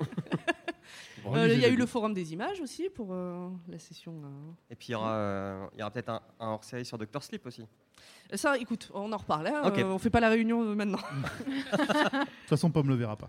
Euh, 1.34 1.48
Il 1.52 1.60
y 1.60 1.64
a 1.66 1.68
eu 1.68 1.76
le 1.76 1.84
forum 1.84 2.14
des 2.14 2.32
images 2.32 2.60
aussi 2.60 2.88
pour 2.88 3.08
euh, 3.12 3.50
la 3.68 3.78
session. 3.78 4.14
euh. 4.24 4.52
Et 4.70 4.74
puis 4.74 4.88
il 4.88 4.92
y 4.92 4.94
aura, 4.94 5.12
euh, 5.12 5.66
il 5.74 5.78
y 5.78 5.82
aura 5.82 5.90
peut-être 5.90 6.08
un, 6.08 6.22
un 6.40 6.48
hors-série 6.48 6.84
sur 6.86 6.96
Doctor 6.96 7.22
Sleep 7.22 7.44
aussi. 7.44 7.62
Ça, 8.32 8.56
écoute, 8.56 8.90
on 8.94 9.12
en 9.12 9.16
reparle. 9.18 9.48
hein, 9.48 9.62
Ok. 9.66 9.78
euh, 9.78 9.84
on 9.84 9.98
fait 9.98 10.08
pas 10.10 10.20
la 10.20 10.30
réunion 10.30 10.62
euh, 10.62 10.74
maintenant. 10.74 10.98
De 10.98 12.18
toute 12.20 12.28
façon, 12.48 12.70
Pomme 12.70 12.88
le 12.88 12.94
verra 12.94 13.16
pas. 13.16 13.28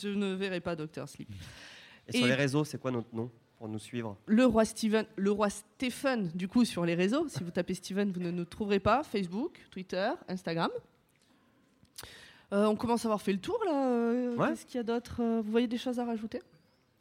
Je 0.00 0.08
ne 0.08 0.34
verrai 0.34 0.60
pas 0.60 0.76
Docteur 0.76 1.08
Sleep. 1.08 1.28
Et, 2.06 2.12
sur 2.16 2.26
Et- 2.26 2.28
les 2.28 2.34
réseaux, 2.36 2.64
c'est 2.64 2.78
quoi 2.80 2.92
notre 2.92 3.12
nom? 3.14 3.28
Pour 3.64 3.72
nous 3.72 3.78
suivre 3.78 4.14
Le 4.26 4.44
roi 4.44 4.66
Steven, 4.66 5.06
le 5.16 5.30
roi 5.30 5.48
Stephen, 5.48 6.28
du 6.34 6.48
coup, 6.48 6.66
sur 6.66 6.84
les 6.84 6.94
réseaux. 6.94 7.26
Si 7.30 7.42
vous 7.42 7.50
tapez 7.50 7.72
Steven, 7.72 8.12
vous 8.12 8.20
ne 8.20 8.30
nous 8.30 8.44
trouverez 8.44 8.78
pas. 8.78 9.02
Facebook, 9.02 9.58
Twitter, 9.70 10.10
Instagram. 10.28 10.68
Euh, 12.52 12.66
on 12.66 12.76
commence 12.76 13.06
à 13.06 13.08
avoir 13.08 13.22
fait 13.22 13.32
le 13.32 13.38
tour 13.38 13.58
là. 13.64 13.88
euh, 13.88 14.36
Ouais. 14.36 14.48
Qu'est-ce 14.50 14.66
qu'il 14.66 14.76
y 14.76 14.80
a 14.80 14.82
d'autre 14.82 15.22
euh, 15.22 15.40
Vous 15.42 15.50
voyez 15.50 15.66
des 15.66 15.78
choses 15.78 15.98
à 15.98 16.04
rajouter? 16.04 16.42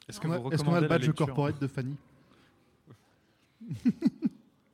Est-ce 0.08 0.22
que 0.22 0.28
qu'on 0.64 0.74
a 0.74 0.80
le 0.80 0.88
badge 0.88 1.12
corporate 1.12 1.60
de 1.60 1.68
Fanny? 1.68 1.98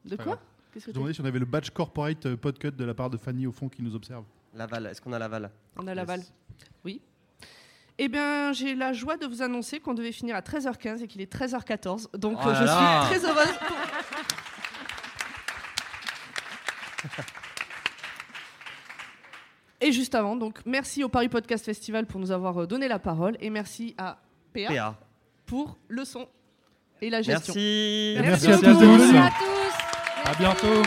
De 0.06 0.16
pas 0.16 0.24
quoi 0.24 0.34
grave. 0.36 0.40
Qu'est-ce 0.72 0.86
Je 0.86 0.86
que 0.86 0.90
me 0.92 0.94
demandais 0.94 1.14
si 1.16 1.22
on 1.22 1.26
avait 1.26 1.40
le 1.40 1.46
badge 1.46 1.72
corporate 1.72 2.24
euh, 2.28 2.38
podcut 2.38 2.70
de 2.72 2.86
la 2.86 2.94
part 2.94 3.10
de 3.10 3.18
Fanny 3.18 3.48
au 3.48 3.52
fond 3.52 3.68
qui 3.68 3.82
nous 3.82 3.96
observe. 3.96 4.26
Laval, 4.54 4.86
est-ce 4.86 5.02
qu'on 5.02 5.14
a 5.14 5.18
Laval? 5.18 5.50
On 5.76 5.88
a 5.88 5.96
Laval. 5.96 6.20
Yes. 6.20 6.32
Oui. 6.86 7.02
Eh 8.02 8.08
bien, 8.08 8.54
j'ai 8.54 8.76
la 8.76 8.94
joie 8.94 9.18
de 9.18 9.26
vous 9.28 9.42
annoncer 9.42 9.80
qu'on 9.82 9.94
devait 9.94 10.14
finir 10.14 10.34
à 10.36 10.40
13h15 10.42 11.04
et 11.04 11.08
qu'il 11.08 11.20
est 11.22 11.32
13h14. 11.32 12.16
Donc, 12.18 12.38
Oh 12.42 12.48
euh, 12.48 12.54
là 12.54 12.60
je 12.60 12.66
là. 12.66 13.06
suis 13.10 13.20
très 13.20 13.30
heureuse. 13.30 13.54
Et 19.82 19.92
juste 19.94 20.14
avant, 20.14 20.36
donc 20.36 20.60
merci 20.66 21.04
au 21.06 21.10
Paris 21.10 21.30
Podcast 21.30 21.64
Festival 21.66 22.06
pour 22.06 22.20
nous 22.20 22.32
avoir 22.32 22.62
euh, 22.62 22.68
donné 22.68 22.88
la 22.90 23.00
parole 23.00 23.38
et 23.40 23.50
merci 23.50 23.96
à 23.98 24.18
PA, 24.54 24.68
PA. 24.68 25.00
pour 25.46 25.78
le 25.88 26.04
son 26.04 26.28
et 27.02 27.10
la 27.10 27.22
gestion. 27.22 27.54
Merci. 27.56 28.16
Et 28.18 28.22
Merci 28.22 28.48
merci, 28.50 28.66
à 28.66 28.70
à 28.70 28.74
tous. 28.74 29.16
à 29.16 29.30
tous. 29.30 30.30
À 30.32 30.34
bientôt. 30.38 30.84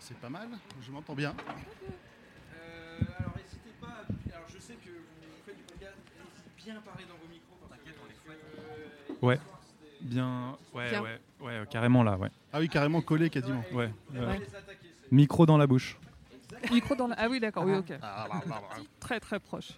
C'est 0.00 0.16
pas 0.18 0.28
mal, 0.28 0.48
je 0.82 0.90
m'entends 0.90 1.14
bien. 1.14 1.34
Euh, 2.54 3.00
alors 3.18 3.32
n'hésitez 3.36 3.70
pas, 3.80 3.86
à- 3.88 4.34
alors 4.36 4.48
je 4.48 4.58
sais 4.58 4.74
que 4.74 4.90
vous 4.90 5.42
faites 5.44 5.56
du 5.56 5.62
podcast, 5.64 5.94
bien 6.56 6.76
à 6.76 6.80
parler 6.80 7.04
dans 7.08 7.16
vos 7.16 7.28
micros. 7.28 7.56
T'inquiète, 7.68 7.96
on 8.04 8.10
est 8.10 8.14
fouettés. 8.24 9.18
Ouais. 9.22 9.38
Bien. 10.00 10.56
Ouais, 10.72 10.90
Bien. 10.90 11.02
ouais, 11.02 11.20
ouais, 11.40 11.52
euh, 11.54 11.64
carrément 11.66 12.02
là, 12.02 12.16
ouais. 12.16 12.30
Ah 12.52 12.60
oui, 12.60 12.68
carrément 12.68 13.00
collé 13.02 13.30
quasiment. 13.30 13.64
Ouais. 13.72 13.90
euh, 14.14 14.26
Ouais. 14.28 14.40
Micro 15.10 15.44
dans 15.46 15.58
la 15.58 15.66
bouche. 15.66 15.96
Micro 16.70 16.94
dans 16.94 17.08
la... 17.08 17.16
Ah 17.18 17.28
oui, 17.28 17.40
d'accord, 17.40 17.64
oui, 17.64 17.74
ok. 17.74 17.92
Ah, 18.02 18.26
bah, 18.30 18.40
bah, 18.46 18.62
bah. 18.70 18.76
Très 19.00 19.20
très 19.20 19.38
proche. 19.40 19.72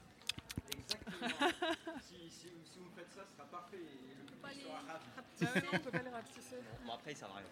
Si, 2.00 2.14
si, 2.30 2.48
vous- 2.48 2.64
si 2.64 2.78
vous 2.78 2.90
faites 2.96 3.10
ça, 3.14 3.22
ce 3.28 3.34
sera 3.36 3.44
parfait. 3.50 3.76
Et 3.78 4.14
le 4.18 4.24
public 4.24 4.62
sera 4.62 4.74
ravi. 4.92 5.04
Ah 5.42 5.60
non, 5.60 5.68
on 5.72 5.78
peut 5.78 5.90
pas 5.90 6.02
les 6.02 6.10
rapetisser. 6.10 6.56
Bon, 6.86 6.92
après, 6.94 7.14
ça 7.14 7.26
va 7.26 7.34
rien. 7.34 7.46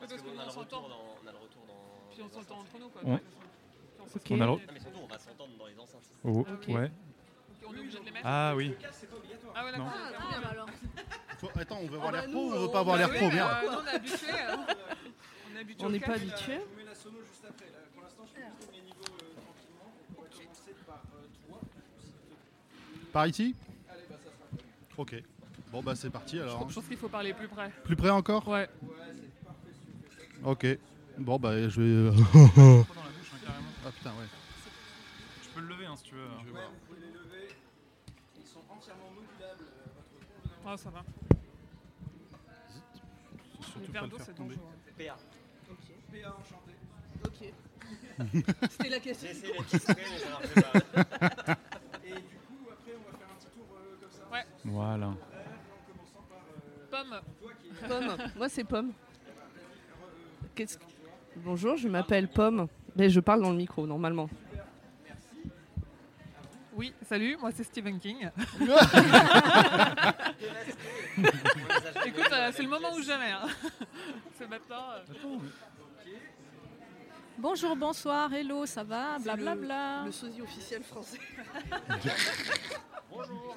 Parce 0.00 0.12
on, 0.12 0.38
a 0.38 0.42
on 0.42 0.46
le 0.46 0.52
retour 0.52 0.88
dans, 0.88 1.16
on 1.24 1.26
a 1.28 1.32
le 1.32 1.38
retour 1.38 1.62
dans. 1.66 2.10
Puis 2.12 2.22
on 2.22 2.28
s'entend 2.28 2.60
entre 2.60 2.78
nous, 2.78 2.88
quoi. 2.88 3.02
Ouais. 3.04 3.20
On. 4.00 4.34
On 4.34 4.40
a 4.40 4.44
le- 4.46 4.50
Non, 4.52 4.60
mais 4.72 4.80
surtout, 4.80 4.98
on 5.02 5.06
va 5.06 5.18
s'entendre 5.18 5.56
dans 5.58 5.66
les 5.66 5.78
enceintes. 5.78 6.02
Oh, 6.24 6.40
Ok. 6.40 6.68
Ouais. 6.68 6.90
Ok, 6.90 7.68
on 7.68 7.74
est 7.74 7.78
obligé 7.80 7.98
de 8.00 8.04
les 8.04 8.10
mettre. 8.10 8.26
Ah 8.26 8.54
oui. 8.56 8.74
Ah 9.54 9.64
ouais, 9.64 9.70
d'accord. 9.72 9.92
Ah, 9.92 10.48
alors. 10.50 10.66
Faut- 11.38 11.50
Attends, 11.56 11.78
on 11.82 11.86
veut 11.86 11.98
Ah 11.98 11.98
voir 11.98 12.12
bah 12.12 12.20
l'air 12.20 12.30
pro 12.30 12.38
ou 12.38 12.46
on 12.46 12.50
veut 12.50 12.58
on- 12.66 12.68
pas 12.68 12.80
avoir 12.80 12.96
Bah 12.98 13.06
l'air 13.06 13.16
pro 13.16 13.26
euh, 13.26 13.30
on 13.30 13.86
est 13.86 13.90
habitués. 13.90 14.28
euh, 14.30 14.56
On 15.80 15.90
n'est 15.90 16.00
pas 16.00 16.14
habitué. 16.14 16.58
Je 16.70 16.76
mets 16.76 16.84
la 16.84 16.94
sono 16.94 17.18
juste 17.20 17.44
après. 17.48 17.66
Là. 17.66 17.78
Pour 17.94 18.02
l'instant, 18.02 18.22
je 18.26 18.32
fais 18.40 18.46
juste 18.46 18.70
mes 18.72 18.80
niveaux 18.82 19.04
euh, 19.04 19.40
tranquillement. 19.40 19.92
On 20.18 20.22
va 20.22 20.28
commencer 20.28 20.74
par 20.86 21.02
euh, 21.14 21.48
toi. 21.48 21.60
Par 23.12 23.26
ici 23.26 23.54
Allez, 23.88 24.02
bah 24.08 24.16
ça 24.18 24.30
sera. 24.30 24.62
Ok. 24.98 25.22
Bon 25.74 25.82
bah 25.82 25.96
c'est 25.96 26.08
parti 26.08 26.38
alors. 26.38 26.68
Je 26.68 26.74
pense 26.76 26.84
qu'il 26.86 26.96
faut 26.96 27.08
parler 27.08 27.34
plus 27.34 27.48
près. 27.48 27.68
Plus 27.82 27.96
près 27.96 28.10
encore 28.10 28.46
Ouais. 28.46 28.68
Ok. 30.44 30.64
Bon 31.18 31.36
bah 31.40 31.68
je 31.68 31.80
vais. 31.80 32.10
Micro 32.12 32.32
dans 32.32 33.02
la 33.02 33.10
bouche, 33.10 33.32
hein, 33.34 33.38
carrément. 33.44 33.66
ah 33.84 33.90
putain 33.90 34.10
ouais. 34.10 34.26
Tu 35.42 35.48
peux 35.52 35.60
le 35.62 35.66
lever 35.66 35.86
hein, 35.86 35.96
si 35.96 36.04
tu 36.04 36.14
veux. 36.14 36.28
Je 36.42 36.44
vais 36.44 36.50
voir. 36.52 36.70
Vous 36.70 36.94
pouvez 36.94 37.00
les 37.08 37.12
lever. 37.12 37.48
Ils 38.38 38.46
sont 38.46 38.60
entièrement 38.70 39.10
modulables. 39.16 39.64
euh. 39.64 40.64
Ah, 40.64 40.76
ça 40.76 40.90
va. 40.90 41.02
Les 43.80 43.88
verres 43.92 44.06
d'eau, 44.08 44.18
c'est 44.24 44.32
tomber. 44.32 44.54
dangereux. 44.54 44.70
PA. 44.96 45.16
PA 46.12 46.36
enchanté. 46.38 46.72
Ok. 47.24 47.52
C'était 48.70 48.90
la 48.90 49.00
question. 49.00 49.28
Et 49.34 49.42
du 49.42 49.50
coup, 52.46 52.62
après, 52.70 52.94
on 52.94 53.10
va 53.10 53.18
faire 53.18 53.28
un 53.28 53.36
petit 53.40 53.50
tour 53.52 53.66
euh, 53.74 53.96
comme 54.00 54.12
ça. 54.12 54.24
Ouais. 54.32 54.44
Voilà. 54.64 55.06
En 55.08 55.16
commençant 55.90 56.24
par 56.28 56.38
euh, 56.38 56.83
Pomme. 56.94 57.20
Moi, 58.36 58.48
c'est 58.48 58.64
Pomme. 58.64 58.92
Que- 60.54 60.62
Bonjour, 61.36 61.76
je 61.76 61.88
m'appelle 61.88 62.28
Pomme. 62.28 62.68
Mais 62.96 63.10
je 63.10 63.18
parle 63.20 63.42
dans 63.42 63.50
le 63.50 63.56
micro, 63.56 63.86
normalement. 63.86 64.28
Oui, 66.76 66.92
salut, 67.08 67.36
moi 67.40 67.50
c'est 67.52 67.62
Stephen 67.62 68.00
King. 68.00 68.28
Écoute, 72.04 72.32
euh, 72.32 72.50
c'est 72.52 72.62
le 72.64 72.68
moment 72.68 72.92
ou 72.96 73.02
jamais. 73.02 73.30
hein. 73.30 73.46
c'est 74.36 74.48
maintenant. 74.48 74.82
euh. 74.96 75.04
Bonjour, 77.38 77.76
bonsoir, 77.76 78.32
hello, 78.34 78.66
ça 78.66 78.82
va 78.82 79.18
Blablabla. 79.20 80.02
Le 80.06 80.10
sosie 80.12 80.42
officiel 80.42 80.82
français. 80.82 81.18
Bonjour. 83.10 83.56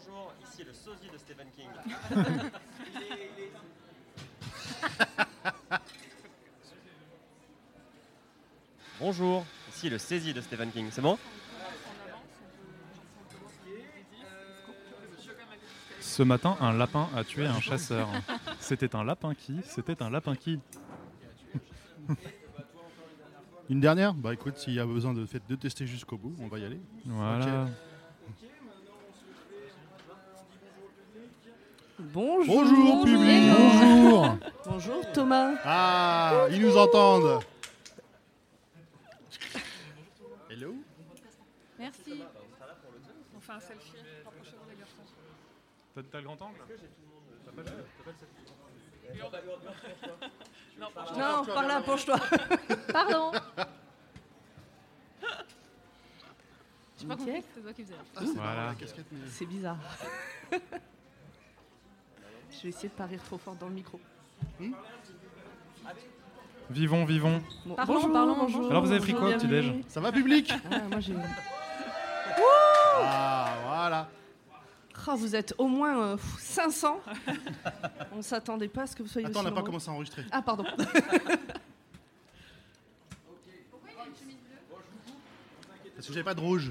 Bonjour, 0.00 0.32
ici 0.50 0.64
le 0.64 0.72
sosie 0.72 1.10
de 1.12 1.18
Stephen 1.18 1.46
King. 1.54 1.68
Bonjour, 8.98 9.44
ici 9.68 9.90
le 9.90 9.98
saisie 9.98 10.32
de 10.32 10.40
Stephen 10.40 10.70
King. 10.70 10.88
C'est 10.90 11.02
bon? 11.02 11.18
Ce 16.00 16.22
matin, 16.22 16.56
un 16.60 16.72
lapin 16.72 17.10
a 17.14 17.22
tué 17.22 17.46
un 17.46 17.60
chasseur. 17.60 18.08
C'était 18.58 18.96
un 18.96 19.04
lapin 19.04 19.34
qui 19.34 19.60
C'était 19.64 20.02
un 20.02 20.08
lapin 20.08 20.34
qui 20.34 20.60
Une 23.68 23.80
dernière? 23.80 24.14
Bah 24.14 24.32
écoute, 24.32 24.56
s'il 24.56 24.72
y 24.74 24.80
a 24.80 24.86
besoin 24.86 25.12
de, 25.12 25.26
fait, 25.26 25.42
de 25.46 25.56
tester 25.56 25.86
jusqu'au 25.86 26.16
bout, 26.16 26.34
on 26.40 26.48
va 26.48 26.58
y 26.58 26.64
aller. 26.64 26.80
Voilà. 27.04 27.68
Bonjour. 32.12 32.44
Bonjour 32.64 33.04
public 33.04 33.42
Bonjour 33.56 34.36
Bonjour 34.66 35.12
Thomas. 35.12 35.54
Ah, 35.64 36.46
ils 36.50 36.60
nous 36.60 36.76
entendent 36.76 37.40
Hello 40.50 40.74
Merci. 41.78 42.22
On 43.36 43.40
fait 43.40 43.52
un 43.52 43.60
selfie. 43.60 43.92
Rapprochez-vous 44.24 44.70
les 44.70 44.76
garçons. 44.76 45.02
T'as 46.10 46.18
le 46.18 46.24
grand 46.24 46.42
angle 46.42 46.56
T'as 47.44 47.52
pas 47.52 47.62
le- 47.62 47.64
t'as 47.64 48.04
pas 48.04 48.10
le 48.10 48.16
selfie 48.18 48.44
Non, 50.78 50.88
Non, 51.18 51.44
par 51.54 51.66
là, 51.66 51.80
penche-toi. 51.80 52.18
Pardon. 52.92 53.32
J'ai 56.98 57.06
pas 57.06 57.16
compris 57.16 57.32
que 57.40 57.46
c'était 57.48 57.60
toi 57.62 57.72
qui 57.72 57.82
faisais. 57.84 57.94
Ah, 58.14 58.20
c'est 58.20 58.34
Voilà. 58.34 58.74
C'est 59.30 59.46
bizarre. 59.46 59.78
je 62.60 62.64
vais 62.64 62.68
essayer 62.68 62.90
de 62.90 62.94
pas 62.94 63.06
rire 63.06 63.22
trop 63.24 63.38
fort 63.38 63.56
dans 63.56 63.68
le 63.68 63.74
micro. 63.74 63.98
Vivons, 66.68 67.06
vivons. 67.06 67.42
Bon, 67.64 67.74
Parlons, 67.74 67.94
bonjour, 67.94 68.12
parlons, 68.12 68.36
bonjour. 68.36 68.70
Alors, 68.70 68.84
vous 68.84 68.90
avez 68.90 69.00
pris 69.00 69.14
quoi 69.14 69.30
au 69.30 69.32
petit-déj 69.32 69.72
Ça 69.88 70.00
va 70.00 70.12
public 70.12 70.52
Ah, 70.70 70.80
moi 70.90 71.00
j'ai. 71.00 71.14
Ah, 73.02 73.54
voilà. 73.64 74.10
Ah, 75.06 75.14
vous 75.16 75.34
êtes 75.34 75.54
au 75.56 75.66
moins 75.66 76.00
euh, 76.02 76.16
pff, 76.16 76.38
500. 76.38 77.00
on 78.12 78.20
s'attendait 78.20 78.68
pas 78.68 78.82
à 78.82 78.86
ce 78.86 78.94
que 78.94 79.02
vous 79.02 79.08
soyez 79.08 79.26
Attends, 79.26 79.40
on 79.40 79.44
n'a 79.44 79.52
pas 79.52 79.62
commencé 79.62 79.88
à 79.88 79.92
enregistrer. 79.94 80.24
Ah, 80.30 80.42
pardon. 80.42 80.64
Parce 85.96 86.06
que 86.06 86.12
j'avais 86.12 86.22
pas 86.22 86.34
de 86.34 86.40
rouge. 86.40 86.70